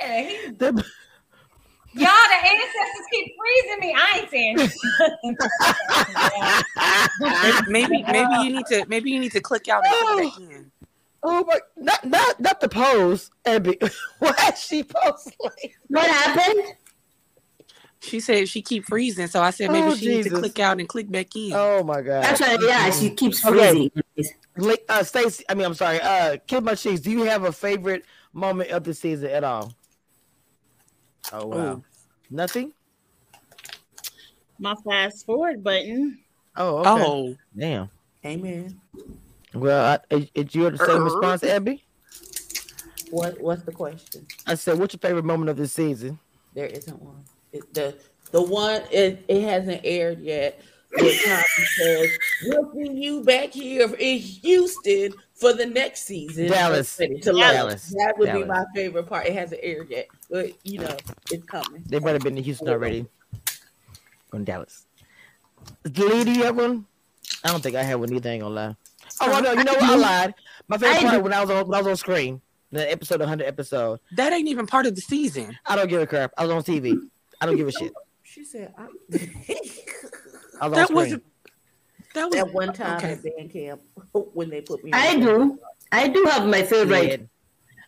Yeah, 0.00 0.22
he- 0.22 0.50
The- 0.58 0.84
Y'all, 1.94 2.08
the 2.28 2.46
ancestors 2.46 3.06
keep 3.10 3.32
freezing 3.38 3.80
me. 3.80 3.94
I 3.96 4.18
ain't 4.18 4.30
saying. 4.30 4.58
Maybe 7.68 8.02
maybe 8.02 8.34
you 8.44 8.50
need 8.56 8.66
to 8.66 8.84
maybe 8.86 9.10
you 9.10 9.18
need 9.18 9.32
to 9.32 9.40
click 9.40 9.66
out 9.68 9.82
and 9.86 9.94
click 9.94 10.30
back 10.34 10.40
in. 10.40 10.70
Oh 11.22 11.44
my, 11.44 11.58
not 11.76 12.04
not 12.04 12.40
not 12.40 12.60
the 12.60 12.68
pose, 12.68 13.30
Abby. 13.44 13.78
Why 14.18 14.34
she 14.58 14.82
post 14.82 15.34
like? 15.40 15.74
What 15.88 16.08
happened? 16.08 16.74
She 18.00 18.20
said 18.20 18.48
she 18.48 18.62
keep 18.62 18.84
freezing, 18.84 19.26
so 19.26 19.42
I 19.42 19.50
said 19.50 19.72
maybe 19.72 19.90
Oh, 19.90 19.94
she 19.94 20.08
needs 20.08 20.28
to 20.28 20.34
click 20.34 20.58
out 20.60 20.78
and 20.78 20.88
click 20.88 21.10
back 21.10 21.34
in. 21.34 21.52
Oh 21.54 21.82
my 21.82 22.02
god. 22.02 22.24
Actually, 22.24 22.66
yeah, 22.66 22.90
she 22.90 23.10
keeps 23.10 23.40
freezing. 23.40 23.90
Like, 24.58 24.84
uh, 24.88 25.02
Stacey, 25.02 25.44
I 25.50 25.54
mean, 25.54 25.66
I'm 25.66 25.74
sorry. 25.74 26.00
Uh, 26.00 26.38
Kid 26.46 26.64
My 26.64 26.74
Cheeks, 26.74 27.00
do 27.00 27.10
you 27.10 27.24
have 27.24 27.44
a 27.44 27.52
favorite 27.52 28.04
moment 28.32 28.70
of 28.70 28.84
the 28.84 28.94
season 28.94 29.30
at 29.30 29.44
all? 29.44 29.74
Oh 31.32 31.46
wow, 31.46 31.72
Ooh. 31.74 31.84
nothing. 32.30 32.72
My 34.58 34.74
fast 34.84 35.26
forward 35.26 35.62
button. 35.62 36.18
Oh, 36.56 36.78
okay. 36.78 37.04
Oh, 37.04 37.36
damn. 37.56 37.90
Amen. 38.24 38.80
Well, 39.60 39.98
I, 40.10 40.14
is, 40.14 40.28
is 40.34 40.54
you 40.54 40.70
the 40.70 40.78
same 40.78 41.04
response, 41.04 41.42
Abby? 41.42 41.84
What 43.10 43.40
What's 43.40 43.62
the 43.62 43.72
question? 43.72 44.26
I 44.46 44.54
said, 44.54 44.78
what's 44.78 44.94
your 44.94 45.00
favorite 45.00 45.24
moment 45.24 45.50
of 45.50 45.56
the 45.56 45.68
season? 45.68 46.18
There 46.54 46.66
isn't 46.66 47.00
one. 47.02 47.24
It, 47.52 47.72
the 47.74 47.94
the 48.30 48.42
one 48.42 48.82
it, 48.90 49.24
it 49.28 49.42
hasn't 49.42 49.82
aired 49.84 50.20
yet. 50.20 50.60
Where 50.90 51.12
Tommy 51.24 51.66
says, 51.76 52.10
"We'll 52.44 52.72
see 52.72 52.92
you 52.92 53.22
back 53.22 53.50
here 53.50 53.92
in 53.98 54.18
Houston 54.18 55.12
for 55.34 55.52
the 55.52 55.66
next 55.66 56.04
season." 56.04 56.48
Dallas. 56.48 56.96
To 56.96 57.06
Dallas. 57.20 57.90
That 57.90 58.14
would 58.18 58.32
be 58.32 58.44
my 58.44 58.64
favorite 58.74 59.06
part. 59.06 59.26
It 59.26 59.34
hasn't 59.34 59.60
aired 59.62 59.90
yet, 59.90 60.06
but 60.30 60.52
you 60.64 60.80
know 60.80 60.96
it's 61.30 61.44
coming. 61.44 61.82
They 61.86 61.98
might 61.98 62.12
have 62.12 62.22
been 62.22 62.36
to 62.36 62.42
Houston 62.42 62.68
already. 62.68 63.06
From 64.30 64.44
Dallas. 64.44 64.86
Lee, 65.84 66.24
do 66.24 66.32
you 66.32 66.44
have 66.44 66.56
one? 66.56 66.86
I 67.44 67.48
don't 67.48 67.62
think 67.62 67.76
I 67.76 67.82
have 67.82 68.00
one 68.00 68.12
either. 68.12 68.30
I 68.30 68.32
ain't 68.34 68.42
gonna 68.42 68.54
lie. 68.54 68.76
Oh, 69.20 69.28
well, 69.30 69.42
no, 69.42 69.52
you 69.52 69.64
know 69.64 69.72
what? 69.74 69.82
I 69.82 69.94
lied. 69.96 70.34
My 70.68 70.78
favorite 70.78 70.98
I 70.98 71.02
part 71.02 71.14
do. 71.14 71.20
when 71.22 71.32
I 71.32 71.40
was 71.40 71.50
on 71.50 71.66
when 71.68 71.74
I 71.74 71.78
was 71.78 71.86
on 71.86 71.96
screen, 71.96 72.40
the 72.72 72.90
episode 72.90 73.20
100 73.20 73.44
episode. 73.44 74.00
that 74.16 74.32
ain't 74.32 74.48
even 74.48 74.66
part 74.66 74.86
of 74.86 74.94
the 74.94 75.00
season. 75.00 75.56
I 75.64 75.76
don't 75.76 75.88
give 75.88 76.00
a 76.02 76.06
crap. 76.06 76.32
I 76.36 76.42
was 76.46 76.50
on 76.52 76.62
TV. 76.62 76.98
I 77.40 77.46
don't 77.46 77.56
give 77.56 77.68
a 77.68 77.72
shit. 77.72 77.92
She 78.24 78.44
said, 78.44 78.74
I, 78.76 78.82
I 80.60 80.68
was 80.68 80.70
on 80.70 80.70
That 80.72 80.88
screen. 80.88 80.96
was 80.96 81.20
that 82.14 82.24
was 82.26 82.34
"That 82.34 82.52
one 82.52 82.72
time 82.72 82.96
Okay. 82.98 83.12
at 83.12 83.22
band 83.22 83.50
camp 83.52 83.80
when 84.32 84.50
they 84.50 84.60
put 84.62 84.82
me." 84.84 84.92
on 84.92 84.98
I 84.98 85.14
the- 85.16 85.20
do. 85.24 85.58
I 85.92 86.08
do 86.08 86.24
have 86.24 86.46
my 86.46 86.62
favorite. 86.62 87.10
Ed. 87.12 87.28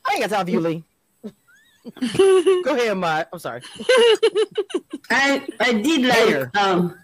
I 0.07 0.12
ain't 0.14 0.20
got 0.22 0.31
time 0.37 0.47
for 0.47 0.53
you, 0.53 0.61
Lee. 0.61 0.85
Go 2.64 2.74
ahead, 2.74 2.97
Ma. 2.97 3.24
I'm 3.33 3.39
sorry. 3.39 3.62
I 5.11 5.43
I 5.61 5.72
did 5.72 6.05
Hater. 6.11 6.51
like 6.55 6.62
um 6.62 6.95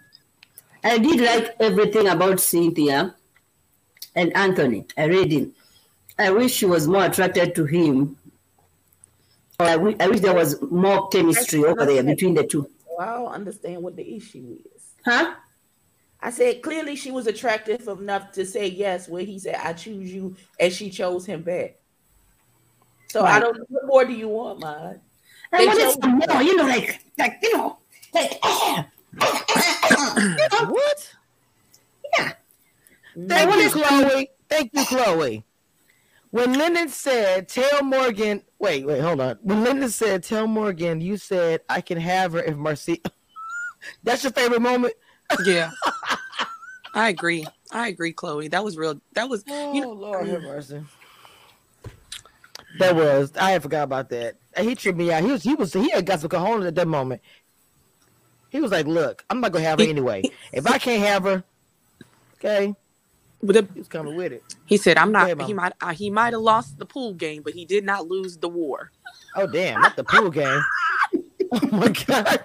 I 0.82 0.98
did 0.98 1.20
like 1.20 1.56
everything 1.60 2.06
about 2.08 2.38
Cynthia 2.40 3.14
and 4.14 4.34
Anthony. 4.36 4.86
I 4.96 5.04
read 5.04 5.30
did. 5.30 5.52
I 6.18 6.30
wish 6.30 6.52
she 6.52 6.66
was 6.66 6.86
more 6.86 7.04
attracted 7.04 7.54
to 7.56 7.64
him. 7.64 8.16
I 9.58 9.72
wi- 9.72 9.96
I 10.00 10.08
wish 10.08 10.20
there 10.20 10.34
was 10.34 10.60
more 10.62 11.08
chemistry 11.08 11.64
over 11.64 11.86
there 11.86 12.02
between 12.02 12.34
the 12.34 12.44
two. 12.44 12.68
I 12.98 13.06
don't 13.06 13.28
understand 13.28 13.82
what 13.82 13.96
the 13.96 14.16
issue 14.16 14.56
is. 14.74 14.82
Huh? 15.04 15.34
I 16.20 16.30
said 16.30 16.62
clearly 16.62 16.96
she 16.96 17.10
was 17.10 17.26
attractive 17.26 17.86
enough 17.88 18.32
to 18.32 18.46
say 18.46 18.68
yes 18.68 19.08
where 19.08 19.24
he 19.24 19.38
said 19.38 19.56
I 19.62 19.74
choose 19.74 20.12
you 20.12 20.36
and 20.58 20.72
she 20.72 20.90
chose 20.90 21.26
him 21.26 21.42
back. 21.42 21.76
So 23.10 23.24
I 23.24 23.38
don't 23.38 23.58
what 23.68 23.86
more 23.86 24.04
do 24.04 24.12
you 24.12 24.28
want, 24.28 24.60
Mud? 24.60 25.00
I 25.52 25.66
wanted 25.66 26.00
some 26.00 26.18
more, 26.18 26.42
you 26.42 26.56
know, 26.56 26.64
like 26.64 27.00
like 27.18 27.38
you 27.42 27.56
know, 27.56 27.78
like 28.12 28.40
What? 30.68 31.14
Thank 33.16 33.54
you, 33.54 33.70
Chloe. 33.70 34.30
Thank 34.48 34.70
you, 34.74 34.84
Chloe. 34.84 35.44
When 36.30 36.52
Lyndon 36.54 36.88
said, 36.88 37.48
"Tell 37.48 37.82
Morgan," 37.84 38.42
wait, 38.58 38.84
wait, 38.84 39.00
hold 39.00 39.20
on. 39.20 39.38
When 39.42 39.62
Lyndon 39.62 39.90
said, 39.90 40.24
"Tell 40.24 40.46
Morgan," 40.46 41.00
you 41.00 41.16
said, 41.16 41.60
"I 41.68 41.80
can 41.80 41.98
have 41.98 42.32
her 42.32 42.42
if 42.42 42.56
Mercy." 42.56 43.02
That's 44.02 44.24
your 44.24 44.32
favorite 44.32 44.62
moment. 44.62 44.94
yeah. 45.44 45.70
I 46.94 47.08
agree. 47.08 47.46
I 47.72 47.88
agree, 47.88 48.12
Chloe. 48.12 48.48
That 48.48 48.64
was 48.64 48.76
real. 48.76 49.00
That 49.14 49.28
was 49.28 49.44
you 49.46 49.54
oh, 49.54 49.72
know. 49.72 49.92
Lord 49.92 50.28
have 50.28 50.42
mercy. 50.42 50.80
That 52.78 52.94
was. 52.94 53.32
I 53.36 53.50
had 53.50 53.62
forgot 53.62 53.84
about 53.84 54.10
that. 54.10 54.36
He 54.58 54.74
tripped 54.74 54.98
me 54.98 55.12
out. 55.12 55.24
He 55.24 55.30
was. 55.30 55.42
He 55.42 55.54
was. 55.54 55.72
He 55.72 55.90
had 55.90 56.06
got 56.06 56.20
some 56.20 56.30
cojones 56.30 56.66
at 56.66 56.74
that 56.76 56.88
moment. 56.88 57.20
He 58.50 58.60
was 58.60 58.70
like, 58.70 58.86
"Look, 58.86 59.24
I'm 59.28 59.40
not 59.40 59.52
gonna 59.52 59.64
have 59.64 59.80
her 59.80 59.86
anyway. 59.86 60.22
If 60.52 60.68
I 60.68 60.78
can't 60.78 61.02
have 61.04 61.24
her, 61.24 61.44
okay." 62.36 62.74
But 63.46 63.54
the, 63.54 63.68
He 63.74 63.80
was 63.80 63.88
coming 63.88 64.16
with 64.16 64.32
it. 64.32 64.42
he 64.66 64.76
said, 64.76 64.96
"I'm 64.96 65.12
not." 65.12 65.24
ahead, 65.30 65.42
he 65.42 65.52
might. 65.54 65.72
Uh, 65.80 65.92
he 65.92 66.10
might 66.10 66.32
have 66.32 66.42
lost 66.42 66.78
the 66.78 66.86
pool 66.86 67.14
game, 67.14 67.42
but 67.42 67.52
he 67.52 67.64
did 67.64 67.84
not 67.84 68.08
lose 68.08 68.38
the 68.38 68.48
war. 68.48 68.90
Oh 69.36 69.46
damn! 69.46 69.80
Not 69.80 69.96
the 69.96 70.04
pool 70.04 70.30
game. 70.30 70.60
Oh 71.52 71.68
my 71.70 71.88
god. 71.88 72.40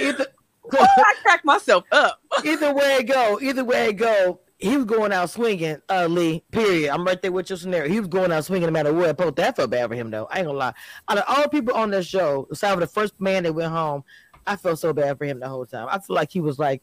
Either, 0.00 0.26
I 0.72 1.14
cracked 1.22 1.44
myself 1.44 1.84
up. 1.92 2.20
either 2.44 2.74
way 2.74 2.96
it 2.96 3.04
go, 3.04 3.38
either 3.40 3.62
way 3.64 3.90
it 3.90 3.92
go, 3.92 4.40
he 4.58 4.76
was 4.76 4.86
going 4.86 5.12
out 5.12 5.30
swinging. 5.30 5.76
Uh, 5.88 6.06
Lee. 6.06 6.42
Period. 6.50 6.90
I'm 6.92 7.04
right 7.04 7.20
there 7.22 7.30
with 7.30 7.50
your 7.50 7.58
scenario. 7.58 7.88
He 7.92 8.00
was 8.00 8.08
going 8.08 8.32
out 8.32 8.44
swinging 8.44 8.66
no 8.66 8.72
matter 8.72 8.92
what. 8.92 9.16
Both 9.16 9.36
that 9.36 9.54
felt 9.56 9.70
bad 9.70 9.88
for 9.88 9.94
him 9.94 10.10
though. 10.10 10.26
I 10.30 10.38
ain't 10.38 10.46
gonna 10.46 10.58
lie. 10.58 10.74
Out 11.08 11.18
of 11.18 11.24
all 11.28 11.48
people 11.48 11.74
on 11.74 11.90
this 11.90 12.06
show, 12.06 12.48
aside 12.50 12.72
from 12.72 12.80
the 12.80 12.86
first 12.88 13.20
man 13.20 13.44
that 13.44 13.52
went 13.52 13.70
home, 13.72 14.02
I 14.46 14.56
felt 14.56 14.78
so 14.80 14.92
bad 14.92 15.18
for 15.18 15.24
him 15.24 15.38
the 15.38 15.48
whole 15.48 15.66
time. 15.66 15.86
I 15.90 15.98
feel 16.00 16.16
like 16.16 16.32
he 16.32 16.40
was 16.40 16.58
like, 16.58 16.82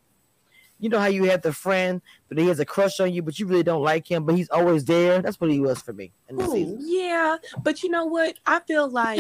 you 0.80 0.90
know 0.90 1.00
how 1.00 1.08
you 1.08 1.26
have 1.26 1.42
the 1.42 1.54
friend, 1.54 2.02
but 2.28 2.38
he 2.38 2.48
has 2.48 2.60
a 2.60 2.66
crush 2.66 3.00
on 3.00 3.14
you, 3.14 3.22
but 3.22 3.40
you 3.40 3.46
really 3.48 3.64
don't 3.64 3.84
like 3.84 4.10
him, 4.10 4.24
but 4.26 4.36
he's 4.36 4.50
always 4.50 4.86
there. 4.86 5.22
That's 5.22 5.40
what 5.40 5.52
he 5.52 5.60
was 5.60 5.82
for 5.82 5.94
me 5.94 6.12
in 6.30 6.38
the 6.38 6.44
Ooh, 6.44 6.54
season. 6.54 6.80
yeah, 6.82 7.38
but 7.64 7.84
you 7.84 7.90
know 7.90 8.06
what? 8.06 8.36
I 8.46 8.60
feel 8.62 8.90
like 8.90 9.20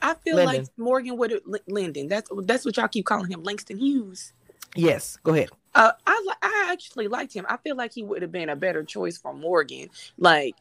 I 0.00 0.14
feel 0.14 0.36
like 0.36 0.66
Morgan 0.76 1.16
would 1.16 1.32
have 1.32 1.42
Lyndon. 1.66 2.08
That's 2.08 2.30
that's 2.44 2.64
what 2.64 2.76
y'all 2.76 2.88
keep 2.88 3.04
calling 3.04 3.30
him, 3.30 3.42
Langston 3.42 3.78
Hughes. 3.78 4.32
Yes, 4.74 5.18
go 5.22 5.32
ahead. 5.32 5.50
Uh, 5.74 5.92
I 6.06 6.26
I 6.42 6.68
actually 6.72 7.08
liked 7.08 7.34
him. 7.34 7.46
I 7.48 7.56
feel 7.58 7.76
like 7.76 7.92
he 7.92 8.02
would 8.02 8.22
have 8.22 8.32
been 8.32 8.48
a 8.48 8.56
better 8.56 8.82
choice 8.84 9.18
for 9.18 9.34
Morgan, 9.34 9.88
like 10.16 10.54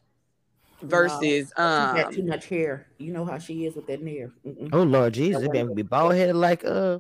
versus 0.82 1.52
She's 1.52 1.54
got 1.56 2.12
too 2.12 2.22
um. 2.22 2.28
much 2.28 2.48
hair. 2.48 2.88
You 2.98 3.14
know 3.14 3.26
how 3.26 3.38
she 3.38 3.66
is 3.66 3.76
with 3.76 3.88
that 3.88 4.02
hair. 4.02 4.32
Mm-mm. 4.46 4.70
Oh 4.74 4.84
Lord 4.84 5.14
Jesus, 5.14 5.48
they 5.52 5.64
be 5.64 5.82
bald 5.84 6.16
headed 6.16 6.36
like 6.36 6.66
uh. 6.66 7.00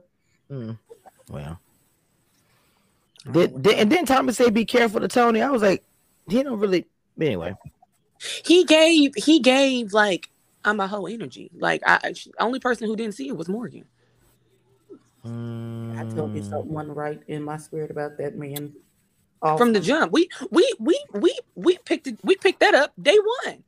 mm, 0.52 0.78
well, 1.30 1.60
did, 3.32 3.62
did 3.64 3.76
and 3.80 3.92
then 3.92 4.06
Thomas 4.06 4.38
said, 4.38 4.54
be 4.54 4.66
careful 4.66 5.02
to 5.02 5.08
Tony. 5.08 5.42
I 5.42 5.50
was 5.52 5.62
like, 5.62 5.84
he 6.30 6.44
don't 6.44 6.60
really. 6.60 6.86
Anyway, 7.22 7.56
He 8.46 8.66
gave 8.66 9.14
he 9.16 9.40
gave 9.40 9.94
like 9.94 10.30
I'm 10.66 10.80
a 10.80 10.88
whole 10.88 11.08
energy. 11.08 11.52
Like 11.58 11.82
I 11.86 12.00
I- 12.04 12.44
only 12.44 12.60
person 12.60 12.88
who 12.88 12.96
didn't 12.96 13.16
see 13.16 13.28
it 13.28 13.38
was 13.38 13.50
Morgan. 13.50 13.86
I 15.98 16.04
told 16.06 16.34
you 16.36 16.42
Mm, 16.42 16.50
something 16.50 16.74
right 16.96 17.22
in 17.28 17.44
my 17.44 17.58
spirit 17.58 17.92
about 17.92 18.18
that 18.20 18.38
man. 18.38 18.74
From 19.58 19.74
the 19.74 19.80
jump, 19.80 20.12
we 20.14 20.30
we 20.52 20.74
we 20.80 21.00
we 21.14 21.40
we 21.56 21.78
picked 21.86 22.08
it. 22.08 22.20
We 22.24 22.36
picked 22.36 22.60
that 22.62 22.76
up 22.76 22.94
day 23.02 23.18
one. 23.46 23.64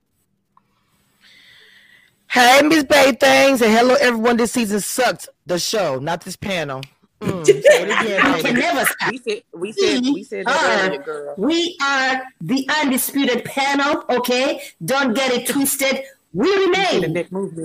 Hey, 2.32 2.62
Miss 2.64 2.84
Bay 2.84 3.14
Things, 3.14 3.62
and 3.62 3.72
hello 3.74 3.95
everyone. 3.99 4.38
This 4.38 4.51
season 4.53 4.80
sucked. 4.82 5.30
The 5.47 5.60
show, 5.60 5.99
not 5.99 6.22
this 6.22 6.36
panel. 6.36 6.82
Mm, 7.22 7.46
say 7.46 7.62
it 7.64 7.84
again, 7.90 8.42
can 8.42 8.56
never 8.56 8.86
stop. 8.86 9.12
We 9.12 9.18
said 9.18 9.42
we 9.54 9.72
said 9.74 10.02
we 10.04 10.24
said 10.24 10.46
that 10.48 10.86
earlier, 10.88 11.04
girl. 11.04 11.36
We 11.38 11.78
are 11.82 12.24
the 12.42 12.68
undisputed 12.82 13.44
panel, 13.46 14.06
okay? 14.10 14.62
Don't 14.84 15.14
get 15.14 15.32
it 15.32 15.48
twisted. 15.48 16.04
We 16.34 16.48
You 16.48 16.54
see 16.54 17.00
the 17.00 17.08
remain 17.08 17.14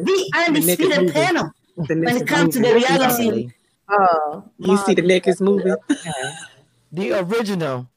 the 0.04 0.32
undisputed 0.34 0.98
moving. 0.98 1.12
panel 1.12 1.50
The 1.76 1.94
when 1.94 2.08
it 2.08 2.08
it 2.16 2.22
is 2.22 2.28
comes 2.28 2.54
to 2.54 2.60
the 2.62 2.74
reality. 2.74 3.28
Golly. 3.28 3.52
Uh, 3.86 4.40
You 4.58 4.76
see 4.78 4.94
the 4.94 5.02
neck 5.02 5.28
is 5.28 5.40
moving. 5.40 5.76
The 6.90 7.12
original 7.12 7.88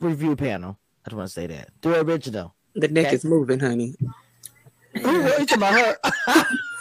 review 0.00 0.36
panel. 0.36 0.78
I 1.06 1.10
don't 1.10 1.18
want 1.18 1.28
to 1.28 1.32
say 1.34 1.46
that. 1.46 1.70
The 1.80 2.00
original. 2.02 2.54
The 2.74 2.88
neck 2.88 3.06
Okay. 3.06 3.16
is 3.16 3.24
moving, 3.24 3.60
honey. 3.60 3.94
Ooh, 4.98 5.22
what 5.22 5.38
you 5.40 5.46
talking 5.46 5.56
about 5.56 5.96
her? 6.26 6.44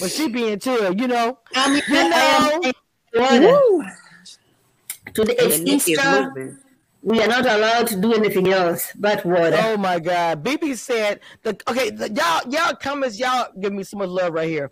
but 0.00 0.10
she 0.10 0.28
being 0.28 0.58
chill, 0.58 0.94
you 0.94 1.06
know. 1.08 1.38
I 1.54 1.68
mean, 1.72 1.82
You 3.12 3.40
know. 3.40 3.82
am 3.82 3.90
to 5.14 5.24
the 5.24 5.34
The 5.34 5.34
neck 5.34 5.88
is 5.88 5.98
Insta, 5.98 6.34
moving. 6.34 6.58
we 7.02 7.20
are 7.22 7.26
not 7.26 7.46
allowed 7.46 7.86
to 7.88 8.00
do 8.00 8.12
anything 8.14 8.52
else 8.52 8.92
but 8.96 9.24
water. 9.24 9.56
Oh 9.58 9.76
my 9.76 9.98
God. 9.98 10.44
BB 10.44 10.76
said 10.76 11.20
the 11.42 11.58
okay, 11.68 11.90
the, 11.90 12.10
y'all, 12.12 12.42
y'all 12.52 12.74
comments, 12.76 13.18
y'all 13.18 13.48
give 13.60 13.72
me 13.72 13.82
so 13.82 13.96
much 13.96 14.08
love 14.08 14.32
right 14.32 14.48
here. 14.48 14.70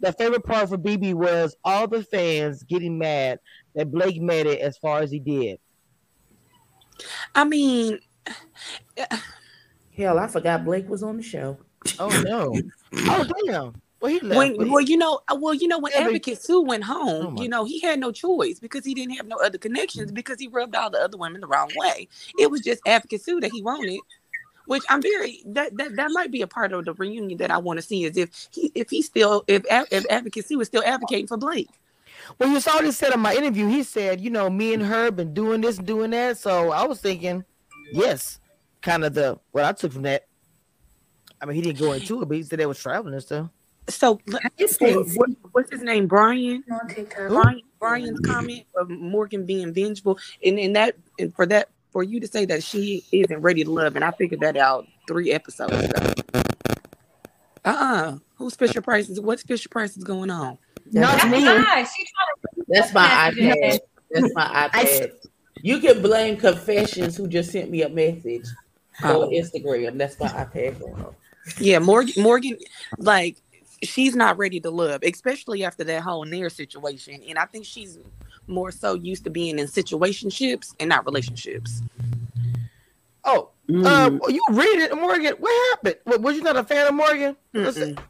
The 0.00 0.12
favorite 0.14 0.44
part 0.44 0.68
for 0.68 0.78
BB 0.78 1.14
was 1.14 1.56
all 1.64 1.86
the 1.86 2.02
fans 2.02 2.62
getting 2.62 2.98
mad 2.98 3.38
that 3.74 3.90
Blake 3.90 4.20
made 4.20 4.46
it 4.46 4.60
as 4.60 4.76
far 4.78 5.00
as 5.00 5.10
he 5.10 5.18
did. 5.18 5.58
I 7.34 7.44
mean, 7.44 7.98
hell, 9.96 10.18
I 10.18 10.26
forgot 10.26 10.64
Blake 10.64 10.88
was 10.88 11.02
on 11.02 11.16
the 11.16 11.22
show. 11.22 11.58
Oh 11.98 12.22
no. 12.24 12.60
oh 12.92 13.30
damn. 13.44 13.80
Well 14.00 14.10
he 14.10 14.20
left. 14.20 14.58
when 14.58 14.70
well, 14.70 14.80
you 14.80 14.96
know, 14.96 15.20
uh, 15.28 15.36
well, 15.38 15.52
you 15.54 15.68
know, 15.68 15.78
when 15.78 15.92
Yeah, 15.92 16.00
but- 16.00 16.06
Advocate 16.08 16.40
Sue 16.42 16.62
went 16.62 16.84
home, 16.84 17.36
Oh 17.36 17.42
you 17.42 17.48
know, 17.48 17.64
he 17.64 17.80
had 17.80 18.00
no 18.00 18.12
choice 18.12 18.58
because 18.58 18.84
he 18.84 18.94
didn't 18.94 19.16
have 19.16 19.26
no 19.26 19.36
other 19.36 19.58
connections 19.58 20.10
because 20.10 20.38
he 20.40 20.48
rubbed 20.48 20.74
all 20.74 20.90
the 20.90 20.98
other 20.98 21.18
women 21.18 21.40
the 21.40 21.46
wrong 21.46 21.70
way. 21.76 22.08
It 22.38 22.50
was 22.50 22.62
just 22.62 22.80
Advocate 22.86 23.22
Sue 23.22 23.40
that 23.40 23.52
he 23.52 23.62
wanted. 23.62 24.00
Which 24.66 24.84
I'm 24.88 25.02
very 25.02 25.42
that 25.46 25.76
that, 25.78 25.96
that 25.96 26.10
might 26.12 26.30
be 26.30 26.42
a 26.42 26.46
part 26.46 26.72
of 26.72 26.84
the 26.84 26.94
reunion 26.94 27.38
that 27.38 27.50
I 27.50 27.58
want 27.58 27.78
to 27.78 27.82
see 27.82 28.04
is 28.04 28.16
if 28.16 28.48
he 28.52 28.70
if 28.74 28.88
he 28.88 29.02
still 29.02 29.44
if 29.48 29.64
if 29.68 30.06
Advocate 30.08 30.46
Sue 30.46 30.60
is 30.60 30.68
still 30.68 30.84
advocating 30.84 31.26
for 31.26 31.36
Blake. 31.36 31.68
Well, 32.38 32.50
you 32.50 32.60
saw 32.60 32.78
this 32.78 32.96
said 32.96 33.12
in 33.12 33.20
my 33.20 33.34
interview. 33.34 33.66
He 33.66 33.82
said, 33.82 34.20
you 34.20 34.30
know, 34.30 34.48
me 34.48 34.74
and 34.74 34.82
her 34.82 35.10
been 35.10 35.34
doing 35.34 35.60
this 35.60 35.78
and 35.78 35.86
doing 35.86 36.10
that. 36.10 36.38
So 36.38 36.70
I 36.70 36.86
was 36.86 37.00
thinking, 37.00 37.44
yes, 37.92 38.38
kind 38.82 39.04
of 39.04 39.14
the 39.14 39.38
what 39.52 39.64
I 39.64 39.72
took 39.72 39.92
from 39.92 40.02
that. 40.02 40.26
I 41.40 41.46
mean, 41.46 41.54
he 41.56 41.62
didn't 41.62 41.78
go 41.78 41.92
into 41.92 42.22
it, 42.22 42.26
but 42.26 42.36
he 42.36 42.42
said 42.42 42.58
they 42.58 42.66
was 42.66 42.78
traveling 42.78 43.14
and 43.14 43.22
stuff. 43.22 43.48
So 43.88 44.20
what, 44.26 44.42
what- 45.16 45.30
what's 45.52 45.70
his 45.70 45.82
name? 45.82 46.06
Brian. 46.06 46.62
Brian 47.28 47.62
Brian's 47.78 48.20
comment 48.20 48.64
of 48.76 48.88
Morgan 48.90 49.46
being 49.46 49.72
vengeful, 49.72 50.18
and 50.44 50.58
in 50.58 50.74
that 50.74 50.96
and 51.18 51.34
for 51.34 51.46
that 51.46 51.70
for 51.92 52.02
you 52.04 52.20
to 52.20 52.26
say 52.26 52.44
that 52.44 52.62
she 52.62 53.02
isn't 53.10 53.40
ready 53.40 53.64
to 53.64 53.70
love, 53.70 53.96
and 53.96 54.04
I 54.04 54.10
figured 54.12 54.40
that 54.40 54.56
out 54.56 54.86
three 55.08 55.32
episodes 55.32 55.72
ago. 55.72 56.12
Uh 57.64 57.68
uh 57.68 58.18
Who's 58.36 58.54
Fisher 58.54 58.80
Price? 58.82 59.08
Is 59.08 59.20
what's 59.20 59.42
Fisher 59.42 59.68
Price 59.68 59.96
is 59.96 60.04
going 60.04 60.30
on? 60.30 60.56
Not 60.92 61.18
That's 61.20 61.24
me. 61.32 61.42
nice. 61.44 61.92
She 61.94 62.04
trying 62.04 62.54
to 62.54 62.64
That's 62.68 62.92
my 62.94 63.06
iPad. 63.32 63.78
That's 64.10 64.34
my 64.34 64.68
I- 64.72 64.84
iPad. 64.84 65.10
You 65.62 65.78
can 65.78 66.00
blame 66.00 66.36
Confessions 66.36 67.16
who 67.16 67.26
just 67.28 67.50
sent 67.50 67.70
me 67.70 67.82
a 67.82 67.88
message 67.88 68.46
Oh. 69.02 69.22
on 69.24 69.30
Instagram. 69.30 69.96
That's 69.98 70.18
my 70.20 70.28
iPad 70.28 70.78
going 70.80 70.94
on. 70.94 71.14
Yeah, 71.58 71.78
Morgan 71.78 72.22
Morgan, 72.22 72.56
like 72.98 73.36
she's 73.82 74.14
not 74.14 74.38
ready 74.38 74.60
to 74.60 74.70
love, 74.70 75.02
especially 75.02 75.64
after 75.64 75.84
that 75.84 76.02
whole 76.02 76.24
near 76.24 76.50
situation. 76.50 77.22
And 77.28 77.38
I 77.38 77.46
think 77.46 77.64
she's 77.64 77.98
more 78.46 78.70
so 78.70 78.94
used 78.94 79.24
to 79.24 79.30
being 79.30 79.58
in 79.58 79.66
situationships 79.66 80.74
and 80.80 80.88
not 80.88 81.04
relationships. 81.06 81.82
Oh, 83.24 83.50
Mm. 83.68 84.20
uh, 84.20 84.28
you 84.28 84.42
read 84.50 84.80
it, 84.80 84.96
Morgan. 84.96 85.34
What 85.38 85.70
happened? 85.70 85.96
Wa- 86.04 86.16
Was 86.16 86.36
you 86.36 86.42
not 86.42 86.56
a 86.56 86.64
fan 86.64 86.88
of 86.88 86.94
Morgan? 86.94 87.36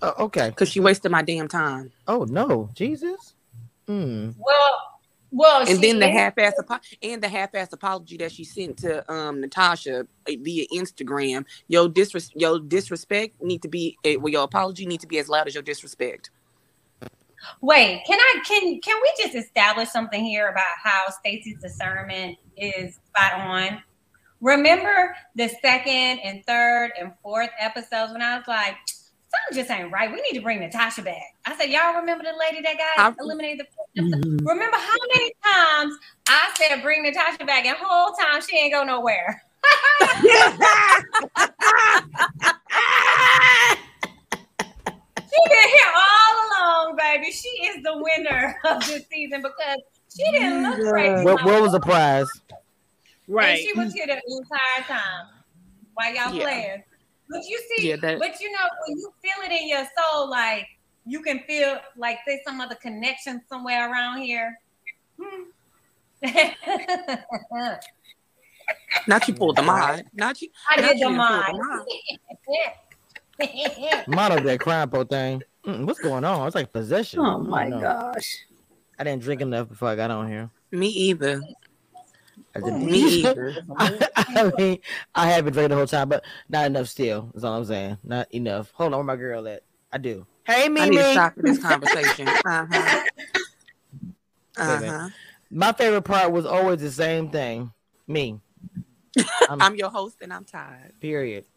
Oh, 0.01 0.15
okay. 0.25 0.49
Because 0.49 0.71
she 0.71 0.81
wasted 0.81 1.11
my 1.13 1.21
damn 1.23 1.49
time. 1.49 1.93
Oh 2.07 2.25
no, 2.25 2.71
Jesus. 2.75 3.35
Hmm. 3.87 4.31
well, 4.39 4.90
well, 5.33 5.67
and 5.69 5.81
then 5.81 5.99
the 5.99 6.09
half-ass 6.09 6.55
apo- 6.59 6.81
and 7.03 7.23
the 7.23 7.29
half-ass 7.29 7.73
apology 7.73 8.17
that 8.19 8.33
she 8.33 8.45
sent 8.45 8.77
to 8.79 9.11
um 9.13 9.41
Natasha 9.41 10.01
uh, 10.01 10.33
via 10.41 10.67
Instagram. 10.75 11.45
Your 11.69 11.89
disres- 11.89 12.33
your 12.35 12.59
disrespect 12.61 13.41
need 13.43 13.63
to 13.63 13.69
be 13.69 13.97
eh, 14.05 14.17
well, 14.17 14.33
your 14.33 14.45
apology 14.45 14.87
need 14.87 15.01
to 15.01 15.07
be 15.07 15.19
as 15.19 15.29
loud 15.29 15.47
as 15.47 15.55
your 15.55 15.63
disrespect. 15.63 16.31
Wait, 17.61 18.03
can 18.07 18.19
I 18.19 18.43
can 18.47 18.81
can 18.81 19.01
we 19.03 19.25
just 19.25 19.35
establish 19.35 19.89
something 19.89 20.23
here 20.25 20.49
about 20.49 20.77
how 20.83 21.05
Stacey's 21.11 21.59
discernment 21.61 22.37
is 22.57 22.99
spot 23.07 23.41
on? 23.41 23.83
Remember 24.41 25.15
the 25.35 25.49
second 25.63 26.19
and 26.21 26.45
third 26.47 26.93
and 26.99 27.13
fourth 27.23 27.51
episodes 27.59 28.13
when 28.13 28.23
I 28.23 28.37
was 28.39 28.49
like, 28.49 28.75
something 28.87 29.63
just 29.63 29.71
ain't 29.71 29.93
right. 29.93 30.11
We 30.11 30.21
need 30.23 30.37
to 30.39 30.43
bring 30.43 30.61
Natasha 30.61 31.03
back. 31.03 31.23
I 31.45 31.57
said, 31.57 31.71
y'all 31.71 31.95
remember 31.95 32.25
the 32.25 32.33
lady 32.39 32.63
that 32.63 32.77
got 32.79 32.99
I- 32.99 33.23
eliminated? 33.23 33.61
The 33.61 33.67
Mm-hmm. 33.99 34.47
remember 34.47 34.77
how 34.77 34.97
many 35.15 35.33
times 35.45 35.95
I 36.29 36.51
said 36.57 36.81
bring 36.83 37.03
Natasha 37.03 37.45
back, 37.45 37.67
and 37.67 37.77
whole 37.81 38.15
time 38.15 38.41
she 38.41 38.57
ain't 38.57 38.73
go 38.73 38.85
nowhere. 38.85 39.43
She 45.33 45.39
been 45.49 45.69
here 45.69 45.93
all 45.97 46.87
along, 46.87 46.97
baby. 46.97 47.31
She 47.31 47.49
is 47.49 47.83
the 47.83 47.97
winner 47.97 48.57
of 48.65 48.85
this 48.87 49.07
season 49.09 49.43
because 49.43 49.79
she 50.15 50.25
didn't 50.33 50.63
look 50.63 50.81
crazy. 50.91 51.25
What, 51.25 51.45
what 51.45 51.63
was 51.63 51.73
the 51.73 51.81
prize? 51.81 52.29
And 52.49 52.57
Right. 53.37 53.59
she 53.61 53.73
was 53.79 53.93
here 53.95 54.07
the 54.07 54.15
entire 54.15 54.85
time 54.89 55.27
while 55.95 56.13
y'all 56.15 56.35
Yeah. 56.35 56.43
playing. 56.43 56.83
But 57.29 57.43
you 57.47 57.61
see, 57.77 57.89
Yeah, 57.91 57.97
that- 57.97 58.19
but 58.19 58.41
you 58.41 58.51
know, 58.51 58.67
when 58.87 58.99
you 58.99 59.13
feel 59.23 59.45
it 59.45 59.53
in 59.53 59.69
your 59.69 59.87
soul, 59.97 60.29
like 60.29 60.67
you 61.11 61.23
can 61.23 61.41
feel 61.41 61.79
like 61.97 62.19
there's 62.25 62.39
some 62.47 62.61
other 62.61 62.77
connection 62.77 63.43
somewhere 63.49 63.91
around 63.91 64.23
here. 64.23 64.57
Hmm. 65.21 65.43
Not 69.09 69.27
you 69.27 69.35
pulled 69.35 69.57
the 69.57 69.63
mod. 69.63 70.05
Not 70.15 70.41
you. 70.41 70.49
I 70.71 70.81
not 70.81 70.91
did 70.91 71.01
you 71.01 71.09
the 71.09 71.17
pulled 71.17 71.19
mind. 71.19 71.59
mod. 74.07 74.07
Mono 74.07 74.41
that 74.45 74.61
crying 74.61 74.89
po 74.89 75.03
thing. 75.03 75.43
Mm, 75.67 75.85
what's 75.87 75.99
going 75.99 76.23
on? 76.25 76.47
It's 76.47 76.55
like 76.55 76.73
possession. 76.73 77.19
Oh 77.19 77.39
my 77.39 77.67
I 77.67 77.71
gosh. 77.71 78.45
I 78.99 79.05
didn't 79.05 79.23
drink 79.23 79.41
enough 79.41 79.69
before 79.69 79.89
I 79.89 79.97
got 79.97 80.13
on 80.13 80.29
here. 80.29 80.49
Me 80.71 80.87
either. 80.89 81.43
I 82.55 82.61
didn't. 82.61 82.87
Me 82.87 83.01
either. 83.01 83.57
I, 83.77 84.09
I 84.17 84.53
mean, 84.57 84.79
I 85.15 85.29
haven't 85.29 85.55
drank 85.55 85.71
the 85.71 85.77
whole 85.77 85.87
time, 85.87 86.09
but 86.09 86.25
not 86.49 86.67
enough 86.67 86.87
still. 86.87 87.31
Is 87.35 87.43
all 87.43 87.55
I'm 87.55 87.65
saying. 87.65 87.99
Not 88.05 88.33
enough. 88.33 88.71
Hold 88.75 88.93
on, 88.93 88.99
where 88.99 89.17
my 89.17 89.17
girl 89.17 89.49
at? 89.49 89.65
I 89.93 89.99
do. 89.99 90.25
Hey, 90.51 90.65
I 90.65 90.69
Mimi. 90.69 90.91
need 90.91 90.97
to 90.97 91.11
stop 91.13 91.35
this 91.37 91.59
conversation. 91.59 92.27
Uh 92.45 92.67
huh. 92.67 93.01
Uh-huh. 94.57 95.09
My 95.51 95.73
favorite 95.73 96.03
part 96.03 96.33
was 96.33 96.45
always 96.45 96.81
the 96.81 96.91
same 96.91 97.31
thing. 97.31 97.73
Me. 98.09 98.41
I'm, 99.49 99.63
I'm 99.63 99.77
your 99.77 99.91
host 99.91 100.17
and 100.23 100.33
I'm 100.33 100.45
tired. 100.45 100.93
period. 101.01 101.45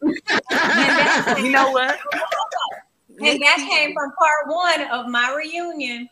You 1.36 1.50
know 1.50 1.70
what? 1.72 1.98
and 3.20 3.42
that 3.42 3.56
came 3.68 3.92
from 3.94 4.12
part 4.12 4.46
one 4.46 4.82
of 4.90 5.08
my 5.08 5.34
reunion. 5.36 6.08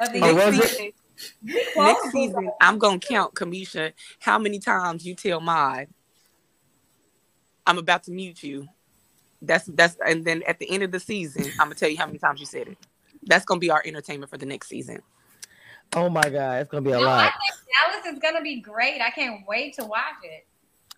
Of 0.00 0.12
the 0.12 0.20
Oh, 0.22 0.34
next 0.34 0.46
was 0.46 0.58
it? 0.58 0.70
season, 0.70 0.92
next 1.76 2.10
season, 2.10 2.50
I'm 2.60 2.78
gonna 2.78 2.98
count, 2.98 3.34
Cameshia, 3.34 3.92
how 4.20 4.38
many 4.38 4.58
times 4.58 5.04
you 5.06 5.14
tell 5.14 5.40
Maud, 5.40 5.88
I'm 7.66 7.78
about 7.78 8.02
to 8.04 8.10
mute 8.12 8.42
you. 8.42 8.68
That's 9.42 9.64
that's 9.66 9.96
and 10.06 10.24
then 10.24 10.42
at 10.46 10.58
the 10.58 10.70
end 10.70 10.82
of 10.82 10.92
the 10.92 11.00
season, 11.00 11.44
I'm 11.58 11.66
gonna 11.66 11.74
tell 11.74 11.88
you 11.88 11.96
how 11.98 12.06
many 12.06 12.18
times 12.18 12.40
you 12.40 12.46
said 12.46 12.68
it. 12.68 12.78
That's 13.24 13.44
gonna 13.44 13.60
be 13.60 13.70
our 13.70 13.82
entertainment 13.84 14.30
for 14.30 14.38
the 14.38 14.46
next 14.46 14.68
season. 14.68 15.00
Oh 15.94 16.08
my 16.08 16.28
god, 16.28 16.60
it's 16.60 16.70
gonna 16.70 16.82
be 16.82 16.90
a 16.92 17.00
No, 17.00 17.06
I 17.06 17.06
lot. 17.06 17.32
think 17.32 18.02
Dallas 18.04 18.14
is 18.14 18.18
gonna 18.20 18.42
be 18.42 18.60
great. 18.60 19.00
I 19.00 19.10
can't 19.10 19.46
wait 19.46 19.74
to 19.74 19.84
watch 19.84 20.22
it. 20.22 20.46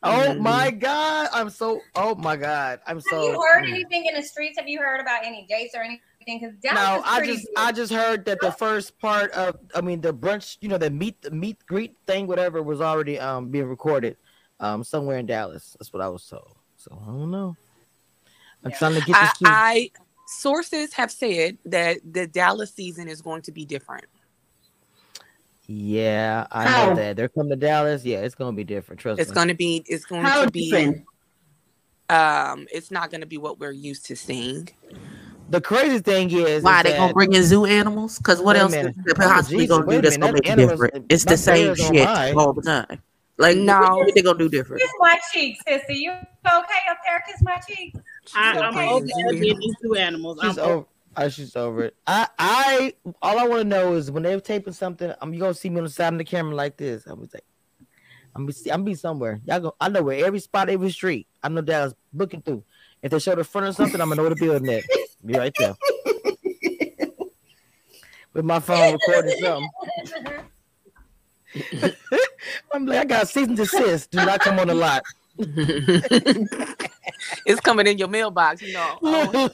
Oh 0.03 0.35
Mhm. 0.35 0.39
my 0.39 0.71
god, 0.71 1.29
I'm 1.33 1.49
so. 1.49 1.81
Oh 1.95 2.17
my 2.17 2.37
god, 2.37 2.81
I'm 2.87 3.01
so. 3.01 3.17
Have 3.17 3.25
you 3.25 3.41
heard 3.41 3.65
mm. 3.65 3.69
anything 3.69 4.07
in 4.07 4.15
the 4.15 4.23
streets? 4.23 4.59
Have 4.59 4.69
you 4.69 4.81
heard 4.81 5.01
about 5.01 5.25
any 5.25 5.47
dates 5.49 5.75
or 5.75 5.83
anything? 5.83 6.01
Because 6.27 6.55
Dallas 6.63 6.81
No, 6.81 6.99
is 6.99 7.05
I 7.07 7.27
just 7.27 7.47
good. 7.47 7.55
I 7.57 7.73
just 7.73 7.93
heard 7.93 8.25
that 8.25 8.41
the 8.41 8.51
first 8.53 8.99
part 8.99 9.31
of 9.33 9.57
I 9.75 9.81
mean 9.81 10.01
the 10.01 10.13
brunch, 10.13 10.59
you 10.61 10.69
know, 10.69 10.79
the 10.79 10.91
meet 10.91 11.23
the 11.23 11.31
meet 11.31 11.65
greet 11.67 11.95
thing, 12.07 12.27
whatever, 12.27 12.63
was 12.63 12.81
already 12.81 13.19
um 13.19 13.51
being 13.51 13.67
recorded 13.67 14.17
um 14.59 14.83
somewhere 14.83 15.19
in 15.19 15.27
Dallas. 15.27 15.77
That's 15.79 15.93
what 15.93 16.03
I 16.03 16.09
was 16.09 16.27
told. 16.27 16.57
So 16.77 16.99
I 17.01 17.07
don't 17.07 17.31
know. 17.31 17.57
I'm 18.65 18.73
trying 18.73 18.95
to 18.95 19.01
get 19.01 19.21
this. 19.21 19.39
to- 19.39 19.45
I 19.47 19.91
sources 20.27 20.93
have 20.95 21.11
said 21.11 21.59
that 21.67 21.99
the 22.11 22.27
Dallas 22.27 22.73
season 22.75 23.09
is 23.09 23.21
going 23.21 23.43
to 23.43 23.53
be 23.53 23.65
different. 23.65 24.05
yeah, 25.67 26.47
I 26.51 26.67
How? 26.67 26.89
know 26.91 26.95
that 26.97 27.17
they're 27.17 27.29
coming 27.29 27.51
to 27.51 27.57
Dallas. 27.57 28.05
Yeah, 28.05 28.19
it's 28.19 28.35
gonna 28.35 28.53
be 28.53 28.65
different. 28.65 29.01
Trust 29.01 29.21
It's 29.21 29.31
me. 29.31 29.35
going 29.35 29.49
to 29.49 29.55
be 29.55 29.85
it's 29.87 30.05
going 30.05 30.23
How 30.25 30.45
to 30.45 30.51
be 30.51 30.71
different? 30.71 31.05
um 32.11 32.67
it's 32.73 32.91
not 32.91 33.11
going 33.11 33.21
to 33.21 33.27
be 33.27 33.39
what 33.39 33.59
we're 33.59 33.71
used 33.71 34.05
to 34.07 34.17
seeing 34.17 34.69
the 35.51 35.61
crazy 35.61 35.99
thing 35.99 36.31
is, 36.31 36.63
Why 36.63 36.79
is 36.79 36.85
they 36.85 36.91
that, 36.93 36.99
gonna 36.99 37.13
bring 37.13 37.33
in 37.35 37.43
zoo 37.43 37.67
animals? 37.67 38.17
Because 38.17 38.41
what 38.41 38.57
else 38.57 38.73
minute. 38.73 38.97
is 38.97 39.05
they 39.05 39.13
Oh, 39.13 39.29
possibly 39.29 39.59
Jesus, 39.67 39.77
gonna 39.77 39.91
do 39.91 39.99
a 39.99 40.03
that's 40.03 40.17
gonna 40.17 40.33
make 40.33 40.47
it 40.47 40.51
animals- 40.51 40.71
different? 40.81 41.07
It's 41.11 41.25
the 41.27 41.37
same 41.37 41.75
shit 41.75 41.93
lie. 42.07 42.33
all 42.33 42.55
the 42.55 42.63
time. 42.63 43.03
Like 43.37 43.59
No. 43.59 43.79
what 43.97 44.15
they 44.15 44.23
gonna 44.23 44.39
do 44.39 44.49
different? 44.49 44.81
Kiss 44.81 44.91
my 44.99 45.19
cheeks, 45.33 45.61
sissy. 45.69 45.97
You 45.97 46.13
okay 46.13 46.81
up 46.91 46.99
there? 47.07 47.23
Kiss 47.29 47.43
my 47.43 47.59
cheeks. 47.69 47.99
I, 48.35 48.59
I'm 48.59 48.77
Okay. 48.77 48.89
over 48.89 49.33
these 49.33 49.75
two 49.83 49.95
animals. 49.95 50.39
She's 50.43 50.59
I'm 50.59 50.65
over. 50.71 50.87
Oh, 51.15 51.29
she's 51.29 51.57
over 51.57 51.85
it. 51.85 51.97
I, 52.07 52.27
I, 52.39 52.95
all 53.21 53.39
I 53.39 53.47
want 53.47 53.61
to 53.63 53.69
know 53.69 53.95
is 53.95 54.11
when 54.11 54.23
they're 54.23 54.41
taping 54.41 54.73
something, 54.73 55.13
I'm 55.21 55.35
you 55.35 55.41
gonna 55.41 55.53
see 55.53 55.69
me 55.69 55.79
on 55.79 55.85
the 55.85 55.91
side 55.91 56.13
of 56.13 56.19
the 56.19 56.25
camera 56.25 56.55
like 56.55 56.79
this. 56.79 57.07
I 57.07 57.13
was 57.13 57.35
like, 57.35 57.45
I'm 58.35 58.47
be, 58.47 58.55
I'm 58.71 58.83
be 58.85 58.95
somewhere. 58.95 59.41
Y'all 59.45 59.61
go. 59.61 59.77
I 59.79 59.91
know 59.91 60.03
where 60.03 60.25
every 60.25 60.41
spot, 60.41 60.71
every 60.71 60.91
street. 60.91 61.27
I 61.43 61.51
know 61.51 61.61
that 61.61 61.81
I 61.81 61.85
was 61.85 61.95
looking 62.15 62.41
through. 62.41 62.65
If 63.03 63.11
they 63.11 63.19
show 63.19 63.35
the 63.35 63.45
front 63.45 63.67
of 63.67 63.77
something, 63.77 64.01
I'm 64.01 64.09
gonna 64.09 64.17
know 64.17 64.23
where 64.23 64.31
the 64.31 64.37
building 64.37 64.71
at. 64.71 64.85
Be 65.25 65.35
right 65.35 65.53
there 65.59 65.75
with 68.33 68.45
my 68.45 68.61
phone 68.61 68.93
recording 68.93 69.37
something. 69.41 69.69
I'm 72.73 72.87
like, 72.87 72.99
I 72.99 73.05
got 73.05 73.29
cease 73.29 73.49
and 73.49 73.57
desist. 73.57 74.11
Do 74.11 74.25
not 74.25 74.41
come 74.41 74.59
on 74.59 74.69
the 74.69 74.75
lot. 74.75 75.03
it's 77.47 77.61
coming 77.61 77.87
in 77.87 77.99
your 77.99 78.09
mailbox. 78.09 78.63
You 78.63 78.73
know, 78.73 78.99
I'm, 79.05 79.51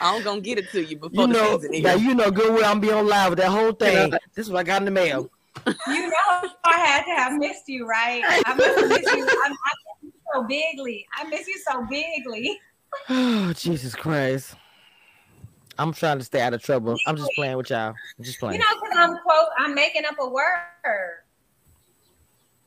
I'm 0.00 0.22
gonna 0.22 0.40
get 0.40 0.58
it 0.58 0.70
to 0.72 0.84
you 0.84 0.96
before 0.96 1.22
you 1.22 1.26
the 1.28 1.32
know, 1.32 1.58
season 1.58 1.82
now 1.82 1.90
ends. 1.92 2.04
you 2.04 2.14
know 2.14 2.30
good 2.30 2.54
well 2.54 2.64
I'm 2.64 2.80
be 2.80 2.90
on 2.90 3.06
live 3.06 3.30
with 3.30 3.38
that 3.38 3.50
whole 3.50 3.72
thing. 3.72 4.10
This 4.34 4.46
is 4.46 4.50
what 4.50 4.60
I 4.60 4.62
got 4.64 4.82
in 4.82 4.86
the 4.86 4.90
mail. 4.90 5.30
You 5.66 6.08
know 6.08 6.50
I 6.64 6.78
had 6.78 7.04
to 7.04 7.10
have 7.10 7.38
missed 7.38 7.68
you, 7.68 7.86
right? 7.86 8.22
I 8.24 8.54
must 8.54 8.78
have 8.78 8.88
missed 8.88 9.16
you. 9.16 9.26
I, 9.28 9.46
I 9.46 9.48
miss 9.48 9.58
you 10.02 10.12
so 10.32 10.42
bigly. 10.44 11.06
I 11.16 11.24
miss 11.24 11.46
you 11.46 11.58
so 11.68 11.86
bigly. 11.90 12.58
Oh, 13.08 13.52
Jesus 13.54 13.94
Christ. 13.94 14.54
I'm 15.78 15.92
trying 15.94 16.18
to 16.18 16.24
stay 16.24 16.42
out 16.42 16.52
of 16.52 16.62
trouble. 16.62 16.96
I'm 17.06 17.16
just 17.16 17.30
playing 17.34 17.56
with 17.56 17.70
y'all. 17.70 17.94
I'm 18.18 18.24
just 18.24 18.38
playing. 18.38 18.60
You 18.60 18.60
know, 18.60 18.80
because 18.82 18.96
I'm 18.98 19.16
quote, 19.22 19.48
I'm 19.58 19.74
making 19.74 20.04
up 20.04 20.16
a 20.20 20.28
word. 20.28 21.19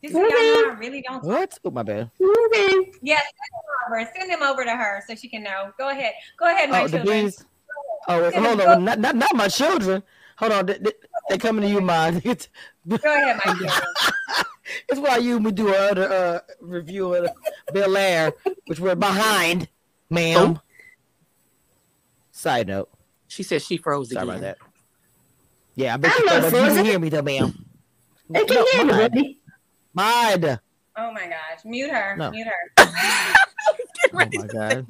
Just 0.04 0.16
so 0.16 0.22
y'all 0.22 0.30
I 0.30 0.76
really 0.78 1.02
don't. 1.02 1.24
What? 1.24 1.58
Oh, 1.64 1.72
my 1.72 1.84
bad. 1.84 2.12
Okay. 2.22 2.92
Yes, 3.02 3.24
send 3.24 3.52
them 3.54 3.88
over. 3.88 4.12
Send 4.20 4.32
them 4.32 4.44
over 4.44 4.64
to 4.66 4.72
her 4.72 5.02
so 5.08 5.16
she 5.16 5.30
can 5.30 5.44
know. 5.44 5.72
Go 5.78 5.90
ahead. 5.90 6.14
Go 6.38 6.46
ahead, 6.46 6.70
my 6.70 6.82
Oh, 6.82 6.88
the 6.88 6.98
children. 6.98 7.26
bees. 7.26 7.46
Oh, 8.10 8.22
wait, 8.22 8.36
hold 8.36 8.60
on. 8.62 8.84
Not, 8.84 9.00
not, 9.00 9.16
not 9.16 9.34
my 9.34 9.48
children. 9.48 10.04
Hold 10.38 10.52
on. 10.52 10.66
They, 10.66 10.78
they, 10.78 10.92
they 11.30 11.38
coming 11.38 11.62
to 11.62 11.70
you, 11.70 11.80
man. 11.80 12.22
It's, 12.26 12.50
Go 12.88 12.98
ahead, 13.06 13.40
my 13.46 13.52
children. 13.54 13.72
it's 14.90 15.00
why 15.00 15.18
you 15.18 15.38
we 15.38 15.52
do 15.54 15.70
another 15.70 16.12
uh, 16.12 16.40
review 16.60 17.14
of 17.14 17.32
Bel 17.72 17.96
Air, 17.96 18.34
which 18.66 18.82
we're 18.82 18.96
behind, 18.96 19.70
ma'am. 20.10 20.60
Side 22.32 22.68
note. 22.68 22.90
She 23.30 23.44
said 23.44 23.62
she 23.62 23.78
froze 23.78 24.10
Sorry 24.10 24.24
again. 24.24 24.36
about 24.36 24.42
that. 24.42 24.58
Yeah, 25.76 25.94
I 25.94 25.98
bet 25.98 26.12
I'm 26.14 26.20
you, 26.20 26.26
not 26.26 26.42
thought 26.42 26.44
you 26.54 26.60
frozen. 26.60 26.76
can 26.76 26.86
hear 26.86 27.00
me 27.00 27.10
though, 27.10 27.22
ma'am. 27.22 27.66
I 28.36 28.44
can 28.44 28.56
No, 28.56 28.66
hear 28.66 29.10
you, 29.14 29.36
mine. 29.94 30.40
buddy. 30.42 30.48
Mine. 30.48 30.60
Oh 30.98 31.12
my 31.12 31.28
gosh. 31.28 31.66
Mute 31.66 31.90
her. 31.92 32.16
No. 32.18 32.32
Mute 32.32 32.48
her. 32.48 32.88
Oh 34.16 34.18
my 34.18 34.26
god. 34.26 34.86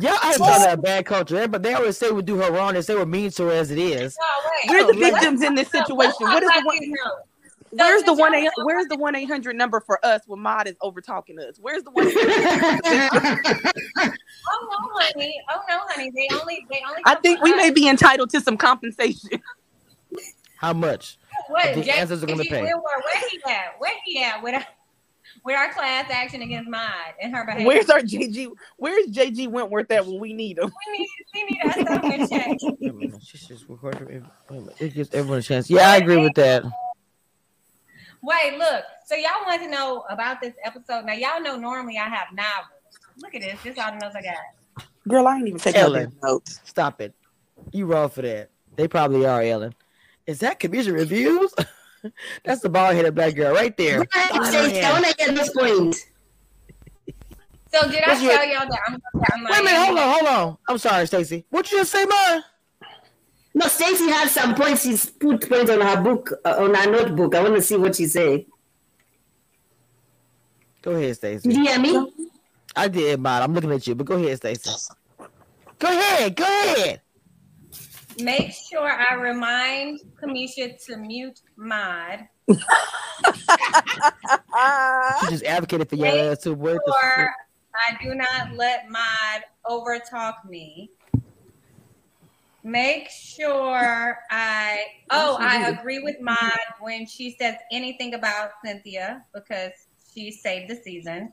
Yeah, 0.00 0.16
I 0.22 0.34
thought 0.36 0.60
that 0.60 0.80
bad 0.82 1.04
culture, 1.04 1.46
but 1.48 1.62
they 1.62 1.74
always 1.74 1.98
say 1.98 2.10
we 2.10 2.22
do 2.22 2.36
her 2.36 2.50
wrong. 2.50 2.72
They 2.74 2.80
say 2.82 2.94
we're 2.94 3.04
mean 3.06 3.30
to 3.32 3.44
her 3.46 3.52
as 3.52 3.70
it 3.70 3.78
is. 3.78 4.16
No, 4.18 4.24
wait. 4.50 4.70
We're 4.86 4.92
the 4.92 4.98
Let's- 4.98 5.14
victims 5.16 5.42
in 5.42 5.54
this 5.54 5.68
situation. 5.70 6.14
What 6.20 6.42
is 6.42 6.48
the 6.50 6.62
one? 6.64 6.78
Where's 7.72 8.02
the 8.02 8.06
since 8.08 8.20
one? 8.20 8.34
eight- 8.34 8.50
Where's 8.62 8.86
the 8.86 8.96
one 8.96 9.14
eight 9.16 9.26
hundred 9.28 9.56
number 9.56 9.80
for 9.80 9.98
us 10.06 10.22
when 10.26 10.40
Mod 10.40 10.68
is 10.68 10.76
over 10.80 11.00
talking 11.02 11.38
us? 11.40 11.56
Where's 11.60 11.82
the 11.82 11.90
one? 11.90 12.06
Oh 14.48 14.68
no, 14.70 14.76
honey. 15.00 15.34
Oh 15.50 15.60
no, 15.68 15.78
honey. 15.88 16.10
They 16.14 16.28
only 16.34 16.64
they 16.70 16.80
only 16.88 17.02
I 17.04 17.16
think 17.16 17.42
we 17.42 17.50
us. 17.52 17.56
may 17.56 17.70
be 17.70 17.88
entitled 17.88 18.30
to 18.30 18.40
some 18.40 18.56
compensation. 18.56 19.42
How 20.58 20.72
much? 20.72 21.18
What? 21.48 21.74
The 21.74 21.82
Jay- 21.82 21.90
answers 21.92 22.22
are 22.22 22.26
gonna 22.26 22.44
pay. 22.44 22.62
Where, 22.62 22.76
where, 22.76 22.98
where 23.00 23.28
he 23.30 23.40
at? 23.48 23.74
Where 23.78 23.92
he 24.04 24.22
at 24.22 24.42
with 24.42 24.54
our, 24.54 24.66
with 25.44 25.56
our 25.56 25.72
class 25.72 26.10
action 26.10 26.42
against 26.42 26.68
mine 26.68 26.90
and 27.20 27.34
her 27.34 27.44
behavior? 27.44 27.66
Where's 27.66 27.88
our 27.90 28.00
JG? 28.00 28.50
Where's 28.76 29.06
JG 29.08 29.48
Wentworth 29.48 29.90
at 29.90 30.04
when 30.06 30.18
we 30.20 30.32
need 30.32 30.58
him? 30.58 30.72
we 30.86 30.98
need 30.98 31.08
we 31.34 31.44
need 31.44 31.60
our 31.64 31.72
stuff 31.72 32.04
in 32.04 32.28
check. 32.28 32.56
Wait 32.80 32.90
a 32.90 32.92
minute, 32.92 33.22
she's 33.22 33.46
just 33.46 33.68
recording. 33.68 34.06
Wait 34.06 34.22
a 34.50 34.52
minute, 34.52 34.76
It 34.80 34.94
gives 34.94 35.12
everyone 35.14 35.38
a 35.38 35.42
chance. 35.42 35.68
Yeah, 35.70 35.90
I 35.90 35.96
agree 35.98 36.16
with 36.18 36.34
that. 36.34 36.64
Wait, 38.22 38.58
look. 38.58 38.84
So 39.04 39.14
y'all 39.14 39.44
want 39.46 39.62
to 39.62 39.68
know 39.68 40.04
about 40.10 40.40
this 40.40 40.54
episode? 40.64 41.04
Now 41.04 41.12
y'all 41.12 41.40
know 41.40 41.56
normally 41.56 41.96
I 41.98 42.08
have 42.08 42.28
novels. 42.32 42.70
Look 43.18 43.34
at 43.34 43.42
this. 43.42 43.58
This 43.62 43.78
all 43.78 43.92
the 43.92 43.98
notes 43.98 44.16
I 44.16 44.22
got. 44.22 44.86
Girl, 45.08 45.28
I 45.28 45.36
ain't 45.36 45.46
even 45.46 45.60
taking 45.60 45.80
Ellen. 45.80 46.12
notes. 46.22 46.60
Stop 46.64 47.00
it. 47.00 47.14
You 47.72 47.86
wrong 47.86 48.08
for 48.08 48.22
that. 48.22 48.50
They 48.74 48.88
probably 48.88 49.24
are, 49.26 49.40
Ellen. 49.42 49.74
Is 50.26 50.40
that 50.40 50.58
commission 50.58 50.94
reviews? 50.94 51.52
That's 52.44 52.60
the 52.60 52.68
bald 52.68 52.94
headed 52.94 53.14
black 53.14 53.34
girl 53.34 53.54
right 53.54 53.76
there. 53.76 54.00
Right, 54.00 54.08
Oh, 54.32 54.44
Stacy, 54.44 54.78
I 54.80 54.82
man. 54.82 54.92
want 55.02 55.06
to 55.06 55.16
get 55.16 55.34
this 55.34 55.50
point. 55.50 55.94
So 57.72 57.90
did 57.90 58.02
I 58.04 58.08
What's 58.08 58.22
your- 58.22 58.32
tell 58.32 58.46
y'all 58.46 58.66
that 58.68 58.80
I'm 58.86 58.98
gonna 59.12 59.26
I'm 59.32 59.44
Wait 59.44 59.60
a 59.60 59.62
minute, 59.64 59.86
hold 59.86 59.98
on, 59.98 60.10
hold 60.12 60.26
on. 60.28 60.58
I'm 60.68 60.78
sorry, 60.78 61.06
Stacy. 61.06 61.44
What 61.50 61.70
you 61.70 61.78
just 61.78 61.92
say, 61.92 62.04
man? 62.04 62.42
No, 63.54 63.66
Stacy 63.68 64.08
had 64.08 64.28
some 64.28 64.54
points. 64.54 64.82
She's 64.82 65.06
put 65.06 65.48
points 65.48 65.70
on 65.70 65.80
her 65.80 66.00
book, 66.02 66.32
uh, 66.44 66.56
on 66.58 66.74
her 66.74 66.90
notebook. 66.90 67.34
I 67.34 67.42
want 67.42 67.54
to 67.56 67.62
see 67.62 67.76
what 67.76 67.96
she 67.96 68.06
said. 68.06 68.44
Go 70.82 70.92
ahead, 70.92 71.08
Did 71.08 71.16
Stacy. 71.16 71.48
you 71.54 71.62
hear 71.64 71.78
me? 71.78 72.12
I 72.76 72.88
did, 72.88 73.20
man. 73.20 73.42
I'm 73.42 73.54
looking 73.54 73.72
at 73.72 73.86
you, 73.86 73.94
but 73.94 74.06
go 74.06 74.14
ahead, 74.16 74.36
Stacy. 74.36 74.70
Go 75.78 75.88
ahead, 75.88 76.36
go 76.36 76.44
ahead. 76.44 77.00
Make 78.18 78.52
sure 78.52 78.88
I 78.88 79.14
remind 79.14 80.00
Cameshia 80.22 80.82
to 80.86 80.96
mute 80.96 81.40
mod. 81.56 82.20
She 85.20 85.28
just 85.28 85.44
advocated 85.44 85.88
for 85.88 86.06
ass 86.06 86.38
to 86.38 86.54
work. 86.54 86.82
Or 86.86 87.30
I 87.74 87.96
do 88.02 88.14
not 88.14 88.56
let 88.56 88.88
mod 88.90 89.42
overtalk 89.66 90.34
me. 90.48 90.90
Make 92.64 93.08
sure 93.10 94.18
I 94.30 94.84
oh 95.10 95.38
I 95.40 95.68
agree 95.68 96.00
with 96.00 96.16
Mod 96.20 96.50
when 96.80 97.06
she 97.06 97.36
says 97.38 97.54
anything 97.70 98.14
about 98.14 98.50
Cynthia 98.64 99.24
because 99.32 99.70
she 100.12 100.32
saved 100.32 100.68
the 100.68 100.74
season. 100.74 101.32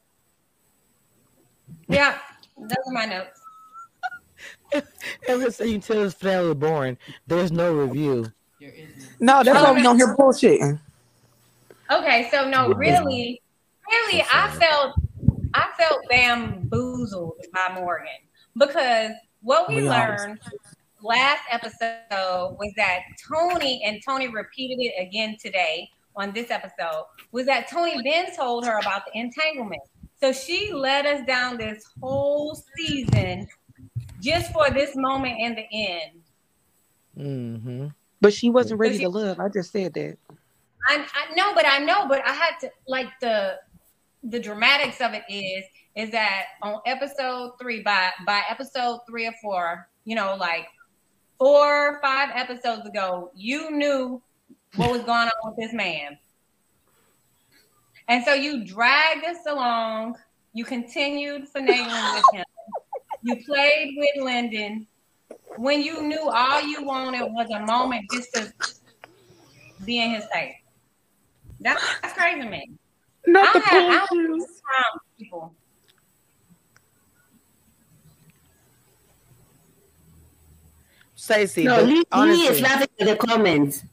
Yeah, 1.87 2.19
those 2.55 2.77
are 2.87 2.93
my 2.93 3.05
notes. 3.05 3.42
Ever 5.27 5.51
since 5.51 5.71
you 5.71 5.79
tell 5.79 6.03
us 6.03 6.13
finale 6.13 6.47
was 6.49 6.55
boring, 6.55 6.97
there's 7.27 7.51
no 7.51 7.73
review. 7.73 8.31
No, 9.19 9.43
that's 9.43 9.61
why 9.61 9.71
we 9.73 9.81
don't 9.81 9.97
hear 9.97 10.15
bullshitting. 10.15 10.79
Okay, 11.91 12.29
so 12.31 12.49
no, 12.49 12.69
really, 12.69 13.41
really, 13.89 14.23
I 14.31 14.49
felt 14.59 14.95
I 15.53 15.67
felt 15.77 15.99
bamboozled 16.09 17.35
by 17.53 17.75
Morgan 17.75 18.07
because 18.57 19.11
what 19.41 19.67
we 19.67 19.75
We 19.75 19.87
all- 19.87 19.97
learned 19.99 20.39
last 21.01 21.43
episode 21.51 22.55
was 22.57 22.71
that 22.77 22.99
Tony 23.27 23.83
and 23.85 24.01
Tony 24.03 24.29
repeated 24.29 24.81
it 24.81 24.93
again 24.99 25.35
today 25.39 25.89
on 26.15 26.31
this 26.31 26.49
episode 26.49 27.05
was 27.31 27.45
that 27.47 27.67
Tony 27.69 28.01
then 28.03 28.33
told 28.35 28.65
her 28.65 28.79
about 28.79 29.03
the 29.05 29.19
entanglement. 29.19 29.81
So 30.21 30.31
she 30.31 30.71
led 30.71 31.05
us 31.05 31.25
down 31.27 31.57
this 31.57 31.83
whole 32.01 32.57
season 32.77 33.47
just 34.23 34.51
for 34.53 34.69
this 34.71 34.95
moment 34.95 35.35
in 35.39 35.55
the 35.55 35.65
end. 35.71 36.21
Mm-hmm. 37.17 37.87
But 38.21 38.33
she 38.33 38.49
wasn't 38.49 38.79
ready 38.79 38.97
she- 38.97 39.03
to 39.03 39.09
love. 39.09 39.39
I 39.39 39.49
just 39.49 39.71
said 39.71 39.93
that. 39.93 40.17
I, 40.87 41.05
I 41.13 41.33
know, 41.35 41.53
but 41.53 41.65
I 41.65 41.79
know, 41.79 42.07
but 42.07 42.25
I 42.25 42.33
had 42.33 42.57
to 42.61 42.69
like 42.87 43.07
the 43.21 43.57
the 44.23 44.39
dramatics 44.39 45.01
of 45.01 45.13
it 45.13 45.23
is 45.29 45.63
is 45.95 46.11
that 46.11 46.45
on 46.61 46.79
episode 46.85 47.53
three 47.61 47.81
by 47.81 48.11
by 48.25 48.41
episode 48.49 48.99
three 49.07 49.27
or 49.27 49.33
four, 49.41 49.87
you 50.05 50.15
know, 50.15 50.35
like 50.37 50.67
four 51.37 51.89
or 51.89 52.01
five 52.01 52.29
episodes 52.33 52.87
ago, 52.87 53.31
you 53.35 53.71
knew 53.71 54.21
what 54.75 54.91
was 54.91 55.01
going 55.03 55.27
on 55.27 55.31
with 55.45 55.57
this 55.57 55.73
man. 55.73 56.17
And 58.09 58.25
so 58.25 58.33
you 58.33 58.65
dragged 58.65 59.23
us 59.25 59.37
along, 59.47 60.17
you 60.53 60.65
continued 60.65 61.47
finagling 61.53 62.15
with 62.15 62.23
him, 62.33 62.45
you 63.23 63.35
played 63.45 63.95
with 63.97 64.23
Lyndon 64.23 64.87
when 65.57 65.81
you 65.81 66.01
knew 66.03 66.29
all 66.29 66.61
you 66.61 66.83
wanted 66.83 67.23
was 67.31 67.49
a 67.49 67.59
moment 67.65 68.05
just 68.11 68.33
to 68.33 68.53
be 69.85 69.99
in 70.01 70.11
his 70.11 70.25
face. 70.33 70.55
That's, 71.59 71.81
that's 72.01 72.13
crazy 72.13 72.41
to 72.41 72.49
me. 72.49 72.71
Not 73.25 73.55
I 73.55 73.59
the 73.59 73.65
had- 73.65 73.79
pool 73.81 73.91
had 73.91 74.07
shoes. 74.37 74.61
people. 75.17 75.53
Stacy, 81.15 81.63
No, 81.63 81.77
but 81.77 81.85
Lee, 81.85 81.93
Lee 81.93 81.99
is 81.99 82.05
honestly, 82.11 82.61
laughing 82.61 82.87
at 82.99 83.07
the 83.07 83.15
comments. 83.15 83.83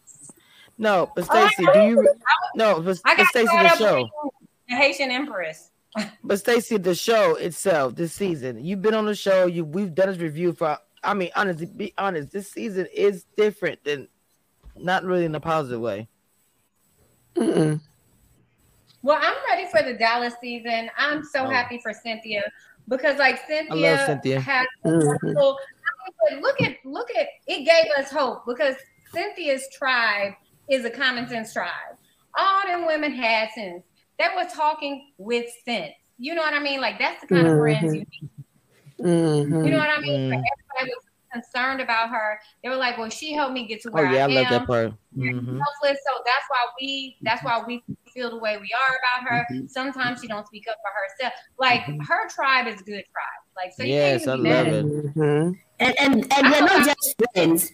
no, 0.79 1.11
but 1.15 1.27
oh, 1.31 1.49
Stacy, 1.49 1.71
do 1.73 1.81
you? 1.81 2.15
No, 2.57 2.81
but, 2.81 2.99
I 3.05 3.17
got 3.17 3.27
Stacy, 3.29 3.47
caught 3.47 3.79
the 3.79 3.85
show. 3.85 4.09
the 4.69 4.75
Haitian 4.75 5.11
Empress. 5.11 5.70
But 6.23 6.39
Stacey, 6.39 6.77
the 6.77 6.95
show 6.95 7.35
itself, 7.35 7.97
this 7.97 8.13
season, 8.13 8.65
you've 8.65 8.81
been 8.83 8.95
on 8.95 9.07
the 9.07 9.15
show. 9.15 9.47
You 9.47 9.65
we've 9.65 9.95
done 9.95 10.09
this 10.09 10.19
review 10.19 10.53
for. 10.53 10.79
I 11.03 11.15
mean, 11.15 11.31
honestly, 11.35 11.67
be 11.67 11.95
honest. 11.99 12.31
This 12.31 12.51
season 12.51 12.87
is 12.95 13.25
different 13.37 13.83
than, 13.85 14.07
not 14.77 15.03
really 15.03 15.25
in 15.25 15.35
a 15.35 15.41
positive 15.41 15.81
way. 15.81 16.09
Mm-mm. 17.35 17.81
Well, 19.03 19.19
I'm 19.21 19.35
ready 19.49 19.67
for 19.71 19.83
the 19.83 19.95
Dallas 19.95 20.35
season. 20.41 20.91
I'm 20.99 21.25
so 21.25 21.45
Oh. 21.45 21.49
happy 21.49 21.79
for 21.83 21.93
Cynthia 21.95 22.43
because, 22.87 23.19
like, 23.19 23.41
Cynthia, 23.47 24.05
Cynthia. 24.07 24.41
has. 24.41 24.67
Mhm. 24.85 25.35
Well, 25.35 25.59
I 25.59 26.31
mean, 26.31 26.41
but 26.41 26.43
look 26.43 26.61
at 26.61 26.77
look 26.85 27.09
at 27.17 27.29
it 27.47 27.65
gave 27.65 27.91
us 27.97 28.11
hope 28.11 28.45
because 28.47 28.77
Cynthia's 29.13 29.67
tribe 29.73 30.35
is 30.69 30.85
a 30.85 30.91
common 30.91 31.27
sense 31.29 31.53
tribe. 31.53 31.97
All 32.39 32.63
them 32.67 32.87
women 32.87 33.13
had 33.13 33.51
sense. 33.53 33.83
They 34.21 34.27
were 34.37 34.49
talking 34.55 35.13
with 35.17 35.47
sense. 35.65 35.95
You 36.19 36.35
know 36.35 36.43
what 36.43 36.53
I 36.53 36.59
mean? 36.59 36.83
Like 36.83 36.99
that's 36.99 37.23
the 37.23 37.27
kind 37.27 37.47
of 37.47 37.59
friends 37.59 37.95
you 37.95 38.01
need. 38.01 38.31
Mhm. 39.01 39.65
You 39.65 39.71
know 39.71 39.79
what 39.79 39.89
I 39.89 39.99
mean? 40.01 40.29
Like, 40.31 40.45
everybody 40.77 40.95
was 40.95 41.05
concerned 41.33 41.81
about 41.81 42.11
her. 42.11 42.39
They 42.63 42.69
were 42.69 42.77
like, 42.77 42.99
"Well, 42.99 43.09
she 43.09 43.33
helped 43.33 43.55
me 43.55 43.67
get 43.67 43.81
to 43.83 43.91
where 43.91 44.05
I 44.07 44.11
was. 44.11 44.15
Oh 44.15 44.19
yeah, 44.19 44.25
I 44.25 44.25
am." 44.25 44.31
I, 44.31 44.35
love 44.35 44.45
am." 44.45 44.53
that 44.59 44.67
part. 44.67 44.93
You're 45.17 45.33
Mhm. 45.33 45.59
selfless, 45.59 45.99
so 46.07 46.23
that's 46.27 46.47
why 46.49 46.67
we 46.79 47.17
that's 47.23 47.43
why 47.43 47.65
we 47.67 47.83
feel 48.13 48.29
the 48.29 48.39
way 48.39 48.59
we 48.59 48.69
are 48.75 48.95
about 49.01 49.31
her. 49.31 49.47
Mm-hmm. 49.55 49.67
Sometimes 49.69 50.21
she 50.21 50.29
don't 50.29 50.47
speak 50.47 50.67
up 50.69 50.77
for 50.85 50.93
herself. 51.01 51.33
Like 51.59 51.83
her 52.07 52.29
tribe 52.29 52.67
is 52.67 52.79
a 52.83 52.85
good 52.85 53.05
tribe. 53.15 53.41
Like 53.57 53.73
so, 53.73 53.85
you 53.85 53.95
Yes, 53.95 54.27
can't 54.27 54.29
I 54.29 54.35
even 54.35 54.45
be 54.45 54.51
love 54.51 54.67
mad. 54.67 54.75
it. 54.75 55.17
Mhm. 55.17 55.59
and 55.79 55.95
and 55.99 56.15
and 56.35 56.53
they're 56.53 56.61
not 56.67 56.85
just 56.85 57.23
friends. 57.33 57.73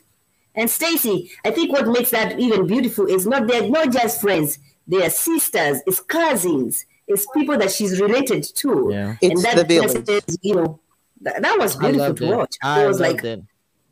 And 0.54 0.70
Stacy, 0.70 1.32
I 1.44 1.50
think 1.50 1.72
what 1.72 1.88
makes 1.88 2.10
that 2.12 2.38
even 2.38 2.66
beautiful 2.68 3.06
is 3.06 3.26
not 3.26 3.48
they're 3.48 3.68
not 3.68 3.90
just 3.90 4.20
friends. 4.20 4.58
They 4.86 5.04
are 5.04 5.10
sisters, 5.10 5.78
it's 5.86 6.00
cousins, 6.00 6.84
it's 7.08 7.26
people 7.34 7.56
that 7.58 7.70
she's 7.70 8.00
related 8.00 8.44
to. 8.56 8.88
Yeah, 8.92 9.16
It's 9.20 9.44
and 9.44 9.58
that 9.58 9.68
the 9.68 9.80
village. 9.80 10.08
is, 10.28 10.38
you 10.42 10.54
know, 10.56 10.80
that, 11.22 11.42
that 11.42 11.58
was 11.58 11.76
beautiful 11.76 12.06
loved 12.06 12.18
to 12.18 12.24
it. 12.32 12.36
watch. 12.36 12.56
I 12.62 12.84
it 12.84 12.86
was 12.88 13.00
like, 13.00 13.24
it. 13.24 13.42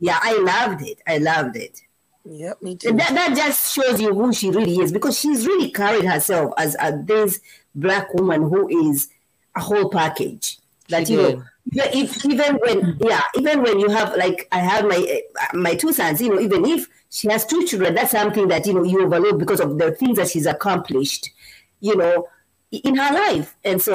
yeah, 0.00 0.18
I 0.22 0.36
loved 0.38 0.82
it. 0.82 1.00
I 1.06 1.18
loved 1.18 1.56
it. 1.56 1.80
Yep, 2.26 2.62
me 2.62 2.76
too. 2.76 2.88
And 2.88 3.00
that, 3.00 3.14
that 3.14 3.36
just 3.36 3.74
shows 3.74 4.00
you 4.00 4.14
who 4.14 4.32
she 4.32 4.50
really 4.50 4.76
is 4.78 4.92
because 4.92 5.18
she's 5.18 5.46
really 5.46 5.70
carried 5.70 6.04
herself 6.04 6.52
as 6.58 6.74
a, 6.80 6.96
this 7.04 7.40
black 7.74 8.12
woman 8.14 8.42
who 8.42 8.88
is 8.90 9.08
a 9.56 9.60
whole 9.60 9.90
package. 9.90 10.58
That 10.88 11.06
She 11.06 11.14
you 11.14 11.18
did. 11.18 11.38
know, 11.38 11.44
even 11.72 12.04
if 12.04 12.24
even 12.26 12.54
when 12.56 12.96
yeah, 13.00 13.22
even 13.36 13.62
when 13.62 13.78
you 13.80 13.88
have 13.90 14.14
like 14.16 14.48
I 14.52 14.58
have 14.58 14.84
my 14.86 15.22
uh, 15.40 15.56
my 15.56 15.74
two 15.74 15.92
sons, 15.94 16.20
you 16.20 16.28
know, 16.28 16.40
even 16.40 16.64
if 16.66 16.88
she 17.14 17.28
has 17.28 17.46
two 17.46 17.64
children, 17.64 17.94
that's 17.94 18.10
something 18.10 18.48
that 18.48 18.66
you 18.66 18.74
know 18.74 18.82
you 18.82 19.04
overlook 19.04 19.38
because 19.38 19.60
of 19.60 19.78
the 19.78 19.92
things 19.92 20.18
that 20.18 20.28
she's 20.28 20.46
accomplished, 20.46 21.30
you 21.78 21.94
know, 21.96 22.28
in 22.72 22.96
her 22.96 23.14
life. 23.14 23.56
And 23.62 23.80
so 23.80 23.94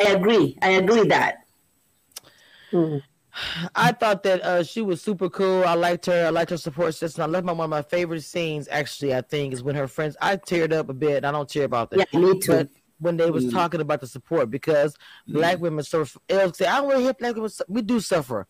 I 0.00 0.04
agree. 0.12 0.56
I 0.62 0.70
agree 0.70 1.06
that. 1.08 1.44
Mhm. 2.72 3.02
I 3.74 3.92
thought 3.92 4.22
that 4.24 4.40
uh, 4.42 4.62
she 4.64 4.80
was 4.80 5.02
super 5.02 5.28
cool. 5.28 5.64
I 5.64 5.74
liked 5.74 6.06
her. 6.06 6.26
I 6.26 6.30
liked 6.30 6.50
her 6.50 6.56
support 6.56 6.94
system. 6.94 7.22
I 7.22 7.26
love 7.26 7.44
my 7.44 7.52
one 7.52 7.64
of 7.64 7.70
my 7.70 7.82
favorite 7.82 8.22
scenes. 8.22 8.68
Actually, 8.70 9.14
I 9.14 9.20
think 9.20 9.52
is 9.52 9.62
when 9.62 9.76
her 9.76 9.86
friends. 9.86 10.16
I 10.20 10.36
teared 10.36 10.72
up 10.72 10.88
a 10.88 10.94
bit. 10.94 11.24
I 11.26 11.30
don't 11.30 11.48
cheer 11.48 11.64
about 11.64 11.90
that. 11.90 12.08
Yeah, 12.12 12.18
me 12.20 12.38
too. 12.40 12.52
But 12.52 12.68
when 12.98 13.16
they 13.18 13.30
was 13.30 13.44
Mm. 13.44 13.52
talking 13.52 13.80
about 13.82 14.00
the 14.00 14.06
support, 14.06 14.50
because 14.50 14.96
black 15.28 15.60
women 15.60 15.84
suffer. 15.84 16.18
I'll 16.30 16.52
say 16.54 16.66
I 16.66 16.78
don't 16.80 16.88
really 16.88 17.04
hear 17.04 17.14
black 17.14 17.34
women. 17.34 17.50
We 17.68 17.82
do 17.82 18.00
suffer 18.00 18.46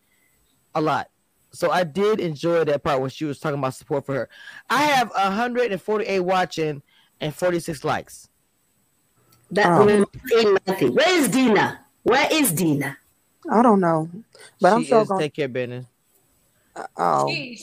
a 0.73 0.81
lot. 0.81 1.10
So 1.51 1.69
I 1.69 1.83
did 1.83 2.19
enjoy 2.19 2.63
that 2.63 2.83
part 2.83 3.01
when 3.01 3.09
she 3.09 3.25
was 3.25 3.39
talking 3.39 3.59
about 3.59 3.73
support 3.75 4.05
for 4.05 4.13
her. 4.15 4.29
I 4.69 4.83
have 4.83 5.09
148 5.11 6.19
watching 6.21 6.81
and 7.19 7.35
46 7.35 7.83
likes. 7.83 8.29
That 9.51 9.67
Oh. 9.67 9.83
nothing. 10.65 10.93
Where 10.95 11.09
is 11.19 11.27
Dina? 11.27 11.85
Where 12.03 12.27
is 12.31 12.53
Dina? 12.53 12.97
I 13.51 13.61
don't 13.61 13.79
know, 13.81 14.09
but 14.61 14.73
I'm 14.73 14.81
she 14.83 14.87
sure 14.89 15.03
gonna. 15.05 15.19
take 15.19 15.33
care 15.33 15.45
of 15.45 15.53
business. 15.53 15.85
Oh, 16.95 17.27
She, 17.29 17.59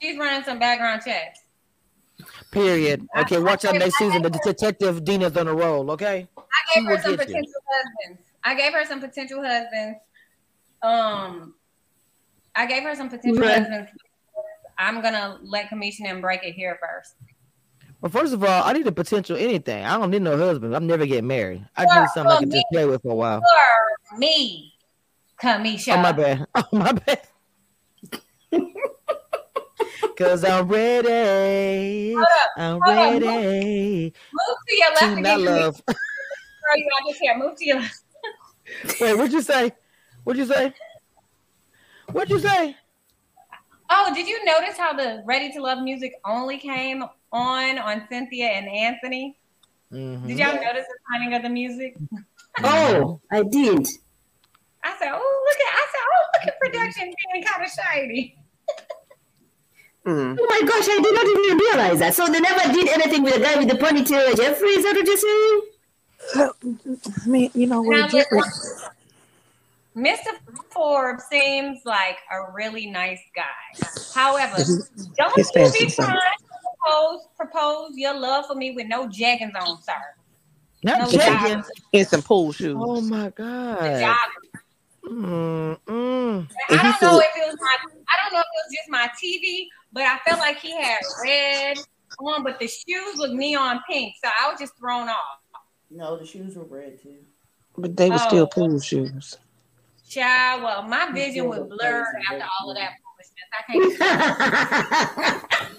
she's 0.00 0.18
running 0.18 0.42
some 0.42 0.58
background 0.58 1.02
checks. 1.04 1.40
Period. 2.50 3.06
Okay, 3.16 3.38
watch 3.38 3.64
out 3.64 3.74
next 3.76 3.96
season. 3.98 4.22
The 4.22 4.30
detective 4.30 5.04
Dina's 5.04 5.36
on 5.36 5.46
the 5.46 5.54
roll. 5.54 5.90
Okay. 5.92 6.26
I 6.36 6.42
gave 6.74 6.84
will 6.88 6.96
her 6.96 7.02
some 7.02 7.10
get 7.16 7.20
you. 7.20 7.26
potential 7.26 7.52
husbands. 7.70 8.28
I 8.42 8.54
gave 8.54 8.72
her 8.72 8.84
some 8.84 9.00
potential 9.00 9.44
husbands. 9.44 9.98
Um, 10.82 11.54
I 12.58 12.66
gave 12.66 12.82
her 12.82 12.94
some 12.96 13.08
potential 13.08 13.40
Right. 13.40 13.58
husbands. 13.58 13.90
I'm 14.76 15.00
gonna 15.00 15.38
let 15.44 15.68
Commission 15.68 16.06
and 16.06 16.20
break 16.20 16.42
it 16.42 16.52
here 16.54 16.76
first. 16.80 17.14
Well, 18.00 18.10
first 18.10 18.32
of 18.34 18.42
all, 18.44 18.64
I 18.64 18.72
need 18.72 18.86
a 18.86 18.92
potential 18.92 19.36
anything. 19.36 19.84
I 19.84 19.96
don't 19.96 20.10
need 20.10 20.22
no 20.22 20.36
husband. 20.36 20.74
I'm 20.74 20.86
never 20.86 21.06
getting 21.06 21.26
married. 21.28 21.66
I 21.76 21.84
Well, 21.86 22.00
need 22.02 22.08
something 22.10 22.32
I 22.32 22.34
for 22.36 22.40
can 22.42 22.50
just 22.50 22.66
play 22.72 22.84
with 22.84 23.02
for 23.02 23.12
a 23.12 23.14
while. 23.14 23.42
For 24.10 24.18
me, 24.18 24.74
Cameshia. 25.40 25.94
Oh 25.94 26.02
my 26.02 26.12
bad. 26.12 26.46
Oh 26.56 26.64
my 26.72 26.92
bad. 26.92 27.20
Cause 30.16 30.44
I'm 30.44 30.66
ready. 30.66 32.12
Hold 32.14 32.24
up, 32.24 32.50
I'm 32.56 32.80
hold 32.82 32.98
up, 32.98 33.12
move- 33.14 33.22
ready 33.22 34.12
Move 34.32 34.56
to 34.68 34.76
your 34.76 34.88
left 34.90 34.98
to 35.00 35.12
again, 35.12 35.22
not 35.22 35.40
love. 35.40 35.82
Girl, 35.86 35.96
you 36.76 36.88
out 37.00 37.06
this 37.08 37.18
here. 37.18 37.38
Move 37.38 37.56
to 37.56 37.64
your 37.64 37.76
left. 37.80 38.02
Wait, 39.00 39.14
what'd 39.16 39.32
you 39.32 39.42
say? 39.42 39.72
What'd 40.24 40.40
you 40.40 40.46
say? 40.52 40.74
What'd 42.12 42.30
you 42.30 42.38
say? 42.38 42.76
Oh, 43.90 44.12
did 44.14 44.26
you 44.26 44.44
notice 44.44 44.76
how 44.76 44.92
the 44.92 45.22
Ready 45.26 45.50
to 45.52 45.62
Love 45.62 45.82
music 45.82 46.12
only 46.24 46.58
came 46.58 47.02
on 47.32 47.78
on 47.78 48.06
Cynthia 48.10 48.46
and 48.48 48.68
Anthony? 48.68 49.36
Mhm. 49.92 50.26
Did 50.26 50.38
y'all 50.38 50.54
notice 50.54 50.84
the 50.86 50.98
timing 51.12 51.34
of 51.34 51.42
the 51.42 51.48
music? 51.48 51.96
Oh, 52.62 53.20
I 53.30 53.42
did. 53.42 53.86
I 54.84 54.96
said, 54.98 55.10
oh 55.12 55.44
look 55.48 55.60
at 55.66 55.74
I 55.74 55.86
said, 55.92 56.04
oh 56.12 56.24
look 56.34 56.46
at 56.48 56.60
production 56.60 57.14
being 57.32 57.44
kind 57.44 57.64
of 57.64 57.70
shady. 57.70 58.36
mm. 60.06 60.36
Oh 60.38 60.46
my 60.48 60.60
gosh, 60.68 60.88
I 60.88 61.00
did 61.02 61.14
not 61.14 61.26
even 61.26 61.58
realize 61.58 61.98
that. 62.00 62.14
So 62.14 62.26
they 62.26 62.40
never 62.40 62.72
did 62.72 62.88
anything 62.88 63.22
with 63.22 63.34
the 63.34 63.40
guy 63.40 63.56
with 63.58 63.68
the 63.68 63.74
ponytail, 63.74 64.36
Jeffrey. 64.36 64.68
Is 64.70 64.84
that 64.84 64.94
what 64.94 65.06
you're 65.06 65.16
saying? 65.16 65.60
I 67.24 67.28
mean, 67.28 67.50
you 67.54 67.66
know 67.66 67.82
Now, 67.82 68.02
what? 68.02 68.10
Jeffrey, 68.10 68.40
Mr. 69.98 70.28
Forbes 70.70 71.24
seems 71.30 71.80
like 71.84 72.18
a 72.30 72.52
really 72.52 72.86
nice 72.86 73.20
guy. 73.34 73.42
However, 74.14 74.56
don't 75.16 75.34
His 75.36 75.50
you 75.54 75.60
fancy 75.62 75.84
be 75.86 75.90
son. 75.90 76.06
trying 76.06 76.18
to 76.18 76.44
propose, 76.84 77.20
propose 77.36 77.90
your 77.96 78.14
love 78.18 78.46
for 78.46 78.54
me 78.54 78.70
with 78.72 78.86
no 78.86 79.08
jeggings 79.08 79.54
on, 79.60 79.82
sir. 79.82 79.92
Not 80.84 80.98
No 80.98 81.10
Jenkins. 81.10 81.66
joggers. 81.66 81.70
in 81.92 82.04
some 82.06 82.22
pool 82.22 82.52
shoes. 82.52 82.76
Oh 82.78 83.00
my 83.00 83.30
god. 83.30 83.78
joggers. 83.80 84.14
I 85.10 85.76
don't 85.90 87.02
know 87.02 87.20
if 87.20 87.36
it 87.36 87.46
was 87.48 87.56
my 87.60 87.76
I 88.10 88.16
don't 88.22 88.32
know 88.32 88.40
if 88.40 88.46
it 88.46 88.62
was 88.64 88.76
just 88.76 88.88
my 88.88 89.10
TV, 89.22 89.66
but 89.92 90.04
I 90.04 90.18
felt 90.26 90.38
like 90.38 90.58
he 90.58 90.76
had 90.80 90.98
red 91.24 91.78
on, 92.20 92.42
but 92.44 92.58
the 92.60 92.68
shoes 92.68 93.16
look 93.16 93.32
neon 93.32 93.80
pink, 93.90 94.14
so 94.22 94.30
I 94.40 94.50
was 94.50 94.58
just 94.60 94.76
thrown 94.78 95.08
off. 95.08 95.38
No, 95.90 96.16
the 96.16 96.26
shoes 96.26 96.54
were 96.56 96.64
red 96.64 97.02
too. 97.02 97.16
But 97.76 97.96
they 97.96 98.10
were 98.10 98.16
Oh. 98.16 98.28
still 98.28 98.46
pool 98.46 98.78
shoes. 98.80 99.36
Child, 100.08 100.62
well, 100.62 100.82
my 100.82 101.10
vision 101.12 101.46
was 101.48 101.60
blurred 101.60 102.06
after 102.30 102.44
all 102.60 102.70
of 102.70 102.76
that 102.76 102.92
foolishness. 103.02 103.48
I 103.58 105.32
can't. 105.32 105.42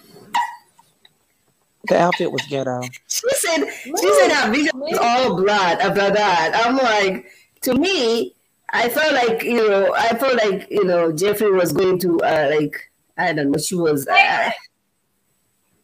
The 1.87 1.97
outfit 1.97 2.31
was 2.31 2.41
ghetto. 2.47 2.81
she 3.07 3.29
said, 3.31 3.65
she 3.83 4.13
said 4.13 4.31
her 4.31 4.51
vision 4.51 4.71
was 4.75 4.97
all 5.01 5.35
blood 5.35 5.79
after 5.79 6.11
that. 6.11 6.51
I'm 6.63 6.77
like, 6.77 7.25
to 7.61 7.73
me, 7.73 8.35
I 8.71 8.89
felt 8.89 9.13
like, 9.13 9.43
you 9.43 9.55
know, 9.55 9.95
I 9.95 10.15
felt 10.17 10.35
like, 10.35 10.67
you 10.69 10.83
know, 10.83 11.11
Jeffrey 11.11 11.51
was 11.51 11.71
going 11.71 11.97
to, 11.99 12.19
uh, 12.19 12.51
like, 12.55 12.91
I 13.17 13.33
don't 13.33 13.51
know, 13.51 13.57
she 13.57 13.75
was, 13.75 14.07
uh, 14.07 14.51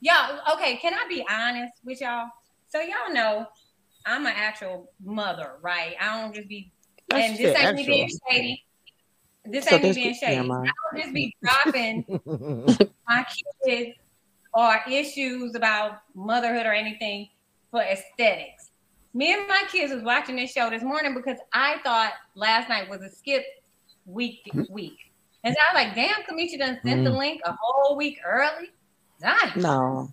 Y'all, 0.02 0.40
okay, 0.54 0.76
can 0.78 0.94
I 0.94 1.08
be 1.10 1.26
honest 1.28 1.74
with 1.84 2.00
y'all? 2.02 2.28
So 2.68 2.80
y'all 2.80 3.12
know 3.12 3.48
I'm 4.06 4.28
an 4.28 4.34
actual 4.36 4.92
mother, 5.04 5.54
right? 5.64 5.96
I 6.00 6.22
don't 6.22 6.36
just 6.36 6.48
be 6.48 6.72
That's 7.10 7.30
and 7.30 7.38
this 7.38 7.58
ain't 7.58 7.76
me 7.76 7.86
being 7.86 8.10
shady. 8.30 8.66
This 9.46 9.66
So 9.66 9.76
ain't 9.76 9.84
me 9.84 9.94
being 9.94 10.14
shady. 10.14 10.36
I 10.38 10.42
don't 10.42 11.02
just 11.02 11.14
be 11.14 11.36
dropping 11.42 12.06
my 13.08 13.26
kids 13.66 13.98
or 14.54 14.80
issues 14.90 15.56
about 15.56 16.00
motherhood 16.16 16.66
or 16.66 16.74
anything 16.74 17.30
for 17.72 17.82
aesthetics. 17.82 18.72
Me 19.14 19.34
and 19.34 19.48
my 19.48 19.64
kids 19.72 19.94
was 19.94 20.04
watching 20.04 20.36
this 20.36 20.52
show 20.52 20.70
this 20.70 20.84
morning 20.84 21.14
because 21.14 21.38
I 21.54 21.78
thought 21.84 22.14
last 22.36 22.70
night 22.70 22.90
was 22.90 23.02
a 23.02 23.10
skip 23.10 23.44
week 24.06 24.50
week. 24.70 24.98
And 25.44 25.56
so 25.56 25.62
I 25.62 25.74
was 25.74 25.86
like, 25.86 25.96
damn, 25.96 26.24
Cameshia 26.24 26.58
done 26.58 26.80
sent 26.84 27.04
the 27.04 27.12
link 27.12 27.42
a 27.46 27.56
whole 27.60 27.96
week 27.96 28.18
early. 28.26 28.72
Nice. 29.22 29.56
No. 29.56 30.10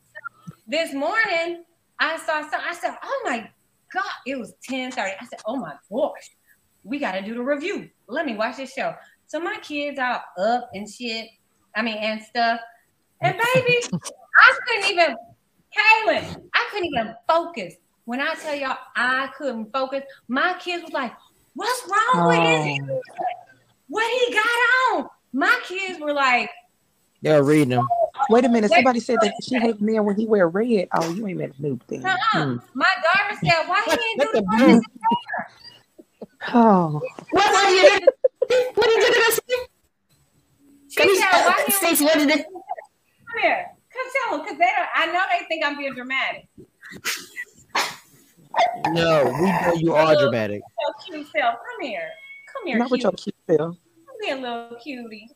This 0.66 0.92
morning 0.92 1.64
I 1.98 2.16
saw 2.18 2.48
some 2.48 2.60
I 2.68 2.74
said, 2.74 2.96
Oh 3.02 3.22
my 3.24 3.48
god, 3.92 4.04
it 4.26 4.38
was 4.38 4.54
10 4.64 4.92
30. 4.92 5.12
I 5.20 5.24
said, 5.26 5.40
Oh 5.46 5.56
my 5.56 5.72
gosh, 5.90 6.30
we 6.84 6.98
gotta 6.98 7.22
do 7.22 7.34
the 7.34 7.42
review. 7.42 7.88
Let 8.08 8.26
me 8.26 8.34
watch 8.34 8.56
this 8.56 8.72
show. 8.72 8.94
So 9.26 9.40
my 9.40 9.56
kids 9.62 9.98
are 9.98 10.22
up 10.38 10.70
and 10.74 10.88
shit. 10.88 11.28
I 11.74 11.82
mean, 11.82 11.96
and 11.96 12.20
stuff. 12.22 12.60
And 13.22 13.34
baby, 13.54 13.78
I 13.94 14.58
couldn't 14.66 14.90
even, 14.90 15.16
Kaylin, 15.76 16.42
I 16.54 16.68
couldn't 16.70 16.86
even 16.86 17.14
focus 17.28 17.74
When 18.04 18.20
I 18.20 18.34
tell 18.34 18.54
y'all 18.54 18.76
I 18.96 19.28
couldn't 19.38 19.72
focus, 19.72 20.02
my 20.28 20.54
kids 20.58 20.82
was 20.82 20.92
like, 20.92 21.12
"What's 21.54 21.82
wrong 21.88 22.28
with 22.28 22.64
his 22.64 22.80
Oh. 22.90 23.00
What 23.88 24.10
he 24.10 24.34
got 24.34 24.98
on?" 24.98 25.08
My 25.32 25.60
kids 25.64 26.00
were 26.00 26.12
like, 26.12 26.50
They're 27.22 27.42
reading 27.44 27.70
them. 27.70 27.88
Wait 28.28 28.44
a 28.44 28.48
minute. 28.48 28.70
Somebody 28.70 29.00
said 29.00 29.18
that 29.22 29.32
she 29.42 29.58
hates 29.58 29.80
men 29.80 30.04
when 30.04 30.16
he 30.16 30.26
wear 30.26 30.48
red. 30.48 30.88
Oh, 30.92 31.10
you 31.10 31.26
ain't 31.28 31.40
a 31.40 31.48
noob 31.62 31.80
thing. 31.84 32.04
"Uh-uh." 32.04 32.44
Hmm. 32.44 32.56
My 32.74 32.86
daughter 33.02 33.38
said, 33.40 33.68
"Why 33.68 33.82
he 33.86 33.92
ain't 33.92 34.32
the 34.32 34.40
the 34.40 34.42
blue- 34.42 34.80
Oh, 36.48 37.00
What 37.30 37.54
are 37.54 37.70
you 37.70 37.82
gonna 37.88 38.06
What 38.74 38.88
are 38.88 38.92
you 38.92 39.14
gonna 39.14 39.32
say? 39.32 39.40
Can 40.96 41.08
She 41.08 41.14
you 41.14 41.16
said, 41.16 41.70
Stacey, 41.70 42.04
what 42.04 42.14
did 42.18 42.30
it? 42.30 42.46
Come 42.46 43.42
here. 43.42 43.66
Come 43.92 44.06
tell 44.12 44.36
them 44.36 44.44
because 44.44 44.58
they 44.58 44.64
don't. 44.64 44.88
I 44.94 45.06
know 45.06 45.22
they 45.30 45.46
think 45.46 45.64
I'm 45.64 45.76
being 45.76 45.94
dramatic. 45.94 46.48
No, 48.88 49.24
we 49.40 49.52
know 49.52 49.72
you 49.74 49.94
are 49.94 50.16
dramatic. 50.16 50.62
So 50.62 51.14
cute 51.14 51.26
self. 51.34 51.54
Come 51.54 51.88
here. 51.88 52.08
Come 52.52 52.66
here, 52.66 52.78
not 52.78 52.90
with 52.90 53.00
cutie. 53.00 53.02
your 53.02 53.12
cute 53.12 53.58
self. 53.58 53.76
Come 53.76 54.16
here, 54.22 54.36
little 54.36 54.78
cutie. 54.82 55.28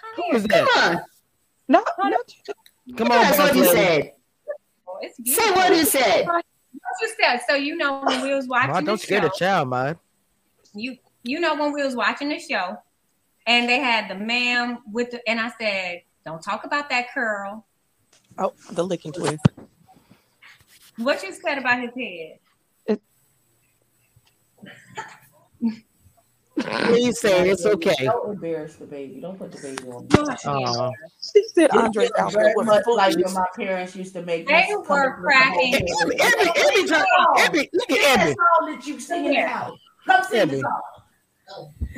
Come 0.00 0.10
Who 0.16 0.22
here. 0.24 0.36
is 0.36 0.42
that? 0.44 0.68
Come 0.68 0.94
on. 0.94 1.00
No, 1.68 1.84
not 1.98 2.20
you. 2.46 2.96
Come 2.96 3.12
on, 3.12 3.22
That's 3.22 3.38
what 3.38 3.54
you 3.56 3.64
said. 3.64 4.12
Oh, 4.88 4.98
It's 5.00 5.34
Say 5.34 5.50
what 5.52 5.74
you 5.74 5.84
said. 5.84 6.26
What 6.26 6.44
you 7.00 7.14
said. 7.20 7.40
So 7.48 7.54
you 7.54 7.76
know 7.76 8.02
when 8.04 8.22
we 8.22 8.34
was 8.34 8.46
watching 8.46 8.70
Ma, 8.72 8.80
don't 8.80 9.00
scare 9.00 9.22
show, 9.22 9.28
the 9.28 9.34
child, 9.34 9.68
man. 9.68 9.96
You 10.74 10.96
you 11.22 11.40
know 11.40 11.54
when 11.54 11.72
we 11.72 11.82
was 11.82 11.94
watching 11.94 12.28
the 12.28 12.38
show, 12.38 12.76
and 13.46 13.68
they 13.68 13.78
had 13.78 14.08
the 14.10 14.14
man 14.16 14.78
with 14.90 15.10
the, 15.10 15.20
and 15.28 15.38
I 15.40 15.52
said, 15.60 16.02
"Don't 16.24 16.42
talk 16.42 16.64
about 16.64 16.90
that 16.90 17.06
curl." 17.12 17.64
Oh, 18.38 18.52
the 18.72 18.82
licking 18.84 19.12
twist. 19.12 19.44
What 20.96 21.22
you 21.22 21.32
said 21.32 21.58
about 21.58 21.80
his 21.80 21.90
head? 21.96 22.38
Please 26.60 27.18
say 27.18 27.48
it's 27.48 27.64
okay. 27.64 27.94
Don't 28.04 28.34
embarrass 28.34 28.76
the 28.76 28.84
baby. 28.84 29.20
Don't 29.20 29.38
put 29.38 29.52
the 29.52 29.58
baby 29.58 29.88
on. 29.88 30.06
Aw. 30.46 30.90
She 31.32 31.42
said 31.54 31.64
It's 31.72 31.74
Andre's 31.74 32.10
outfit 32.18 32.52
was 32.56 32.66
much 32.66 32.84
like 32.88 33.16
when 33.16 33.32
my 33.34 33.46
parents 33.56 33.96
used 33.96 34.12
to 34.14 34.22
make. 34.22 34.46
They 34.46 34.66
were 34.68 34.84
come 34.84 34.98
up 34.98 35.06
with 35.06 35.16
the 35.16 35.22
cracking. 35.22 35.72
whole 35.88 36.10
Ebby, 36.10 36.18
Ebby, 36.18 36.46
Ebby, 36.52 36.88
try- 36.88 37.68
look 37.72 37.90
at 37.90 37.96
Sing 37.96 38.02
that 38.02 38.18
Ebby. 38.18 38.34
song 38.34 38.70
that 38.74 38.86
you 38.86 39.00
sing 39.00 39.24
in 39.24 39.32
the 39.32 39.40
house. 39.46 39.78
Come 40.06 40.24
sing 40.24 40.48
the 40.48 40.60
song. 40.60 40.80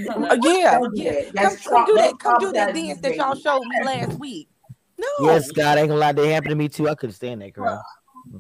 Uh, 0.09 0.36
yeah, 0.42 0.78
Don't 0.78 0.96
yeah. 0.96 1.12
that. 1.12 1.24
Come, 1.24 1.32
That's 1.34 1.66
come 1.66 1.86
do 1.86 1.94
that. 1.94 2.18
Come 2.18 2.38
do 2.40 2.52
that 2.52 2.74
dance 2.74 3.00
that 3.00 3.16
y'all 3.16 3.34
showed 3.34 3.62
me 3.62 3.84
last 3.84 4.18
week. 4.18 4.48
No. 4.98 5.07
Yes, 5.20 5.50
God, 5.50 5.78
I 5.78 5.82
ain't 5.82 5.88
gonna 5.88 6.00
lie, 6.00 6.12
they 6.12 6.32
happened 6.32 6.50
to 6.50 6.57
me 6.57 6.68
too. 6.68 6.88
I 6.88 6.94
couldn't 6.94 7.14
stand 7.14 7.42
that 7.42 7.52
girl. 7.52 7.82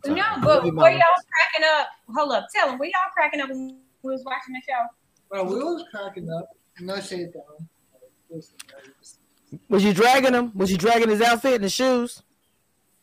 No, 0.06 0.24
but 0.42 0.62
Baby 0.62 0.76
were 0.76 0.90
y'all 0.90 1.00
cracking 1.30 1.68
up? 1.78 1.88
Hold 2.14 2.32
up, 2.32 2.46
tell 2.54 2.68
them. 2.68 2.78
Were 2.78 2.86
y'all 2.86 3.12
cracking 3.12 3.40
up 3.40 3.50
when 3.50 3.78
we 4.02 4.10
was 4.10 4.24
watching 4.24 4.54
the 4.54 4.62
show? 4.66 4.86
Well, 5.30 5.44
we 5.46 5.56
was 5.56 5.84
cracking 5.92 6.30
up. 6.30 6.48
No 6.80 7.00
shade 7.00 7.32
down. 7.32 7.68
Was 9.68 9.84
you 9.84 9.92
dragging 9.92 10.34
him? 10.34 10.52
Was 10.54 10.70
you 10.70 10.78
dragging 10.78 11.08
his 11.08 11.20
outfit 11.20 11.54
and 11.54 11.64
his 11.64 11.72
shoes? 11.72 12.22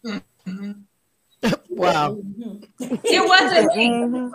Mhm. 0.05 0.83
wow. 1.69 2.17
It 2.79 3.27
wasn't 3.27 3.75
me. 3.75 4.31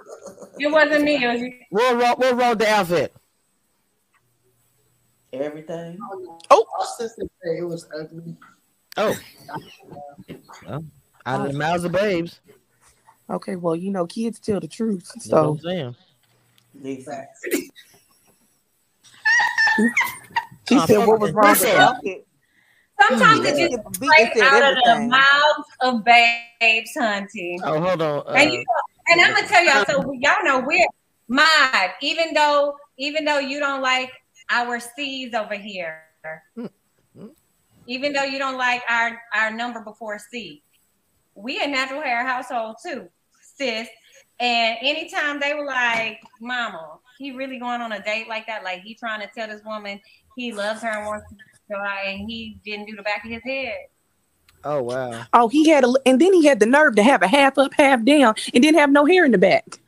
It 0.59 0.69
wasn't 0.71 1.05
me. 1.05 1.23
It 1.23 1.29
was 1.29 1.41
you. 1.41 1.53
What 1.71 1.97
wrong, 1.97 2.15
what 2.17 2.37
wrong 2.37 2.57
the 2.59 2.69
outfit? 2.69 3.15
Everything. 5.33 5.99
Oh. 6.51 6.67
Our 6.79 6.87
said 6.87 7.11
it 7.45 7.65
was 7.65 7.89
ugly. 7.99 8.37
Oh. 8.97 9.15
Well, 10.67 10.85
out 11.27 11.47
of 11.47 11.53
the 11.53 11.59
mouths 11.59 11.85
of 11.85 11.93
babes. 11.93 12.41
Okay, 13.29 13.57
well, 13.57 13.75
you 13.75 13.91
know, 13.91 14.07
kids 14.07 14.39
tell 14.39 14.61
the 14.61 14.69
truth. 14.69 15.11
That's 15.15 15.29
what 15.29 15.45
I'm 15.45 15.59
So 15.59 15.69
saying. 15.69 15.97
She 20.69 20.77
Uh, 20.77 20.87
said, 20.87 21.07
"What 21.07 21.21
was 21.21 21.33
wrong 21.33 21.51
with 21.51 21.61
the 21.61 21.79
outfit?" 21.79 22.27
Sometimes 23.01 23.41
It 23.47 23.59
it 23.59 23.71
just 23.73 24.01
beat 24.01 24.11
straight 24.11 24.33
said 24.37 24.63
out 24.63 24.77
of 24.77 24.85
the 24.85 25.07
mouths 25.07 25.69
of 25.81 26.05
babes, 26.05 26.93
hunty. 26.97 27.59
Oh, 27.63 27.81
hold 27.81 28.01
on. 28.01 28.27
Uh, 28.27 28.63
and 29.09 29.21
I'm 29.21 29.35
gonna 29.35 29.47
tell 29.47 29.65
y'all. 29.65 29.85
So 29.85 30.13
y'all 30.13 30.45
know 30.45 30.61
we're 30.61 30.87
mod. 31.29 31.91
Even 32.01 32.35
though, 32.35 32.77
even 32.99 33.25
though 33.25 33.39
you 33.39 33.59
don't 33.61 33.83
like 33.83 34.11
our 34.51 34.81
C's 34.81 35.35
over 35.35 35.55
here, 35.55 36.03
Hmm. 36.57 37.29
even 37.87 38.13
though 38.13 38.25
you 38.25 38.39
don't 38.39 38.57
like 38.57 38.83
our 38.89 39.21
our 39.33 39.51
number 39.51 39.81
before 39.81 40.19
C, 40.19 40.63
we 41.35 41.61
a 41.63 41.67
natural 41.67 42.01
hair 42.01 42.27
household 42.27 42.77
too, 42.85 43.09
sis. 43.41 43.89
And 44.39 44.77
anytime 44.83 45.41
they 45.41 45.55
were 45.55 45.65
like, 45.65 46.21
"Mama, 46.41 46.99
he 47.19 47.31
really 47.31 47.59
going 47.59 47.81
on 47.81 47.93
a 47.93 48.03
date 48.03 48.29
like 48.29 48.47
that? 48.49 48.65
Like 48.65 48.83
he 48.83 48.95
trying 48.95 49.21
to 49.21 49.29
tell 49.35 49.49
this 49.49 49.63
woman 49.65 50.01
he 50.37 50.53
loves 50.53 50.83
her 50.83 50.89
and 50.91 51.07
wants 51.07 51.31
to 51.31 51.37
go 51.71 51.81
out, 51.81 52.05
and 52.05 52.29
he 52.29 52.59
didn't 52.65 52.87
do 52.87 52.97
the 52.97 53.03
back 53.03 53.25
of 53.25 53.31
his 53.31 53.43
head." 53.45 53.87
Oh, 54.67 54.83
wow. 54.83 55.25
Oh, 55.33 55.49
he 55.49 55.69
had 55.69 55.85
a, 55.85 55.93
and 56.05 56.21
then 56.21 56.33
he 56.33 56.45
had 56.45 56.59
the 56.59 56.67
nerve 56.67 56.97
to 56.97 57.03
have 57.03 57.23
a 57.23 57.29
half 57.29 57.57
up, 57.57 57.73
half 57.75 58.05
down, 58.05 58.35
and 58.53 58.63
didn't 58.63 58.79
have 58.79 58.91
no 58.91 59.05
hair 59.05 59.25
in 59.25 59.31
the 59.31 59.39
back. 59.39 59.79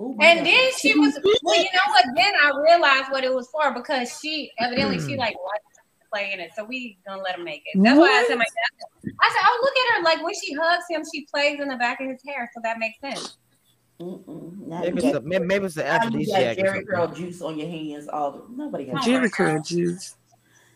Oh 0.00 0.16
And 0.20 0.40
God. 0.40 0.46
then 0.46 0.70
she 0.78 0.98
was 0.98 1.18
well, 1.42 1.56
you 1.56 1.64
know 1.64 1.90
what? 1.90 2.04
Then 2.16 2.32
I 2.42 2.52
realized 2.60 3.10
what 3.10 3.22
it 3.22 3.32
was 3.32 3.48
for 3.48 3.72
because 3.72 4.18
she 4.20 4.50
evidently 4.58 4.98
she 4.98 5.14
hmm. 5.14 5.20
like 5.20 5.36
likes 5.36 5.76
to 5.76 6.08
play 6.12 6.32
in 6.32 6.40
it. 6.40 6.50
So 6.56 6.64
we 6.64 6.98
gonna 7.06 7.22
let 7.22 7.38
him 7.38 7.44
make 7.44 7.62
it. 7.66 7.80
That's 7.82 7.98
why 7.98 8.08
I 8.08 8.24
said 8.26 8.36
my 8.36 8.44
dad. 8.44 9.14
I 9.20 9.30
said, 9.30 9.42
Oh, 9.44 9.60
look 9.62 9.74
at 9.76 9.96
her. 9.96 10.02
Like 10.02 10.24
when 10.24 10.34
she 10.34 10.54
hugs 10.54 10.84
him, 10.90 11.02
she 11.14 11.26
plays 11.32 11.60
in 11.60 11.68
the 11.68 11.76
back 11.76 12.00
of 12.00 12.08
his 12.08 12.20
hair. 12.26 12.50
So 12.54 12.60
that 12.64 12.78
makes 12.78 13.00
sense. 13.00 13.38
Maybe 13.98 14.98
it's, 14.98 15.02
got- 15.02 15.14
a, 15.14 15.20
maybe, 15.22 15.44
maybe 15.46 15.66
it's 15.66 15.76
an 15.76 15.84
now 15.84 15.92
you 15.94 16.26
got 16.26 16.42
aphrodisiac. 16.42 16.56
Jerry 16.56 16.68
something. 16.68 16.86
curl 16.86 17.08
juice 17.08 17.40
on 17.40 17.58
your 17.58 17.68
hands. 17.68 18.08
All 18.08 18.32
the, 18.32 18.42
nobody 18.50 18.84
got 18.86 19.02
Jheri 19.02 19.32
curl 19.32 19.62
juice. 19.62 20.16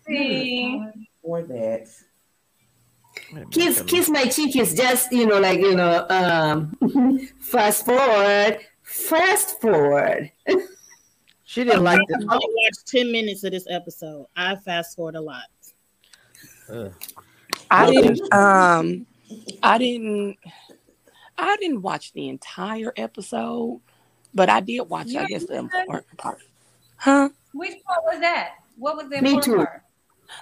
See, 0.07 0.82
or 1.22 1.42
that. 1.42 1.88
Wait 3.20 3.30
a 3.30 3.34
minute, 3.34 3.50
Kiss, 3.50 3.82
kiss 3.86 4.08
my 4.08 4.24
cheek 4.26 4.56
is 4.56 4.74
just 4.74 5.12
you 5.12 5.26
know 5.26 5.38
like 5.40 5.60
you 5.60 5.74
know 5.74 6.06
um 6.08 7.28
fast 7.40 7.84
forward, 7.86 8.58
fast 8.82 9.60
forward. 9.60 10.30
She 11.44 11.64
didn't 11.64 11.82
like 11.82 11.98
I 11.98 12.14
only 12.14 12.28
watched 12.28 12.86
10 12.86 13.10
minutes 13.10 13.42
of 13.44 13.50
this 13.52 13.66
episode. 13.68 14.26
I 14.36 14.54
fast 14.56 14.94
forward 14.96 15.16
a 15.16 15.20
lot. 15.20 15.42
Ugh. 16.72 16.92
I 17.70 17.90
didn't. 17.90 18.32
Um, 18.32 19.06
I 19.62 19.78
didn't. 19.78 20.36
I 21.36 21.56
didn't 21.56 21.82
watch 21.82 22.12
the 22.12 22.28
entire 22.28 22.92
episode, 22.96 23.80
but 24.34 24.48
I 24.48 24.60
did 24.60 24.82
watch. 24.82 25.14
I 25.16 25.24
guess 25.26 25.46
the 25.46 25.56
important 25.56 26.06
part. 26.18 26.38
Huh? 26.96 27.30
which 27.52 27.82
part 27.84 28.04
was 28.04 28.20
that? 28.20 28.50
What 28.76 28.96
was 28.96 29.08
the 29.08 29.20
Me 29.20 29.40
too. 29.40 29.56
part? 29.56 29.82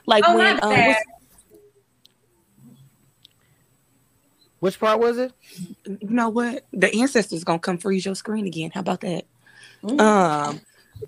Like 0.07 0.25
Oh, 0.27 0.37
when 0.37 0.57
not 0.57 0.63
um, 0.65 0.71
bad. 0.71 0.89
what's- 0.89 1.05
Which 4.61 4.81
part 4.81 4.99
was 4.99 5.19
it? 5.19 5.33
you 5.87 5.99
know 6.03 6.29
what? 6.29 6.65
The 6.73 6.93
ancestors 6.95 7.45
gonna 7.45 7.59
come 7.59 7.79
freeze 7.79 8.05
your 8.05 8.15
screen 8.15 8.47
again. 8.47 8.71
How 8.75 8.81
about 8.81 9.01
that? 9.03 9.25
Mm. 9.83 10.01
Um, 10.01 10.61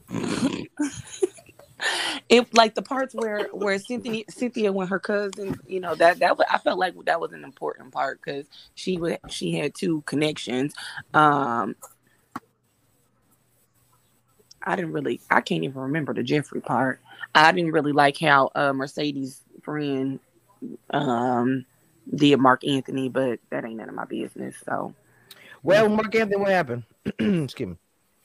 it 2.28 2.54
like 2.54 2.74
the 2.74 2.82
parts 2.82 3.14
where 3.14 3.48
where 3.52 3.78
Cynthia 3.78 4.24
Cynthia 4.28 4.72
when 4.72 4.86
her 4.88 5.00
cousin, 5.00 5.58
you 5.66 5.80
know 5.80 5.94
that 5.96 6.20
that 6.20 6.38
was, 6.38 6.46
I 6.50 6.58
felt 6.58 6.78
like 6.78 6.94
that 7.06 7.20
was 7.20 7.32
an 7.32 7.44
important 7.44 7.92
part 7.92 8.20
because 8.24 8.46
she 8.74 8.96
would 8.96 9.18
she 9.28 9.52
had 9.52 9.74
two 9.74 10.02
connections. 10.02 10.74
Um, 11.12 11.74
I 14.62 14.76
didn't 14.76 14.92
really 14.92 15.20
I 15.30 15.40
can't 15.40 15.64
even 15.64 15.80
remember 15.80 16.14
the 16.14 16.22
Jeffrey 16.22 16.60
part. 16.60 17.00
I 17.34 17.50
didn't 17.52 17.72
really 17.72 17.92
like 17.92 18.18
how 18.18 18.50
uh, 18.54 18.72
Mercedes 18.72 19.40
friend 19.62 20.20
um 20.90 21.64
did 22.14 22.38
Mark 22.38 22.64
Anthony, 22.64 23.08
but 23.08 23.40
that 23.50 23.64
ain't 23.64 23.76
none 23.76 23.88
of 23.88 23.94
my 23.94 24.04
business. 24.04 24.56
So 24.64 24.94
Well, 25.62 25.88
Mark 25.88 26.14
Anthony, 26.14 26.36
what 26.40 26.50
happened? 26.50 26.84
Excuse 27.18 27.70
me. 27.70 27.76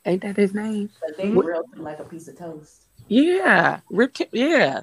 ain't 0.05 0.21
that 0.21 0.37
his 0.37 0.53
name? 0.53 0.89
But 1.01 1.17
they 1.17 1.31
grilled 1.31 1.65
him 1.73 1.83
like 1.83 1.99
a 1.99 2.03
piece 2.03 2.27
of 2.27 2.37
toast. 2.37 2.85
Yeah, 3.07 3.81
Rip. 3.89 4.17
Yeah, 4.31 4.81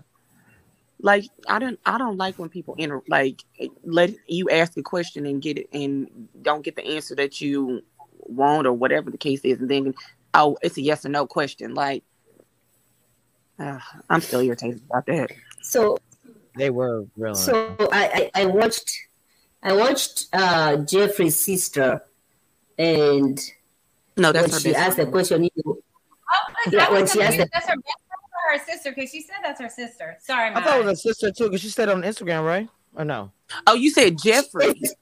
like 1.01 1.25
I 1.49 1.59
don't. 1.59 1.79
I 1.85 1.99
don't 1.99 2.17
like 2.17 2.39
when 2.39 2.49
people 2.49 2.75
inter 2.79 3.03
like 3.09 3.43
let 3.85 4.15
you 4.29 4.49
ask 4.51 4.77
a 4.77 4.83
question 4.83 5.27
and 5.27 5.43
get 5.43 5.59
it 5.59 5.69
and 5.73 6.29
don't 6.41 6.63
get 6.63 6.77
the 6.77 6.87
answer 6.87 7.15
that 7.17 7.41
you 7.41 7.83
want 8.21 8.67
or 8.67 8.73
whatever 8.73 9.11
the 9.11 9.19
case 9.19 9.41
is, 9.41 9.59
and 9.61 9.69
then 9.69 9.95
oh, 10.35 10.57
it's 10.63 10.77
a 10.77 10.83
yes 10.83 11.05
or 11.05 11.09
no 11.09 11.27
question. 11.27 11.75
Like, 11.75 12.05
uh, 13.59 13.81
I'm 14.09 14.21
still 14.21 14.41
irritated 14.41 14.83
about 14.89 15.07
that. 15.07 15.31
So 15.61 15.99
They 16.57 16.71
were 16.71 17.05
real. 17.17 17.35
so 17.35 17.75
I, 17.93 18.31
I 18.35 18.43
I 18.43 18.47
watched 18.47 18.91
I 19.63 19.73
watched 19.73 20.27
uh 20.33 20.77
Jeffrey's 20.79 21.39
sister, 21.39 22.03
and 22.79 23.39
No, 24.17 24.29
when 24.29 24.35
that's 24.35 24.55
her 24.55 24.61
she 24.61 24.75
asked 24.75 24.97
the 24.99 25.07
question, 25.07 25.45
you 25.45 25.51
Oh, 25.65 26.55
Yeah, 26.71 26.87
I 26.87 26.93
when 26.93 27.07
she 27.07 27.21
asked 27.23 27.37
confused. 27.37 27.51
That's 27.53 27.69
her 27.69 27.77
best 27.77 27.97
or 28.11 28.59
her 28.59 28.65
sister 28.65 28.93
because 28.95 29.11
she 29.11 29.23
said 29.23 29.37
that's 29.43 29.61
her 29.61 29.69
sister. 29.69 30.17
Sorry, 30.21 30.51
I 30.51 30.63
thought 30.63 30.81
it 30.81 30.85
was 30.85 30.99
a 30.99 31.03
sister 31.03 31.31
too, 31.31 31.45
because 31.45 31.61
she 31.61 31.69
said 31.69 31.89
it 31.89 31.95
on 31.95 32.03
Instagram, 32.03 32.45
right? 32.45 32.69
Or 32.95 33.05
no? 33.05 33.33
Oh, 33.67 33.75
you 33.75 33.91
said 33.91 34.19
Jeffrey. 34.19 34.81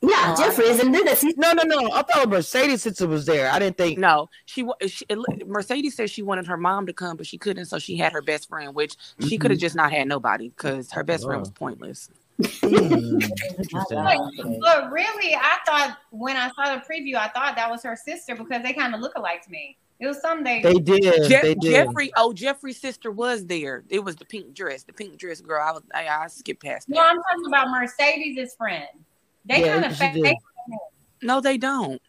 Yeah, 0.00 0.10
Oh, 0.10 0.32
I- 0.32 0.36
Jeffrey 0.36 0.66
isn't 0.66 0.92
there. 0.92 1.02
The 1.04 1.16
sister. 1.16 1.40
No, 1.40 1.52
no, 1.52 1.64
no. 1.64 1.90
I 1.92 2.02
thought 2.02 2.28
Mercedes 2.28 2.82
sister 2.82 3.06
was 3.08 3.26
there. 3.26 3.50
I 3.50 3.58
didn't 3.58 3.76
think. 3.78 3.98
No, 3.98 4.28
she, 4.46 4.62
wa- 4.62 4.76
she 4.86 5.04
Mercedes 5.46 5.96
said 5.96 6.08
she 6.08 6.22
wanted 6.22 6.46
her 6.46 6.56
mom 6.56 6.86
to 6.86 6.92
come, 6.92 7.16
but 7.16 7.26
she 7.26 7.36
couldn't, 7.36 7.66
so 7.66 7.78
she 7.78 7.96
had 7.96 8.12
her 8.12 8.22
best 8.22 8.48
friend, 8.48 8.74
which 8.74 8.94
she 9.26 9.38
could 9.38 9.50
have 9.50 9.58
just 9.58 9.74
not 9.74 9.90
had 9.90 10.06
nobody 10.06 10.50
because 10.50 10.92
her 10.92 11.02
best 11.02 11.24
friend 11.24 11.40
was 11.40 11.50
pointless. 11.50 12.10
Hmm, 12.40 13.18
interesting. 13.58 13.98
Like, 13.98 14.20
but 14.60 14.92
really, 14.92 15.34
I 15.34 15.58
thought 15.66 15.98
when 16.10 16.36
I 16.36 16.50
saw 16.50 16.76
the 16.76 16.80
preview, 16.82 17.16
I 17.16 17.26
thought 17.28 17.56
that 17.56 17.68
was 17.68 17.82
her 17.82 17.96
sister 17.96 18.36
because 18.36 18.62
they 18.62 18.72
kind 18.74 18.94
of 18.94 19.00
look 19.00 19.14
alike 19.16 19.42
to 19.46 19.50
me. 19.50 19.76
It 19.98 20.06
was 20.06 20.20
something 20.20 20.62
They 20.62 20.74
did. 20.74 21.02
Je- 21.28 21.40
they 21.42 21.54
did. 21.56 21.72
Jeffrey, 21.72 22.12
oh 22.16 22.32
Jeffrey's 22.32 22.80
sister 22.80 23.10
was 23.10 23.44
there. 23.46 23.82
It 23.88 24.04
was 24.04 24.14
the 24.14 24.24
pink 24.24 24.54
dress, 24.54 24.84
the 24.84 24.92
pink 24.92 25.18
dress 25.18 25.40
girl. 25.40 25.60
I 25.60 25.72
was, 25.72 25.82
I, 25.92 26.06
I 26.06 26.28
skipped 26.28 26.62
past 26.62 26.88
No, 26.88 26.94
that. 27.02 27.10
I'm 27.10 27.16
talking 27.16 27.46
about 27.48 27.68
Mercedes' 27.72 28.54
friend. 28.56 28.86
They 29.48 29.60
Yeah, 29.62 29.72
kind 29.72 29.84
of 29.86 29.92
she 29.96 29.98
fake. 29.98 30.22
did. 30.22 30.36
No, 31.22 31.40
they 31.40 31.56
don't. 31.58 32.00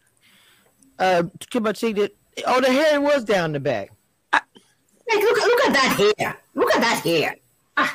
Uh, 0.98 1.24
Kimberly 1.50 1.92
did. 1.92 2.12
Oh, 2.46 2.60
the 2.60 2.70
hair 2.70 3.00
was 3.00 3.24
down 3.24 3.52
the 3.52 3.60
back. 3.60 3.90
Like, 4.32 5.22
look, 5.22 5.36
look 5.38 5.64
at 5.64 5.72
that 5.72 6.14
hair. 6.18 6.38
Look 6.54 6.74
at 6.74 6.80
that 6.80 7.00
hair. 7.02 7.34
I, 7.76 7.90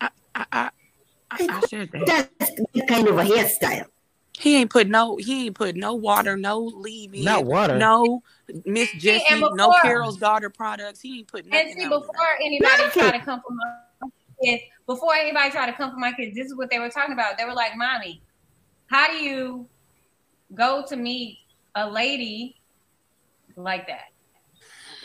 I, 0.00 0.10
I, 0.52 0.70
I 1.30 1.60
said 1.60 1.90
that. 1.92 2.06
That's 2.38 2.52
that 2.74 2.88
kind 2.88 3.06
of 3.08 3.18
a 3.18 3.24
hairstyle. 3.24 3.86
He 4.38 4.56
ain't 4.56 4.70
put 4.70 4.86
no, 4.86 5.16
he 5.16 5.46
ain't 5.46 5.56
put 5.56 5.74
no 5.76 5.94
water, 5.94 6.36
no 6.36 6.60
leave-in, 6.60 7.24
Not 7.24 7.44
water. 7.44 7.76
no 7.76 8.22
Miss 8.64 8.90
Jessie, 8.92 9.24
and 9.30 9.44
no 9.54 9.72
Carol's 9.82 10.16
daughter 10.16 10.48
products. 10.48 11.00
He 11.00 11.18
ain't 11.18 11.28
put 11.28 11.44
nothing. 11.44 11.66
And 11.70 11.76
see, 11.76 11.88
before 11.88 12.14
anybody 12.40 12.84
Nothing. 12.84 13.02
try 13.02 13.18
to 13.18 13.24
come 13.24 13.42
for 13.46 13.52
my 13.52 14.08
kids, 14.42 14.62
before 14.88 15.14
anybody 15.14 15.50
try 15.50 15.66
to 15.66 15.72
come 15.72 15.92
for 15.92 15.98
my 15.98 16.12
kids, 16.12 16.34
this 16.34 16.46
is 16.46 16.56
what 16.56 16.70
they 16.70 16.80
were 16.80 16.88
talking 16.88 17.12
about. 17.12 17.38
They 17.38 17.44
were 17.44 17.54
like, 17.54 17.76
"Mommy, 17.76 18.22
how 18.88 19.06
do 19.06 19.18
you 19.18 19.68
go 20.54 20.82
to 20.88 20.96
meet 20.96 21.38
a 21.76 21.88
lady 21.88 22.56
like 23.54 23.86
that?" 23.86 24.06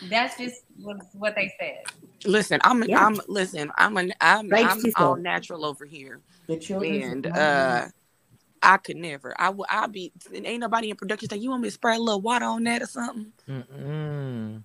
That's 0.10 0.38
just 0.38 0.64
what, 0.82 0.98
what 1.14 1.36
they 1.36 1.52
said. 1.60 1.84
Listen, 2.26 2.60
I'm, 2.64 2.84
Yeah. 2.84 3.06
I'm, 3.06 3.20
listen, 3.28 3.72
I'm, 3.78 3.98
an, 3.98 4.14
I'm, 4.22 4.50
Right, 4.50 4.66
I'm 4.66 4.80
Cecil. 4.80 5.06
all 5.06 5.16
natural 5.18 5.66
over 5.66 5.86
here. 5.86 6.22
The 6.48 6.58
children. 6.58 7.02
and 7.04 7.28
uh 7.28 7.88
I 8.66 8.78
could 8.78 8.96
never. 8.96 9.36
I 9.38 9.50
would. 9.50 9.68
I'll 9.70 9.90
be. 9.90 10.14
and 10.34 10.48
Ain't 10.48 10.62
nobody 10.62 10.90
in 10.90 10.96
production 10.96 11.30
say 11.30 11.36
you 11.36 11.50
want 11.50 11.64
me 11.64 11.68
to 11.68 11.74
spray 11.74 11.98
a 11.98 12.00
little 12.00 12.22
water 12.22 12.46
on 12.46 12.64
that 12.64 12.82
or 12.82 12.86
something. 12.86 13.34
Mm-mm. 13.50 14.64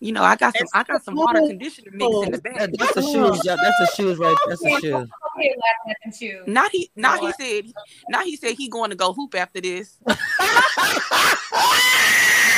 You 0.00 0.12
know, 0.12 0.22
I 0.22 0.34
got 0.36 0.56
some. 0.56 0.64
It's 0.64 0.74
I 0.74 0.82
got 0.82 1.04
some 1.04 1.14
water 1.14 1.42
conditioner 1.46 1.90
mix 1.92 2.08
in 2.24 2.32
the 2.32 2.38
That, 2.38 2.42
bag. 2.42 2.74
that's 2.78 2.94
the 2.94 3.02
shoes. 3.02 3.44
yeah, 3.44 3.56
That's 3.60 3.78
the 3.78 3.86
shoes 3.86 4.18
right. 4.18 4.36
That's 4.48 4.62
the 4.62 4.70
shoes. 4.70 5.08
Okay, 5.36 5.54
laughing 5.58 5.90
at 5.90 5.96
them 6.02 6.12
shoes. 6.12 6.42
Not 6.46 6.70
he. 6.72 6.90
Not 6.96 7.20
he 7.20 7.32
said. 7.32 7.66
Not 8.08 8.24
he 8.24 8.36
said 8.36 8.54
he 8.54 8.68
going 8.68 8.90
to 8.90 8.96
go 8.96 9.12
hoop 9.12 9.34
after 9.34 9.60
this. 9.60 9.98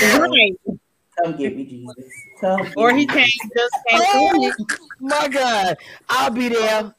Right. 0.02 0.54
Come 1.22 1.36
get 1.36 1.56
me, 1.56 1.64
Jesus. 1.64 2.12
Come 2.40 2.72
Or 2.76 2.92
he 2.92 3.06
came 3.06 3.24
just 3.56 3.76
came 3.88 4.00
Oh 4.02 4.54
my 5.00 5.28
God! 5.28 5.76
I'll 6.08 6.30
be 6.30 6.48
there. 6.48 6.92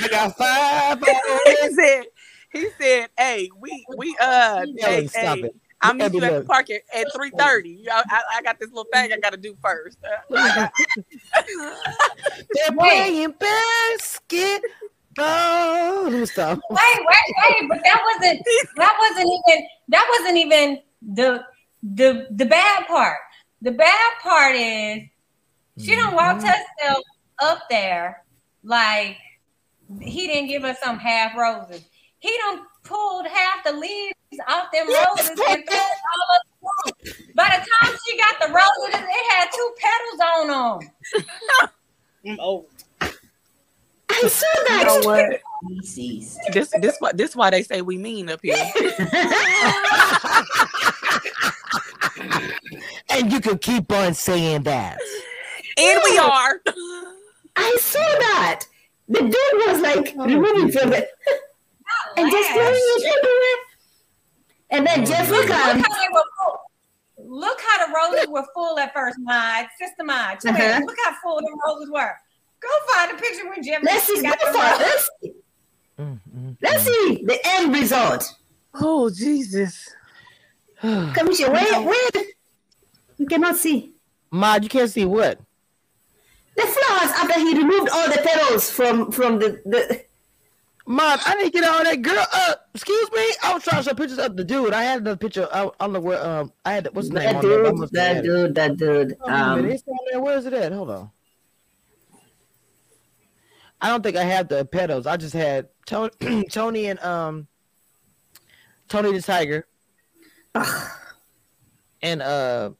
I 0.00 0.08
got 0.08 0.36
five. 0.36 1.02
he 1.46 1.74
said. 1.74 2.04
He 2.52 2.68
said, 2.80 3.08
"Hey, 3.18 3.50
we 3.60 3.84
we 3.96 4.16
uh, 4.20 4.64
Yeah, 4.72 4.86
hey, 4.86 5.06
stop 5.08 5.38
hey, 5.38 5.44
it. 5.44 5.56
I'll 5.82 5.94
meet 5.94 6.04
Abby, 6.04 6.18
you 6.18 6.24
at 6.24 6.38
the 6.40 6.44
park 6.44 6.70
at, 6.70 6.82
at 6.94 7.06
three 7.14 7.30
thirty. 7.30 7.86
I, 7.90 8.02
I, 8.08 8.22
I 8.38 8.42
got 8.42 8.58
this 8.58 8.70
little 8.70 8.86
thing 8.92 9.12
I 9.12 9.18
got 9.18 9.32
to 9.32 9.36
do 9.36 9.56
first. 9.62 9.98
They're 10.30 10.70
playing 12.78 13.34
basketball. 13.38 14.60
Let 16.04 16.12
me 16.12 16.26
stop. 16.26 16.60
Wait, 16.70 16.78
wait, 16.80 17.34
wait! 17.38 17.68
But 17.68 17.80
that 17.84 18.00
wasn't. 18.04 18.42
That 18.76 18.96
wasn't 19.00 19.28
even. 19.46 19.66
That 19.88 20.06
wasn't 20.18 20.38
even 20.38 20.80
the 21.02 21.44
the 21.82 22.26
the 22.30 22.46
bad 22.46 22.86
part. 22.86 23.18
The 23.62 23.72
bad 23.72 24.12
part 24.22 24.56
is 24.56 25.02
she 25.78 25.94
don't 25.94 26.14
walk 26.14 26.38
mm-hmm. 26.38 26.46
herself 26.46 27.04
up 27.40 27.60
there 27.68 28.24
like 28.62 29.18
he 30.00 30.26
didn't 30.26 30.48
give 30.48 30.64
us 30.64 30.78
some 30.82 30.98
half 30.98 31.36
roses. 31.36 31.84
He 32.18 32.36
done 32.38 32.62
pulled 32.86 33.26
half 33.26 33.62
the 33.64 33.72
leaves 33.72 34.14
off 34.48 34.70
them 34.72 34.86
roses 34.88 35.28
and 35.28 35.36
threw 35.38 35.46
it 35.46 35.68
all 36.14 36.34
up 36.34 36.42
the 36.46 36.52
room. 36.62 36.92
By 37.34 37.44
the 37.44 37.66
time 37.70 37.92
she 38.06 38.16
got 38.18 38.34
the 38.40 38.48
roses, 38.52 38.94
it 38.94 39.32
had 39.32 39.48
two 39.54 39.70
petals 39.78 40.20
on 40.20 40.46
them. 40.80 40.90
Oh. 42.40 42.66
I'm 43.00 43.10
over. 43.10 43.12
I 44.10 44.20
saw 44.26 44.46
that. 44.66 44.78
you 44.80 44.86
know 44.86 45.00
what? 45.06 45.40
This 46.52 46.70
this 46.80 46.96
why 46.98 47.12
this 47.12 47.36
why 47.36 47.50
they 47.50 47.62
say 47.62 47.82
we 47.82 47.98
mean 47.98 48.28
up 48.28 48.40
here. 48.42 48.56
And 53.10 53.32
you 53.32 53.40
can 53.40 53.58
keep 53.58 53.90
on 53.92 54.14
saying 54.14 54.62
that. 54.64 54.98
And 55.78 56.00
we 56.04 56.18
are. 56.18 56.60
I 57.56 57.76
saw 57.80 57.98
that. 58.00 58.64
The 59.08 59.20
dude 59.20 59.34
was 59.66 59.80
like 59.80 60.12
removing 60.16 60.72
from 60.72 60.92
it 60.92 61.08
and 62.16 62.30
just 62.30 62.50
throwing 62.50 62.72
it 62.74 63.16
everywhere. 63.18 63.62
And 64.70 64.86
then 64.86 65.06
Jeffrey 65.06 65.36
Look 65.36 65.50
how 65.50 65.72
comes. 65.72 65.82
they 65.82 66.12
were 66.12 66.22
full. 66.44 66.60
Look 67.18 67.60
how 67.60 67.86
the 67.86 67.92
roses 67.92 68.28
were 68.28 68.44
full 68.54 68.78
at 68.78 68.92
first, 68.92 69.18
my 69.20 69.66
sister, 69.78 70.04
my 70.04 70.36
twin. 70.40 70.54
Uh-huh. 70.54 70.80
Look 70.86 70.96
how 71.04 71.14
full 71.22 71.36
the 71.38 71.56
roses 71.66 71.90
were. 71.90 72.12
Go 72.60 72.68
find 72.92 73.16
a 73.16 73.20
picture 73.20 73.48
when 73.48 73.62
Jeffrey 73.62 73.84
Let's 73.84 74.04
see. 74.04 74.16
Go 74.16 74.22
got 74.22 74.40
for 74.40 74.52
the 74.52 74.58
it. 74.58 74.78
Let's 74.78 75.10
see. 75.22 75.32
Mm, 75.98 76.20
mm, 76.36 76.56
Let's 76.62 76.82
see 76.84 77.24
the 77.24 77.38
end 77.44 77.74
result. 77.74 78.34
Oh 78.74 79.10
Jesus. 79.10 79.88
Commissioner, 80.80 81.52
where, 81.52 81.82
where? 81.82 82.24
You 83.16 83.26
cannot 83.26 83.56
see 83.56 83.92
Mod, 84.30 84.62
you 84.62 84.68
can't 84.68 84.90
see 84.90 85.04
what? 85.04 85.38
the 86.56 86.62
flowers 86.62 87.10
after 87.12 87.38
he 87.38 87.54
removed 87.56 87.90
all 87.90 88.08
the 88.08 88.20
petals 88.24 88.70
from 88.70 89.12
from 89.12 89.38
the 89.38 89.60
the. 89.64 90.05
Mod, 90.88 91.18
I 91.26 91.34
didn't 91.34 91.52
get 91.52 91.64
all 91.64 91.82
that 91.82 92.00
girl. 92.00 92.24
Uh, 92.32 92.54
excuse 92.72 93.10
me. 93.10 93.26
I 93.42 93.54
was 93.54 93.64
trying 93.64 93.82
to 93.82 93.88
show 93.88 93.94
pictures 93.94 94.18
of 94.18 94.36
the 94.36 94.44
dude. 94.44 94.72
I 94.72 94.84
had 94.84 95.04
the 95.04 95.16
picture. 95.16 95.48
I, 95.52 95.64
I 95.64 95.70
don't 95.80 95.94
know 95.94 96.00
where. 96.00 96.24
Um, 96.24 96.52
I 96.64 96.72
had 96.74 96.84
the, 96.84 96.92
what's 96.92 97.08
name 97.08 97.24
That 97.24 97.42
there? 97.42 97.72
Dude, 97.72 97.90
that 97.92 98.22
dude, 98.22 98.54
that 98.54 98.76
dude. 98.76 99.16
Oh, 99.20 99.26
wait 99.26 99.34
a 99.34 99.56
minute, 99.56 99.64
Um, 99.64 99.70
it's 99.70 99.82
on 99.88 99.96
there. 100.12 100.20
Where 100.20 100.38
is 100.38 100.46
it 100.46 100.52
at? 100.52 100.70
Hold 100.72 100.90
on. 100.90 101.10
I 103.80 103.88
don't 103.88 104.02
think 104.02 104.16
I 104.16 104.22
have 104.22 104.48
the 104.48 104.64
pedals. 104.64 105.06
I 105.06 105.16
just 105.16 105.34
had 105.34 105.68
Tony, 105.86 106.10
Tony 106.50 106.86
and 106.86 107.00
um, 107.00 107.46
Tony 108.88 109.12
the 109.12 109.22
Tiger, 109.22 109.66
and 112.00 112.22
uh, 112.22 112.70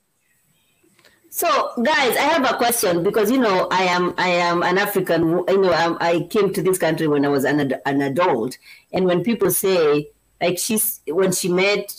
So, 1.37 1.71
guys, 1.83 2.17
I 2.17 2.23
have 2.33 2.51
a 2.51 2.57
question 2.57 3.03
because 3.03 3.31
you 3.31 3.37
know 3.37 3.69
I 3.71 3.83
am 3.83 4.15
I 4.17 4.29
am 4.29 4.63
an 4.63 4.79
African. 4.79 5.45
You 5.47 5.61
know, 5.61 5.71
I'm, 5.71 5.99
I 6.01 6.21
came 6.31 6.51
to 6.55 6.63
this 6.63 6.79
country 6.79 7.09
when 7.09 7.27
I 7.27 7.29
was 7.29 7.45
an, 7.45 7.61
ad- 7.61 7.83
an 7.85 8.01
adult, 8.01 8.57
and 8.95 9.05
when 9.05 9.23
people 9.23 9.51
say 9.51 10.09
like 10.41 10.57
she's 10.59 11.01
when 11.07 11.33
she 11.33 11.51
met 11.51 11.95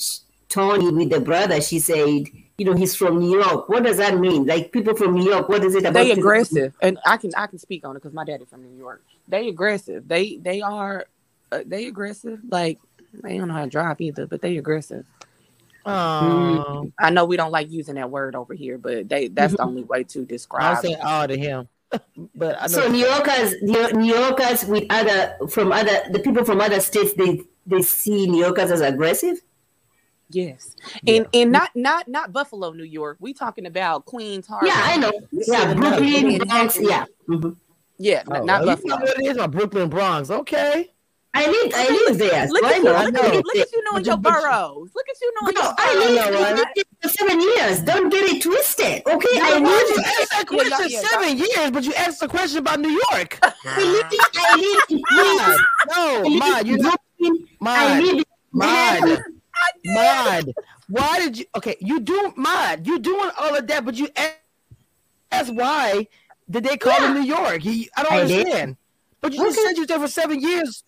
Tony 0.50 0.90
with 0.90 1.12
the 1.12 1.20
brother, 1.20 1.62
she 1.62 1.78
said, 1.78 2.26
you 2.58 2.66
know, 2.66 2.74
he's 2.74 2.96
from 2.96 3.20
New 3.20 3.40
York. 3.40 3.70
What 3.70 3.84
does 3.84 3.98
that 3.98 4.18
mean? 4.18 4.48
Like 4.48 4.72
people 4.72 4.96
from 4.96 5.14
New 5.14 5.30
York, 5.30 5.48
what 5.50 5.64
is 5.64 5.76
it 5.76 5.86
about? 5.86 5.94
They 5.94 6.06
people- 6.06 6.24
aggressive, 6.24 6.76
and 6.82 6.98
I 7.06 7.18
can 7.18 7.30
I 7.38 7.46
can 7.46 7.60
speak 7.60 7.86
on 7.86 7.96
it 7.96 8.00
because 8.00 8.14
my 8.14 8.26
daddy 8.26 8.46
from 8.46 8.64
New 8.64 8.76
York. 8.76 9.04
They 9.28 9.50
aggressive. 9.50 10.08
They 10.08 10.38
they 10.38 10.64
are 10.64 11.06
uh, 11.52 11.60
they 11.64 11.86
aggressive. 11.86 12.40
Like 12.50 12.80
they 13.14 13.38
don't 13.38 13.50
know 13.50 13.54
how 13.54 13.66
to 13.66 13.70
drive 13.70 14.02
either, 14.02 14.26
but 14.26 14.42
they 14.42 14.58
aggressive. 14.58 15.06
Oh, 15.88 16.92
I 17.00 17.10
know 17.10 17.26
we 17.26 17.38
don't 17.38 17.52
like 17.52 17.72
using 17.72 17.96
that 17.96 18.10
word 18.12 18.36
over 18.36 18.54
here, 18.54 18.78
but 18.78 19.08
they 19.10 19.28
that's 19.30 19.54
the 19.56 19.64
only 19.64 19.84
way 19.84 20.04
to 20.06 20.22
I 20.22 20.26
describe. 20.26 20.72
was 20.72 20.82
saying 20.82 20.96
it. 20.96 21.02
all 21.04 21.28
to 21.28 21.38
him, 21.38 21.68
but 22.36 22.58
I 22.58 22.62
know. 22.64 22.68
So 22.68 22.88
New 22.90 23.00
Yorkers, 23.06 23.56
New 23.62 23.92
New 23.94 24.14
Yorkers 24.16 24.66
with 24.66 24.86
other 24.90 25.38
from 25.50 25.72
other 25.72 26.02
the 26.12 26.20
people 26.20 26.44
from 26.46 26.62
other 26.62 26.80
states, 26.80 27.14
they 27.14 27.42
they 27.66 27.82
see 27.82 28.28
New 28.28 28.40
Yorkers 28.44 28.72
as 28.72 28.82
aggressive. 28.82 29.42
Yes, 30.30 30.76
and 31.08 31.26
and 31.34 31.52
not 31.54 31.72
not 31.74 32.08
not 32.10 32.34
Buffalo, 32.34 32.72
New 32.74 32.84
York. 32.84 33.18
We 33.22 33.34
talking 33.34 33.66
about 33.66 34.04
Queens, 34.06 34.46
Harlem. 34.46 34.68
Yeah, 34.68 34.76
I 34.84 34.98
know. 34.98 35.12
Yeah, 35.32 35.74
Brooklyn, 35.74 36.38
Bronx. 36.40 36.78
Yeah. 36.82 37.06
Mhm. 37.30 37.56
Yeah, 37.98 38.24
Oh, 38.28 38.34
not, 38.34 38.46
not 38.46 38.62
well, 38.62 38.70
you 38.70 38.76
Buffalo. 38.76 38.96
know 38.98 39.06
what 39.06 39.20
it 39.20 39.26
is? 39.26 39.38
My 39.38 39.48
Brooklyn 39.48 39.90
Bronx. 39.90 40.30
Okay. 40.30 40.92
I 41.38 41.46
live 41.48 41.72
I 41.76 41.88
live 42.08 42.18
there. 42.18 42.48
Look 42.48 42.64
so 42.64 42.70
at 42.70 42.78
you, 42.78 42.84
know. 42.84 42.92
Look, 43.04 43.16
at 43.16 43.34
you, 43.34 43.42
look 43.46 43.56
at 43.58 43.72
you 43.72 43.84
knowing 43.92 44.06
your 44.06 44.16
you- 44.16 44.22
boroughs. 44.22 44.90
Look 44.96 45.06
at 45.10 45.22
you 45.22 45.34
knowing 45.42 45.54
No, 45.56 45.62
your 45.62 45.76
I 45.78 45.94
lived, 45.96 46.16
know, 46.34 46.40
I 46.40 46.54
lived 46.54 46.70
there 46.76 46.84
for 47.02 47.10
seven 47.10 47.42
years. 47.42 47.82
Don't 47.82 48.10
get 48.10 48.24
it 48.32 48.42
twisted. 48.42 49.04
Okay, 49.06 49.28
Yeah, 49.34 49.44
I 49.44 49.60
but 49.60 49.62
you 49.62 49.66
lived. 49.66 50.00
asked 50.00 50.30
that 50.32 50.46
yeah, 50.52 50.58
question 50.58 50.88
yeah, 50.90 51.02
seven 51.02 51.38
years, 51.38 51.72
but 51.72 51.84
you 51.84 51.94
asked 51.94 52.20
the 52.20 52.28
question 52.28 52.58
about 52.60 52.80
New 52.80 53.00
York. 53.12 53.40
I 53.44 53.84
lived. 53.84 54.16
I 54.36 54.56
lived 54.58 54.92
in 54.92 55.02
Queens. 55.04 55.60
no, 55.96 56.30
Mod, 56.40 56.68
you 56.68 56.78
don't. 56.78 57.02
Mod. 57.60 58.02
lived 58.04 58.26
Mod. 58.52 59.20
Mod. 59.86 60.54
Why 60.90 61.20
did 61.20 61.38
you? 61.40 61.46
Okay, 61.56 61.76
you 61.82 62.00
do 62.00 62.34
Mod. 62.36 62.88
You 62.88 63.00
doing 63.00 63.30
all 63.40 63.56
of 63.56 63.68
that, 63.68 63.86
but 63.86 63.96
you 63.96 64.10
ask- 64.16 64.36
asked 65.32 65.54
why 65.54 66.08
did 66.50 66.64
they 66.64 66.78
call 66.78 66.94
Yeah. 66.94 67.08
him 67.10 67.14
New 67.16 67.28
York? 67.28 67.62
He, 67.62 67.90
I 67.96 68.04
don't 68.04 68.12
I 68.14 68.26
did. 68.26 68.40
understand. 68.40 68.78
But 69.20 69.34
you 69.34 69.40
just 69.44 69.58
Okay. 69.58 69.68
said 69.68 69.78
you 69.78 69.86
there 69.86 70.00
for 70.00 70.08
seven 70.08 70.40
years, 70.40 70.84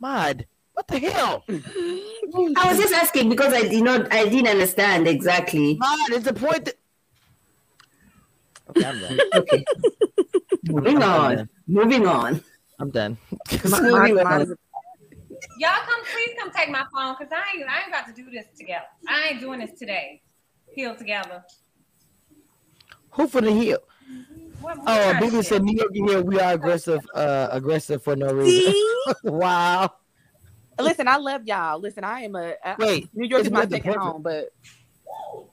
Mod. 0.00 0.46
What 0.72 0.88
the 0.88 0.98
hell? 0.98 1.44
I 1.48 2.66
was 2.70 2.78
just 2.78 2.94
asking 2.94 3.28
because 3.28 3.52
I 3.52 3.68
did 3.68 3.84
not, 3.84 4.12
I 4.12 4.28
didn't 4.28 4.48
understand 4.48 5.06
exactly. 5.06 5.76
Mine 5.78 6.12
is 6.12 6.24
the 6.24 6.32
point 6.32 6.64
that. 6.64 6.74
Okay, 8.70 8.84
I'm 8.84 9.00
done. 9.00 9.20
Okay. 9.34 9.64
moving 10.64 11.02
I'm 11.02 11.10
on. 11.10 11.36
done. 11.36 11.48
Moving 11.66 12.06
on. 12.06 12.40
I'm 12.78 12.90
done. 12.90 13.18
Moving 13.52 14.18
on. 14.18 14.56
Y'all 15.58 15.70
come, 15.84 16.04
please 16.12 16.34
come 16.38 16.50
take 16.52 16.70
my 16.70 16.84
phone 16.94 17.16
because 17.18 17.32
I 17.32 17.58
ain't, 17.58 17.68
I 17.68 17.80
ain't 17.80 17.88
about 17.88 18.06
to 18.06 18.12
do 18.14 18.30
this 18.30 18.46
together. 18.56 18.84
I 19.08 19.30
ain't 19.30 19.40
doing 19.40 19.60
this 19.60 19.78
today. 19.78 20.22
Heal 20.74 20.94
together. 20.94 21.44
Who 23.10 23.28
for 23.28 23.40
the 23.40 23.52
heel? 23.52 23.78
What, 23.78 24.46
what 24.46 24.49
Oh, 24.62 24.76
kind 24.86 25.10
of 25.16 25.20
Bibi 25.20 25.36
shit? 25.36 25.46
said 25.46 25.62
New 25.62 25.76
York 25.76 25.90
here 25.94 26.22
we 26.22 26.38
are 26.40 26.52
aggressive, 26.54 27.00
uh, 27.14 27.48
aggressive 27.50 28.02
for 28.02 28.16
no 28.16 28.32
reason. 28.32 28.74
Wow. 29.24 29.92
Listen, 30.78 31.08
I 31.08 31.16
love 31.16 31.46
y'all. 31.46 31.78
Listen, 31.80 32.04
I 32.04 32.20
am 32.20 32.36
a 32.36 32.54
I- 32.64 32.76
Wait, 32.78 33.08
New 33.14 33.26
York 33.28 33.42
is 33.44 33.50
my 33.50 33.60
with 33.60 33.70
second 33.72 33.96
home, 33.96 34.22
but 34.22 34.50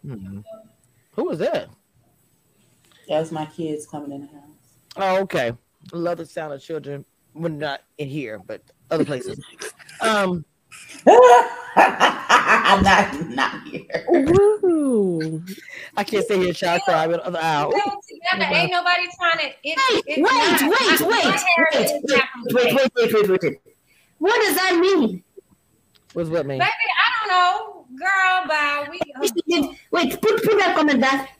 Mhm. 0.05 0.43
Who 1.13 1.23
was 1.25 1.39
that? 1.39 1.69
That's 3.07 3.31
my 3.31 3.45
kids 3.45 3.85
coming 3.87 4.11
in 4.11 4.21
the 4.21 4.27
house. 4.27 4.43
Oh, 4.97 5.21
okay. 5.21 5.53
Love 5.93 6.17
the 6.19 6.25
sound 6.25 6.53
of 6.53 6.61
children. 6.61 7.05
We're 7.33 7.49
not 7.49 7.81
in 7.97 8.07
here, 8.09 8.39
but 8.45 8.61
other 8.91 9.05
places. 9.05 9.39
um, 10.01 10.45
not, 12.75 13.29
not 13.29 13.67
here. 13.67 14.05
Woo. 14.09 15.43
I 15.95 16.03
can't 16.03 16.25
say 16.25 16.37
here 16.37 16.53
child 16.53 16.81
cry, 16.83 17.07
but 17.07 17.21
other 17.21 17.39
owl. 17.39 17.71
Together. 17.71 18.53
Ain't 18.53 18.71
nobody 18.71 19.07
trying 19.17 19.39
to. 19.39 19.55
It, 19.63 19.77
Wait, 19.87 20.03
it's 20.07 20.61
wait, 20.61 20.69
wait, 20.69 21.01
wait, 21.01 21.29
wait, 21.31 21.73
wait, 21.73 21.85
is 21.85 22.03
not 22.03 22.29
from 22.31 22.43
wait, 22.55 22.75
wait, 22.75 22.89
wait, 22.95 23.13
wait, 23.13 23.29
wait, 23.29 23.41
wait. 23.43 23.61
What 24.19 24.41
does 24.41 24.55
that 24.55 24.77
mean? 24.79 25.23
What's 26.13 26.29
what 26.29 26.45
mean? 26.45 26.59
Baby, 26.59 26.71
I 26.71 27.27
don't 27.27 27.29
know, 27.29 27.85
girl. 27.99 28.45
But 28.47 28.89
we. 28.89 28.99
Uh, 29.15 29.67
wait, 29.91 30.21
put, 30.21 30.43
put 30.43 30.57
that 30.57 30.75
comment 30.75 30.99
back. 31.01 31.37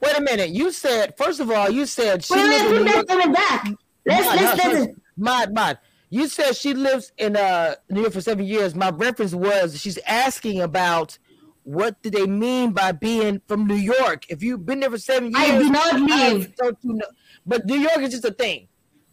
Wait 0.00 0.18
a 0.18 0.20
minute. 0.20 0.50
You 0.50 0.72
said 0.72 1.16
first 1.16 1.40
of 1.40 1.50
all, 1.50 1.70
you 1.70 1.86
said 1.86 2.24
she 2.24 2.34
Wait, 2.34 2.48
wait, 2.48 2.66
put 2.68 2.84
that 2.84 3.06
comment 3.06 3.34
back. 3.34 3.68
Let's, 4.06 4.26
Mod, 4.26 4.36
let's, 4.36 4.58
let's, 4.58 4.76
hush. 4.78 4.96
Mod, 5.16 5.54
mod. 5.54 5.78
You 6.14 6.28
said 6.28 6.54
she 6.54 6.74
lives 6.74 7.10
in 7.18 7.34
uh 7.36 7.74
New 7.90 8.02
York 8.02 8.12
for 8.12 8.20
seven 8.20 8.44
years. 8.44 8.76
My 8.76 8.90
reference 8.90 9.34
was 9.34 9.80
she's 9.80 9.98
asking 10.06 10.60
about 10.60 11.18
what 11.64 12.00
do 12.02 12.08
they 12.10 12.24
mean 12.26 12.70
by 12.70 12.92
being 12.92 13.40
from 13.48 13.66
New 13.66 13.74
York? 13.74 14.24
If 14.28 14.40
you've 14.40 14.64
been 14.64 14.78
there 14.78 14.90
for 14.90 14.98
seven 14.98 15.32
years, 15.32 15.42
I 15.42 15.58
did 15.58 15.72
not 15.72 16.00
live. 16.00 16.54
don't 16.54 16.78
you 16.82 16.92
know? 16.94 17.06
But 17.44 17.66
New 17.66 17.78
York 17.80 17.98
is 17.98 18.10
just 18.10 18.24
a 18.24 18.30
thing. 18.30 18.68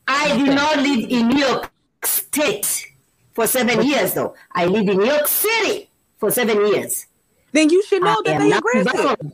I 0.08 0.38
did 0.38 0.54
not 0.54 0.78
live 0.78 1.10
in 1.10 1.30
New 1.30 1.40
York 1.40 1.72
State 2.04 2.86
for 3.34 3.48
seven 3.48 3.82
years, 3.84 4.14
though. 4.14 4.36
I 4.54 4.66
lived 4.68 4.90
in 4.90 4.98
New 4.98 5.06
York 5.06 5.28
City 5.28 5.90
for 6.20 6.30
seven 6.30 6.58
years. 6.68 7.08
then 7.52 7.72
you 7.72 7.82
should 7.84 8.04
know 8.04 8.12
I 8.20 8.22
that 8.26 8.38
they 8.38 8.50
not 8.50 8.60
aggressive. 8.60 9.32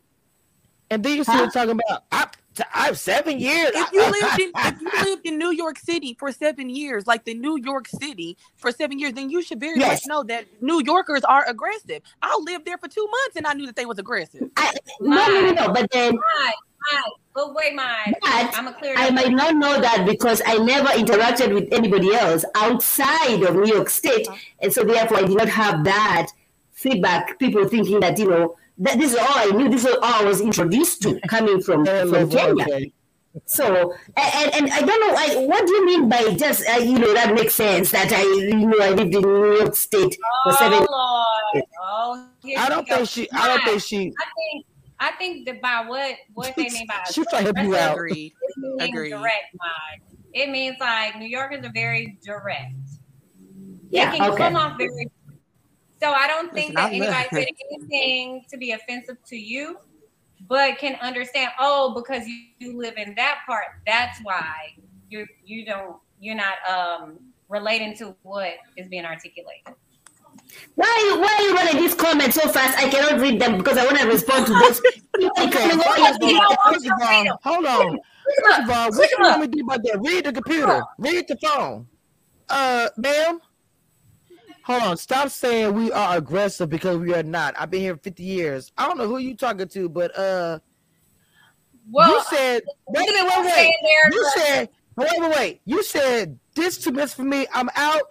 And 0.90 1.04
then 1.04 1.18
you 1.18 1.24
see 1.26 1.32
Huh? 1.34 1.46
her 1.46 1.52
talking 1.52 1.72
about 1.72 2.04
I, 2.14 2.28
I 2.74 2.86
have 2.88 2.98
seven 3.00 3.40
years. 3.40 3.72
If 3.74 3.92
you 3.92 4.02
lived 4.02 4.40
in 4.40 4.52
if 4.56 4.82
you 4.82 5.06
lived 5.12 5.26
in 5.26 5.38
New 5.38 5.52
York 5.52 5.78
City 5.80 6.16
for 6.20 6.32
seven 6.32 6.70
years, 6.70 7.08
like 7.08 7.26
the 7.26 7.34
New 7.34 7.58
York 7.58 7.88
City 7.88 8.38
for 8.56 8.72
seven 8.72 9.00
years, 9.00 9.14
then 9.14 9.30
you 9.30 9.42
should 9.42 9.60
very 9.60 9.80
Yes. 9.80 9.90
much 9.92 10.08
know 10.08 10.24
that 10.24 10.46
New 10.62 10.82
Yorkers 10.84 11.24
are 11.24 11.46
aggressive. 11.48 12.02
I 12.22 12.38
lived 12.44 12.66
there 12.66 12.78
for 12.78 12.88
two 12.88 13.06
months 13.06 13.36
and 13.36 13.46
I 13.48 13.54
knew 13.54 13.66
that 13.66 13.76
they 13.76 13.86
was 13.86 14.00
aggressive. 14.00 14.50
I, 14.58 14.74
no, 15.02 15.16
no, 15.28 15.42
no, 15.42 15.52
no. 15.52 15.74
But 15.74 15.90
then, 15.92 16.14
Mine, 16.14 16.54
mine. 16.94 17.12
But 17.34 17.54
wait, 17.54 17.76
mine. 17.76 18.14
but 18.22 18.58
I'm 18.58 18.68
a 18.68 18.74
clear. 18.74 18.96
I 18.98 19.12
might 19.12 19.32
not 19.32 19.56
know 19.56 19.80
that 19.80 20.06
because 20.08 20.42
I 20.46 20.58
never 20.58 20.90
interacted 20.90 21.54
with 21.54 21.68
anybody 21.72 22.14
else 22.16 22.44
outside 22.56 23.44
of 23.44 23.56
New 23.56 23.66
York 23.68 23.90
State, 23.90 24.28
uh-huh. 24.28 24.38
and 24.62 24.74
so 24.74 24.84
therefore 24.84 25.18
I 25.18 25.22
did 25.24 25.38
not 25.38 25.50
have 25.50 25.84
that 25.84 26.28
feedback. 26.72 27.38
People 27.38 27.68
thinking 27.68 28.00
that 28.00 28.18
you 28.18 28.30
know 28.30 28.56
that 28.80 28.98
this 29.00 29.14
is 29.14 29.20
all 29.20 29.28
I 29.30 29.46
knew. 29.48 29.70
This 29.70 29.86
is 29.86 29.96
all 29.96 30.04
I 30.04 30.24
was 30.24 30.42
introduced 30.42 31.02
to 31.04 31.20
coming 31.28 31.62
from 31.62 31.86
from 31.86 32.30
Kenya. 32.30 32.64
Okay. 32.64 32.94
So, 33.46 33.94
and, 34.16 34.56
and 34.56 34.72
I 34.72 34.80
don't 34.82 35.00
know, 35.00 35.14
I, 35.16 35.46
what 35.46 35.68
do 35.68 35.72
you 35.74 35.86
mean 35.86 36.10
by 36.10 36.34
just, 36.34 36.68
uh, 36.68 36.78
you 36.78 36.98
know, 36.98 37.14
that 37.14 37.36
makes 37.36 37.54
sense 37.54 37.92
that 37.92 38.12
I, 38.12 38.24
you 38.24 38.66
know, 38.66 38.80
I 38.82 38.90
lived 38.90 39.14
in 39.14 39.22
New 39.22 39.58
York 39.58 39.76
State 39.76 40.16
for 40.16 40.54
oh 40.54 40.56
seven 40.58 40.80
Lord. 40.80 41.66
Oh, 41.84 42.28
here 42.44 42.58
I 42.58 42.68
don't 42.70 42.88
think 42.88 43.08
she. 43.08 43.30
I 43.32 43.48
don't 43.48 43.64
think 43.64 43.82
she. 43.82 44.12
I 44.20 44.26
think. 44.36 44.66
I 45.00 45.12
think 45.12 45.46
that 45.46 45.62
by 45.62 45.86
what 45.88 46.16
what 46.34 46.56
they 46.56 46.70
mean 46.70 46.88
by 46.88 47.04
She's 47.12 47.28
trying 47.28 47.46
to 47.46 47.54
help 47.54 47.58
you 47.58 47.76
aggressive, 47.76 47.90
out. 47.92 47.94
Agreed. 47.98 48.34
it 48.34 48.58
means 48.58 48.90
Agreed. 48.90 49.10
direct 49.12 49.56
mind. 49.60 50.02
It 50.34 50.50
means 50.50 50.78
like 50.80 51.20
New 51.20 51.28
Yorkers 51.28 51.64
are 51.64 51.72
very 51.72 52.18
direct. 52.26 52.74
Yeah, 53.92 54.12
They 54.12 54.18
can 54.18 54.32
okay. 54.32 54.38
come 54.38 54.56
off 54.56 54.78
very. 54.80 55.08
So 56.00 56.12
I 56.12 56.28
don't 56.28 56.54
think 56.54 56.76
Listen, 56.76 56.76
that 56.76 56.82
I 56.82 56.98
love- 56.98 57.14
anybody 57.26 57.28
said 57.32 57.48
anything 57.72 58.46
to 58.50 58.58
be 58.58 58.72
offensive 58.72 59.18
to 59.28 59.36
you, 59.36 59.78
but 60.48 60.78
can 60.78 60.96
understand. 61.02 61.52
Oh, 61.60 61.94
because 61.96 62.28
you, 62.28 62.38
you 62.60 62.78
live 62.78 62.96
in 62.98 63.16
that 63.16 63.40
part, 63.48 63.66
that's 63.86 64.20
why 64.24 64.74
you 65.10 65.26
you 65.46 65.66
don't 65.66 65.98
you're 66.20 66.36
not 66.36 66.56
um 66.70 67.18
relating 67.50 67.96
to 67.98 68.16
what 68.24 68.54
is 68.76 68.88
being 68.90 69.06
articulated. 69.06 69.74
Why, 70.76 70.86
why 71.20 71.36
are 71.40 71.42
you 71.50 71.56
running 71.56 71.82
these 71.82 71.96
comments 71.96 72.36
so 72.42 72.48
fast? 72.50 72.78
I 72.78 72.90
cannot 72.90 73.20
read 73.20 73.40
them 73.42 73.58
because 73.58 73.78
I 73.78 73.86
want 73.86 73.98
to 73.98 74.08
respond 74.08 74.46
to 74.48 74.54
those. 74.54 74.80
people 75.18 75.32
Okay, 75.40 75.50
coming 75.70 75.78
first 75.80 76.00
over 76.00 76.10
of 76.16 76.22
here. 76.22 76.40
all, 76.48 76.74
first 76.74 76.86
of 76.86 76.92
all, 77.02 77.40
hold 77.44 77.66
on. 77.66 78.00
First 78.46 78.60
of 78.62 78.70
all, 78.70 78.90
what 78.92 79.12
you 79.12 79.18
want 79.20 79.42
me 79.42 79.48
to 79.48 79.52
do 79.58 79.64
about 79.64 79.84
that? 79.84 80.00
Read 80.02 80.26
the 80.26 80.34
computer. 80.34 80.82
Read 81.00 81.26
the 81.28 81.38
phone. 81.38 81.88
Uh, 82.50 82.88
ma'am. 82.98 83.40
Hold 84.68 84.84
on. 84.84 84.98
Stop 84.98 85.30
saying 85.30 85.74
we 85.76 85.94
are 85.94 86.18
aggressive 86.18 86.68
because 86.70 86.98
we 86.98 87.14
are 87.14 87.24
not. 87.24 87.56
I've 87.58 87.72
been 87.72 87.80
here 87.80 87.96
50 87.96 88.22
years. 88.22 88.70
I 88.78 88.86
don't 88.86 88.98
know 88.98 89.08
who 89.08 89.18
you 89.18 89.34
talking 89.34 89.70
to, 89.70 89.88
but 89.88 90.12
uh, 90.20 90.60
Well, 91.90 92.10
you 92.12 92.22
said 92.24 92.64
wait 92.90 93.10
a 93.10 93.14
minute, 93.14 93.32
wait, 93.34 93.46
wait. 93.46 93.54
saying 93.54 93.74
You 94.12 94.26
aggressive. 94.28 94.42
said 94.42 94.70
wait, 94.98 95.12
wait, 95.20 95.32
wait. 95.38 95.62
You 95.64 95.84
said 95.84 96.38
this 96.54 96.80
too 96.80 96.92
much 96.92 97.14
for 97.14 97.24
me. 97.24 97.48
I'm 97.54 97.70
out. 97.78 98.02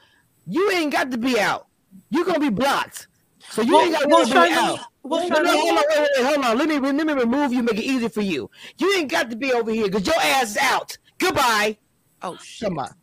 You 0.46 0.70
ain't 0.70 0.92
got 0.92 1.10
to 1.10 1.18
be 1.18 1.38
out. 1.38 1.66
You're 2.08 2.24
gonna 2.24 2.40
be 2.40 2.48
blocked. 2.48 3.08
So 3.50 3.60
you 3.60 3.78
ain't 3.78 3.92
got 3.92 4.00
to 4.04 4.08
well, 4.08 4.24
be 4.24 4.30
Charlene, 4.30 4.52
out. 4.56 4.80
well, 5.02 5.28
No, 5.28 5.42
no, 5.42 5.58
hold 5.58 5.68
on, 5.68 5.76
wait, 5.76 5.98
wait, 5.98 6.08
wait, 6.16 6.24
hold 6.24 6.44
on. 6.46 6.56
Let 6.58 6.68
me 6.68 6.78
let 6.78 7.06
me 7.06 7.12
remove 7.12 7.52
you, 7.52 7.62
make 7.64 7.76
it 7.76 7.84
easy 7.84 8.08
for 8.08 8.22
you. 8.22 8.50
You 8.78 8.96
ain't 8.96 9.10
got 9.10 9.28
to 9.28 9.36
be 9.36 9.52
over 9.52 9.70
here 9.70 9.84
because 9.90 10.06
your 10.06 10.18
ass 10.18 10.52
is 10.52 10.56
out. 10.56 10.96
Goodbye. 11.18 11.76
oh 12.22 12.38
shit. 12.38 12.66
Come 12.66 12.78
on. 12.78 12.94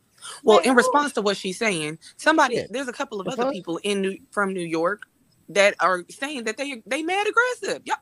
Well, 0.43 0.59
Wait, 0.59 0.65
in 0.65 0.75
who? 0.75 0.75
response 0.75 1.13
to 1.13 1.21
what 1.21 1.37
she's 1.37 1.57
saying, 1.57 1.99
somebody 2.17 2.57
Yeah. 2.57 2.67
there's 2.69 2.87
a 2.87 2.93
couple 2.93 3.21
of 3.21 3.27
The 3.27 3.31
other 3.31 3.45
people 3.45 3.79
in 3.83 4.01
New 4.01 4.17
from 4.31 4.53
New 4.53 4.65
York 4.65 5.03
that 5.49 5.75
are 5.79 6.03
saying 6.09 6.45
that 6.45 6.57
they 6.57 6.83
they 6.85 7.03
mad 7.03 7.27
aggressive. 7.27 7.81
Y'all, 7.85 7.97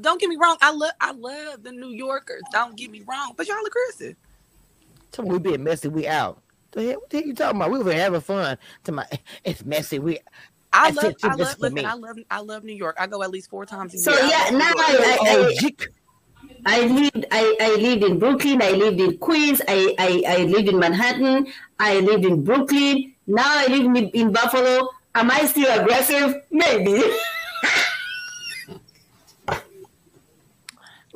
don't 0.00 0.20
get 0.20 0.28
me 0.28 0.36
wrong. 0.40 0.56
I 0.62 0.72
love 0.72 0.92
I 1.00 1.12
love 1.12 1.62
the 1.64 1.72
New 1.72 1.90
Yorkers. 1.90 2.48
Don't 2.50 2.76
get 2.76 2.90
me 2.90 3.02
wrong, 3.08 3.34
but 3.36 3.48
y'all 3.48 3.56
aggressive. 3.66 4.16
Tell 5.12 5.24
me 5.24 5.32
we 5.32 5.38
being 5.38 5.64
messy. 5.64 5.88
We 5.88 6.06
out. 6.08 6.42
The 6.72 6.82
hell, 6.84 7.00
what 7.00 7.10
the 7.10 7.18
hell 7.18 7.26
you 7.26 7.34
talking 7.34 7.56
about? 7.60 7.70
We 7.72 7.80
were 7.82 7.92
having 7.92 8.20
fun. 8.20 8.58
To 8.84 8.92
my, 8.92 9.06
it's 9.44 9.64
messy. 9.64 9.98
We. 9.98 10.20
I 10.72 10.88
That's 10.88 10.92
love 10.92 11.14
it, 11.22 11.22
I 11.22 11.34
love 11.36 11.58
listen, 11.58 11.74
me. 11.74 11.82
I 11.84 11.94
love 11.94 12.18
I 12.30 12.40
love 12.40 12.64
New 12.64 12.74
York. 12.74 12.96
I 13.00 13.06
go 13.06 13.22
at 13.22 13.30
least 13.30 13.50
four 13.50 13.66
times 13.66 13.94
a 13.94 13.98
year. 13.98 14.20
I 14.22 14.30
yeah, 14.30 14.50
love 14.50 14.56
New 14.58 14.58
now 14.58 14.74
York. 14.74 15.18
I, 15.24 15.38
Oh, 15.38 15.50
I. 16.66 16.86
Lived 16.86 17.26
I, 17.30 17.56
I 17.60 17.76
lived 17.76 18.04
in 18.04 18.18
Brooklyn, 18.18 18.62
I 18.62 18.72
lived 18.72 19.00
in 19.00 19.18
Queens, 19.18 19.60
I, 19.68 19.94
I, 19.98 20.22
I 20.26 20.36
lived 20.44 20.68
in 20.68 20.78
Manhattan, 20.78 21.46
I 21.78 22.00
lived 22.00 22.24
in 22.24 22.44
Brooklyn, 22.44 23.14
now 23.26 23.44
I 23.46 23.66
live 23.66 23.84
in, 23.84 23.96
in 23.96 24.32
Buffalo. 24.32 24.88
Am 25.14 25.30
I 25.30 25.46
still 25.46 25.80
aggressive? 25.80 26.36
Maybe. 26.50 27.02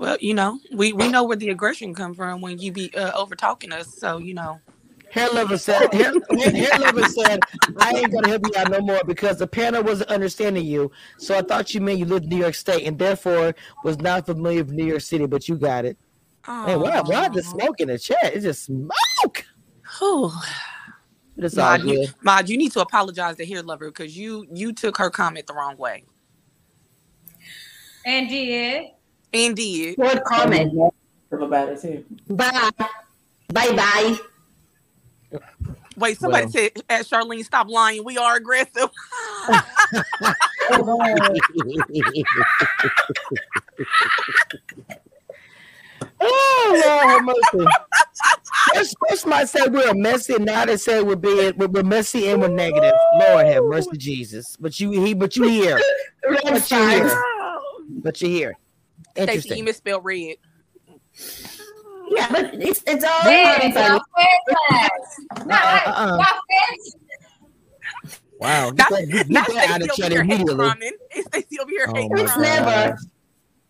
Well, 0.03 0.17
you 0.21 0.35
know, 0.35 0.59
we 0.73 0.93
we 0.93 1.07
know 1.07 1.23
where 1.23 1.37
the 1.37 1.51
aggression 1.51 1.95
come 1.95 2.13
from 2.13 2.41
when 2.41 2.59
you 2.59 2.73
be 2.73 2.93
uh, 2.97 3.13
over 3.13 3.37
talking 3.37 3.71
us. 3.71 3.95
So 3.95 4.19
you 4.19 4.35
know, 4.35 4.61
Hair 5.13 5.29
lover 5.35 5.59
said. 5.59 5.93
Hair, 5.93 6.15
hair 6.31 6.79
lover 6.79 7.05
said, 7.05 7.41
"I 7.79 7.91
ain't 7.91 8.11
gonna 8.13 8.29
help 8.29 8.47
you 8.47 8.53
out 8.57 8.71
no 8.71 8.81
more 8.81 9.03
because 9.07 9.39
the 9.39 9.47
panel 9.47 9.83
wasn't 9.83 10.09
understanding 10.09 10.65
you. 10.65 10.91
So 11.19 11.37
I 11.37 11.43
thought 11.43 11.75
you 11.75 11.83
meant 11.83 11.99
you 11.99 12.07
lived 12.07 12.25
in 12.25 12.31
New 12.31 12.39
York 12.39 12.55
State 12.55 12.87
and 12.87 12.99
therefore 12.99 13.55
was 13.85 13.99
not 13.99 14.25
familiar 14.25 14.65
with 14.65 14.73
New 14.73 14.87
York 14.87 15.03
City. 15.03 15.27
But 15.27 15.49
you 15.49 15.57
got 15.57 15.85
it. 15.85 15.99
Hey, 16.47 16.77
why? 16.77 17.03
Why 17.03 17.29
the 17.29 17.43
smoke 17.43 17.81
in 17.81 17.89
the 17.89 17.99
chat? 17.99 18.35
It's 18.35 18.45
just 18.45 18.65
smoke. 18.65 19.45
Oh, 20.01 20.43
It's 21.37 21.59
all 21.59 21.77
Mod, 21.77 21.85
you. 21.85 22.07
Mod, 22.23 22.49
you 22.49 22.57
need 22.57 22.73
to 22.73 22.81
apologize 22.81 23.37
to 23.37 23.45
Hair 23.45 23.65
Lover 23.65 23.91
because 23.91 24.17
you 24.17 24.47
you 24.51 24.73
took 24.73 24.97
her 24.97 25.11
comment 25.11 25.47
the 25.47 25.53
wrong 25.53 25.77
way 25.77 26.05
and 28.07 28.31
did. 28.31 28.85
and 29.35 29.55
did. 29.55 29.99
What 29.99 30.25
comment? 30.25 30.73
about 31.31 31.69
it 31.69 31.81
too. 31.83 32.05
Bye. 32.29 32.71
Bye 33.53 33.77
bye. 33.77 34.17
Wait, 35.97 36.19
somebody 36.19 36.45
Well. 36.45 36.53
said, 36.53 36.73
"As 36.89 37.09
Charlene, 37.09 37.45
stop 37.45 37.69
lying. 37.69 38.05
We 38.05 38.17
are 38.19 38.37
aggressive." 38.37 38.91
oh 46.21 46.83
Lord 46.85 47.11
have 47.11 47.25
mercy. 47.25 47.67
first, 48.75 48.97
first 49.09 49.27
might 49.27 49.49
say 49.49 49.67
we're 49.69 49.95
messy, 49.95 50.35
and 50.35 50.45
now 50.45 50.65
they 50.65 50.77
say 50.77 51.03
we're 51.03 51.17
being 51.17 51.53
we're, 51.57 51.69
we're 51.69 51.83
messy 51.83 52.29
and 52.29 52.41
we're 52.41 52.49
negative. 52.49 52.95
Lord 53.15 53.47
have 53.47 53.65
mercy, 53.65 53.97
Jesus. 53.97 54.57
But 54.59 54.79
you 54.81 54.91
he, 54.93 55.15
but 55.15 55.37
you 55.37 55.45
here, 55.45 55.81
Red 56.29 56.41
but 56.45 56.55
you 56.55 56.61
flags. 56.61 57.13
here, 57.13 57.25
but 57.89 58.23
you 58.23 58.29
here. 58.29 58.59
Stacey, 59.17 59.57
you 59.57 59.65
misspelled 59.65 60.05
red. 60.05 60.37
Yeah, 62.17 62.29
but 62.31 62.55
it's 62.55 62.83
it's 62.87 63.05
all 63.05 63.25
Red, 63.27 63.75
fine. 63.75 63.85
y'all 63.85 64.01
fed 64.17 64.29
flags. 64.49 65.47
No, 65.47 65.55
Uh, 65.55 65.83
uh, 65.87 65.93
uh. 65.97 66.17
y'all 66.17 66.41
fed 66.51 66.79
Wow, 68.43 68.71
get 68.73 68.79
Not, 68.79 68.91
that, 68.91 69.09
get 69.13 69.31
not 69.31 69.49
that 69.49 69.71
out 69.71 69.83
of 69.83 69.91
over 69.91 70.03
chat 70.03 70.13
here 70.13 70.25
hate 70.25 70.41
immediately. 70.41 70.91
It's 71.15 71.27
Stacey 71.29 71.61
over 71.61 71.71
here 71.71 71.87
Oh 71.89 72.09
It's 72.17 72.37
never. 72.39 72.97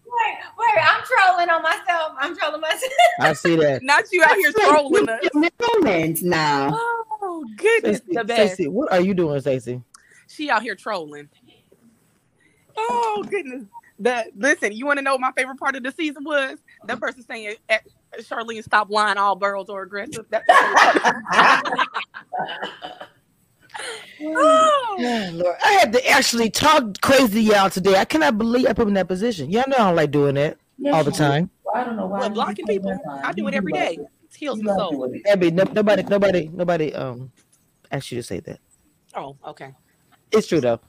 Wait, 0.06 0.34
wait, 0.58 0.82
I'm 0.82 1.02
trolling 1.04 1.50
on 1.50 1.62
myself. 1.62 2.12
I'm 2.18 2.36
trolling 2.36 2.60
myself. 2.60 2.92
I 3.20 3.32
see 3.34 3.56
that. 3.56 3.82
Not 3.82 4.04
you 4.12 4.22
out 4.22 4.36
here 4.36 4.52
trolling 4.52 5.08
us. 5.08 5.20
Moment 5.34 6.22
now. 6.22 6.70
Oh 6.72 7.44
goodness, 7.56 7.98
Stacey, 7.98 8.14
the 8.16 8.24
best. 8.24 8.54
Stacey, 8.54 8.68
what 8.68 8.90
are 8.92 9.00
you 9.00 9.14
doing, 9.14 9.38
Stacey? 9.40 9.82
She 10.28 10.48
out 10.48 10.62
here 10.62 10.74
trolling. 10.74 11.28
Oh 12.78 13.24
goodness. 13.28 13.64
The 13.98 14.24
listen, 14.34 14.72
you 14.72 14.86
want 14.86 14.98
to 14.98 15.02
know 15.02 15.12
what 15.12 15.20
my 15.20 15.32
favorite 15.32 15.58
part 15.58 15.76
of 15.76 15.82
the 15.82 15.92
season 15.92 16.24
was? 16.24 16.58
That 16.86 16.98
person 16.98 17.22
saying 17.22 17.56
Charlene 18.20 18.62
stop 18.62 18.90
lying, 18.90 19.16
all 19.18 19.36
girls 19.36 19.68
are 19.70 19.82
aggressive. 19.82 20.26
That, 20.30 20.42
oh, 24.20 24.96
Lord, 25.32 25.56
I 25.64 25.72
had 25.72 25.92
to 25.92 26.08
actually 26.08 26.50
talk 26.50 27.00
crazy 27.00 27.46
to 27.46 27.54
y'all 27.54 27.70
today. 27.70 27.96
I 27.96 28.04
cannot 28.04 28.38
believe 28.38 28.66
I 28.66 28.72
put 28.72 28.88
in 28.88 28.94
that 28.94 29.08
position. 29.08 29.50
Y'all 29.50 29.64
know 29.68 29.76
I 29.76 29.84
don't 29.84 29.96
like 29.96 30.10
doing 30.10 30.34
that 30.36 30.58
Yes, 30.78 30.94
all 30.94 31.04
the 31.04 31.12
time. 31.12 31.44
do. 31.46 31.50
I 31.74 31.84
don't 31.84 31.96
know 31.96 32.06
why. 32.06 32.18
well, 32.20 32.28
you 32.28 32.34
blocking 32.34 32.66
people. 32.66 32.98
I 33.24 33.32
do 33.32 33.46
it 33.48 33.54
every 33.54 33.72
day. 33.72 33.78
like 33.78 33.96
day. 33.96 34.02
it. 34.02 34.08
It 34.30 34.36
heals 34.36 34.60
the 34.60 34.74
soul. 34.74 35.12
Abby, 35.26 35.50
no, 35.50 35.64
nobody, 35.72 36.02
nobody, 36.02 36.50
nobody 36.52 36.92
um 36.94 37.30
asked 37.90 38.10
you 38.12 38.16
to 38.18 38.22
say 38.22 38.40
that. 38.40 38.58
Oh, 39.14 39.36
okay. 39.46 39.74
It's 40.30 40.46
true 40.46 40.60
though. 40.60 40.80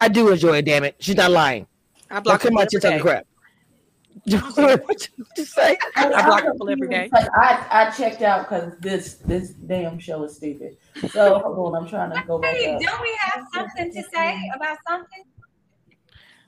I 0.00 0.08
do 0.08 0.28
enjoy 0.30 0.58
it. 0.58 0.64
Damn 0.64 0.84
it, 0.84 0.96
she's 0.98 1.16
not 1.16 1.30
lying. 1.30 1.66
I 2.10 2.14
Don't 2.16 2.24
block 2.24 2.40
come 2.40 2.50
people 2.50 2.62
out 2.62 2.68
here 2.70 2.78
every 2.78 2.80
talking 2.80 2.98
day. 2.98 3.02
crap. 3.02 3.26
what 4.26 5.08
you 5.36 5.44
say? 5.44 5.76
I 5.96 6.08
block 6.26 6.44
people 6.44 6.70
every 6.70 6.88
day. 6.88 7.08
Like, 7.12 7.28
I, 7.34 7.66
I 7.70 7.90
checked 7.90 8.22
out 8.22 8.48
because 8.48 8.72
this 8.78 9.14
this 9.26 9.50
damn 9.50 9.98
show 9.98 10.22
is 10.24 10.36
stupid. 10.36 10.76
So 11.10 11.38
hold 11.40 11.74
on, 11.74 11.82
I'm 11.82 11.88
trying 11.88 12.10
to 12.12 12.22
go 12.26 12.38
back 12.38 12.54
Hey, 12.54 12.78
don't 12.80 13.00
we 13.02 13.18
have 13.20 13.46
something 13.54 13.92
to 13.92 14.02
say 14.14 14.36
about 14.54 14.78
something? 14.88 15.24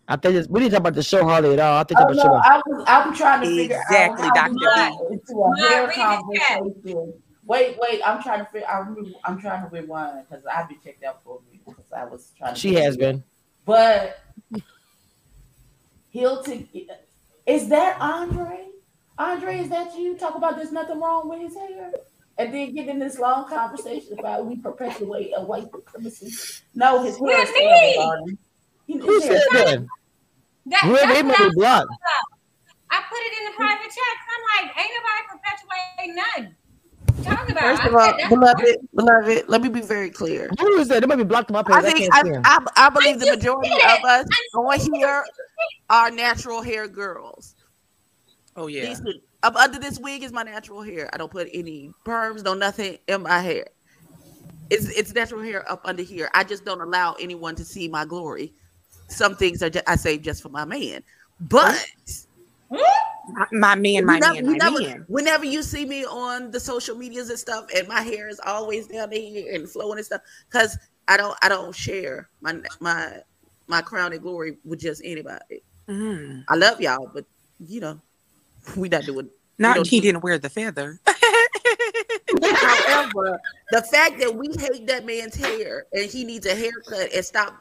I 0.07 0.17
think 0.17 0.35
it's, 0.37 0.49
we 0.49 0.61
didn't 0.61 0.73
talk 0.73 0.81
about 0.81 0.95
the 0.95 1.03
show 1.03 1.25
hardly 1.25 1.55
at 1.55 1.61
all. 1.61 1.79
I 1.81 1.85
think 1.85 1.99
Oh 1.99 2.05
about 2.05 2.17
no, 2.17 2.23
show. 2.23 2.35
I 2.35 2.63
was 2.67 2.85
I'm 2.87 3.15
trying 3.15 3.41
to 3.41 3.47
figure 3.47 3.77
Exactly, 3.77 4.29
out 4.29 4.39
how 4.39 4.49
Dr. 4.51 4.53
we 4.53 4.59
B. 5.09 5.15
into 5.15 5.43
a 5.43 5.49
Ma, 5.49 5.69
hair 5.69 5.87
read 5.89 5.97
the 5.97 6.39
chat. 6.39 6.59
conversation. 6.59 7.15
Wait, 7.47 7.79
wait, 7.81 8.01
I'm 8.05 8.23
trying 8.23 8.39
to 8.41 8.45
figure. 8.47 8.69
I'm 8.69 9.15
I'm 9.25 9.41
trying 9.41 9.69
to 9.69 9.71
rewind 9.75 10.27
because 10.29 10.45
I've 10.47 10.69
been 10.69 10.79
checked 10.85 11.05
out 11.05 11.23
for 11.25 11.39
a 11.41 11.45
minute 11.51 11.65
because 11.67 11.91
I 11.97 12.05
was 12.05 12.33
trying. 12.37 12.55
to 12.55 12.61
She 12.61 12.75
has 12.75 12.97
it 12.97 13.01
been. 13.01 13.25
But 13.65 14.19
Hilton, 16.11 16.69
is 17.47 17.69
that 17.69 18.01
Andre? 18.01 18.67
Andre, 19.19 19.59
is 19.59 19.69
that 19.69 19.95
you? 19.97 20.17
Talk 20.17 20.35
about 20.35 20.57
there's 20.57 20.73
nothing 20.73 21.01
wrong 21.01 21.29
with 21.29 21.41
his 21.41 21.55
hair, 21.55 21.93
and 22.39 22.53
then 22.53 22.75
get 22.75 22.89
in 22.89 22.99
this 22.99 23.19
long 23.19 23.49
conversation 23.49 24.19
about 24.19 24.47
we 24.47 24.57
perpetuate 24.57 25.31
a 25.37 25.43
white 25.45 25.71
supremacy. 25.71 26.33
No, 26.75 27.03
his 27.03 27.17
hair 27.19 27.43
is 27.43 27.51
With 27.51 27.55
me. 27.55 27.95
terrible. 27.95 28.27
He- 28.87 28.99
Who 28.99 29.21
said 29.21 29.43
that? 29.53 29.87
That, 30.67 30.85
Where 30.87 30.95
that's 31.07 31.15
they 31.15 31.23
what 31.23 31.39
may 31.39 31.45
I, 31.45 31.49
be 31.49 31.55
blocked. 31.55 31.89
I 32.91 33.03
put 33.09 33.19
it 33.19 33.39
in 33.39 33.45
the 33.51 33.57
private 33.57 33.91
chat. 33.91 34.15
I'm 34.33 34.67
like, 34.67 34.77
ain't 34.79 34.91
nobody 34.97 35.23
perpetuating 35.31 36.17
nothing. 36.17 36.57
Talking 37.25 37.53
about. 37.53 37.77
First 37.77 37.89
of 37.89 37.95
all, 37.95 38.29
beloved, 38.29 38.89
beloved, 38.95 39.45
let 39.49 39.63
me 39.63 39.69
be 39.69 39.81
very 39.81 40.11
clear. 40.11 40.51
Who 40.59 40.79
is 40.79 40.89
that? 40.89 41.01
They 41.01 41.07
might 41.07 41.17
be 41.17 41.25
blocked 41.25 41.51
on 41.51 41.55
my 41.55 41.63
page. 41.63 41.75
I 41.75 41.79
I, 41.79 41.83
think 41.83 41.99
can't 41.99 42.15
I, 42.15 42.23
see 42.23 42.29
him. 42.29 42.43
I, 42.45 42.67
I 42.77 42.89
believe 42.91 43.21
the 43.21 43.31
majority 43.31 43.71
of 43.73 44.05
us 44.05 44.27
on 44.55 44.95
here 44.95 45.25
are 45.91 46.11
natural 46.11 46.63
hair 46.63 46.89
girls. 46.89 47.55
Oh 48.57 48.67
yeah. 48.67 48.87
These 48.87 49.03
up 49.43 49.57
under 49.57 49.79
this 49.79 49.99
wig 49.99 50.23
is 50.23 50.33
my 50.33 50.43
natural 50.43 50.83
hair. 50.83 51.11
I 51.13 51.19
don't 51.19 51.31
put 51.31 51.49
any 51.53 51.93
perms, 52.07 52.45
no 52.45 52.55
nothing 52.55 52.99
in 53.09 53.23
my 53.23 53.41
hair. 53.41 53.67
It's 54.71 54.89
it's 54.97 55.13
natural 55.13 55.43
hair 55.43 55.71
up 55.71 55.83
under 55.85 56.03
here. 56.03 56.31
I 56.35 56.45
just 56.45 56.65
don't 56.65 56.81
allow 56.81 57.15
anyone 57.21 57.55
to 57.57 57.65
see 57.65 57.89
my 57.89 58.05
glory. 58.05 58.55
Some 59.09 59.37
things 59.37 59.63
are 59.63 59.69
just, 59.71 59.89
I 59.89 59.97
save 59.97 60.23
just 60.23 60.43
for 60.43 60.49
my 60.49 60.65
man. 60.65 61.03
But 61.41 61.85
My, 62.71 63.47
my 63.53 63.75
man, 63.75 64.05
my 64.05 64.19
never- 64.19 64.35
man, 64.35 64.47
my 64.47 64.57
never- 64.57 64.81
man. 64.81 65.05
whenever 65.09 65.45
you 65.45 65.63
see 65.63 65.85
me 65.87 66.05
on 66.05 66.51
the 66.51 66.61
social 66.61 66.97
medias 66.97 67.31
and 67.31 67.39
stuff, 67.39 67.67
and 67.75 67.89
my 67.89 68.03
hair 68.03 68.29
is 68.29 68.41
always 68.45 68.87
down 68.87 69.11
here 69.13 69.55
and 69.55 69.69
flowing 69.69 69.99
and 69.99 70.07
stuff, 70.07 70.21
because 70.51 70.77
I 71.09 71.17
don't 71.17 71.37
I 71.43 71.49
don't 71.49 71.75
share 71.75 72.29
my 72.41 72.57
my 72.81 73.21
my 73.67 73.81
crown 73.83 74.13
and 74.13 74.21
glory 74.23 74.59
with 74.65 74.81
just 74.81 75.01
anybody. 75.05 75.63
Mm. 75.89 76.45
I 76.49 76.55
love 76.57 76.81
y'all, 76.81 77.11
but 77.13 77.25
you 77.61 77.81
know, 77.81 78.01
we 78.77 78.89
not 78.89 79.05
doing. 79.05 79.31
Not 79.59 79.87
he 79.87 80.01
do- 80.01 80.07
didn't 80.09 80.23
wear 80.23 80.39
the 80.39 80.51
feather. 80.51 81.01
However, 82.43 83.41
the 83.71 83.83
fact 83.83 84.19
that 84.21 84.35
we 84.35 84.49
hate 84.59 84.87
that 84.87 85.05
man's 85.07 85.35
hair 85.37 85.87
and 85.93 86.11
he 86.11 86.25
needs 86.25 86.47
a 86.47 86.55
haircut 86.55 87.13
and 87.15 87.25
stop 87.25 87.55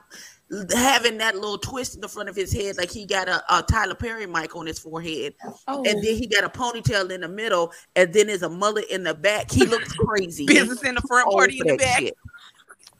having 0.73 1.17
that 1.19 1.35
little 1.35 1.57
twist 1.57 1.95
in 1.95 2.01
the 2.01 2.07
front 2.07 2.29
of 2.29 2.35
his 2.35 2.51
head, 2.53 2.77
like 2.77 2.91
he 2.91 3.05
got 3.05 3.27
a, 3.27 3.43
a 3.55 3.63
Tyler 3.63 3.95
Perry 3.95 4.25
mic 4.25 4.55
on 4.55 4.65
his 4.65 4.79
forehead, 4.79 5.33
Oh, 5.67 5.77
and 5.85 5.97
then 6.03 6.15
he 6.15 6.27
got 6.27 6.43
a 6.43 6.49
ponytail 6.49 7.09
in 7.11 7.21
the 7.21 7.27
middle, 7.27 7.71
and 7.95 8.13
then 8.13 8.27
there's 8.27 8.43
a 8.43 8.49
mullet 8.49 8.85
in 8.89 9.03
the 9.03 9.13
back. 9.13 9.51
He 9.51 9.65
looks 9.65 9.91
crazy. 9.97 10.45
business 10.45 10.83
in 10.83 10.95
the 10.95 11.01
front, 11.01 11.31
party 11.31 11.59
in 11.59 11.67
the 11.67 11.77
back. 11.77 11.99
shit. 11.99 12.17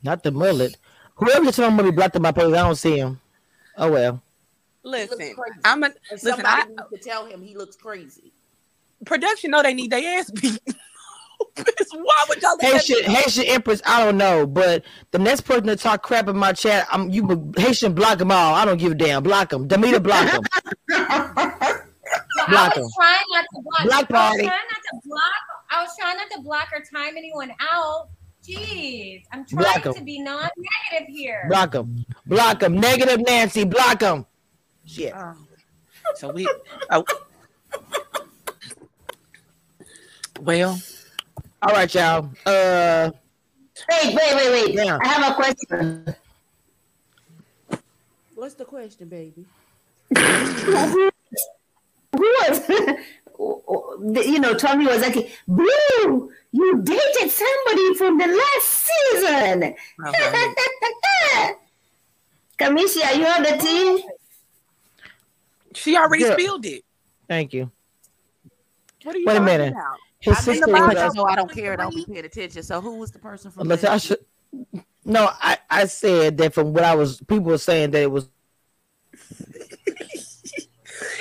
Not 0.03 0.23
the 0.23 0.31
mullet. 0.31 0.77
Whoever 1.15 1.43
you're 1.43 1.51
talking 1.51 1.73
about 1.75 1.84
be 1.84 1.91
blocked 1.91 2.15
on 2.15 2.21
my 2.23 2.31
page. 2.31 2.45
I 2.45 2.57
don't 2.63 2.75
see 2.75 2.97
him. 2.97 3.19
Oh 3.77 3.91
well. 3.91 4.21
Listen. 4.84 5.35
I'm 5.63 5.84
a 5.84 5.85
And 5.88 5.95
listen. 6.11 6.30
somebody 6.31 6.47
I, 6.61 6.65
needs 6.65 6.81
to 6.93 6.97
tell 7.09 7.25
him 7.25 7.41
he 7.41 7.55
looks 7.55 7.75
crazy. 7.75 8.34
production 9.05 9.51
know 9.51 9.61
they 9.63 9.73
need 9.73 9.91
their 9.91 10.19
ass 10.19 10.30
beat. 10.31 10.59
Why 11.93 12.25
would 12.29 12.41
y'all 12.41 12.51
let 12.51 12.59
that 12.61 12.81
Haitian, 12.87 13.03
Haitian 13.11 13.43
Empress, 13.45 13.81
I 13.85 14.03
don't 14.03 14.17
know, 14.17 14.45
but 14.47 14.83
the 15.11 15.19
next 15.19 15.41
person 15.41 15.67
to 15.67 15.75
talk 15.75 16.01
crap 16.03 16.27
in 16.27 16.35
my 16.35 16.51
chat, 16.53 16.87
I'm 16.91 17.09
you 17.09 17.23
would- 17.25 17.53
Haitian 17.57 17.93
block 17.93 18.17
them 18.17 18.31
all. 18.31 18.53
I 18.55 18.65
don't 18.65 18.77
give 18.77 18.91
a 18.93 18.95
damn. 18.95 19.21
Block 19.23 19.49
them. 19.49 19.67
Demeter 19.67 19.99
block 19.99 20.31
them. 20.31 20.41
I 20.91 21.81
Block 22.49 22.75
was 22.75 22.85
'em. 22.85 22.89
trying 22.95 23.19
not 23.31 23.45
to 23.53 23.61
block. 23.61 23.83
Block 23.83 23.93
I 23.93 23.97
was 23.99 24.07
party. 24.07 24.37
trying 24.43 24.49
not 24.49 24.81
to 24.91 25.07
block. 25.07 25.33
I 25.71 25.81
was 25.83 25.97
trying 25.97 26.17
not 26.17 26.31
to 26.31 26.41
block 26.41 26.67
or 26.73 26.79
time 26.81 27.15
anyone 27.17 27.51
out. 27.61 28.09
Jeez, 28.47 29.23
I'm 29.31 29.45
trying 29.45 29.63
Block 29.63 29.85
'em. 29.85 29.93
to 29.93 30.01
be 30.03 30.19
non-negative 30.19 31.07
here. 31.07 31.45
Block 31.47 31.71
them. 31.71 32.05
Block 32.25 32.59
them. 32.59 32.75
Negative 32.79 33.19
Nancy, 33.25 33.63
block 33.63 33.99
them. 33.99 34.25
Shit. 34.85 35.13
Oh. 35.15 35.33
So 36.15 36.31
we. 36.33 36.45
Oh. 36.91 37.05
Well, 40.41 40.77
All 41.64 41.73
right, 41.73 41.94
y'all. 41.95 42.30
Uh, 42.45 43.10
Wait, 43.90 44.14
wait, 44.15 44.35
wait, 44.35 44.52
wait. 44.52 44.73
Yeah. 44.76 44.99
I 45.02 45.07
have 45.07 45.31
a 45.31 45.35
question. 45.35 46.15
What's 48.35 48.53
the 48.56 48.65
question, 48.65 49.07
baby? 49.07 49.45
Who 50.15 51.10
was, 52.22 52.69
you 54.27 54.40
know, 54.40 54.53
Tommy 54.53 54.85
was 54.85 55.02
like, 55.02 55.31
Blue, 55.48 56.31
you 56.52 56.81
dated 56.84 57.31
somebody 57.31 57.95
from 57.95 58.18
the 58.19 58.27
last 58.27 58.88
season. 59.11 59.73
okay. 60.07 60.53
Cameshia, 62.60 63.15
you 63.18 63.26
on 63.26 63.41
the 63.44 63.57
team? 63.60 63.99
she 65.73 65.98
already 65.98 66.23
Yeah. 66.26 66.34
spilled 66.34 66.65
it. 66.68 66.84
thank 67.27 67.53
you. 67.53 67.72
What 69.03 69.15
are 69.15 69.18
you 69.19 69.26
Wait 69.26 69.34
a 69.34 69.40
talking 69.40 69.45
minute. 69.57 69.72
about? 69.73 69.98
His 70.23 70.37
I'm 70.37 70.39
in 70.39 70.43
sister 70.55 70.65
the 70.67 70.71
was 70.71 70.81
box, 70.81 71.01
us- 71.01 71.15
so 71.15 71.25
I 71.25 71.35
don't 71.35 71.51
care. 71.51 71.73
I 71.73 71.75
Don't 71.75 71.93
be 71.93 72.05
paying 72.05 72.23
attention. 72.25 72.63
So 72.63 72.79
who 72.79 72.95
was 72.97 73.11
the 73.11 73.19
person 73.19 73.51
from? 73.51 73.63
Unless 73.63 73.83
I 73.83 73.97
should. 73.97 74.19
No, 75.03 75.29
I, 75.41 75.57
I 75.69 75.85
said 75.85 76.37
that 76.37 76.53
from 76.53 76.71
what 76.71 76.85
I 76.85 76.95
was, 76.95 77.19
people 77.19 77.43
were 77.45 77.57
saying 77.57 77.91
that 77.91 78.01
it 78.03 78.11
was. 78.11 78.29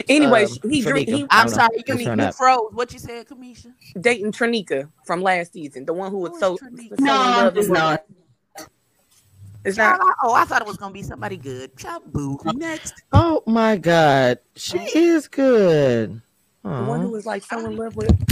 Anyway, 0.08 0.44
Um, 0.44 0.70
he 0.70 0.82
drew, 0.82 0.96
he 0.96 1.24
I 1.30 1.40
I'm 1.42 1.48
sorry, 1.48 1.68
you, 1.78 1.82
Just 1.86 2.04
you, 2.04 2.10
up. 2.12 2.34
froze. 2.34 2.72
What 2.72 2.92
you 2.92 2.98
said, 2.98 3.26
Cameshia? 3.26 3.72
dating 4.00 4.32
Trinika 4.32 4.88
from 5.06 5.22
last 5.22 5.54
season, 5.54 5.86
the 5.86 5.92
one 5.92 6.10
who 6.10 6.18
was 6.18 6.32
Who 6.32 6.38
so, 6.40 6.56
so 6.58 6.68
No, 6.98 7.12
love 7.12 7.56
it's 7.56 7.68
not. 7.68 8.04
It's 9.64 9.76
Child, 9.76 9.98
not. 10.00 10.16
Oh, 10.22 10.34
I 10.34 10.44
thought 10.44 10.60
it 10.60 10.66
was 10.68 10.76
gonna 10.76 10.92
be 10.92 11.02
somebody 11.02 11.36
good. 11.36 11.76
Child, 11.76 12.02
boo. 12.12 12.38
Next. 12.44 13.02
Oh 13.12 13.42
my 13.46 13.76
God, 13.76 14.38
she 14.56 14.78
is 14.94 15.26
good. 15.28 16.20
The 16.62 16.70
one 16.84 17.00
who 17.00 17.10
was 17.10 17.24
like 17.26 17.42
so 17.42 17.64
in 17.64 17.76
love 17.76 17.96
with 17.96 18.31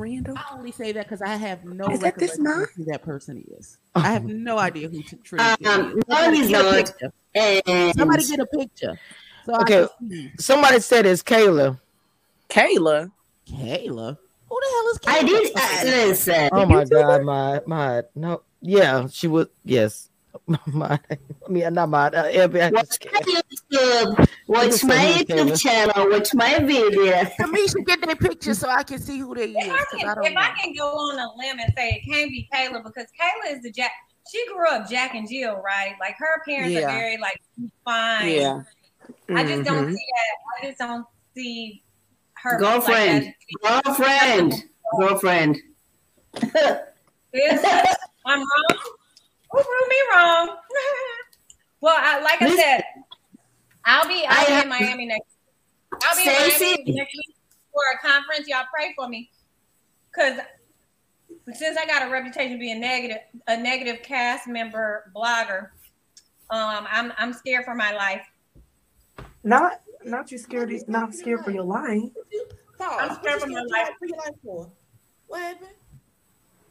Randall. 0.00 0.36
I 0.36 0.44
only 0.56 0.72
say 0.72 0.92
that 0.92 1.04
because 1.06 1.22
I 1.22 1.36
have 1.36 1.64
no 1.64 1.90
Is 1.90 2.00
that 2.00 2.18
this 2.18 2.30
recollection 2.38 2.44
man? 2.44 2.66
who 2.76 2.84
that 2.86 3.02
person 3.02 3.44
is. 3.58 3.78
I 3.94 4.10
have 4.12 4.24
no 4.24 4.58
idea 4.58 4.88
who 4.88 5.02
t- 5.02 5.16
Trinity 5.22 5.64
is. 5.64 5.68
Um, 5.68 5.94
no, 6.08 6.14
Somebody 6.16 6.36
he's 6.38 6.48
get 6.48 6.60
a 6.60 6.64
not. 6.64 6.74
picture. 6.74 7.12
And 7.34 7.94
Somebody 7.96 8.26
get 8.26 8.40
a 8.40 8.46
picture. 8.46 8.98
So 9.46 9.54
Okay. 9.62 9.82
I 9.84 9.88
can. 9.98 10.32
Somebody 10.38 10.80
said 10.80 11.06
it's 11.06 11.22
Kayla. 11.22 11.78
Kayla. 12.48 13.10
Kayla. 13.48 14.18
Who 14.48 14.60
the 14.60 14.66
hell 14.74 14.88
is 14.90 14.98
Kayla? 14.98 15.12
I 15.12 15.20
Kayla? 15.22 15.84
did 15.84 16.08
listen. 16.08 16.48
Oh 16.52 16.66
my 16.66 16.84
god, 16.84 17.22
my 17.22 17.60
my 17.66 18.02
no, 18.14 18.42
yeah, 18.60 19.06
she 19.08 19.28
was 19.28 19.46
yes. 19.64 20.09
My, 20.66 20.98
I 21.08 21.18
mean, 21.48 21.72
not 21.74 21.88
my. 21.88 22.06
Uh, 22.08 22.28
Abby, 22.34 22.60
I 22.60 22.70
Watch 22.70 22.98
just 23.00 23.06
my. 23.12 23.20
YouTube. 23.20 24.28
Watch 24.48 24.66
Listen, 24.66 24.88
my 24.88 24.94
YouTube 24.96 25.26
Taylor. 25.28 25.56
channel. 25.56 26.10
Watch 26.10 26.34
my 26.34 26.58
video. 26.58 27.12
Cameshia, 27.38 27.86
get 27.86 28.00
their 28.04 28.16
picture 28.16 28.54
so 28.54 28.68
I 28.68 28.82
can 28.82 28.98
see 28.98 29.18
who 29.18 29.32
they 29.34 29.50
is. 29.50 29.56
If 29.56 29.88
can, 30.00 30.08
I 30.08 30.14
don't 30.14 30.24
if 30.26 30.36
I 30.36 30.48
can 30.60 30.74
go 30.74 30.88
on 30.88 31.18
a 31.18 31.28
limb 31.38 31.58
and 31.60 31.72
say 31.76 31.90
it 31.90 32.10
can't 32.10 32.30
be 32.30 32.48
Kayla 32.52 32.82
because 32.82 33.06
Kayla 33.20 33.56
is 33.56 33.62
the 33.62 33.70
Jack. 33.70 33.92
She 34.32 34.44
grew 34.48 34.68
up 34.68 34.88
Jack 34.90 35.14
and 35.14 35.28
Jill, 35.28 35.62
right? 35.64 35.94
Like 36.00 36.16
her 36.18 36.42
parents 36.44 36.72
Yeah. 36.72 36.80
are 36.86 36.98
very 36.98 37.16
like 37.18 37.40
fine. 37.84 38.28
Yeah. 38.32 38.62
I 39.28 39.44
just 39.44 39.64
don't 39.64 39.86
Mhm. 39.86 39.92
see 39.94 40.06
that. 40.16 40.62
I 40.62 40.66
just 40.66 40.78
don't 40.78 41.06
see 41.36 41.82
her 42.42 42.58
Girlfriend. 42.58 43.32
Like 43.62 43.84
Girlfriend. 43.84 44.54
Girlfriend. 44.98 45.56
that. 46.32 46.94
Is- 47.32 47.64
I'm 48.26 48.38
wrong. 48.40 48.78
Who 49.52 49.58
proved 49.58 49.88
me 49.88 49.96
wrong? 50.14 50.56
well, 51.80 51.96
I, 51.98 52.20
like 52.20 52.40
I 52.42 52.56
said, 52.56 52.84
I'll 53.84 54.06
be 54.08 54.24
I'll 54.26 54.38
I 54.42 54.44
be 54.46 54.52
have- 54.52 54.62
in 54.64 54.68
Miami 54.68 55.06
next. 55.06 55.26
I'll 56.02 56.16
be 56.16 56.22
in 56.22 56.26
Miami 56.28 56.82
next 56.94 57.12
week 57.14 57.34
for 57.72 57.82
a 57.94 58.06
conference. 58.06 58.46
Y'all 58.48 58.64
pray 58.74 58.92
for 58.96 59.08
me, 59.08 59.30
cause 60.14 60.38
since 61.52 61.76
I 61.76 61.84
got 61.86 62.06
a 62.06 62.10
reputation 62.10 62.54
of 62.54 62.60
being 62.60 62.80
negative, 62.80 63.18
a 63.48 63.56
negative 63.56 64.02
cast 64.02 64.46
member 64.46 65.10
blogger, 65.14 65.70
um, 66.50 66.86
I'm 66.90 67.12
I'm 67.18 67.32
scared 67.32 67.64
for 67.64 67.74
my 67.74 67.92
life. 67.92 68.24
Not 69.42 69.80
not 70.04 70.30
you 70.30 70.38
scared 70.38 70.72
not 70.88 71.14
scared 71.14 71.44
for 71.44 71.50
your 71.50 71.64
life. 71.64 72.02
Pause. 72.78 72.98
I'm 73.00 73.14
scared 73.16 73.40
for 73.40 73.46
my 73.48 73.60
life. 73.62 73.90
for 73.98 74.06
your 74.06 74.16
life 74.18 74.34
for? 74.44 74.70
What 75.26 75.40
happened? 75.42 75.70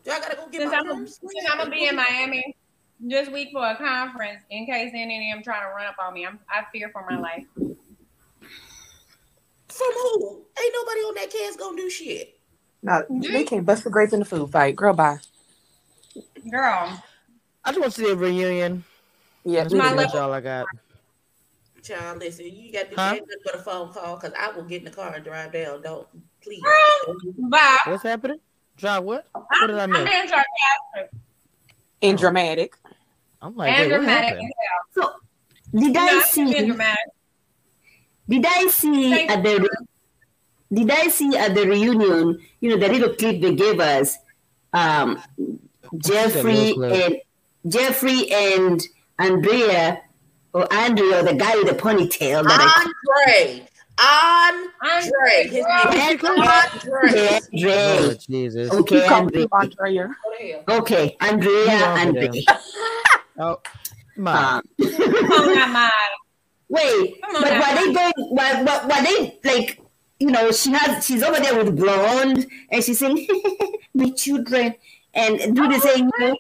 Do 0.06 0.12
I 0.12 0.20
gotta 0.20 0.36
go 0.38 0.48
get 0.50 0.62
Since 0.62 0.72
my 0.72 0.78
I'm, 0.78 0.86
purse? 0.88 1.20
since 1.20 1.46
I'm 1.52 1.58
gonna 1.58 1.70
be 1.70 1.88
in 1.88 1.96
Miami 1.96 2.56
this 3.00 3.30
week 3.30 3.50
for 3.52 3.66
a 3.66 3.76
conference, 3.76 4.44
in 4.50 4.66
case 4.66 4.92
any 4.94 5.32
of 5.32 5.36
them 5.38 5.44
trying 5.44 5.62
to 5.62 5.76
run 5.76 5.88
up 5.88 5.96
on 6.02 6.14
me, 6.14 6.26
I'm 6.26 6.40
I 6.50 6.66
fear 6.72 6.90
for 6.90 7.06
my 7.10 7.18
life. 7.18 7.46
From 7.56 7.78
who? 9.94 10.46
Ain't 10.62 10.74
nobody 10.74 11.00
on 11.00 11.16
that 11.16 11.32
cast 11.32 11.60
gonna 11.60 11.78
do 11.78 11.90
shit. 11.90 12.38
No, 12.82 13.04
mm-hmm. 13.10 13.22
they 13.22 13.44
can't 13.44 13.66
bust 13.66 13.84
the 13.84 13.90
grapes 13.90 14.14
in 14.14 14.20
the 14.20 14.26
food 14.26 14.52
fight. 14.52 14.76
Girl, 14.76 14.94
bye. 14.94 15.18
Girl, 16.50 17.02
I 17.64 17.72
just 17.72 17.80
want 17.80 17.94
to 17.94 18.02
see 18.02 18.10
a 18.10 18.16
reunion. 18.16 18.84
Yeah, 19.46 19.64
That's 19.64 19.74
pretty 19.74 19.86
my 19.86 19.90
too. 19.92 19.96
much 19.96 20.16
all 20.16 20.34
I 20.34 20.42
got. 20.42 20.66
Child, 21.82 22.20
listen, 22.20 22.46
you 22.46 22.74
got 22.74 22.86
to 22.86 22.90
do 22.90 22.96
Huh? 22.98 23.12
ain't 23.16 23.22
nothing 23.22 23.42
but 23.46 23.56
a 23.56 23.60
phone 23.60 23.94
call 23.94 24.16
because 24.18 24.34
I 24.38 24.52
will 24.52 24.64
get 24.64 24.80
in 24.80 24.86
the 24.86 24.92
car 24.92 25.14
and 25.14 25.24
drive 25.24 25.54
down. 25.54 25.82
Don't 25.82 26.08
please. 26.42 26.62
Girl. 26.62 27.16
bye. 27.50 27.78
What's 27.86 28.04
happening? 28.04 28.40
Drive 28.78 29.04
what? 29.04 29.28
What 29.34 29.68
did 29.68 29.78
I 29.78 29.84
I'm 29.84 29.92
miss? 29.92 30.10
being 30.10 30.28
sarcastic 30.28 31.12
and 32.02 32.18
dramatic. 32.18 32.76
I'm 33.42 33.56
like, 33.56 33.72
and 33.72 33.90
wait, 33.90 33.92
what 33.92 33.98
dramatic. 34.00 34.30
happened? 34.30 34.52
So 34.94 35.14
did 35.74 35.98
I 35.98 36.18
I'm 36.18 36.22
see 36.24 36.54
did 38.28 38.46
I 38.46 38.68
see 38.68 39.10
Thank 39.12 39.32
at 39.32 39.44
the 39.44 39.70
did 40.72 40.92
I 40.92 41.08
see 41.08 41.36
at 41.36 41.56
the 41.56 41.68
reunion, 41.68 42.40
you 42.60 42.70
know, 42.70 42.78
the 42.78 42.88
little 42.88 43.16
clip 43.16 43.42
they 43.42 43.56
gave 43.56 43.80
us, 43.80 44.18
um 44.74 45.22
Jeffrey 45.98 46.76
and 46.78 47.18
Jeffrey 47.68 48.32
and 48.32 48.82
Andrea 49.18 50.02
or 50.54 50.72
Andrea, 50.74 51.24
the 51.24 51.34
guy 51.36 51.56
with 51.56 51.68
the 51.68 51.74
ponytail 51.74 52.44
that 52.44 52.90
Andre. 53.32 53.68
Andre. 54.02 55.44
His 55.44 55.52
name 55.52 55.62
is 55.62 55.66
Andre. 55.66 56.00
I 56.00 57.42
Andre. 57.54 58.12
Oh, 58.12 58.14
Jesus. 58.28 58.72
Okay, 58.72 59.00
Keep 59.00 59.10
calling 59.10 59.26
Andre. 59.26 59.42
you 59.42 59.50
Andrea. 59.52 60.08
Go 60.08 60.38
to 60.38 60.52
hell. 60.70 60.80
Okay, 60.82 61.18
Andrea, 61.20 61.66
Move 61.66 61.82
on 61.82 62.14
to 62.14 62.22
Andrea. 62.22 62.44
Oh, 63.40 63.58
my. 64.18 64.34
Um, 64.58 64.62
Come 64.82 65.32
on, 65.32 65.56
now, 65.56 65.68
my 65.68 65.92
Wait, 66.68 67.16
on 67.24 67.42
but 67.42 67.42
now. 67.42 67.60
were 67.60 67.76
they 67.86 67.94
going? 67.94 68.14
Were, 68.18 68.64
were, 68.66 68.88
were 68.88 69.04
they 69.04 69.40
like? 69.44 69.82
You 70.20 70.28
know, 70.32 70.52
she 70.52 70.72
has. 70.74 71.06
She's 71.06 71.24
over 71.24 71.40
there 71.40 71.64
with 71.64 71.76
blonde, 71.78 72.46
and 72.70 72.84
she's 72.84 73.00
saying, 73.00 73.26
"My 73.94 74.10
children," 74.12 74.76
and 75.14 75.56
do 75.56 75.68
the 75.70 75.80
saying, 75.80 76.12
you, 76.20 76.28
know, 76.28 76.36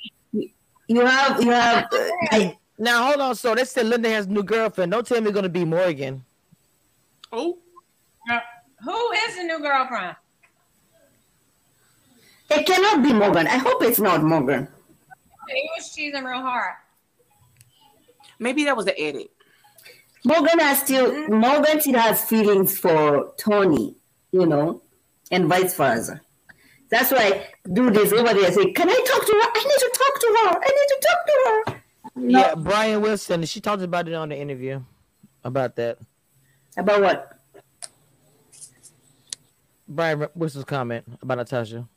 you 0.87 1.05
have, 1.05 1.41
you 1.41 1.51
have. 1.51 1.85
Uh, 1.91 2.09
I, 2.31 2.57
Now 2.77 3.05
hold 3.07 3.21
on. 3.21 3.35
So 3.35 3.55
they 3.55 3.63
said 3.65 3.85
Lyndon 3.85 4.11
has 4.11 4.25
a 4.25 4.29
new 4.29 4.43
girlfriend. 4.43 4.91
Don't 4.91 5.07
tell 5.07 5.21
me 5.21 5.27
it's 5.27 5.35
gonna 5.35 5.47
be 5.49 5.63
Morgan. 5.65 6.23
Oh, 7.31 7.57
Who 8.83 9.11
is 9.27 9.37
the 9.37 9.43
new 9.43 9.59
girlfriend? 9.59 10.15
it 12.51 12.65
cannot 12.65 13.01
be 13.03 13.13
Morgan. 13.13 13.47
I 13.47 13.57
hope 13.57 13.81
it's 13.83 13.99
not 13.99 14.21
Morgan. 14.23 14.67
He 15.47 15.69
was 15.77 15.95
cheesing 15.95 16.25
real 16.29 16.41
hard. 16.41 16.73
Maybe 18.39 18.63
that 18.65 18.75
was 18.75 18.85
the 18.85 18.99
edit. 18.99 19.29
Morgan 20.25 20.59
has 20.59 20.79
still. 20.79 21.11
Mm-hmm. 21.11 21.35
Morgan 21.35 21.81
still 21.81 21.99
has 21.99 22.23
feelings 22.23 22.77
for 22.77 23.33
Tony. 23.37 23.95
You 24.31 24.45
know, 24.45 24.81
and 25.31 25.45
vice 25.47 25.75
versa. 25.75 26.21
That's 26.89 27.11
why 27.11 27.47
do 27.71 27.89
this 27.91 28.11
over 28.11 28.33
there. 28.33 28.51
Say, 28.51 28.71
can 28.73 28.89
I 28.89 28.93
talk 28.93 29.25
to 29.25 29.31
her? 29.31 29.49
I 29.55 29.63
need 29.63 29.79
to 29.79 29.91
talk 29.93 30.19
to 30.19 30.27
her. 30.39 30.49
I 30.57 30.69
need 30.69 30.87
to 30.87 30.99
talk 31.07 31.25
to 31.25 31.33
her. 31.45 31.81
No. 32.15 32.39
Yeah, 32.39 32.55
Brian 32.55 33.01
Wilson. 33.01 33.43
She 33.45 33.61
talked 33.61 33.81
about 33.81 34.07
it 34.07 34.13
on 34.13 34.29
the 34.29 34.37
interview 34.37 34.81
about 35.43 35.75
that. 35.77 35.99
About 36.77 37.01
what? 37.01 37.39
Brian 39.87 40.27
Wilson's 40.35 40.65
comment 40.65 41.05
about 41.21 41.37
Natasha. 41.37 41.87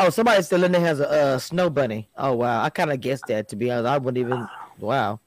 Oh, 0.00 0.10
somebody 0.10 0.42
said 0.42 0.60
Lyndon 0.60 0.80
has 0.82 1.00
a 1.00 1.08
uh, 1.10 1.38
snow 1.38 1.68
bunny. 1.70 2.08
Oh 2.16 2.34
wow, 2.34 2.62
I 2.62 2.70
kind 2.70 2.92
of 2.92 3.00
guessed 3.00 3.26
that. 3.26 3.48
To 3.48 3.56
be 3.56 3.70
honest, 3.70 3.86
I 3.88 3.98
wouldn't 3.98 4.18
even. 4.24 4.46
Wow. 4.78 5.18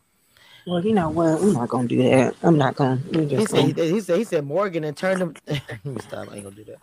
Well, 0.66 0.86
you 0.86 0.94
know 0.94 1.10
what? 1.10 1.42
We're 1.42 1.52
not 1.54 1.70
gonna 1.70 1.88
do 1.88 1.98
that. 2.04 2.36
I'm 2.44 2.58
not 2.58 2.76
gonna. 2.76 3.02
He 3.12 3.46
said 3.46 3.66
he, 3.66 3.74
he 3.74 4.00
said 4.02 4.18
he 4.18 4.24
said 4.24 4.46
Morgan 4.46 4.84
and 4.84 4.96
turned 4.96 5.22
him. 5.22 5.34
Let 5.48 5.86
me 5.86 6.00
stop. 6.02 6.30
I 6.32 6.36
ain't 6.36 6.44
gonna 6.46 6.56
do 6.56 6.66
that. 6.66 6.80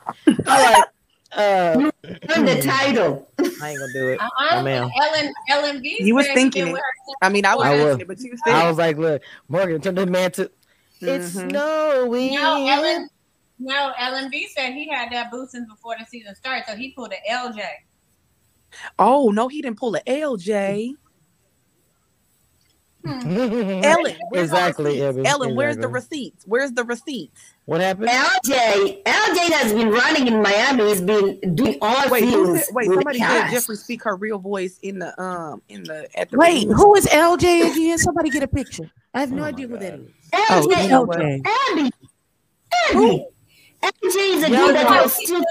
All 0.46 0.74
right. 0.74 0.84
Uh, 1.32 1.90
On 2.36 2.44
the 2.44 2.62
title. 2.62 3.30
I 3.60 3.70
ain't 3.70 3.80
gonna 3.80 3.92
do 3.92 4.08
it. 4.08 4.20
Ma'am. 4.62 4.90
Ellen 5.00 5.32
Ellen 5.48 5.82
V. 5.82 5.96
You 6.00 6.14
was 6.14 6.26
thinking 6.28 6.68
it. 6.68 6.76
I 7.22 7.28
mean, 7.28 7.46
I 7.46 7.54
was 7.54 7.66
I 7.66 7.72
was. 7.72 7.80
listening, 7.84 8.06
but 8.06 8.20
you 8.20 8.36
said 8.44 8.54
I 8.54 8.68
was 8.68 8.76
like, 8.78 8.98
look, 8.98 9.22
Morgan 9.48 9.80
turned 9.80 9.98
the 9.98 10.06
man 10.06 10.30
to. 10.32 10.50
It's 11.00 11.30
Mhm. 11.30 11.50
snowing. 11.50 12.34
No, 12.34 12.66
Ellen. 12.68 13.08
No, 13.58 13.92
LMB 13.98 14.46
said 14.56 14.72
he 14.74 14.88
had 14.88 15.10
that 15.12 15.30
boot 15.30 15.50
since 15.50 15.68
before 15.68 15.96
the 15.98 16.06
season 16.06 16.34
started, 16.34 16.64
so 16.68 16.76
he 16.76 16.92
pulled 16.92 17.12
an 17.12 17.18
LJ. 17.30 17.60
Oh 18.98 19.30
no, 19.30 19.48
he 19.48 19.62
didn't 19.62 19.78
pull 19.78 19.94
an 19.94 20.02
LJ. 20.06 20.92
Hmm. 23.04 23.36
Ellen, 23.84 24.16
exactly. 24.34 24.98
the 24.98 25.06
receipts? 25.06 25.18
Abby, 25.18 25.26
Ellen, 25.28 25.54
where's 25.56 25.76
the 25.76 25.88
receipts? 25.88 26.44
Where's 26.46 26.72
the 26.72 26.84
receipts? 26.84 27.40
What 27.64 27.80
happened? 27.80 28.08
LJ, 28.08 29.02
LJ 29.04 29.52
has 29.52 29.72
been 29.72 29.90
running 29.90 30.26
in 30.26 30.42
Miami. 30.42 30.88
He's 30.88 31.00
been 31.00 31.54
doing 31.54 31.78
all 31.80 32.08
Wait, 32.10 32.20
things. 32.20 32.64
said, 32.66 32.74
wait, 32.74 32.86
somebody 32.86 33.18
said 33.18 33.28
cast. 33.28 33.52
Jeffrey 33.54 33.76
speak 33.76 34.02
her 34.04 34.16
real 34.16 34.38
voice 34.38 34.78
in 34.82 34.98
the 34.98 35.20
um 35.20 35.62
in 35.68 35.84
the 35.84 36.08
at 36.18 36.30
the 36.30 36.38
Wait, 36.38 36.54
reunion. 36.54 36.76
who 36.76 36.94
is 36.96 37.06
LJ 37.06 37.66
again? 37.66 37.98
Somebody 37.98 38.30
get 38.30 38.42
a 38.42 38.48
picture. 38.48 38.90
I 39.14 39.20
have 39.20 39.32
no 39.32 39.42
Oh 39.42 39.46
idea 39.46 39.68
who 39.68 39.78
that 39.78 39.92
God. 39.92 40.00
is. 40.00 40.10
Oh, 40.32 40.68
LJ, 40.70 40.82
you 40.84 40.88
know 40.88 41.02
what? 41.02 41.18
LJ. 41.18 41.42
Abby, 41.70 41.90
Abby. 42.90 43.26
LJ 43.82 43.94
is 44.04 44.44
a 44.44 44.50
Yeah, 44.50 44.66
dude 44.66 44.76
that 44.76 45.02
was 45.02 45.12
still 45.14 45.44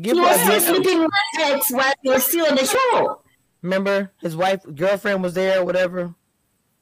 Give 0.00 0.14
he 0.16 0.20
was 0.20 0.40
still 0.40 0.60
sleeping 0.60 0.98
with 1.00 1.10
ex 1.40 1.70
while 1.72 1.92
he 2.02 2.08
was 2.10 2.24
still 2.24 2.46
on 2.46 2.54
the 2.54 2.64
show. 2.66 3.20
Remember 3.62 4.12
his 4.20 4.36
wife, 4.36 4.62
girlfriend 4.74 5.22
was 5.24 5.34
there, 5.34 5.60
or 5.60 5.64
whatever. 5.64 6.14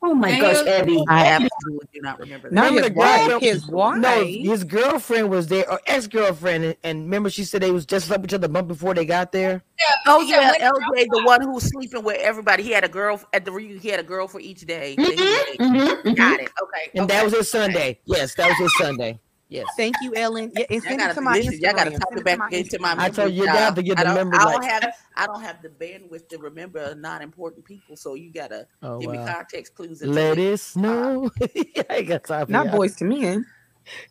Oh 0.03 0.13
my 0.13 0.29
And 0.29 0.41
gosh, 0.43 0.57
he 0.57 0.63
was- 0.65 0.69
Abby. 0.69 1.05
I 1.09 1.27
absolutely 1.29 1.89
do 1.95 2.01
not 2.03 2.21
remember 2.21 2.51
that. 2.51 2.55
Not 2.55 2.65
Remember 2.75 2.89
his 2.89 2.97
wife. 3.31 3.41
His 3.41 3.67
wife. 3.67 3.97
No, 3.99 4.25
his 4.25 4.65
girlfriend 4.65 5.31
was 5.31 5.47
there, 5.47 5.69
or 5.71 5.81
ex 5.87 6.07
girlfriend, 6.07 6.65
and, 6.65 6.77
and 6.85 7.03
remember 7.05 7.31
she 7.31 7.45
said 7.45 7.63
they 7.63 7.71
was 7.71 7.87
just 7.87 8.07
slept 8.09 8.23
each 8.25 8.35
other 8.35 8.45
a 8.47 8.51
month 8.51 8.69
before 8.69 8.93
they 8.93 9.07
got 9.07 9.33
there. 9.33 9.63
Yeah, 9.79 9.85
Oh 10.13 10.21
Yeah, 10.21 10.53
yeah, 10.59 10.69
LJ, 10.71 11.07
the 11.11 11.23
one 11.25 11.41
who 11.41 11.53
was 11.55 11.65
sleeping 11.65 12.05
with 12.05 12.19
everybody. 12.21 12.63
He 12.65 12.73
had 12.73 12.85
a 12.85 12.89
girl 12.89 13.19
at 13.33 13.47
the 13.47 13.53
reunion. 13.53 13.81
He 13.81 13.89
had 13.89 13.99
a 13.99 14.05
girl 14.05 14.29
for 14.29 14.41
each 14.41 14.61
day. 14.67 14.95
that 14.97 15.07
he 15.07 15.13
Mhm, 15.13 15.17
dated. 15.17 15.59
mhm, 15.61 16.03
mhm. 16.03 16.17
Got 16.17 16.41
it. 16.41 16.51
Okay. 16.63 16.91
And 16.95 17.05
okay. 17.05 17.15
that 17.17 17.25
was 17.25 17.33
his 17.33 17.51
Sunday. 17.51 17.99
Yes, 18.05 18.35
that 18.35 18.49
was 18.51 18.59
his 18.59 18.77
Sunday. 18.77 19.19
Yes. 19.49 19.67
Thank 19.77 19.95
you, 20.03 20.13
Ellen. 20.17 20.51
Yeah, 20.55 20.65
and 20.69 20.71
Y'all 20.71 20.81
send 20.83 21.01
it 21.01 21.05
gotta, 21.07 21.21
my 21.21 21.33
listen, 21.35 21.61
y'all 21.61 21.73
gotta 21.73 21.91
talk 21.93 22.17
it 22.17 22.25
back 22.25 22.35
to 22.35 22.39
my 22.39 22.49
into 22.51 22.79
my. 22.81 22.95
I 22.99 23.11
told 23.11 23.31
you, 23.31 23.37
you 23.43 23.45
memory, 23.47 23.59
have 23.61 23.75
to 23.77 23.83
get 23.83 23.99
I 24.01 24.03
the 24.03 24.15
don't- 24.25 24.35
I 24.35 24.39
don't 24.39 24.61
like- 24.63 24.71
have. 24.71 24.95
I 25.17 25.27
don't 25.27 25.41
have 25.43 25.63
the 25.63 25.69
bandwidth 25.69 26.29
to 26.31 26.39
remember 26.39 26.95
not 26.97 27.23
important 27.23 27.65
people. 27.65 27.97
So 27.97 28.15
you 28.15 28.33
gotta 28.33 28.67
Oh 28.83 28.99
give 28.99 29.11
me 29.11 29.19
context 29.19 29.75
clues. 29.77 30.03
into 30.03 30.13
Let 30.13 30.39
it. 30.39 30.53
it 30.55 30.59
snow. 30.59 31.31
I 31.41 31.87
ain't 31.91 32.09
got 32.09 32.25
time 32.25 32.47
for 32.47 32.53
Not 32.53 32.67
y'all. 32.67 32.77
boys 32.77 32.97
to 32.97 33.05
men. 33.05 33.47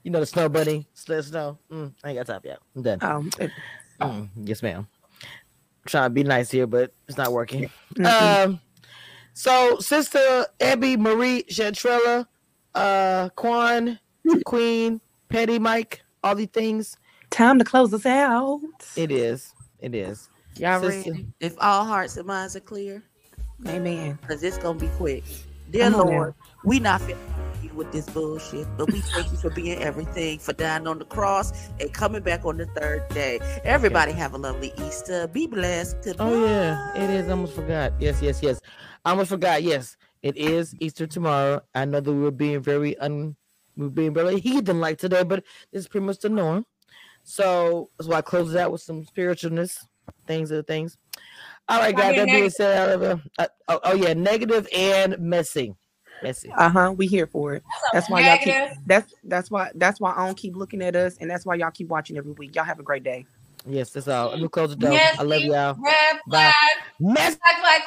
You 0.04 0.12
know 0.12 0.22
the 0.22 0.26
snow 0.26 0.48
bunny. 0.48 0.88
Let 1.10 1.26
snow. 1.26 1.60
Mm, 1.70 1.94
I 2.02 2.10
ain't 2.12 2.18
got 2.20 2.28
time 2.28 2.42
for 2.42 2.48
y'all. 2.48 2.58
I'm 2.76 2.82
done. 2.82 3.00
Um, 3.02 3.30
Mm, 4.02 4.30
yes, 4.44 4.64
ma'am. 4.64 4.88
trying 5.86 6.06
to 6.06 6.10
be 6.12 6.24
nice 6.24 6.50
here, 6.50 6.66
but 6.68 6.94
it's 7.10 7.18
not 7.18 7.32
working. 7.34 7.70
mm-mm. 7.96 8.46
Um, 8.46 8.60
so 9.34 9.80
sister 9.80 10.46
Abby 10.62 10.96
Marie 10.98 11.44
Chantrella, 11.50 12.26
uh, 12.74 13.30
Quan, 13.36 14.00
Queen, 14.46 15.02
petty, 15.30 15.60
Mike, 15.60 16.04
all 16.24 16.36
these 16.36 16.48
things. 16.48 16.98
Time 17.30 17.60
to 17.60 17.66
close 17.66 17.94
us 17.94 18.06
out. 18.06 18.62
It 18.96 19.12
is. 19.12 19.54
It 19.80 19.94
is. 19.96 20.30
Y'all 20.58 20.82
Sister. 20.82 21.12
ready? 21.12 21.28
If 21.40 21.56
all 21.60 21.84
hearts 21.84 22.18
and 22.18 22.28
minds 22.28 22.56
are 22.56 22.62
clear, 22.62 23.04
Amen. 23.68 24.18
because 24.22 24.42
it's 24.44 24.58
gonna 24.58 24.80
be 24.80 24.88
quick. 24.98 25.24
Dear 25.72 25.90
Come 25.90 26.02
on 26.02 26.08
Lord, 26.08 26.34
we 26.64 26.80
not 26.80 27.02
finna 27.02 27.18
you 27.62 27.70
with 27.74 27.92
this 27.92 28.08
bullshit, 28.10 28.68
but 28.78 28.92
we 28.92 29.02
thank 29.02 29.32
you 29.32 29.38
for 29.38 29.50
being 29.50 29.82
everything, 29.82 30.40
for 30.40 30.54
dying 30.54 30.88
on 30.88 31.00
the 31.00 31.06
cross 31.06 31.52
and 31.80 31.92
coming 31.92 32.22
back 32.22 32.46
on 32.46 32.58
the 32.58 32.68
third 32.68 33.08
day. 33.10 33.40
Everybody 33.64 34.12
have 34.14 34.34
a 34.34 34.38
lovely 34.38 34.72
Easter. 34.78 35.28
Be 35.28 35.48
blessed. 35.48 35.98
Goodbye. 36.04 36.24
Oh 36.26 36.46
yeah, 36.46 36.96
it 36.96 37.10
is. 37.10 37.28
I 37.28 37.32
almost 37.32 37.54
forgot. 37.54 37.94
Yes, 38.00 38.22
yes, 38.22 38.42
yes. 38.42 38.62
I 39.04 39.12
almost 39.12 39.30
forgot. 39.30 39.64
Yes, 39.64 39.98
it 40.22 40.38
is 40.38 40.76
Easter 40.80 41.08
tomorrow. 41.08 41.62
I 41.74 41.86
know 41.86 42.00
that 42.00 42.14
we 42.14 42.20
were 42.20 42.32
being 42.32 42.62
very 42.62 42.98
un, 43.00 43.36
we 43.78 43.86
were 43.86 43.90
being 43.92 44.14
very 44.14 44.40
heathen 44.40 44.80
like 44.80 44.98
today, 44.98 45.24
but 45.24 45.44
this 45.72 45.82
is 45.82 45.88
pretty 45.88 46.06
much 46.06 46.20
the 46.20 46.30
norm. 46.30 46.66
So 47.24 47.90
that's 47.98 48.08
why 48.08 48.18
I 48.18 48.22
close 48.22 48.54
it 48.54 48.60
out 48.60 48.72
with 48.72 48.82
some 48.82 49.04
spiritualness, 49.04 49.78
things 50.28 50.52
of 50.52 50.68
things. 50.68 50.98
All 51.68 51.80
right, 51.80 51.96
Why 51.96 52.02
guys. 52.02 52.16
you're 52.16 52.26
That 52.28 52.34
being 52.34 52.50
said, 52.50 53.02
uh, 53.40 53.48
oh, 53.68 53.80
oh 53.84 53.96
yeah, 53.96 54.14
negative 54.14 54.68
and 54.76 55.18
messy, 55.20 55.74
messy. 56.22 56.52
Uh 56.56 56.70
huh. 56.70 56.94
We 56.96 57.08
here 57.08 57.26
for 57.26 57.56
it. 57.56 57.64
That's 57.92 58.08
why 58.10 58.22
y'all 58.22 58.38
keep. 58.38 58.54
That's 58.86 59.14
that's 59.24 59.50
why 59.50 59.72
that's 59.74 60.00
why 60.00 60.14
I 60.16 60.28
don't 60.28 60.38
keep 60.38 60.56
looking 60.56 60.84
at 60.84 60.96
us, 60.96 61.18
and 61.20 61.30
that's 61.30 61.46
why 61.46 61.56
y'all 61.56 61.72
keep 61.72 61.88
watching 61.88 62.18
every 62.18 62.34
week. 62.34 62.56
Y'all 62.56 62.66
have 62.66 62.80
a 62.80 62.84
great 62.84 63.04
day. 63.04 63.26
Yes, 63.68 63.90
that's 63.90 64.08
all. 64.08 64.30
Let 64.30 64.40
me 64.42 64.48
close 64.48 64.70
the 64.70 64.76
door. 64.76 65.00
I 65.18 65.24
love 65.24 65.42
y'all. 65.42 65.76
Red 65.84 66.20
Bye. 66.28 66.52
flag. 66.52 66.54
Mess. 67.00 67.36
Flag, 67.36 67.56
flag. 67.62 67.82